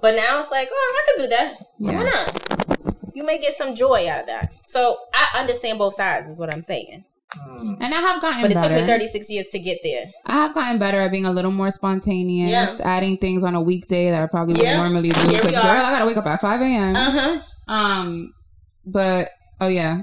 But 0.00 0.14
now 0.16 0.40
it's 0.40 0.50
like, 0.50 0.68
oh, 0.72 0.94
I 0.98 1.12
could 1.12 1.22
do 1.22 1.28
that. 1.28 1.54
Why 1.78 2.02
not? 2.02 3.08
You 3.14 3.24
may 3.24 3.38
get 3.38 3.54
some 3.54 3.74
joy 3.74 4.08
out 4.08 4.20
of 4.20 4.26
that. 4.26 4.52
So 4.66 4.96
I 5.14 5.38
understand 5.38 5.78
both 5.78 5.94
sides, 5.94 6.28
is 6.28 6.40
what 6.40 6.52
I'm 6.52 6.62
saying. 6.62 7.04
And 7.34 7.82
I 7.94 7.98
have 8.00 8.20
gotten 8.20 8.42
But 8.42 8.50
it 8.50 8.54
better. 8.54 8.74
took 8.74 8.82
me 8.82 8.86
36 8.86 9.30
years 9.30 9.48
to 9.48 9.58
get 9.58 9.78
there. 9.82 10.04
I 10.26 10.32
have 10.34 10.54
gotten 10.54 10.78
better 10.78 11.00
at 11.00 11.10
being 11.10 11.24
a 11.24 11.32
little 11.32 11.50
more 11.50 11.70
spontaneous, 11.70 12.50
Yeah. 12.50 12.76
adding 12.84 13.16
things 13.16 13.42
on 13.44 13.54
a 13.54 13.60
weekday 13.60 14.10
that 14.10 14.20
I 14.22 14.26
probably 14.26 14.54
wouldn't 14.54 14.76
normally 14.76 15.10
do. 15.10 15.20
Here 15.20 15.28
we 15.30 15.36
Because 15.36 15.52
girl. 15.52 15.62
I 15.62 15.90
gotta 15.92 16.04
wake 16.06 16.16
up 16.18 16.26
at 16.26 16.40
five 16.40 16.60
a.m. 16.60 16.94
Uh 16.96 17.10
huh. 17.10 17.72
Um, 17.72 18.34
but 18.84 19.30
oh 19.62 19.68
yeah, 19.68 20.02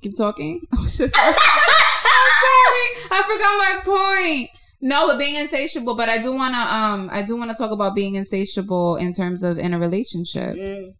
keep 0.00 0.16
talking. 0.16 0.62
Oh 0.74 0.86
shit, 0.86 1.10
sorry. 1.14 1.34
I'm 1.34 2.34
sorry, 2.46 2.86
I 3.10 3.22
forgot 3.26 3.52
my 3.58 3.80
point. 3.84 4.50
No, 4.80 5.08
but 5.08 5.18
being 5.18 5.34
insatiable. 5.34 5.96
But 5.96 6.08
I 6.08 6.18
do 6.18 6.32
wanna 6.32 6.58
um, 6.58 7.08
I 7.12 7.22
do 7.22 7.36
wanna 7.36 7.54
talk 7.54 7.70
about 7.72 7.94
being 7.94 8.14
insatiable 8.14 8.96
in 8.96 9.12
terms 9.12 9.42
of 9.42 9.58
in 9.58 9.74
a 9.74 9.78
relationship 9.78 10.56
Mm, 10.56 10.92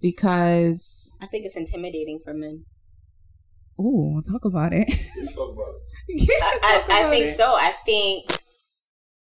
because 0.00 1.12
I 1.20 1.26
think 1.26 1.44
it's 1.44 1.56
intimidating 1.56 2.20
for 2.24 2.32
men. 2.32 2.64
ooh, 3.80 4.14
we'll 4.14 4.22
talk 4.22 4.44
about 4.44 4.72
it. 4.72 4.88
yeah, 6.08 6.34
I, 6.62 6.78
talk 6.80 6.90
I 6.90 7.00
about 7.00 7.10
think 7.10 7.24
it. 7.26 7.36
so. 7.36 7.54
I 7.54 7.74
think, 7.84 8.30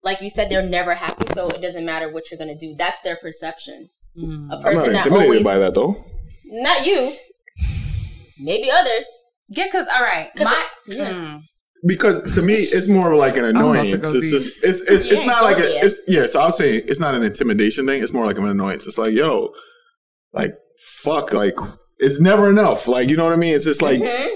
like 0.03 0.21
you 0.21 0.29
said, 0.29 0.49
they're 0.49 0.61
never 0.61 0.93
happy, 0.95 1.25
so 1.33 1.47
it 1.49 1.61
doesn't 1.61 1.85
matter 1.85 2.11
what 2.11 2.29
you're 2.29 2.37
gonna 2.37 2.57
do. 2.57 2.75
That's 2.77 2.99
their 3.03 3.15
perception. 3.17 3.89
Mm. 4.17 4.51
A 4.51 4.55
I'm 4.55 4.61
not 4.61 4.63
person 4.63 4.93
that 4.93 5.05
intimidated 5.05 5.25
always, 5.27 5.43
by 5.43 5.57
that 5.57 5.73
though. 5.73 6.03
not 6.45 6.85
you, 6.85 7.11
maybe 8.39 8.69
others. 8.71 9.05
Yeah, 9.49 9.65
because 9.65 9.87
all 9.95 10.01
right, 10.03 10.29
'Cause 10.35 10.45
my 10.45 10.65
it- 10.87 10.97
yeah. 10.97 11.11
mm. 11.11 11.41
Because 11.87 12.35
to 12.35 12.41
me, 12.41 12.53
it's 12.55 12.87
more 12.87 13.15
like 13.15 13.37
an 13.37 13.45
annoyance. 13.53 14.13
It's 14.13 14.29
just 14.31 14.63
it's 14.63 14.81
it's, 14.81 15.05
it's 15.05 15.25
not 15.25 15.43
like 15.43 15.57
a 15.57 15.61
there. 15.61 15.85
it's 15.85 15.99
yeah. 16.07 16.25
So 16.25 16.39
I'll 16.41 16.51
say 16.51 16.75
it's 16.77 16.99
not 16.99 17.15
an 17.15 17.23
intimidation 17.23 17.85
thing. 17.87 18.03
It's 18.03 18.13
more 18.13 18.25
like 18.25 18.37
an 18.37 18.45
annoyance. 18.47 18.85
It's 18.87 18.97
like 18.97 19.13
yo, 19.13 19.53
like 20.33 20.53
fuck, 21.01 21.33
like 21.33 21.55
it's 21.97 22.19
never 22.19 22.49
enough. 22.49 22.87
Like 22.87 23.09
you 23.09 23.15
know 23.17 23.23
what 23.23 23.33
I 23.33 23.37
mean? 23.37 23.55
It's 23.55 23.65
just 23.65 23.81
like 23.81 23.99
Mhm. 24.01 24.27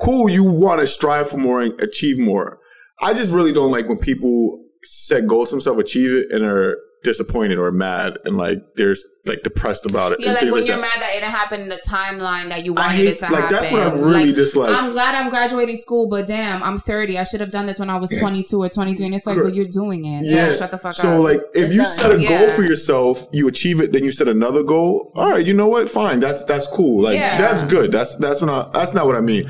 cool. 0.00 0.28
You 0.28 0.44
want 0.44 0.80
to 0.80 0.86
strive 0.86 1.28
for 1.30 1.38
more 1.38 1.60
and 1.62 1.80
achieve 1.80 2.18
more. 2.18 2.58
I 3.00 3.14
just 3.14 3.32
really 3.32 3.52
don't 3.52 3.70
like 3.70 3.88
when 3.88 3.98
people 3.98 4.62
set 4.82 5.26
goals 5.26 5.50
themselves, 5.50 5.80
achieve 5.80 6.10
it, 6.10 6.26
and 6.32 6.44
are 6.44 6.76
disappointed 7.02 7.58
or 7.58 7.72
mad 7.72 8.18
and 8.26 8.36
like 8.36 8.58
they're 8.76 8.94
like 9.26 9.42
depressed 9.42 9.84
about 9.86 10.12
it. 10.12 10.18
Yeah, 10.20 10.32
like 10.32 10.42
when 10.50 10.66
you're 10.66 10.76
that. 10.76 10.80
mad 10.80 11.00
that 11.02 11.10
it 11.14 11.20
didn't 11.20 11.30
happen 11.32 11.60
in 11.62 11.68
the 11.68 11.80
timeline 11.88 12.48
that 12.50 12.64
you 12.64 12.72
wanted 12.72 12.92
hate 12.96 13.08
it 13.08 13.18
to 13.18 13.24
like 13.30 13.42
happen. 13.44 13.56
that's 13.56 13.72
what 13.72 13.80
I 13.82 13.92
really 13.94 14.26
Like, 14.26 14.34
dislike. 14.34 14.74
I'm 14.74 14.92
glad 14.92 15.14
I'm 15.14 15.28
graduating 15.30 15.76
school, 15.76 16.08
but 16.08 16.26
damn, 16.26 16.62
I'm 16.62 16.78
30. 16.78 17.18
I 17.18 17.24
should 17.24 17.40
have 17.40 17.50
done 17.50 17.66
this 17.66 17.78
when 17.78 17.90
I 17.90 17.96
was 17.96 18.10
22 18.18 18.58
or 18.58 18.68
23. 18.68 19.06
And 19.06 19.14
it's 19.14 19.26
like, 19.26 19.36
Correct. 19.36 19.50
but 19.50 19.54
you're 19.54 19.66
doing 19.66 20.04
it. 20.06 20.26
So 20.26 20.52
shut 20.58 20.70
the 20.70 20.78
fuck 20.78 20.94
so 20.94 21.08
up. 21.08 21.14
So 21.16 21.20
like 21.22 21.40
if 21.54 21.66
It's 21.66 21.74
you 21.74 21.82
done. 21.82 21.90
set 21.90 22.14
a 22.14 22.18
goal 22.26 22.48
for 22.50 22.62
yourself, 22.62 23.26
you 23.32 23.46
achieve 23.48 23.80
it, 23.80 23.92
then 23.92 24.04
you 24.04 24.12
set 24.12 24.28
another 24.28 24.62
goal. 24.62 25.12
All 25.14 25.30
right, 25.30 25.46
you 25.46 25.52
know 25.54 25.68
what? 25.68 25.88
Fine. 25.88 26.20
That's 26.20 26.44
that's 26.44 26.66
cool. 26.68 27.02
Like 27.02 27.16
Yeah. 27.16 27.36
that's 27.38 27.62
good. 27.64 27.92
That's 27.92 28.16
that's 28.16 28.42
not 28.42 28.72
that's 28.72 28.94
not 28.94 29.06
what 29.06 29.16
I 29.16 29.20
mean. 29.20 29.44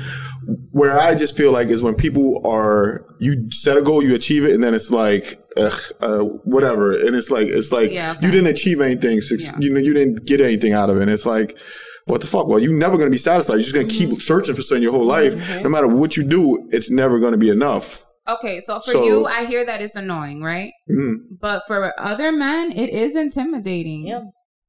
Where 0.71 0.97
I 0.99 1.13
just 1.15 1.37
feel 1.37 1.51
like 1.51 1.67
is 1.67 1.81
when 1.81 1.95
people 1.95 2.41
are 2.45 3.05
you 3.19 3.49
set 3.51 3.77
a 3.77 3.81
goal, 3.81 4.01
you 4.03 4.15
achieve 4.15 4.45
it, 4.45 4.53
and 4.53 4.63
then 4.63 4.73
it's 4.73 4.89
like 4.89 5.39
ugh, 5.57 5.79
uh, 6.01 6.19
whatever, 6.45 6.91
and 6.93 7.15
it's 7.15 7.29
like 7.29 7.47
it's 7.47 7.71
like 7.71 7.91
Yeah, 7.91 8.11
okay. 8.13 8.25
you 8.25 8.31
didn't 8.31 8.47
achieve 8.47 8.81
anything. 8.81 9.21
suc- 9.21 9.39
Yeah. 9.41 9.57
You 9.59 9.73
know, 9.73 9.79
you 9.79 9.93
didn't 9.93 10.25
get 10.25 10.41
anything 10.41 10.73
out 10.73 10.89
of 10.89 10.97
it. 10.97 11.01
And 11.03 11.11
it's 11.11 11.25
like. 11.25 11.57
What 12.05 12.19
the 12.19 12.25
fuck? 12.27 12.47
Well, 12.47 12.57
you're 12.57 12.73
never 12.73 12.97
going 12.97 13.05
to 13.09 13.11
be 13.13 13.19
satisfied. 13.19 13.53
You're 13.53 13.61
just 13.61 13.75
going 13.75 13.87
to 13.87 13.93
Mm-hmm. 13.93 14.09
keep 14.13 14.21
searching 14.23 14.55
for 14.55 14.63
something 14.63 14.81
your 14.81 14.91
whole 14.91 15.05
life. 15.05 15.35
No 15.61 15.69
matter 15.69 15.87
what 15.87 16.17
you 16.17 16.23
do, 16.23 16.67
it's 16.71 16.89
never 16.89 17.19
going 17.19 17.33
to 17.33 17.37
be 17.37 17.49
enough. 17.49 18.03
okay, 18.27 18.59
so 18.59 18.79
for 18.79 18.91
So- 18.93 19.05
you, 19.05 19.25
I 19.27 19.45
hear 19.45 19.63
that 19.67 19.83
it's 19.83 19.95
annoying, 19.95 20.41
right? 20.41 20.71
Mm. 20.89 21.17
But 21.39 21.61
for 21.67 21.93
other 21.99 22.31
men, 22.31 22.71
it 22.71 22.89
is 22.89 23.15
intimidating. 23.15 24.07
Yeah. 24.07 24.21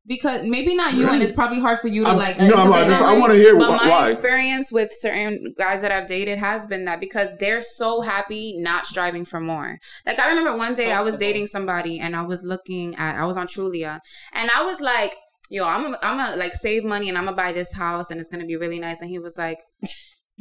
Because 0.05 0.43
maybe 0.43 0.75
not 0.75 0.95
you, 0.95 1.09
and 1.09 1.23
it's 1.23 1.31
probably 1.31 1.61
hard 1.61 1.79
for 1.79 1.87
you 1.87 2.03
to 2.03 2.09
I'm- 2.11 2.19
like. 2.19 2.37
no, 2.39 2.55
I'm 2.55 2.71
not- 2.71 2.89
just- 2.89 3.01
I 3.01 3.17
wanna 3.19 3.35
hear 3.35 3.57
But 3.57 3.79
wh- 3.79 3.85
my 3.85 3.89
why. 3.91 4.11
experience 4.11 4.73
with 4.73 4.91
certain 4.93 5.55
guys 5.57 5.81
that 5.83 5.93
I've 5.93 6.09
dated 6.09 6.39
has 6.39 6.67
been 6.67 6.85
that 6.87 6.99
because 6.99 7.37
they're 7.39 7.63
so 7.63 8.01
happy 8.01 8.57
not 8.59 8.85
striving 8.87 9.25
for 9.25 9.39
more. 9.39 9.79
Like 10.05 10.19
I 10.19 10.29
remember 10.31 10.57
one 10.57 10.75
day 10.75 10.91
I 10.93 11.03
was 11.03 11.15
dating 11.15 11.47
somebody 11.47 12.01
and 12.01 12.17
I 12.17 12.23
was 12.23 12.43
looking 12.43 12.97
at 12.97 13.17
I 13.17 13.25
was 13.27 13.37
on 13.37 13.47
Trulia 13.47 14.01
and 14.33 14.51
I 14.57 14.65
was 14.65 14.81
like, 14.81 15.15
"Yo, 15.51 15.65
I'm 15.65 15.83
gonna, 15.85 15.99
I'm 16.03 16.17
gonna 16.17 16.37
like 16.37 16.53
save 16.53 16.83
money 16.85 17.09
and 17.09 17.17
I'm 17.17 17.25
gonna 17.27 17.37
buy 17.37 17.53
this 17.53 17.73
house 17.73 18.11
and 18.11 18.19
it's 18.21 18.29
gonna 18.29 18.45
be 18.47 18.57
really 18.57 18.81
nice." 18.81 19.01
And 19.03 19.09
he 19.11 19.21
was 19.21 19.39
like. 19.39 19.59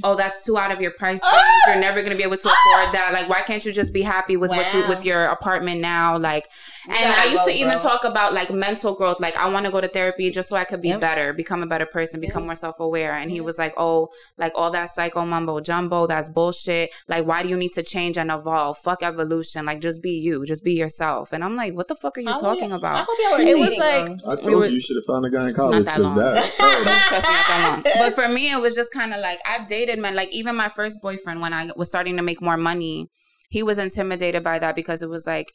Oh, 0.03 0.15
that's 0.15 0.45
too 0.45 0.57
out 0.57 0.71
of 0.71 0.81
your 0.81 0.91
price 0.91 1.21
range. 1.21 1.33
Ah! 1.35 1.71
You're 1.71 1.81
never 1.81 2.01
gonna 2.01 2.15
be 2.15 2.23
able 2.23 2.37
to 2.37 2.49
ah! 2.49 2.55
afford 2.81 2.95
that. 2.95 3.11
Like, 3.13 3.29
why 3.29 3.41
can't 3.41 3.63
you 3.65 3.71
just 3.71 3.93
be 3.93 4.01
happy 4.01 4.37
with 4.37 4.49
what 4.49 4.73
you 4.73 4.87
with 4.87 5.05
your 5.05 5.25
apartment 5.25 5.81
now? 5.81 6.17
Like, 6.17 6.47
and 6.87 6.97
gotta 6.97 7.21
I 7.21 7.25
used 7.25 7.43
go, 7.43 7.47
to 7.47 7.53
even 7.53 7.73
bro. 7.73 7.81
talk 7.81 8.03
about 8.05 8.33
like 8.33 8.51
mental 8.51 8.95
growth. 8.95 9.19
Like, 9.19 9.35
I 9.35 9.49
want 9.49 9.65
to 9.65 9.71
go 9.71 9.81
to 9.81 9.87
therapy 9.89 10.31
just 10.31 10.49
so 10.49 10.55
I 10.55 10.63
could 10.63 10.81
be 10.81 10.87
Yep. 10.89 11.01
better, 11.01 11.33
become 11.33 11.61
a 11.61 11.67
better 11.67 11.85
person, 11.85 12.19
become 12.21 12.43
Yeah. 12.43 12.47
more 12.47 12.55
self 12.55 12.79
aware. 12.79 13.13
And 13.13 13.29
he 13.29 13.41
was 13.41 13.59
like, 13.59 13.73
"Oh, 13.77 14.07
like 14.37 14.53
all 14.55 14.71
that 14.71 14.89
psycho 14.89 15.25
mumbo 15.25 15.59
jumbo, 15.59 16.07
that's 16.07 16.29
bullshit. 16.29 16.89
Like, 17.07 17.25
why 17.27 17.43
do 17.43 17.49
you 17.49 17.57
need 17.57 17.73
to 17.73 17.83
change 17.83 18.17
and 18.17 18.31
evolve? 18.31 18.77
Fuck 18.77 19.03
evolution. 19.03 19.65
Like, 19.65 19.81
just 19.81 20.01
be 20.01 20.11
you, 20.11 20.45
just 20.45 20.63
be 20.63 20.73
yourself." 20.73 21.31
And 21.33 21.43
I'm 21.43 21.55
like, 21.55 21.75
"What 21.75 21.89
the 21.89 21.95
fuck 21.95 22.17
are 22.17 22.21
you 22.21 22.29
How 22.29 22.37
talking 22.39 22.69
we- 22.69 22.73
I 22.73 22.77
about?" 22.77 23.05
hope 23.09 23.39
It 23.41 23.57
was 23.59 23.77
like- 23.77 24.05
though. 24.23 24.31
I 24.31 24.35
We 24.35 24.41
told 24.43 24.55
were- 24.55 24.65
you 24.67 24.71
you 24.75 24.79
should 24.79 24.95
have 24.95 25.05
found 25.05 25.25
a 25.25 25.29
guy 25.29 25.47
in 25.47 25.53
college 25.53 25.77
Not 25.83 25.85
that 25.85 26.01
long. 26.01 26.15
that. 26.15 26.49
Oh, 26.59 26.81
don't 26.85 27.01
stress 27.03 27.27
me 27.27 27.33
out 27.35 27.47
that 27.49 27.69
long. 27.69 27.83
But 28.01 28.15
for 28.15 28.27
me, 28.29 28.51
it 28.51 28.59
was 28.59 28.73
just 28.73 28.91
kind 28.93 29.13
of 29.13 29.19
like 29.19 29.39
I've 29.45 29.67
dated 29.67 29.80
men. 29.99 30.15
Like 30.15 30.33
even 30.33 30.55
my 30.55 30.69
first 30.69 31.01
boyfriend, 31.01 31.41
when 31.41 31.53
I 31.53 31.69
was 31.75 31.89
starting 31.89 32.17
to 32.17 32.23
make 32.23 32.41
more 32.41 32.57
money, 32.57 33.07
he 33.49 33.63
was 33.63 33.77
intimidated 33.77 34.43
by 34.43 34.59
that 34.59 34.75
because 34.75 35.01
it 35.01 35.09
was 35.09 35.27
like 35.27 35.51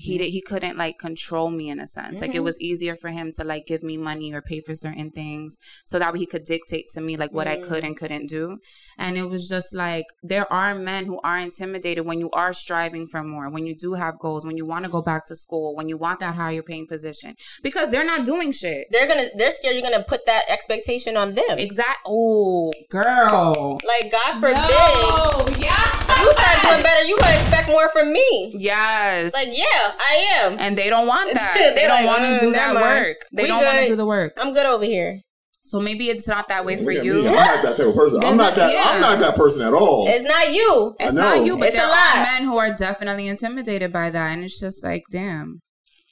he 0.00 0.16
did, 0.16 0.30
he 0.30 0.40
couldn't 0.40 0.76
like 0.78 0.96
control 1.00 1.50
me 1.50 1.68
in 1.68 1.80
a 1.80 1.86
sense. 1.86 2.20
Like 2.20 2.32
it 2.34 2.38
Mhm. 2.40 2.44
was 2.44 2.60
easier 2.60 2.94
for 2.94 3.08
him 3.08 3.32
to 3.36 3.42
like 3.42 3.66
give 3.66 3.82
me 3.82 3.96
money 3.96 4.32
or 4.32 4.40
pay 4.40 4.60
for 4.60 4.74
certain 4.76 5.10
things 5.10 5.56
so 5.84 5.98
that 5.98 6.12
way 6.12 6.20
he 6.20 6.26
could 6.26 6.44
dictate 6.44 6.86
to 6.94 7.00
me 7.00 7.16
like 7.16 7.32
what 7.32 7.48
I 7.48 7.56
could 7.56 7.82
Mm. 7.82 7.86
and 7.88 7.96
couldn't 7.96 8.26
do. 8.28 8.58
And 8.96 9.18
it 9.18 9.28
was 9.28 9.48
just 9.48 9.74
like 9.74 10.04
there 10.22 10.46
are 10.52 10.72
men 10.76 11.06
who 11.06 11.18
are 11.24 11.38
intimidated 11.38 12.06
when 12.06 12.20
you 12.20 12.30
are 12.32 12.52
striving 12.52 13.06
for 13.08 13.24
more, 13.24 13.50
when 13.50 13.66
you 13.66 13.74
do 13.74 13.94
have 13.94 14.20
goals, 14.20 14.46
when 14.46 14.56
you 14.56 14.64
want 14.66 14.84
to 14.84 14.90
go 14.90 15.02
back 15.02 15.26
to 15.26 15.34
school, 15.36 15.74
when 15.74 15.88
you 15.88 15.96
want 15.96 16.20
that 16.20 16.36
higher 16.36 16.62
paying 16.62 16.86
position 16.86 17.34
because 17.62 17.90
they're 17.90 18.04
not 18.06 18.24
doing 18.24 18.52
shit. 18.52 18.86
They're 18.92 19.08
gonna 19.08 19.26
they're 19.36 19.50
scared 19.50 19.74
you're 19.74 19.82
gonna 19.90 20.04
put 20.04 20.26
that 20.26 20.44
expectation 20.48 21.16
on 21.16 21.34
them. 21.34 21.58
Exact. 21.58 21.98
Oh, 22.06 22.72
girl. 22.90 23.78
Like 23.84 24.12
God 24.12 24.32
forbid 24.40 24.58
No, 24.58 25.46
yeah. 25.58 26.07
You 26.22 26.32
start 26.32 26.62
doing 26.62 26.82
better, 26.82 27.04
you 27.04 27.16
gonna 27.18 27.36
expect 27.36 27.68
more 27.68 27.88
from 27.90 28.12
me. 28.12 28.54
Yes. 28.58 29.32
Like, 29.34 29.48
yeah, 29.50 29.64
I 29.64 30.14
am. 30.42 30.56
And 30.58 30.76
they 30.76 30.90
don't 30.90 31.06
want 31.06 31.32
that. 31.34 31.54
They're 31.56 31.74
they 31.74 31.82
don't 31.86 32.04
like, 32.04 32.06
want 32.06 32.22
to 32.22 32.30
"Mm, 32.38 32.40
do 32.40 32.52
that 32.52 32.74
mind. 32.74 32.86
work. 33.06 33.16
They 33.32 33.42
We 33.44 33.48
don't 33.48 33.64
want 33.64 33.78
to 33.78 33.86
do 33.86 33.96
the 33.96 34.06
work. 34.06 34.32
I'm 34.40 34.52
good 34.52 34.66
over 34.66 34.84
here. 34.84 35.20
So 35.64 35.80
maybe 35.80 36.08
it's 36.08 36.26
not 36.26 36.48
that 36.48 36.64
way 36.64 36.82
for 36.82 36.90
you. 36.90 37.14
me. 37.24 37.28
I'm 37.28 37.34
not 37.34 37.62
that 37.62 37.76
type 37.76 37.86
of 37.88 37.94
person. 37.94 38.24
I'm 38.24 38.36
not 38.38 38.54
that. 38.54 38.72
yeah. 38.72 38.84
I'm 38.86 39.00
not 39.02 39.18
that 39.18 39.34
person 39.36 39.60
at 39.60 39.74
all. 39.74 40.06
It's 40.08 40.24
not 40.26 40.50
you. 40.52 40.94
It's 40.98 41.14
not 41.14 41.44
you, 41.44 41.58
but 41.58 41.68
It's 41.68 41.76
there 41.76 41.84
a 41.84 41.88
are 41.88 42.16
lot. 42.16 42.26
men 42.26 42.44
who 42.44 42.56
are 42.56 42.72
definitely 42.72 43.28
intimidated 43.28 43.92
by 43.92 44.08
that, 44.08 44.32
and 44.32 44.42
it's 44.44 44.58
just 44.58 44.82
like, 44.82 45.02
damn. 45.10 45.60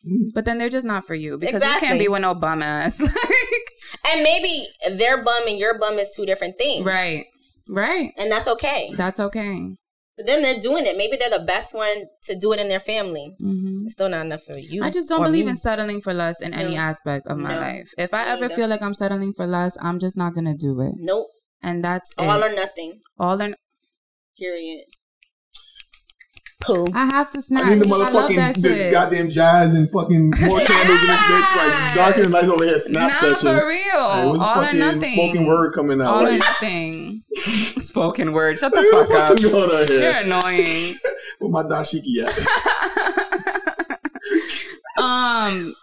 Mm. 0.06 0.32
But 0.34 0.44
then 0.44 0.58
they're 0.58 0.68
just 0.68 0.86
not 0.86 1.06
for 1.06 1.14
you 1.14 1.38
because 1.38 1.64
you 1.64 1.74
can't 1.80 1.98
be 1.98 2.06
with 2.06 2.20
no 2.20 2.34
bum 2.34 2.62
ass. 2.62 3.00
like, 3.00 4.12
And 4.12 4.22
maybe 4.22 4.66
their 4.90 5.24
bum 5.24 5.48
and 5.48 5.58
your 5.58 5.78
bum 5.78 5.98
is 5.98 6.12
two 6.14 6.26
different 6.26 6.58
things. 6.58 6.84
right, 6.84 7.24
right. 7.70 8.10
And 8.18 8.30
that's 8.30 8.46
okay. 8.46 8.90
That's 8.94 9.18
okay. 9.20 9.70
So 10.16 10.22
then 10.24 10.40
they're 10.40 10.58
doing 10.58 10.86
it. 10.86 10.96
Maybe 10.96 11.18
they're 11.18 11.28
the 11.38 11.44
best 11.44 11.74
one 11.74 12.06
to 12.22 12.34
do 12.34 12.52
it 12.54 12.58
in 12.58 12.68
their 12.68 12.80
family. 12.80 13.36
mm-hmm. 13.38 13.84
It's 13.84 13.92
still 13.92 14.08
not 14.08 14.24
enough 14.24 14.44
for 14.44 14.56
you. 14.56 14.82
I 14.82 14.88
just 14.88 15.10
don't 15.10 15.22
believe 15.22 15.44
me. 15.44 15.50
in 15.50 15.56
settling 15.56 16.00
for 16.00 16.14
less 16.14 16.40
in 16.40 16.54
any 16.54 16.74
aspect 16.74 17.26
of 17.26 17.36
my 17.36 17.54
No. 17.54 17.60
life. 17.60 17.90
If 17.98 18.14
I 18.14 18.26
ever 18.28 18.48
feel 18.48 18.66
like 18.66 18.80
I'm 18.80 18.94
settling 18.94 19.34
for 19.34 19.46
less, 19.46 19.76
I'm 19.82 19.98
just 19.98 20.16
not 20.16 20.34
gonna 20.34 20.56
do 20.56 20.80
it. 20.80 20.94
Nope. 20.96 21.26
And 21.62 21.84
that's 21.84 22.14
All 22.16 22.42
it. 22.42 22.50
or 22.50 22.54
nothing. 22.54 23.00
All 23.18 23.42
or 23.42 23.54
Period. 24.38 24.84
Cool. 26.66 26.88
I 26.94 27.06
have 27.06 27.30
to 27.32 27.42
snap. 27.42 27.64
I 27.64 27.74
need 27.74 27.82
the 27.84 27.86
I 27.94 27.98
love 28.10 28.12
motherfucking 28.30 28.36
that 28.36 28.54
the 28.56 28.90
goddamn 28.90 29.30
jazz 29.30 29.74
and 29.74 29.90
fucking 29.90 30.24
more 30.30 30.34
candles 30.60 31.00
in 31.00 31.06
this 31.06 31.20
bitch. 31.20 31.56
Like 31.56 31.94
darker 31.94 32.22
and 32.22 32.32
lights 32.32 32.48
over 32.48 32.64
here. 32.64 32.78
Snap 32.78 33.10
Not 33.10 33.20
session. 33.20 33.56
for 33.56 33.68
real. 33.68 34.12
Hey, 34.12 34.26
what's 34.26 34.38
the 34.38 34.44
All 34.44 34.64
or 34.64 34.72
nothing. 34.72 35.12
Spoken 35.12 35.46
word 35.46 35.72
coming 35.74 36.00
out. 36.00 36.06
All 36.14 36.26
or 36.26 36.38
nothing. 36.38 37.22
Spoken 37.36 38.32
word. 38.32 38.58
Shut 38.58 38.72
the 38.74 38.80
what 38.80 39.08
fuck 39.08 39.16
up. 39.16 39.28
fuck 39.28 39.38
is 39.44 39.50
going 39.50 39.88
You're 39.88 40.10
annoying. 40.12 40.94
With 41.40 41.50
my 41.52 41.62
dashiki 41.62 42.24
at? 42.24 42.32
um, 44.98 45.74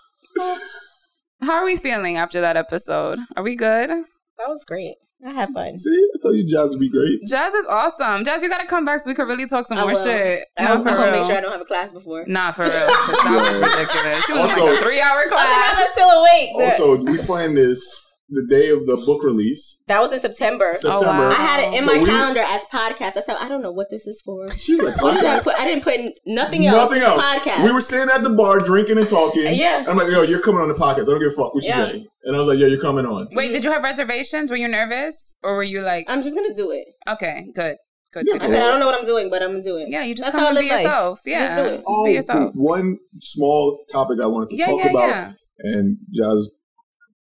how 1.42 1.54
are 1.54 1.66
we 1.66 1.76
feeling 1.78 2.18
after 2.18 2.42
that 2.42 2.58
episode? 2.58 3.20
Are 3.38 3.44
we 3.44 3.56
good? 3.56 3.90
That 3.90 4.48
was 4.48 4.66
great. 4.66 4.96
I 5.26 5.32
had 5.32 5.50
fun. 5.54 5.78
See, 5.78 5.90
I 6.14 6.18
told 6.22 6.36
you 6.36 6.46
jazz 6.48 6.72
would 6.72 6.80
be 6.80 6.90
great. 6.90 7.20
Jazz 7.28 7.54
is 7.54 7.66
awesome. 7.68 8.26
Jazz, 8.26 8.44
you 8.44 8.50
gotta 8.50 8.68
come 8.68 8.84
back 8.84 9.00
so 9.02 9.10
we 9.10 9.16
could 9.16 9.28
really 9.28 9.48
talk 9.48 9.66
some 9.68 9.78
I 9.78 9.82
more 9.84 9.94
will. 9.94 10.04
shit. 10.04 10.46
I'll, 10.58 10.76
Not 10.76 10.84
for 10.84 10.90
I'll 10.90 11.12
make 11.12 11.24
sure 11.26 11.38
I 11.38 11.42
don't 11.42 11.52
have 11.52 11.62
a 11.62 11.66
class 11.66 11.92
before. 11.94 12.26
Not 12.28 12.56
for 12.58 12.64
real. 12.64 12.72
that 12.72 13.24
was 13.24 13.60
ridiculous. 13.78 14.26
She 14.26 14.34
was 14.34 14.42
Also- 14.52 14.66
like 14.66 14.80
a 14.80 14.84
three 14.84 15.00
hour 15.00 15.24
class. 15.30 15.48
I'm 15.70 15.76
class. 15.76 15.92
still 15.94 16.10
awake. 16.10 16.50
Also, 16.56 17.04
we 17.06 17.18
planned 17.20 17.56
this 17.58 18.03
the 18.30 18.46
day 18.50 18.70
of 18.70 18.86
the 18.86 18.96
book 19.06 19.24
release, 19.24 19.80
that 19.88 20.00
was 20.02 20.12
in 20.14 20.20
September. 20.20 20.74
September. 20.74 21.06
Oh, 21.06 21.12
wow. 21.12 21.30
I 21.30 21.34
had 21.36 21.60
it 21.68 21.74
in 21.78 21.84
So 21.84 21.94
my 21.94 22.00
we- 22.00 22.06
calendar 22.06 22.40
as 22.42 22.62
podcast. 22.74 23.18
I 23.18 23.22
said 23.22 23.36
I 23.40 23.48
don't 23.48 23.62
know 23.62 23.72
what 23.72 23.90
this 23.90 24.08
is 24.08 24.22
for. 24.22 24.50
She's 24.56 24.82
like, 24.82 25.02
What 25.02 25.16
did 25.16 25.26
I 25.26 25.40
put? 25.40 25.56
I 25.60 25.66
didn't 25.66 25.84
put 25.84 26.00
nothing 26.26 26.66
else. 26.66 26.90
Nothing 26.92 27.02
just 27.04 27.18
else. 27.18 27.26
Podcast. 27.40 27.64
We 27.66 27.72
were 27.72 27.82
sitting 27.82 28.10
at 28.10 28.24
the 28.24 28.32
bar 28.32 28.60
drinking 28.60 28.98
and 28.98 29.08
talking. 29.10 29.54
Yeah. 29.56 29.86
I'm 29.88 29.98
like, 29.98 30.10
yo, 30.12 30.22
you're 30.24 30.42
coming 30.42 30.62
on 30.62 30.68
the 30.70 30.74
podcast. 30.76 31.04
I 31.04 31.06
don't 31.12 31.20
give 31.20 31.32
a 31.34 31.36
fuck 31.36 31.54
what 31.54 31.64
you 31.64 31.72
say. 31.72 32.08
And 32.24 32.36
I 32.36 32.40
was 32.40 32.48
like, 32.48 32.58
yeah, 32.60 32.68
you're 32.68 32.80
coming 32.82 33.06
on. 33.06 33.28
Wait, 33.34 33.52
did 33.52 33.64
you 33.64 33.72
have 33.72 33.84
reservations? 33.84 34.50
Were 34.50 34.58
you 34.58 34.68
nervous? 34.70 35.36
Or 35.44 35.56
were 35.58 35.64
you 35.64 35.82
like, 35.82 36.06
I'm 36.08 36.24
just 36.24 36.36
gonna 36.36 36.54
do 36.54 36.72
it. 36.72 36.88
okay, 37.08 37.48
good. 37.54 37.76
Good. 38.14 38.26
Yeah. 38.32 38.38
good, 38.38 38.42
I 38.44 38.48
said 38.48 38.62
I 38.64 38.68
don't 38.68 38.80
know 38.80 38.86
what 38.86 38.98
I'm 39.00 39.06
doing, 39.06 39.30
but 39.30 39.42
I'm 39.42 39.50
gonna 39.52 39.64
do 39.64 39.78
it. 39.78 39.88
Yeah, 39.90 40.04
you 40.04 40.14
just 40.16 40.26
That's 40.32 40.36
come 40.36 40.42
how 40.42 40.48
I 40.48 40.50
and 40.52 40.60
be 40.60 40.66
live 40.70 40.72
life. 40.76 40.84
yourself. 40.86 41.20
Yeah. 41.26 41.56
just 41.56 41.74
do 41.74 41.76
it. 41.80 41.84
Oh, 41.88 42.06
be 42.06 42.12
yourself. 42.14 42.52
one 42.56 42.98
small 43.20 43.84
topic 43.92 44.20
I 44.22 44.28
wanted 44.28 44.50
to 44.52 44.56
Yeah, 44.56 44.66
talk 44.68 44.80
yeah, 44.84 44.90
about, 44.92 45.08
yeah. 45.10 45.32
and 45.64 45.98
Jazz, 46.14 46.48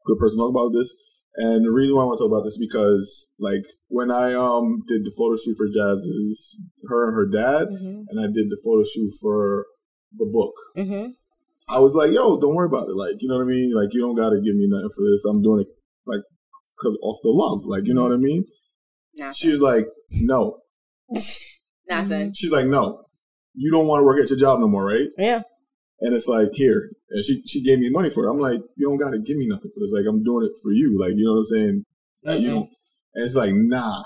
good 0.06 0.18
person 0.18 0.38
to 0.38 0.44
talk 0.44 0.50
about 0.52 0.72
this. 0.74 0.94
And 1.38 1.66
the 1.66 1.72
reason 1.72 1.96
why 1.96 2.04
I 2.04 2.06
want 2.06 2.18
to 2.20 2.24
talk 2.26 2.32
about 2.32 2.44
this 2.44 2.58
because, 2.60 3.28
like, 3.40 3.64
when 3.88 4.12
I 4.12 4.34
um 4.34 4.84
did 4.88 5.06
the 5.06 5.14
photo 5.18 5.38
shoot 5.38 5.56
for 5.56 5.68
Jazz's, 5.68 6.60
her 6.90 7.08
and 7.08 7.16
her 7.16 7.28
dad, 7.32 7.68
Mm-hmm. 7.72 8.04
and 8.10 8.20
I 8.20 8.28
did 8.28 8.50
the 8.50 8.60
photo 8.64 8.84
shoot 8.84 9.12
for 9.22 9.66
the 10.18 10.26
book. 10.26 10.54
Mm-hmm. 10.78 11.12
I 11.70 11.80
was 11.80 11.94
like, 11.94 12.12
yo, 12.12 12.38
don't 12.38 12.54
worry 12.54 12.68
about 12.68 12.90
it. 12.90 12.98
Like, 12.98 13.16
you 13.22 13.30
know 13.30 13.38
what 13.38 13.44
I 13.44 13.48
mean? 13.48 13.72
Like, 13.74 13.90
you 13.94 14.02
don't 14.02 14.16
got 14.18 14.32
to 14.32 14.42
give 14.44 14.56
me 14.56 14.68
nothing 14.68 14.90
for 14.94 15.04
this. 15.10 15.24
I'm 15.24 15.42
doing 15.42 15.62
it, 15.62 15.68
like, 16.06 16.20
cause 16.82 16.98
off 17.02 17.20
the 17.24 17.30
love. 17.30 17.64
Like, 17.66 17.88
you 17.88 17.94
know 17.94 18.04
what 18.04 18.12
I 18.12 18.18
mean? 18.18 18.44
Nah, 19.16 19.32
She's 19.32 19.60
like, 19.60 19.86
no. 20.12 20.58
Nothing. 21.90 22.32
She's 22.34 22.52
like, 22.52 22.66
no. 22.66 23.06
You 23.54 23.72
don't 23.72 23.88
want 23.88 24.00
to 24.02 24.06
work 24.06 24.22
at 24.22 24.30
your 24.30 24.40
job 24.40 24.60
no 24.60 24.68
more, 24.68 24.86
right? 24.86 25.08
Yeah. 25.18 25.42
And 26.02 26.16
it's 26.16 26.28
like, 26.28 26.50
here. 26.54 26.90
And 27.12 27.24
she, 27.24 27.44
she 27.46 27.64
gave 27.64 27.80
me 27.80 27.90
money 27.90 28.10
for 28.10 28.26
it. 28.26 28.32
I'm 28.32 28.40
like, 28.40 28.60
you 28.76 28.88
don't 28.90 28.98
got 28.98 29.12
to 29.12 29.20
give 29.20 29.38
me 29.38 29.48
nothing 29.48 29.70
for 29.74 29.80
this. 29.80 29.92
Like, 29.94 30.06
I'm 30.10 30.24
doing 30.24 30.46
it 30.46 30.54
for 30.62 30.72
you. 30.72 30.98
Like, 31.00 31.14
you 31.16 31.26
know 31.26 31.34
what 31.34 31.40
I'm 31.40 31.46
saying? 31.46 31.86
Like, 32.26 32.42
you 32.42 32.50
don't. 32.50 32.70
And 33.14 33.26
it's 33.26 33.36
like, 33.36 33.52
nah. 33.54 34.04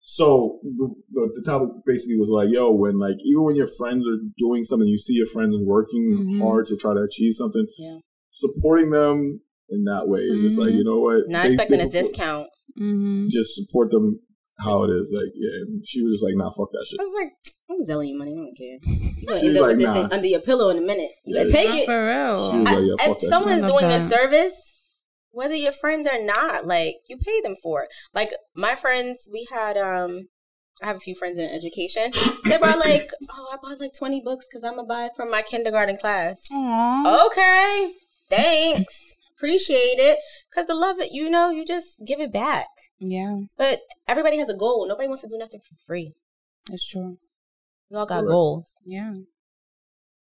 So 0.00 0.60
the, 0.62 0.94
the, 1.12 1.42
topic 1.44 1.68
basically 1.84 2.16
was 2.16 2.28
like, 2.30 2.48
yo, 2.50 2.72
when 2.72 2.98
like, 2.98 3.16
even 3.24 3.44
when 3.44 3.56
your 3.56 3.66
friends 3.78 4.06
are 4.08 4.16
doing 4.38 4.64
something, 4.64 4.88
you 4.88 4.98
see 4.98 5.14
your 5.14 5.26
friends 5.26 5.54
working 5.60 6.26
Mhm. 6.30 6.40
hard 6.40 6.66
to 6.66 6.76
try 6.76 6.94
to 6.94 7.00
achieve 7.02 7.34
something, 7.34 7.66
Yeah. 7.78 7.98
supporting 8.30 8.90
them 8.90 9.40
in 9.68 9.84
that 9.84 10.08
way 10.08 10.20
It's 10.20 10.40
just 10.40 10.58
like, 10.58 10.70
Mhm. 10.70 10.78
you 10.78 10.84
know 10.84 11.00
what? 11.00 11.28
Not 11.28 11.42
They- 11.42 11.48
expecting 11.48 11.78
they 11.78 11.84
a 11.84 11.90
discount. 11.90 12.48
Mm-hmm. 12.78 13.28
Just 13.28 13.54
support 13.54 13.90
them 13.90 14.20
how 14.60 14.84
it 14.84 14.88
is. 14.90 15.10
Like, 15.14 15.32
yeah. 15.34 15.64
She 15.84 16.02
was 16.02 16.14
just 16.14 16.24
like, 16.24 16.34
nah, 16.36 16.50
fuck 16.50 16.70
that 16.72 16.86
shit. 16.88 17.00
I 17.00 17.04
was 17.04 17.14
like, 17.14 17.32
I'm 17.70 17.84
selling 17.84 18.08
you 18.08 18.18
money. 18.18 18.32
I 18.32 18.36
don't 18.36 18.56
care. 18.56 18.78
You're 18.82 19.26
gonna 19.28 19.40
She's 19.40 19.48
end 19.48 19.56
up 19.58 19.62
like, 19.62 19.76
with 19.76 19.86
nah. 19.86 20.04
in- 20.04 20.12
under 20.12 20.26
your 20.28 20.40
pillow 20.40 20.68
in 20.70 20.78
a 20.78 20.80
minute. 20.80 21.10
You 21.24 21.36
Yeah, 21.38 21.44
take 21.52 21.70
it. 21.70 21.86
for 21.86 22.06
real. 22.06 22.50
She 22.50 22.56
was 22.58 22.64
like, 22.66 22.78
yeah, 22.84 23.06
fuck 23.06 23.16
if 23.16 23.20
that 23.22 23.28
someone 23.28 23.50
shit. 23.52 23.58
is 23.58 23.64
I 23.64 23.68
love 23.68 23.80
doing 23.80 23.92
a 23.92 24.00
service, 24.00 24.72
whether 25.30 25.54
you're 25.54 25.72
friends 25.72 26.08
or 26.08 26.22
not, 26.24 26.66
like 26.66 26.96
you 27.08 27.16
pay 27.18 27.40
them 27.42 27.54
for 27.62 27.82
it. 27.82 27.88
Like 28.14 28.30
my 28.56 28.74
friends, 28.74 29.28
we 29.32 29.46
had 29.52 29.76
um, 29.76 30.28
I 30.82 30.86
have 30.86 30.96
a 30.96 31.00
few 31.00 31.14
friends 31.14 31.38
in 31.38 31.48
education. 31.48 32.10
They 32.44 32.56
brought 32.56 32.78
like, 32.88 33.10
oh, 33.30 33.46
I 33.52 33.56
bought 33.62 33.80
like 33.80 33.92
twenty 33.96 34.20
books 34.24 34.46
because 34.50 34.64
I'm 34.64 34.76
gonna 34.76 34.86
buy 34.88 35.04
it 35.06 35.12
from 35.16 35.30
my 35.30 35.42
kindergarten 35.42 35.98
class. 35.98 36.40
Aww. 36.52 37.26
Okay, 37.28 37.92
thanks, 38.30 39.14
appreciate 39.36 39.98
it. 39.98 40.18
Because 40.50 40.66
the 40.66 40.74
love 40.74 40.98
it, 40.98 41.10
you 41.12 41.28
know, 41.30 41.50
you 41.50 41.64
just 41.64 42.02
give 42.06 42.20
it 42.20 42.32
back. 42.32 42.66
Yeah, 43.00 43.40
But 43.56 43.80
everybody 44.08 44.38
has 44.38 44.48
a 44.48 44.56
goal. 44.56 44.86
Nobody 44.88 45.06
wants 45.08 45.22
to 45.22 45.28
do 45.28 45.38
nothing 45.38 45.60
for 45.60 45.76
free. 45.86 46.14
That's 46.68 46.88
true. 46.88 47.18
We 47.90 47.96
all 47.96 48.06
got 48.06 48.20
Correct. 48.20 48.28
goals. 48.30 48.66
Yeah. 48.84 49.14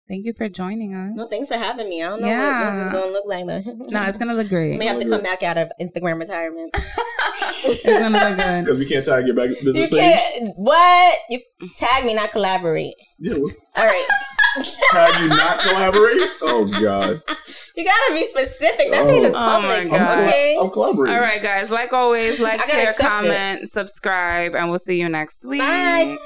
Thank 0.10 0.26
you 0.26 0.34
for 0.34 0.50
joining 0.50 0.94
us. 0.96 1.12
No, 1.16 1.28
thanks 1.28 1.48
for 1.48 1.56
having 1.56 1.88
me. 1.88 2.04
I 2.04 2.08
don't 2.10 2.22
know 2.22 2.28
Yeah. 2.28 2.60
what, 2.60 2.74
what 2.74 2.78
this 2.78 2.86
is 2.88 2.92
gonna 2.92 3.12
look 3.12 3.26
like, 3.26 3.46
but 3.48 3.90
No, 3.92 4.04
it's 4.04 4.18
gonna 4.18 4.34
look 4.34 4.50
great. 4.50 4.78
may 4.78 4.88
have 4.88 5.00
to 5.00 5.08
come 5.08 5.22
back 5.24 5.44
out 5.44 5.58
of 5.58 5.72
Instagram 5.80 6.20
retirement. 6.20 6.72
it's 7.64 7.86
gonna 7.86 8.10
look 8.10 8.38
good. 8.38 8.64
Because 8.66 8.80
we 8.80 8.86
can't 8.90 9.06
tag 9.06 9.26
your 9.28 9.36
back 9.36 9.50
You 9.50 9.64
business 9.64 9.90
page. 9.90 10.20
can't. 10.20 10.50
What? 10.58 11.20
You 11.30 11.40
tag 11.78 12.06
me, 12.06 12.14
not 12.16 12.32
collaborate. 12.32 12.96
Yeah, 13.20 13.36
well, 13.40 13.52
All 13.78 13.86
right. 13.86 14.08
tag 14.92 15.22
you 15.22 15.30
not 15.30 15.60
collaborate? 15.62 16.22
Oh, 16.42 16.66
God. 16.82 17.22
You 17.76 17.84
gotta 17.86 18.14
be 18.14 18.26
specific. 18.26 18.92
That 18.92 19.02
Oh. 19.04 19.08
page 19.08 19.24
is 19.24 19.34
Oh 19.36 19.40
my 19.40 19.62
public. 19.84 19.90
God. 19.92 20.02
I'm, 20.02 20.28
Okay. 20.28 20.58
I'm 20.62 20.70
collaborating. 20.70 21.16
All 21.16 21.22
right, 21.22 21.42
guys. 21.42 21.70
Like 21.72 21.94
always, 21.94 22.40
like, 22.48 22.62
share, 22.64 22.90
accept 22.90 23.00
it. 23.00 23.04
comment, 23.04 23.70
subscribe, 23.70 24.56
and 24.56 24.70
we'll 24.70 24.80
see 24.80 25.00
you 25.00 25.10
next 25.10 25.46
week. 25.48 25.60
Bye. 25.62 26.18